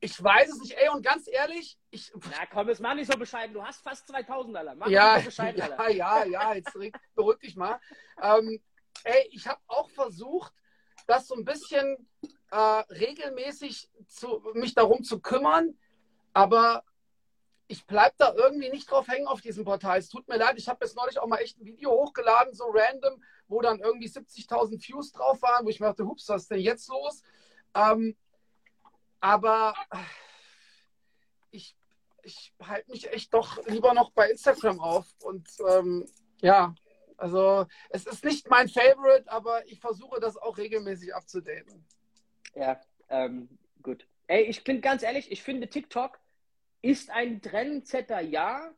Ich 0.00 0.22
weiß 0.22 0.48
es 0.50 0.60
nicht, 0.60 0.72
ey, 0.76 0.88
und 0.90 1.02
ganz 1.02 1.26
ehrlich, 1.32 1.78
ich, 1.90 2.12
Na 2.30 2.44
komm, 2.52 2.68
jetzt 2.68 2.80
mach 2.80 2.94
nicht 2.94 3.10
so 3.10 3.18
bescheiden. 3.18 3.54
Du 3.54 3.62
hast 3.64 3.82
fast 3.82 4.06
2000, 4.08 4.54
Alter. 4.56 4.74
Mach 4.74 4.86
ja, 4.88 5.14
nicht 5.14 5.24
so 5.24 5.28
bescheiden, 5.30 5.62
Alter. 5.62 5.88
ja, 5.90 6.24
ja, 6.24 6.24
ja, 6.26 6.54
jetzt 6.54 6.74
reg- 6.76 6.96
beruhig 7.14 7.38
dich 7.38 7.56
mal. 7.56 7.80
Ähm, 8.22 8.60
ey, 9.04 9.28
ich 9.30 9.46
habe 9.46 9.60
auch 9.66 9.88
versucht, 9.90 10.52
das 11.06 11.26
so 11.26 11.34
ein 11.36 11.44
bisschen 11.44 11.96
äh, 12.54 12.84
regelmäßig 12.92 13.90
zu, 14.06 14.40
mich 14.54 14.74
darum 14.74 15.02
zu 15.02 15.18
kümmern, 15.18 15.76
aber 16.32 16.84
ich 17.66 17.84
bleibe 17.84 18.14
da 18.16 18.32
irgendwie 18.32 18.68
nicht 18.68 18.88
drauf 18.88 19.08
hängen 19.08 19.26
auf 19.26 19.40
diesem 19.40 19.64
Portal. 19.64 19.98
Es 19.98 20.08
tut 20.08 20.28
mir 20.28 20.36
leid, 20.36 20.56
ich 20.56 20.68
habe 20.68 20.84
jetzt 20.84 20.94
neulich 20.94 21.18
auch 21.18 21.26
mal 21.26 21.38
echt 21.38 21.58
ein 21.58 21.64
Video 21.64 21.90
hochgeladen, 21.90 22.54
so 22.54 22.66
random, 22.72 23.20
wo 23.48 23.60
dann 23.60 23.80
irgendwie 23.80 24.06
70.000 24.06 24.86
Views 24.86 25.10
drauf 25.10 25.42
waren, 25.42 25.66
wo 25.66 25.68
ich 25.68 25.80
mir 25.80 25.86
dachte, 25.86 26.06
hups, 26.06 26.28
was 26.28 26.42
ist 26.42 26.52
denn 26.52 26.60
jetzt 26.60 26.88
los? 26.88 27.24
Ähm, 27.74 28.16
aber 29.18 29.74
ich, 31.50 31.76
ich 32.22 32.54
halte 32.62 32.88
mich 32.88 33.12
echt 33.12 33.34
doch 33.34 33.66
lieber 33.66 33.94
noch 33.94 34.12
bei 34.12 34.30
Instagram 34.30 34.78
auf. 34.78 35.06
Und 35.24 35.48
ähm, 35.68 36.06
ja, 36.40 36.72
also 37.16 37.66
es 37.90 38.06
ist 38.06 38.24
nicht 38.24 38.48
mein 38.48 38.68
Favorite, 38.68 39.28
aber 39.28 39.66
ich 39.66 39.80
versuche 39.80 40.20
das 40.20 40.36
auch 40.36 40.56
regelmäßig 40.56 41.12
abzudaten. 41.16 41.84
Ja, 42.54 42.80
ähm, 43.08 43.48
gut. 43.82 44.06
Ey, 44.26 44.44
ich 44.44 44.64
bin 44.64 44.80
ganz 44.80 45.02
ehrlich, 45.02 45.30
ich 45.30 45.42
finde 45.42 45.68
TikTok 45.68 46.18
ist 46.82 47.10
ein 47.10 47.40
Trendsetter, 47.42 48.20
ja, 48.20 48.72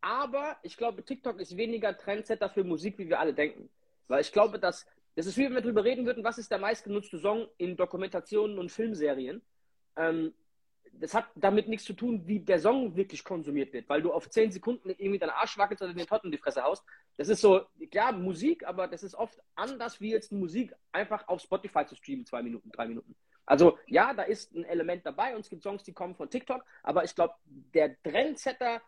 aber 0.00 0.56
ich 0.62 0.76
glaube, 0.76 1.04
TikTok 1.04 1.40
ist 1.40 1.56
weniger 1.56 1.96
Trendsetter 1.96 2.48
für 2.48 2.64
Musik, 2.64 2.98
wie 2.98 3.08
wir 3.08 3.20
alle 3.20 3.34
denken. 3.34 3.68
Weil 4.08 4.20
ich 4.22 4.32
glaube, 4.32 4.58
dass 4.58 4.86
das 5.16 5.26
ist 5.26 5.36
wie 5.36 5.44
wenn 5.44 5.54
wir 5.54 5.60
darüber 5.60 5.84
reden 5.84 6.06
würden, 6.06 6.24
was 6.24 6.38
ist 6.38 6.50
der 6.50 6.58
meistgenutzte 6.58 7.18
Song 7.18 7.48
in 7.58 7.76
Dokumentationen 7.76 8.58
und 8.58 8.70
Filmserien. 8.70 9.42
Ähm, 9.96 10.32
das 11.00 11.14
hat 11.14 11.26
damit 11.34 11.66
nichts 11.66 11.86
zu 11.86 11.94
tun, 11.94 12.26
wie 12.26 12.40
der 12.40 12.60
Song 12.60 12.94
wirklich 12.94 13.24
konsumiert 13.24 13.72
wird, 13.72 13.88
weil 13.88 14.02
du 14.02 14.12
auf 14.12 14.28
10 14.28 14.52
Sekunden 14.52 14.90
irgendwie 14.90 15.18
deinen 15.18 15.30
Arsch 15.30 15.56
wackelst 15.56 15.82
oder 15.82 15.94
den 15.94 16.06
Totten 16.06 16.26
in 16.26 16.32
die 16.32 16.38
Fresse 16.38 16.62
haust. 16.62 16.84
Das 17.16 17.28
ist 17.28 17.40
so, 17.40 17.62
ja, 17.92 18.12
Musik, 18.12 18.66
aber 18.66 18.86
das 18.86 19.02
ist 19.02 19.14
oft 19.14 19.40
anders, 19.54 20.00
wie 20.00 20.10
jetzt 20.10 20.30
Musik 20.30 20.74
einfach 20.92 21.26
auf 21.28 21.40
Spotify 21.40 21.86
zu 21.86 21.96
streamen, 21.96 22.26
zwei 22.26 22.42
Minuten, 22.42 22.70
drei 22.70 22.86
Minuten. 22.86 23.16
Also 23.46 23.78
ja, 23.86 24.12
da 24.12 24.22
ist 24.22 24.54
ein 24.54 24.64
Element 24.64 25.06
dabei 25.06 25.34
und 25.34 25.40
es 25.40 25.48
gibt 25.48 25.62
Songs, 25.62 25.82
die 25.82 25.92
kommen 25.92 26.14
von 26.14 26.28
TikTok, 26.28 26.64
aber 26.82 27.02
ich 27.04 27.14
glaube, 27.14 27.34
der 27.46 28.00
Trendsetter, 28.02 28.82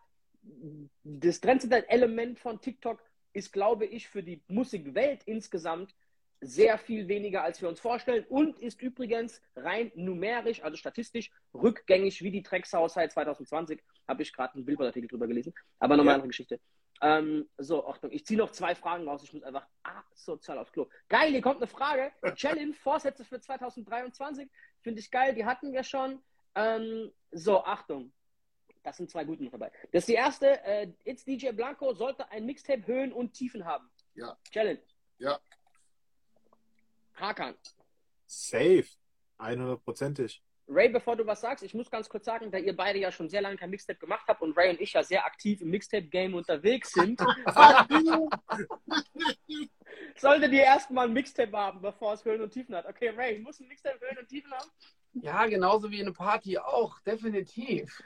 das 1.03 1.41
Trendsetter-Element 1.41 2.39
von 2.39 2.61
TikTok 2.61 3.03
ist, 3.33 3.51
glaube 3.51 3.85
ich, 3.85 4.07
für 4.07 4.21
die 4.21 4.41
Musikwelt 4.47 5.23
insgesamt 5.23 5.95
sehr 6.43 6.77
viel 6.77 7.07
weniger, 7.07 7.43
als 7.43 7.61
wir 7.61 7.69
uns 7.69 7.79
vorstellen 7.79 8.25
und 8.29 8.59
ist 8.59 8.81
übrigens 8.81 9.41
rein 9.55 9.91
numerisch, 9.95 10.63
also 10.63 10.77
statistisch, 10.77 11.31
rückgängig 11.53 12.21
wie 12.21 12.31
die 12.31 12.43
Dreckshaus 12.43 12.93
seit 12.93 13.11
2020. 13.11 13.81
Habe 14.07 14.23
ich 14.23 14.33
gerade 14.33 14.55
einen 14.55 14.65
Billboard-Artikel 14.65 15.07
drüber 15.07 15.27
gelesen, 15.27 15.53
aber 15.79 15.95
nochmal 15.97 16.11
Ja. 16.11 16.15
eine 16.15 16.23
andere 16.23 16.27
Geschichte. 16.29 16.59
Ähm, 17.01 17.49
so, 17.57 17.85
Achtung, 17.87 18.11
ich 18.11 18.25
ziehe 18.25 18.37
noch 18.37 18.51
zwei 18.51 18.75
Fragen 18.75 19.07
raus. 19.07 19.23
Ich 19.23 19.33
muss 19.33 19.43
einfach 19.43 19.67
asozial 19.83 20.57
aufs 20.57 20.71
Klo. 20.71 20.87
Geil, 21.09 21.31
hier 21.31 21.41
kommt 21.41 21.57
eine 21.57 21.67
Frage. 21.67 22.11
Challenge, 22.35 22.73
Vorsätze 22.73 23.25
für 23.25 23.39
2023. 23.41 24.49
Finde 24.81 24.99
ich 25.01 25.11
geil, 25.11 25.33
die 25.33 25.45
hatten 25.45 25.73
wir 25.73 25.83
schon. 25.83 26.21
Ähm, 26.55 27.11
so, 27.31 27.63
Achtung. 27.63 28.13
Das 28.83 28.97
sind 28.97 29.09
zwei 29.09 29.23
gute 29.23 29.43
noch 29.43 29.51
dabei. 29.51 29.71
Das 29.91 30.03
ist 30.03 30.09
die 30.09 30.13
erste. 30.13 30.61
Äh, 30.65 30.91
It's 31.05 31.23
DJ 31.25 31.51
Blanco 31.51 31.93
sollte 31.93 32.29
ein 32.31 32.45
Mixtape 32.45 32.85
Höhen 32.85 33.11
und 33.13 33.33
Tiefen 33.33 33.65
haben. 33.65 33.89
Ja. 34.13 34.37
Challenge. 34.51 34.81
Ja. 35.19 35.39
Hakan. 37.23 37.55
Safe. 38.27 38.85
100%ig. 39.39 40.41
Ray, 40.67 40.89
bevor 40.89 41.15
du 41.15 41.25
was 41.25 41.41
sagst, 41.41 41.63
ich 41.63 41.73
muss 41.73 41.89
ganz 41.89 42.07
kurz 42.07 42.25
sagen, 42.25 42.49
da 42.49 42.57
ihr 42.57 42.75
beide 42.75 42.99
ja 42.99 43.11
schon 43.11 43.29
sehr 43.29 43.41
lange 43.41 43.57
kein 43.57 43.69
Mixtape 43.69 43.99
gemacht 43.99 44.25
habt 44.27 44.41
und 44.41 44.57
Ray 44.57 44.69
und 44.69 44.79
ich 44.79 44.93
ja 44.93 45.03
sehr 45.03 45.25
aktiv 45.25 45.61
im 45.61 45.69
Mixtape-Game 45.69 46.33
unterwegs 46.33 46.93
sind, 46.93 47.19
solltet 50.15 50.53
ihr 50.53 50.63
erstmal 50.63 51.07
ein 51.07 51.13
Mixtape 51.13 51.57
haben, 51.57 51.81
bevor 51.81 52.13
es 52.13 52.23
Höhen 52.23 52.41
und 52.41 52.51
Tiefen 52.51 52.75
hat. 52.75 52.85
Okay, 52.85 53.09
Ray, 53.09 53.39
muss 53.39 53.59
ein 53.59 53.67
Mixtape 53.67 53.99
Höhen 53.99 54.19
und 54.19 54.27
Tiefen 54.29 54.53
haben? 54.53 54.69
Ja, 55.13 55.45
genauso 55.47 55.91
wie 55.91 56.01
eine 56.01 56.13
Party 56.13 56.57
auch, 56.57 56.97
definitiv. 57.01 58.01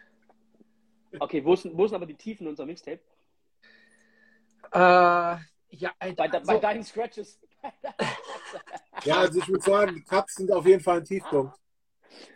Okay, 1.19 1.45
wo 1.45 1.56
sind, 1.56 1.77
wo 1.77 1.88
sind 1.88 1.95
aber 1.95 2.07
die 2.07 2.15
Tiefen 2.15 2.45
in 2.45 2.49
unserem 2.49 2.69
Mixtape? 2.69 2.99
Äh, 4.73 5.38
ja, 5.69 5.91
Bei, 5.99 5.99
Alter, 5.99 6.15
bei 6.15 6.39
also, 6.39 6.60
deinen 6.60 6.84
Scratches. 6.84 7.39
Ja, 9.03 9.19
also 9.19 9.39
ich 9.39 9.47
würde 9.47 9.63
sagen, 9.63 9.95
die 9.95 10.03
Cuts 10.03 10.35
sind 10.35 10.51
auf 10.51 10.65
jeden 10.65 10.81
Fall 10.81 10.97
ein 10.97 11.05
Tiefpunkt. 11.05 11.57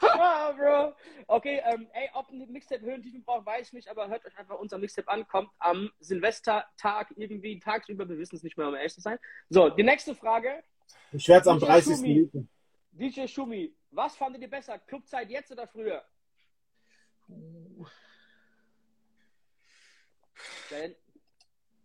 ah, 0.02 0.52
Bro. 0.52 0.94
Okay, 1.28 1.62
ähm, 1.66 1.88
ey, 1.94 2.10
ob 2.14 2.30
ein 2.30 2.52
Mixtape 2.52 2.82
Höhen 2.82 2.96
und 2.96 3.04
Tiefen 3.04 3.24
braucht, 3.24 3.46
weiß 3.46 3.68
ich 3.68 3.74
nicht, 3.74 3.88
aber 3.88 4.08
hört 4.08 4.26
euch 4.26 4.38
einfach 4.38 4.60
unser 4.60 4.78
Mixtape 4.78 5.10
an. 5.10 5.28
Kommt 5.28 5.50
am 5.60 5.90
Silvestertag 6.00 7.14
irgendwie 7.16 7.60
tagsüber, 7.60 8.08
wir 8.08 8.18
wissen 8.18 8.36
es 8.36 8.44
nicht 8.44 8.58
mehr, 8.58 8.68
um 8.68 8.76
ehrlich 8.76 8.94
zu 8.94 9.02
sein. 9.02 9.18
So, 9.50 9.70
die 9.70 9.84
nächste 9.84 10.14
Frage. 10.16 10.64
Ich 11.12 11.28
werde 11.28 11.42
es 11.42 11.48
am 11.48 11.60
DJ 11.60 11.66
30. 11.66 11.96
Schumi. 11.96 12.08
Minuten. 12.08 12.50
DJ 12.92 13.28
Schumi, 13.28 13.74
was 13.92 14.16
fandet 14.16 14.42
ihr 14.42 14.50
besser? 14.50 14.78
Clubzeit 14.80 15.30
jetzt 15.30 15.52
oder 15.52 15.68
früher? 15.68 16.04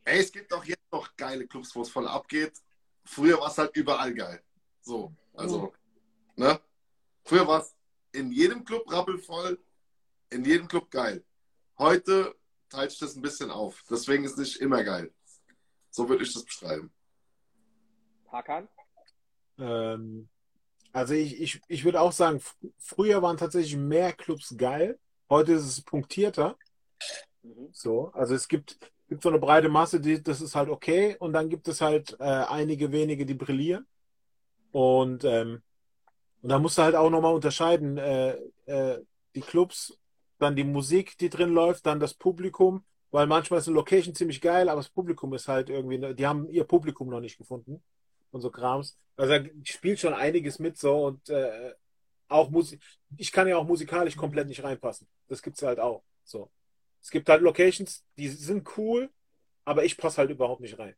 Ey, 0.04 0.20
es 0.20 0.32
gibt 0.32 0.52
auch 0.52 0.64
jetzt 0.64 0.90
noch 0.90 1.14
geile 1.16 1.46
Clubs, 1.46 1.74
wo 1.74 1.82
es 1.82 1.90
voll 1.90 2.08
abgeht. 2.08 2.52
Früher 3.04 3.38
war 3.38 3.48
es 3.48 3.58
halt 3.58 3.76
überall 3.76 4.12
geil. 4.14 4.42
So, 4.86 5.12
also, 5.34 5.72
ne? 6.36 6.60
Früher 7.24 7.48
war 7.48 7.60
es 7.60 7.74
in 8.12 8.30
jedem 8.30 8.64
Club 8.64 8.88
rappelvoll, 8.88 9.58
in 10.30 10.44
jedem 10.44 10.68
Club 10.68 10.92
geil. 10.92 11.24
Heute 11.76 12.36
teilt 12.68 12.92
sich 12.92 13.00
das 13.00 13.16
ein 13.16 13.20
bisschen 13.22 13.50
auf. 13.50 13.82
Deswegen 13.90 14.22
ist 14.22 14.32
es 14.32 14.38
nicht 14.38 14.60
immer 14.60 14.84
geil. 14.84 15.12
So 15.90 16.08
würde 16.08 16.22
ich 16.22 16.32
das 16.32 16.44
beschreiben. 16.44 16.92
Hakan? 18.30 18.68
Ähm, 19.58 20.28
also 20.92 21.14
ich, 21.14 21.40
ich, 21.40 21.60
ich 21.66 21.84
würde 21.84 22.00
auch 22.00 22.12
sagen, 22.12 22.38
fr- 22.38 22.72
früher 22.78 23.20
waren 23.22 23.38
tatsächlich 23.38 23.76
mehr 23.76 24.12
Clubs 24.12 24.54
geil. 24.56 25.00
Heute 25.28 25.54
ist 25.54 25.64
es 25.64 25.82
punktierter. 25.82 26.56
Mhm. 27.42 27.70
So, 27.72 28.12
also 28.12 28.36
es 28.36 28.46
gibt, 28.46 28.78
gibt 29.08 29.24
so 29.24 29.30
eine 29.30 29.40
breite 29.40 29.68
Masse, 29.68 30.00
die, 30.00 30.22
das 30.22 30.40
ist 30.40 30.54
halt 30.54 30.68
okay. 30.68 31.16
Und 31.18 31.32
dann 31.32 31.48
gibt 31.48 31.66
es 31.66 31.80
halt 31.80 32.16
äh, 32.20 32.22
einige 32.22 32.92
wenige, 32.92 33.26
die 33.26 33.34
brillieren. 33.34 33.84
Und, 34.76 35.24
ähm, 35.24 35.62
und 36.42 36.50
da 36.50 36.58
musst 36.58 36.76
du 36.76 36.82
halt 36.82 36.94
auch 36.94 37.08
nochmal 37.08 37.32
unterscheiden, 37.32 37.96
äh, 37.96 38.36
äh, 38.66 39.02
die 39.34 39.40
Clubs, 39.40 39.98
dann 40.38 40.54
die 40.54 40.64
Musik, 40.64 41.16
die 41.16 41.30
drin 41.30 41.54
läuft, 41.54 41.86
dann 41.86 41.98
das 41.98 42.12
Publikum, 42.12 42.84
weil 43.10 43.26
manchmal 43.26 43.60
ist 43.60 43.68
eine 43.68 43.76
Location 43.76 44.14
ziemlich 44.14 44.42
geil, 44.42 44.68
aber 44.68 44.80
das 44.80 44.90
Publikum 44.90 45.32
ist 45.32 45.48
halt 45.48 45.70
irgendwie, 45.70 46.14
die 46.14 46.26
haben 46.26 46.46
ihr 46.50 46.64
Publikum 46.64 47.08
noch 47.08 47.20
nicht 47.20 47.38
gefunden 47.38 47.82
und 48.32 48.42
so 48.42 48.50
Krams. 48.50 48.98
Also 49.16 49.38
da 49.38 49.44
spielt 49.62 49.98
schon 49.98 50.12
einiges 50.12 50.58
mit 50.58 50.76
so 50.76 51.06
und 51.06 51.26
äh, 51.30 51.72
auch 52.28 52.50
Musik, 52.50 52.78
ich 53.16 53.32
kann 53.32 53.48
ja 53.48 53.56
auch 53.56 53.66
musikalisch 53.66 54.14
komplett 54.14 54.46
nicht 54.46 54.62
reinpassen. 54.62 55.08
Das 55.28 55.40
gibt's 55.40 55.62
halt 55.62 55.80
auch. 55.80 56.04
So. 56.22 56.50
Es 57.00 57.10
gibt 57.10 57.30
halt 57.30 57.40
Locations, 57.40 58.04
die 58.18 58.28
sind 58.28 58.68
cool, 58.76 59.08
aber 59.64 59.86
ich 59.86 59.96
passe 59.96 60.18
halt 60.18 60.28
überhaupt 60.28 60.60
nicht 60.60 60.78
rein. 60.78 60.94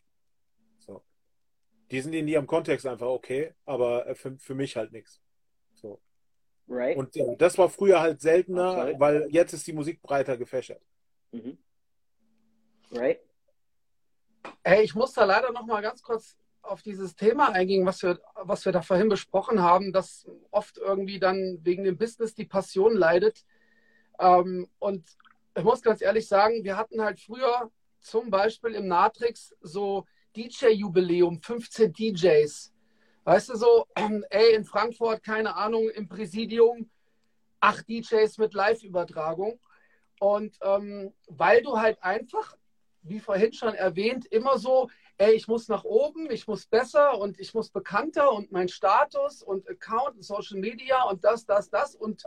Die 1.91 2.01
sind 2.01 2.13
in 2.13 2.29
ihrem 2.29 2.47
Kontext 2.47 2.87
einfach 2.87 3.07
okay, 3.07 3.55
aber 3.65 4.07
äh, 4.07 4.15
für, 4.15 4.37
für 4.39 4.55
mich 4.55 4.77
halt 4.77 4.93
nichts. 4.93 5.21
So. 5.75 6.01
Ray? 6.69 6.97
Und 6.97 7.17
äh, 7.17 7.37
das 7.37 7.57
war 7.57 7.69
früher 7.71 8.01
halt 8.01 8.21
seltener, 8.21 8.73
Sorry. 8.73 8.95
weil 8.99 9.29
jetzt 9.31 9.53
ist 9.53 9.67
die 9.67 9.73
Musik 9.73 10.03
breiter 10.03 10.37
gefächert. 10.37 10.83
Mhm. 11.33 11.59
Ray? 12.93 13.19
Ey, 14.63 14.83
ich 14.83 14.95
muss 14.95 15.13
da 15.13 15.25
leider 15.25 15.53
noch 15.53 15.67
mal 15.67 15.81
ganz 15.81 16.03
kurz 16.03 16.37
auf 16.63 16.83
dieses 16.83 17.17
Thema 17.17 17.53
eingehen, 17.53 17.87
was 17.87 18.03
wir, 18.03 18.21
was 18.35 18.65
wir 18.65 18.73
da 18.73 18.83
vorhin 18.83 19.09
besprochen 19.09 19.63
haben, 19.63 19.93
dass 19.93 20.29
oft 20.51 20.77
irgendwie 20.77 21.19
dann 21.19 21.59
wegen 21.63 21.85
dem 21.85 21.97
Business 21.97 22.35
die 22.35 22.45
Passion 22.45 22.95
leidet. 22.95 23.45
Ähm, 24.19 24.69
und 24.79 25.07
ich 25.57 25.65
muss 25.65 25.83
ganz 25.83 26.03
ehrlich 26.03 26.29
sagen, 26.29 26.65
wir 26.65 26.77
hatten 26.77 27.01
halt 27.03 27.19
früher 27.21 27.71
zum 28.01 28.31
Beispiel 28.31 28.75
im 28.75 28.87
Natrix 28.87 29.55
so 29.61 30.07
DJ-Jubiläum, 30.37 31.41
15 31.43 31.93
DJs. 31.93 32.73
Weißt 33.25 33.49
du 33.51 33.57
so, 33.57 33.87
ey, 34.31 34.55
in 34.55 34.65
Frankfurt, 34.65 35.23
keine 35.23 35.57
Ahnung, 35.57 35.91
im 35.91 36.09
Präsidium, 36.09 36.91
acht 37.61 37.89
DJs 37.89 38.39
mit 38.39 38.55
Live-Übertragung. 38.55 39.61
Und 40.21 40.57
ähm, 40.63 41.13
weil 41.29 41.63
du 41.63 41.79
halt 41.79 42.03
einfach, 42.03 42.57
wie 43.03 43.21
vorhin 43.21 43.53
schon 43.53 43.75
erwähnt, 43.75 44.27
immer 44.27 44.59
so, 44.59 44.89
ey, 45.19 45.35
ich 45.35 45.49
muss 45.49 45.69
nach 45.69 45.85
oben, 45.85 46.31
ich 46.31 46.47
muss 46.47 46.67
besser 46.67 47.19
und 47.19 47.39
ich 47.39 47.55
muss 47.55 47.71
bekannter 47.71 48.33
und 48.33 48.53
mein 48.53 48.69
Status 48.69 49.43
und 49.43 49.69
Account 49.69 50.17
und 50.17 50.25
Social 50.25 50.59
Media 50.59 51.03
und 51.05 51.25
das, 51.25 51.45
das, 51.45 51.71
das 51.71 51.95
und 51.95 52.25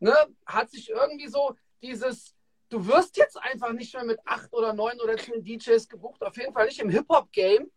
ne, 0.00 0.14
hat 0.46 0.70
sich 0.70 0.90
irgendwie 0.90 1.28
so 1.28 1.56
dieses, 1.82 2.34
du 2.68 2.86
wirst 2.86 3.16
jetzt 3.16 3.36
einfach 3.36 3.72
nicht 3.72 3.94
mehr 3.94 4.04
mit 4.04 4.20
acht 4.24 4.52
oder 4.52 4.72
neun 4.72 5.00
oder 5.00 5.16
zehn 5.16 5.42
DJs 5.42 5.88
gebucht, 5.88 6.22
auf 6.22 6.36
jeden 6.36 6.52
Fall 6.52 6.66
nicht 6.66 6.80
im 6.80 6.90
Hip-Hop-Game, 6.90 7.70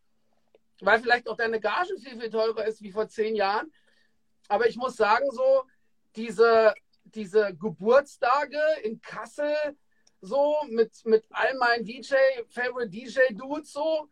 weil 0.81 0.99
vielleicht 0.99 1.27
auch 1.27 1.37
deine 1.37 1.59
Gage 1.59 1.97
viel, 1.99 2.19
viel 2.19 2.29
teurer 2.29 2.65
ist 2.65 2.81
wie 2.81 2.91
vor 2.91 3.07
zehn 3.07 3.35
Jahren. 3.35 3.71
Aber 4.47 4.67
ich 4.67 4.75
muss 4.75 4.95
sagen, 4.95 5.29
so 5.31 5.63
diese, 6.15 6.73
diese 7.03 7.55
Geburtstage 7.55 8.59
in 8.83 9.01
Kassel, 9.01 9.55
so 10.19 10.57
mit, 10.69 11.05
mit 11.05 11.25
all 11.29 11.55
meinen 11.55 11.85
DJ, 11.85 12.15
Favorite 12.49 12.89
DJ-Dudes, 12.89 13.71
so, 13.71 14.09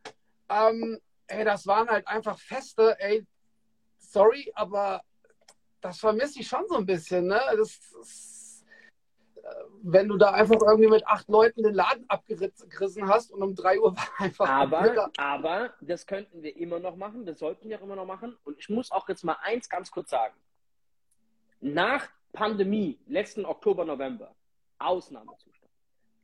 ähm, 0.49 0.99
ey, 1.27 1.43
das 1.43 1.67
waren 1.67 1.89
halt 1.89 2.07
einfach 2.07 2.39
Feste, 2.39 2.95
ey, 2.99 3.25
sorry, 3.97 4.51
aber 4.55 5.03
das 5.81 5.99
vermisse 5.99 6.39
ich 6.39 6.47
schon 6.47 6.67
so 6.67 6.75
ein 6.75 6.85
bisschen, 6.85 7.27
ne? 7.27 7.41
Das, 7.55 7.79
das, 7.93 8.28
wenn 9.81 10.07
du 10.07 10.17
da 10.17 10.31
einfach 10.31 10.59
irgendwie 10.61 10.89
mit 10.89 11.07
acht 11.07 11.29
Leuten 11.29 11.63
den 11.63 11.73
Laden 11.73 12.05
abgerissen 12.09 13.07
hast 13.07 13.31
und 13.31 13.41
um 13.41 13.55
drei 13.55 13.79
Uhr 13.79 13.95
war 13.95 14.09
einfach. 14.17 14.49
Aber, 14.49 15.11
aber 15.17 15.73
das 15.81 16.05
könnten 16.05 16.43
wir 16.43 16.55
immer 16.57 16.79
noch 16.79 16.95
machen, 16.95 17.25
das 17.25 17.39
sollten 17.39 17.69
wir 17.69 17.77
auch 17.79 17.83
immer 17.83 17.95
noch 17.95 18.05
machen. 18.05 18.37
Und 18.43 18.57
ich 18.59 18.69
muss 18.69 18.91
auch 18.91 19.07
jetzt 19.09 19.23
mal 19.23 19.37
eins 19.41 19.69
ganz 19.69 19.91
kurz 19.91 20.09
sagen. 20.09 20.35
Nach 21.61 22.07
Pandemie, 22.33 22.99
letzten 23.07 23.45
Oktober, 23.45 23.85
November, 23.85 24.33
Ausnahmezustand. 24.77 25.71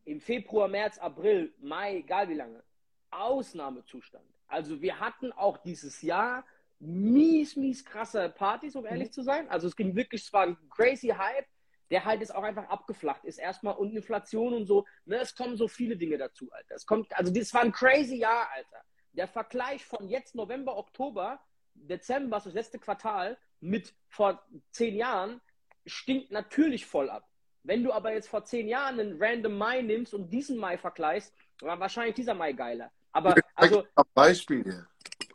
Im 0.05 0.21
Februar, 0.21 0.67
März, 0.67 0.97
April, 0.99 1.53
Mai, 1.59 1.97
egal 1.97 2.29
wie 2.29 2.35
lange, 2.35 2.63
Ausnahmezustand. 3.11 4.25
Also 4.47 4.81
wir 4.81 4.99
hatten 4.99 5.31
auch 5.31 5.57
dieses 5.57 6.01
Jahr 6.01 6.45
mies, 6.79 7.55
mies 7.55 7.83
krasse 7.83 8.29
Partys, 8.29 8.75
um 8.75 8.85
ehrlich 8.85 9.09
mhm. 9.09 9.13
zu 9.13 9.23
sein. 9.23 9.49
Also 9.49 9.67
es 9.67 9.75
ging 9.75 9.95
wirklich, 9.95 10.23
es 10.23 10.33
war 10.33 10.43
ein 10.43 10.57
crazy 10.69 11.07
Hype, 11.07 11.47
der 11.91 12.05
halt 12.05 12.21
jetzt 12.21 12.33
auch 12.33 12.43
einfach 12.43 12.67
abgeflacht 12.69 13.25
ist. 13.25 13.37
Erstmal 13.37 13.75
und 13.75 13.95
Inflation 13.95 14.53
und 14.53 14.65
so. 14.65 14.85
Ne, 15.05 15.17
es 15.17 15.35
kommen 15.35 15.57
so 15.57 15.67
viele 15.67 15.97
Dinge 15.97 16.17
dazu, 16.17 16.49
Alter. 16.51 16.75
Es 16.75 16.85
kommt, 16.85 17.15
also 17.17 17.31
das 17.33 17.53
war 17.53 17.61
ein 17.61 17.71
crazy 17.71 18.17
Jahr, 18.17 18.49
Alter. 18.53 18.83
Der 19.13 19.27
Vergleich 19.27 19.85
von 19.85 20.07
jetzt 20.07 20.35
November, 20.35 20.77
Oktober, 20.77 21.39
Dezember, 21.73 22.39
das 22.43 22.53
letzte 22.53 22.79
Quartal, 22.79 23.37
mit 23.59 23.93
vor 24.09 24.43
zehn 24.71 24.95
Jahren, 24.95 25.41
stinkt 25.85 26.31
natürlich 26.31 26.85
voll 26.85 27.09
ab. 27.09 27.27
Wenn 27.63 27.83
du 27.83 27.91
aber 27.91 28.13
jetzt 28.13 28.27
vor 28.27 28.43
zehn 28.43 28.67
Jahren 28.67 28.99
einen 28.99 29.17
random 29.21 29.57
Mai 29.57 29.81
nimmst 29.81 30.13
und 30.13 30.29
diesen 30.29 30.57
Mai 30.57 30.77
vergleichst, 30.77 31.33
war 31.61 31.79
wahrscheinlich 31.79 32.15
dieser 32.15 32.33
Mai 32.33 32.53
geiler. 32.53 32.91
Aber 33.11 33.35
also. 33.55 33.85
Beispiel. 34.13 34.85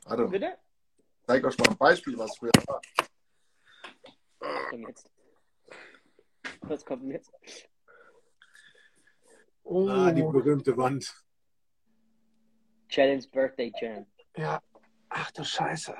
Warte. 0.04 0.28
Bitte? 0.28 0.58
zeige 1.30 1.46
euch 1.46 1.58
mal 1.58 1.68
ein 1.68 1.76
Beispiel, 1.76 2.18
was 2.18 2.36
früher 2.36 2.50
war. 2.66 2.80
Was 4.40 4.70
kommt 4.70 4.88
jetzt? 4.88 5.10
Was 6.62 6.84
kommt 6.84 7.04
jetzt? 7.10 7.32
Oh. 9.64 9.88
Ah, 9.88 10.10
die 10.12 10.22
berühmte 10.22 10.76
Wand. 10.76 11.12
Challenge 12.88 13.24
Birthday 13.32 13.72
Jam. 13.80 14.06
Ja. 14.36 14.60
Ach 15.08 15.30
du 15.32 15.44
Scheiße. 15.44 15.94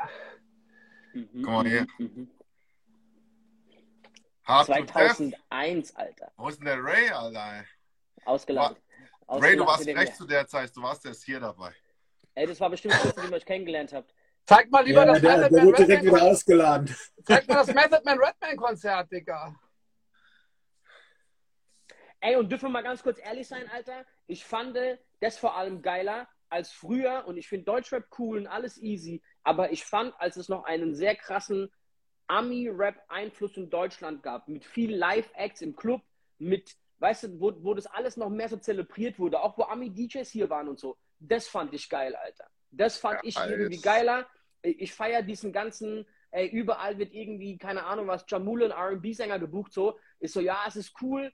Mhm, 1.15 1.28
Guck 1.43 1.45
mal 1.45 1.66
hier. 1.66 1.87
Mhm. 1.99 2.31
2001, 4.65 5.95
Alter. 5.95 6.32
Wo 6.37 6.49
ist 6.49 6.59
denn 6.59 6.66
der 6.66 6.82
Ray, 6.82 7.11
Alter? 7.11 7.65
Ausgeladen. 8.24 8.77
Ray, 9.28 9.57
du 9.57 9.66
warst 9.66 9.87
recht 9.87 10.16
zu 10.16 10.27
der 10.27 10.47
Zeit, 10.47 10.74
du 10.77 10.82
warst 10.82 11.07
erst 11.07 11.24
hier 11.24 11.39
dabei. 11.39 11.73
Ey, 12.35 12.47
das 12.47 12.61
war 12.61 12.70
bestimmt 12.70 12.95
kurz, 12.95 13.16
wie 13.16 13.28
ihr 13.28 13.32
euch 13.32 13.45
kennengelernt 13.45 13.93
habt. 13.93 14.12
Zeig 14.45 14.70
mal 14.70 14.85
lieber 14.85 15.05
ja, 15.05 15.12
das 15.12 15.20
der, 15.20 15.37
Method 15.37 15.55
der 15.55 15.65
Man 15.65 15.74
direkt 15.74 16.05
wieder 16.05 16.23
ausgeladen. 16.23 16.97
Zeig 17.24 17.47
mal 17.47 17.55
das 17.55 17.74
Method 17.74 18.01
Man 18.05 18.19
Redman 18.19 18.57
Konzert, 18.57 19.12
Digga. 19.12 19.55
Ey, 22.21 22.37
und 22.37 22.51
dürfen 22.51 22.67
wir 22.67 22.71
mal 22.71 22.83
ganz 22.83 23.03
kurz 23.03 23.19
ehrlich 23.19 23.49
sein, 23.49 23.69
Alter? 23.73 24.05
Ich 24.27 24.45
fand 24.45 24.77
das 25.21 25.39
vor 25.39 25.57
allem 25.57 25.83
geiler 25.83 26.29
als 26.49 26.71
früher 26.71 27.25
und 27.27 27.37
ich 27.37 27.49
finde 27.49 27.65
Deutschrap 27.65 28.07
cool 28.19 28.39
und 28.39 28.47
alles 28.47 28.77
easy, 28.79 29.23
aber 29.43 29.73
ich 29.73 29.85
fand, 29.85 30.15
als 30.19 30.37
es 30.37 30.49
noch 30.49 30.65
einen 30.65 30.95
sehr 30.95 31.15
krassen 31.15 31.71
Ami-Rap-Einfluss 32.27 33.57
in 33.57 33.71
Deutschland 33.71 34.23
gab, 34.23 34.49
mit 34.49 34.65
viel 34.65 34.95
Live-Acts 34.95 35.63
im 35.63 35.77
Club, 35.77 36.03
mit, 36.39 36.77
weißt 36.99 37.25
du, 37.25 37.41
wo, 37.41 37.53
wo 37.63 37.75
das 37.75 37.87
alles 37.87 38.17
noch 38.17 38.31
mehr 38.31 38.49
so 38.49 38.57
zelebriert 38.57 39.19
wurde, 39.19 39.41
auch 39.41 39.57
wo 39.57 39.63
Ami-DJs 39.63 40.29
hier 40.29 40.51
waren 40.51 40.69
und 40.69 40.79
so, 40.79 40.97
das 41.19 41.49
fand 41.49 41.73
ich 41.73 41.89
geil, 41.89 42.15
Alter. 42.17 42.47
Das 42.71 42.99
fand 42.99 43.17
ja, 43.17 43.21
ich 43.25 43.37
irgendwie 43.37 43.81
geiler 43.81 44.27
ich 44.63 44.93
feiere 44.93 45.23
diesen 45.23 45.53
ganzen, 45.53 46.07
ey, 46.31 46.49
überall 46.49 46.99
wird 46.99 47.13
irgendwie, 47.13 47.59
keine 47.59 47.85
Ahnung 47.85 48.07
was, 48.07 48.25
Jamule, 48.29 48.75
ein 48.75 48.97
RB-Sänger 48.97 49.39
gebucht, 49.39 49.73
so. 49.73 49.99
Ist 50.19 50.35
so, 50.35 50.41
ja, 50.41 50.63
es 50.67 50.77
ist 50.77 50.95
cool, 51.01 51.33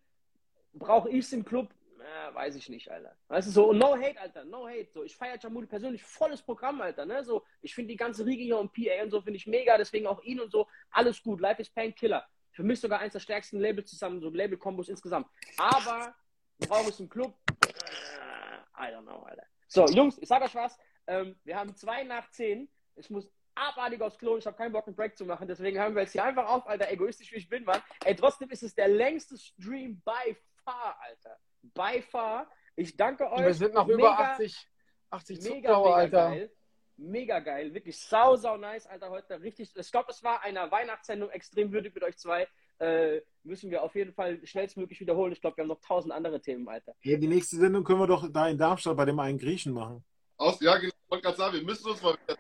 brauche 0.79 1.11
ich 1.11 1.25
es 1.25 1.33
im 1.33 1.45
Club? 1.45 1.69
Äh, 1.99 2.35
weiß 2.35 2.55
ich 2.57 2.69
nicht, 2.69 2.91
Alter. 2.91 3.17
Weißt 3.29 3.49
du, 3.49 3.53
so, 3.53 3.73
no 3.73 3.97
hate, 3.97 4.21
Alter, 4.21 4.45
no 4.45 4.69
hate. 4.69 4.89
So, 4.93 5.03
ich 5.03 5.17
feiere 5.17 5.39
Jamule 5.39 5.67
persönlich, 5.67 6.03
volles 6.03 6.41
Programm, 6.43 6.81
Alter, 6.81 7.05
ne? 7.05 7.25
So, 7.25 7.45
ich 7.63 7.75
finde 7.75 7.93
die 7.93 7.97
ganze 7.97 8.25
Riege 8.25 8.45
hier 8.45 8.59
und 8.59 8.73
PA 8.73 9.03
und 9.03 9.11
so 9.11 9.21
finde 9.21 9.39
ich 9.39 9.47
mega, 9.47 9.77
deswegen 9.77 10.07
auch 10.07 10.23
ihn 10.23 10.41
und 10.41 10.51
so, 10.51 10.69
alles 10.91 11.23
gut. 11.23 11.41
Life 11.41 11.61
is 11.61 11.71
Pain 11.71 11.95
Killer. 11.95 12.25
Für 12.53 12.63
mich 12.63 12.81
sogar 12.81 13.01
eins 13.01 13.13
der 13.13 13.21
stärksten 13.21 13.59
Labels 13.59 13.91
zusammen, 13.91 14.21
so 14.21 14.31
Label-Kombos 14.31 14.89
insgesamt. 14.89 15.27
Aber, 15.59 16.15
brauche 16.61 16.91
ich 16.91 17.01
im 17.01 17.09
Club? 17.09 17.35
Äh, 17.67 18.89
I 18.89 18.95
don't 18.95 19.03
know, 19.03 19.23
Alter. 19.23 19.45
So, 19.67 19.87
Jungs, 19.87 20.19
ich 20.19 20.29
sag 20.29 20.43
euch 20.43 20.55
was. 20.55 20.79
Ähm, 21.07 21.37
wir 21.45 21.57
haben 21.57 21.75
zwei 21.75 22.05
nach 22.05 22.31
zehn. 22.31 22.69
Ich 22.95 23.11
muss 23.11 23.31
abartig 23.55 24.01
aufs 24.01 24.19
Klo. 24.19 24.37
Ich 24.37 24.47
habe 24.47 24.57
keinen 24.57 24.73
Bock, 24.73 24.87
einen 24.87 24.97
Break 24.97 25.17
zu 25.17 25.25
machen. 25.25 25.49
Deswegen 25.49 25.79
hören 25.79 25.95
wir 25.95 26.03
jetzt 26.03 26.13
hier 26.13 26.25
einfach 26.25 26.47
auf, 26.47 26.67
Alter. 26.67 26.91
Egoistisch 26.91 27.33
wie 27.33 27.37
ich 27.37 27.49
bin, 27.49 27.65
Mann. 27.65 27.83
Ey, 28.05 28.15
trotzdem 28.15 28.49
ist 28.51 28.63
es 28.63 28.75
der 28.75 28.89
längste 28.89 29.37
Stream 29.37 30.01
by 30.05 30.37
far, 30.67 30.99
Alter. 31.01 31.39
By 31.63 32.03
far. 32.03 32.51
Ich 32.75 32.97
danke 32.97 33.31
euch. 33.31 33.45
Wir 33.45 33.55
sind 33.55 33.75
noch 33.75 33.87
mega, 33.87 33.99
über 33.99 34.19
80, 34.19 34.69
80 35.11 35.43
mega, 35.43 35.69
Zuschauer, 35.69 35.85
mega 35.85 35.97
Alter. 35.97 36.29
Geil. 36.31 36.53
Mega 36.99 37.39
geil. 37.41 37.75
Wirklich 37.75 37.99
sau, 37.99 38.37
sau 38.37 38.57
nice, 38.57 38.87
Alter. 38.87 39.11
Heute 39.11 39.41
richtig. 39.41 39.71
Ich 39.75 39.93
glaube, 39.93 40.11
es 40.11 40.23
war 40.23 40.43
eine 40.43 40.71
Weihnachtssendung 40.71 41.31
extrem 41.31 41.73
würdig 41.73 41.95
mit 41.95 42.03
euch 42.03 42.17
zwei. 42.17 42.49
Äh, 42.79 43.21
müssen 43.43 43.71
wir 43.71 43.83
auf 43.83 43.95
jeden 43.95 44.13
Fall 44.13 44.45
schnellstmöglich 44.47 45.01
wiederholen. 45.01 45.33
Ich 45.33 45.41
glaube, 45.41 45.57
wir 45.57 45.63
haben 45.63 45.69
noch 45.69 45.81
tausend 45.81 46.13
andere 46.13 46.41
Themen, 46.41 46.69
Alter. 46.69 46.95
Ja, 47.03 47.17
die 47.17 47.29
nächste 47.29 47.57
Sendung 47.57 47.85
können 47.85 48.01
wir 48.01 48.07
doch 48.07 48.31
da 48.31 48.49
in 48.49 48.59
Darmstadt 48.59 48.97
bei 48.97 49.05
dem 49.05 49.19
einen 49.19 49.39
Griechen 49.39 49.73
machen. 49.73 50.05
Aus, 50.37 50.61
ja, 50.61 50.77
genau. 50.77 50.89
Ich 50.89 51.11
wollte 51.11 51.25
gerade 51.25 51.37
sagen, 51.37 51.55
wir 51.55 51.63
müssen 51.63 51.91
uns 51.91 52.03
mal 52.03 52.15
wieder 52.15 52.37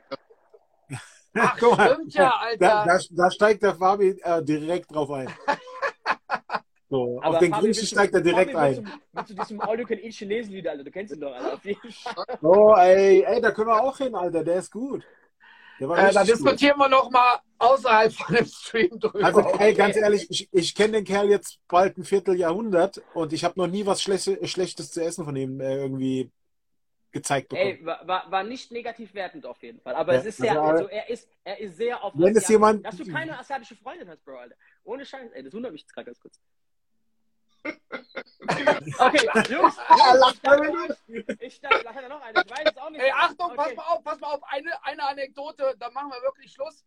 Ach, 1.38 1.56
Guck 1.60 1.76
mal, 1.76 1.94
stimmt 1.94 2.14
ja, 2.14 2.30
Alter. 2.30 2.58
Da, 2.58 2.84
da, 2.84 2.98
da 3.10 3.30
steigt 3.30 3.62
der 3.62 3.74
Fabi 3.74 4.18
äh, 4.22 4.42
direkt 4.42 4.92
drauf 4.94 5.10
ein. 5.10 5.32
So, 6.88 7.20
auf 7.20 7.38
den 7.38 7.50
Fabi, 7.50 7.66
Griechen 7.66 7.86
steigt 7.86 8.14
er 8.14 8.20
direkt 8.20 8.52
Fabi, 8.52 8.78
ein. 8.78 8.92
Mit 9.12 9.26
zu 9.26 9.34
diesem 9.34 9.60
All 9.60 9.78
You 9.78 9.86
Can 9.86 9.98
Eat 9.98 10.12
Chinesen 10.12 10.52
Lied, 10.52 10.68
Alter. 10.68 10.84
Du 10.84 10.90
kennst 10.90 11.14
ihn 11.14 11.20
doch, 11.20 11.32
Alter. 11.32 11.54
Auf 11.54 11.64
jeden 11.64 11.92
Fall. 11.92 12.38
Oh, 12.42 12.74
ey, 12.76 13.24
ey, 13.24 13.40
da 13.40 13.50
können 13.50 13.68
wir 13.68 13.82
auch 13.82 13.98
hin, 13.98 14.14
Alter. 14.14 14.44
Der 14.44 14.56
ist 14.58 14.70
gut. 14.70 15.04
Der 15.80 15.90
äh, 15.90 16.12
da 16.12 16.24
diskutieren 16.24 16.78
wir 16.78 16.88
noch 16.88 17.10
mal 17.10 17.40
außerhalb 17.58 18.12
von 18.12 18.34
dem 18.34 18.46
Stream 18.46 18.98
drüber. 18.98 19.24
Also, 19.24 19.40
ey, 19.58 19.74
ganz 19.74 19.96
ehrlich, 19.96 20.26
ich, 20.30 20.48
ich 20.52 20.74
kenne 20.74 20.92
den 20.94 21.04
Kerl 21.04 21.28
jetzt 21.28 21.58
bald 21.68 21.98
ein 21.98 22.04
Vierteljahrhundert 22.04 23.02
und 23.14 23.32
ich 23.32 23.44
habe 23.44 23.58
noch 23.58 23.66
nie 23.66 23.84
was 23.84 24.00
Schlechtes 24.00 24.92
zu 24.92 25.04
essen 25.04 25.24
von 25.24 25.36
ihm 25.36 25.60
äh, 25.60 25.76
irgendwie 25.76 26.30
gezeigt 27.12 27.48
bekommen. 27.48 27.78
Ey, 27.78 27.84
war, 27.84 28.30
war 28.30 28.44
nicht 28.44 28.70
negativ 28.72 29.12
wertend 29.14 29.44
auf 29.46 29.62
jeden 29.62 29.80
Fall. 29.80 29.94
Aber 29.94 30.14
ja, 30.14 30.20
es 30.20 30.26
ist 30.26 30.38
sehr, 30.38 30.52
also, 30.52 30.84
also 30.84 30.88
er 30.88 31.10
ist, 31.10 31.28
er 31.44 31.60
ist 31.60 31.76
sehr 31.76 32.02
auf 32.02 32.12
Wenn 32.16 32.36
es 32.36 32.48
jemand. 32.48 32.84
Dass 32.84 32.96
du 32.96 33.04
keine 33.06 33.38
asiatische 33.38 33.76
Freundin 33.76 34.08
hast, 34.08 34.24
Bro, 34.24 34.38
Alter. 34.38 34.56
Ohne 34.84 35.04
Scheiß, 35.04 35.30
ey, 35.32 35.42
das 35.42 35.52
wundert 35.52 35.72
mich 35.72 35.82
jetzt 35.82 35.92
gerade 35.92 36.06
ganz 36.06 36.20
kurz. 36.20 36.40
Okay, 38.98 39.28
Jungs, 39.50 39.76
Jungs 41.08 41.40
ich 41.40 41.54
starte 41.54 41.84
nachher 41.84 42.08
noch 42.08 42.20
eine. 42.20 42.42
Ich 42.44 42.50
weiß 42.50 42.64
es 42.70 42.76
auch 42.78 42.90
nicht. 42.90 43.00
Ey, 43.02 43.10
Achtung, 43.12 43.46
okay. 43.46 43.56
pass 43.56 43.74
mal 43.74 43.82
auf, 43.84 44.04
pass 44.04 44.20
mal 44.20 44.34
auf. 44.34 44.42
Eine, 44.44 44.84
eine 44.84 45.08
Anekdote, 45.08 45.74
da 45.78 45.90
machen 45.90 46.10
wir 46.10 46.22
wirklich 46.22 46.52
Schluss. 46.52 46.84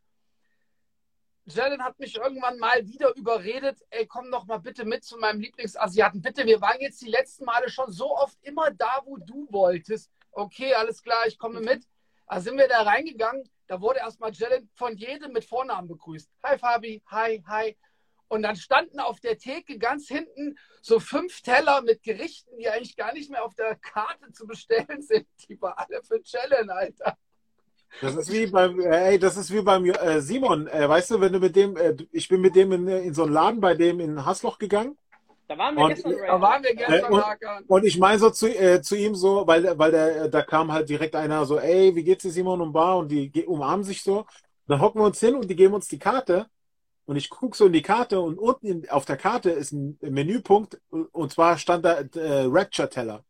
Jalen 1.45 1.83
hat 1.83 1.99
mich 1.99 2.15
irgendwann 2.15 2.59
mal 2.59 2.85
wieder 2.87 3.15
überredet, 3.15 3.79
ey, 3.89 4.05
komm 4.05 4.29
doch 4.29 4.45
mal 4.45 4.59
bitte 4.59 4.85
mit 4.85 5.03
zu 5.03 5.17
meinem 5.17 5.39
Lieblingsasiaten. 5.39 6.21
Bitte, 6.21 6.45
wir 6.45 6.61
waren 6.61 6.79
jetzt 6.79 7.01
die 7.01 7.09
letzten 7.09 7.45
Male 7.45 7.69
schon 7.69 7.91
so 7.91 8.15
oft 8.15 8.37
immer 8.43 8.69
da, 8.71 9.01
wo 9.05 9.17
du 9.17 9.47
wolltest 9.49 10.11
okay, 10.31 10.73
alles 10.73 11.01
klar, 11.03 11.27
ich 11.27 11.37
komme 11.37 11.61
mit. 11.61 11.87
Da 12.27 12.39
sind 12.39 12.57
wir 12.57 12.67
da 12.67 12.83
reingegangen. 12.83 13.49
da 13.67 13.81
wurde 13.81 13.99
erstmal 13.99 14.33
Jalen 14.33 14.69
von 14.73 14.95
jedem 14.95 15.31
mit 15.31 15.45
Vornamen 15.45 15.87
begrüßt. 15.87 16.29
Hi 16.43 16.57
Fabi, 16.57 17.03
hi, 17.07 17.43
hi. 17.47 17.77
Und 18.29 18.43
dann 18.43 18.55
standen 18.55 18.99
auf 18.99 19.19
der 19.19 19.37
Theke 19.37 19.77
ganz 19.77 20.07
hinten 20.07 20.57
so 20.81 20.99
fünf 20.99 21.41
Teller 21.41 21.81
mit 21.81 22.03
Gerichten, 22.03 22.57
die 22.59 22.69
eigentlich 22.69 22.95
gar 22.95 23.11
nicht 23.11 23.29
mehr 23.29 23.43
auf 23.43 23.55
der 23.55 23.75
Karte 23.75 24.31
zu 24.31 24.45
bestellen 24.47 25.01
sind. 25.01 25.27
Die 25.49 25.59
war 25.61 25.77
alle 25.77 26.01
für 26.03 26.21
Challenge, 26.21 26.71
Alter. 26.73 27.17
Das 28.01 28.15
ist 28.15 28.31
wie 28.31 28.45
beim, 28.45 28.79
äh, 28.79 29.09
ey, 29.13 29.19
das 29.19 29.35
ist 29.35 29.51
wie 29.51 29.61
beim 29.61 29.83
äh, 29.85 30.21
Simon. 30.21 30.67
Äh, 30.67 30.87
weißt 30.87 31.09
du, 31.09 31.21
wenn 31.21 31.33
du 31.33 31.39
mit 31.39 31.55
dem, 31.55 31.75
äh, 31.75 31.95
ich 32.11 32.27
bin 32.29 32.39
mit 32.39 32.55
dem 32.55 32.71
in, 32.71 32.87
in 32.87 33.13
so 33.15 33.23
einen 33.23 33.33
Laden 33.33 33.59
bei 33.59 33.73
dem 33.73 33.99
in 33.99 34.23
Hasloch 34.25 34.59
gegangen. 34.59 34.95
Da 35.47 35.57
waren 35.57 35.75
wir 35.75 35.85
Und- 35.85 35.89
gestern, 35.95 36.13
Ray. 36.13 36.27
Da 36.27 36.39
waren 36.41 36.63
wir 36.63 36.69
Äh, 36.69 36.75
gestern, 36.75 37.11
und-. 37.11 37.23
Und 37.69 37.83
ich 37.85 37.97
meine 37.97 38.19
so 38.19 38.29
zu, 38.29 38.47
äh, 38.47 38.79
zu 38.83 38.95
ihm 38.95 39.15
so, 39.15 39.47
weil, 39.47 39.75
weil 39.79 39.89
der, 39.89 40.27
da 40.27 40.43
kam 40.43 40.71
halt 40.71 40.87
direkt 40.87 41.15
einer 41.15 41.43
so, 41.45 41.57
ey, 41.57 41.95
wie 41.95 42.03
geht's 42.03 42.21
dir, 42.21 42.29
Simon 42.29 42.61
und 42.61 42.73
Bar? 42.73 42.97
Und 42.99 43.07
die 43.09 43.31
umarmen 43.47 43.83
sich 43.83 44.03
so. 44.03 44.27
Dann 44.67 44.79
hocken 44.81 45.01
wir 45.01 45.05
uns 45.07 45.19
hin 45.19 45.33
und 45.33 45.49
die 45.49 45.55
geben 45.55 45.73
uns 45.73 45.87
die 45.87 45.97
Karte. 45.97 46.45
Und 47.09 47.15
ich 47.15 47.31
gucke 47.31 47.57
so 47.57 47.65
in 47.65 47.73
die 47.73 47.81
Karte 47.81 48.19
und 48.21 48.37
unten 48.37 48.67
in, 48.67 48.89
auf 48.91 49.03
der 49.03 49.17
Karte 49.17 49.49
ist 49.49 49.71
ein 49.71 49.97
Menüpunkt 49.99 50.79
und 50.91 51.33
zwar 51.33 51.57
stand 51.57 51.83
da 51.83 51.93
äh, 52.01 52.43
Rapture-Teller. 52.45 53.23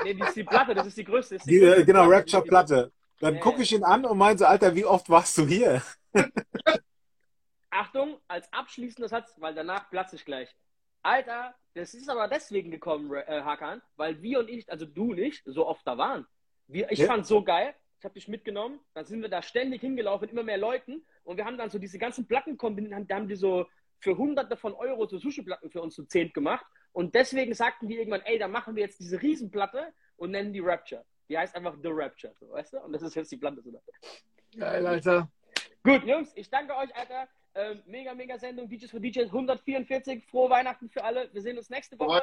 Nee, 0.00 0.14
die 0.14 0.22
ist 0.22 0.36
die 0.36 0.44
Platte, 0.44 0.74
das 0.74 0.86
ist 0.86 0.96
die 0.96 1.04
größte. 1.04 1.34
Das 1.34 1.42
ist 1.42 1.50
Die, 1.50 1.56
größte 1.56 1.82
äh, 1.82 1.84
genau, 1.84 2.04
Platte. 2.04 2.14
Rapture-Platte. 2.16 2.92
Dann 3.20 3.34
Ja, 3.34 3.40
gucke 3.40 3.60
ich 3.62 3.72
ihn 3.72 3.84
an 3.84 4.06
und 4.06 4.16
meine 4.16 4.38
so, 4.38 4.46
Alter, 4.46 4.74
wie 4.74 4.86
oft 4.86 5.10
warst 5.10 5.36
du 5.36 5.46
hier? 5.46 5.82
Achtung, 7.70 8.18
als 8.28 8.50
abschließender 8.52 9.08
Satz, 9.08 9.34
weil 9.38 9.54
danach 9.54 9.90
platze 9.90 10.16
ich 10.16 10.24
gleich. 10.24 10.54
Alter, 11.02 11.54
das 11.74 11.94
ist 11.94 12.08
aber 12.08 12.28
deswegen 12.28 12.70
gekommen, 12.70 13.12
äh, 13.14 13.42
Hakan, 13.42 13.82
weil 13.96 14.20
wir 14.22 14.40
und 14.40 14.48
ich, 14.48 14.70
also 14.70 14.86
du 14.86 15.12
nicht, 15.14 15.42
so 15.46 15.66
oft 15.66 15.86
da 15.86 15.96
waren. 15.98 16.26
Wir, 16.66 16.90
ich 16.90 17.00
Ja. 17.00 17.06
fand's 17.06 17.28
so 17.28 17.42
geil. 17.44 17.74
Ich 17.98 18.04
habe 18.04 18.14
dich 18.14 18.28
mitgenommen, 18.28 18.78
dann 18.94 19.04
sind 19.04 19.22
wir 19.22 19.28
da 19.28 19.42
ständig 19.42 19.80
hingelaufen 19.80 20.22
mit 20.22 20.32
immer 20.32 20.44
mehr 20.44 20.58
Leuten 20.58 21.04
und 21.24 21.36
wir 21.36 21.44
haben 21.44 21.58
dann 21.58 21.70
so 21.70 21.78
diese 21.78 21.98
ganzen 21.98 22.26
Platten 22.26 22.56
kombiniert, 22.56 23.10
da 23.10 23.16
haben 23.16 23.26
die 23.26 23.34
so 23.34 23.66
für 23.98 24.16
hunderte 24.16 24.56
von 24.56 24.72
Euro 24.74 25.06
so 25.06 25.18
Sushi-Platten 25.18 25.70
für 25.70 25.82
uns 25.82 25.96
zu 25.96 26.04
zehnt 26.04 26.32
gemacht 26.32 26.64
und 26.92 27.14
deswegen 27.14 27.54
sagten 27.54 27.88
die 27.88 27.96
irgendwann, 27.96 28.22
ey, 28.22 28.38
dann 28.38 28.52
machen 28.52 28.76
wir 28.76 28.84
jetzt 28.84 29.00
diese 29.00 29.20
Riesenplatte 29.20 29.92
und 30.16 30.30
nennen 30.30 30.52
die 30.52 30.60
Rapture. 30.60 31.04
Die 31.28 31.36
heißt 31.36 31.56
einfach 31.56 31.76
The 31.82 31.90
Rapture, 31.90 32.32
so, 32.38 32.50
weißt 32.50 32.74
du? 32.74 32.80
Und 32.80 32.92
das 32.92 33.02
ist 33.02 33.14
jetzt 33.16 33.32
die 33.32 33.36
Platte. 33.36 33.60
So. 33.62 33.82
Geil, 34.56 34.86
Alter. 34.86 35.28
Gut, 35.82 36.04
Jungs, 36.04 36.32
ich 36.36 36.48
danke 36.48 36.76
euch, 36.76 36.94
Alter. 36.96 37.28
Ähm, 37.54 37.82
mega, 37.86 38.14
mega 38.14 38.38
Sendung. 38.38 38.68
DJs 38.68 38.90
für 38.90 39.00
DJs 39.00 39.26
144. 39.26 40.24
Frohe 40.26 40.50
Weihnachten 40.50 40.88
für 40.88 41.02
alle. 41.02 41.28
Wir 41.32 41.42
sehen 41.42 41.58
uns 41.58 41.70
nächste 41.70 41.98
Woche. 41.98 42.22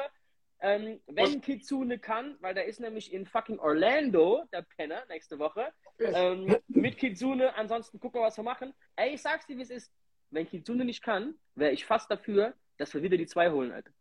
Ähm, 0.66 1.00
wenn 1.06 1.40
Kitsune 1.40 2.00
kann, 2.00 2.36
weil 2.40 2.52
der 2.52 2.64
ist 2.64 2.80
nämlich 2.80 3.12
in 3.12 3.24
fucking 3.24 3.60
Orlando, 3.60 4.42
der 4.52 4.62
Penner, 4.62 5.04
nächste 5.08 5.38
Woche. 5.38 5.72
Ähm, 6.00 6.56
mit 6.66 6.98
Kitsune. 6.98 7.54
Ansonsten 7.54 8.00
gucken 8.00 8.20
wir, 8.20 8.26
was 8.26 8.36
wir 8.36 8.42
machen. 8.42 8.74
Ey, 8.96 9.14
ich 9.14 9.22
sag's 9.22 9.46
dir, 9.46 9.56
wie 9.56 9.62
es 9.62 9.70
ist. 9.70 9.92
Wenn 10.30 10.48
Kitsune 10.48 10.84
nicht 10.84 11.04
kann, 11.04 11.38
wäre 11.54 11.70
ich 11.70 11.86
fast 11.86 12.10
dafür, 12.10 12.52
dass 12.78 12.92
wir 12.94 13.00
wieder 13.00 13.16
die 13.16 13.26
zwei 13.26 13.48
holen, 13.48 13.70
Alter. 13.70 13.92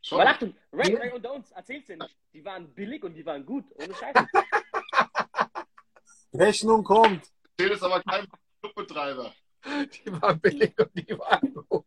Schon. 0.00 0.18
Weil 0.18 0.28
Achtung, 0.28 0.54
Ray, 0.72 0.94
Ray 0.94 1.10
und 1.10 1.26
uns, 1.26 1.50
erzähl's 1.50 1.86
dir 1.86 1.96
nicht. 1.96 2.16
Die 2.32 2.44
waren 2.44 2.72
billig 2.72 3.02
und 3.02 3.14
die 3.14 3.26
waren 3.26 3.44
gut. 3.44 3.64
Ohne 3.74 3.92
Scheiße. 3.92 4.24
Rechnung 6.32 6.84
kommt. 6.84 7.28
Zählt 7.58 7.72
ist 7.72 7.82
aber 7.82 8.00
kein 8.04 8.24
Clubbetreiber. 8.62 9.34
Die 9.64 10.22
war 10.22 10.32
billig 10.36 10.78
und 10.78 10.90
die 10.94 11.18
war 11.18 11.40
gut. 11.40 11.86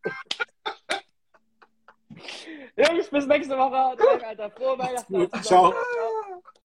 Jungs, 2.76 3.08
bis 3.10 3.26
nächste 3.26 3.56
Woche. 3.56 3.96
Danke, 3.96 4.26
Alter. 4.26 4.50
Frohe 4.50 4.78
Weihnachten. 4.78 5.30
Ciao. 5.42 5.72
Ciao. 5.72 5.74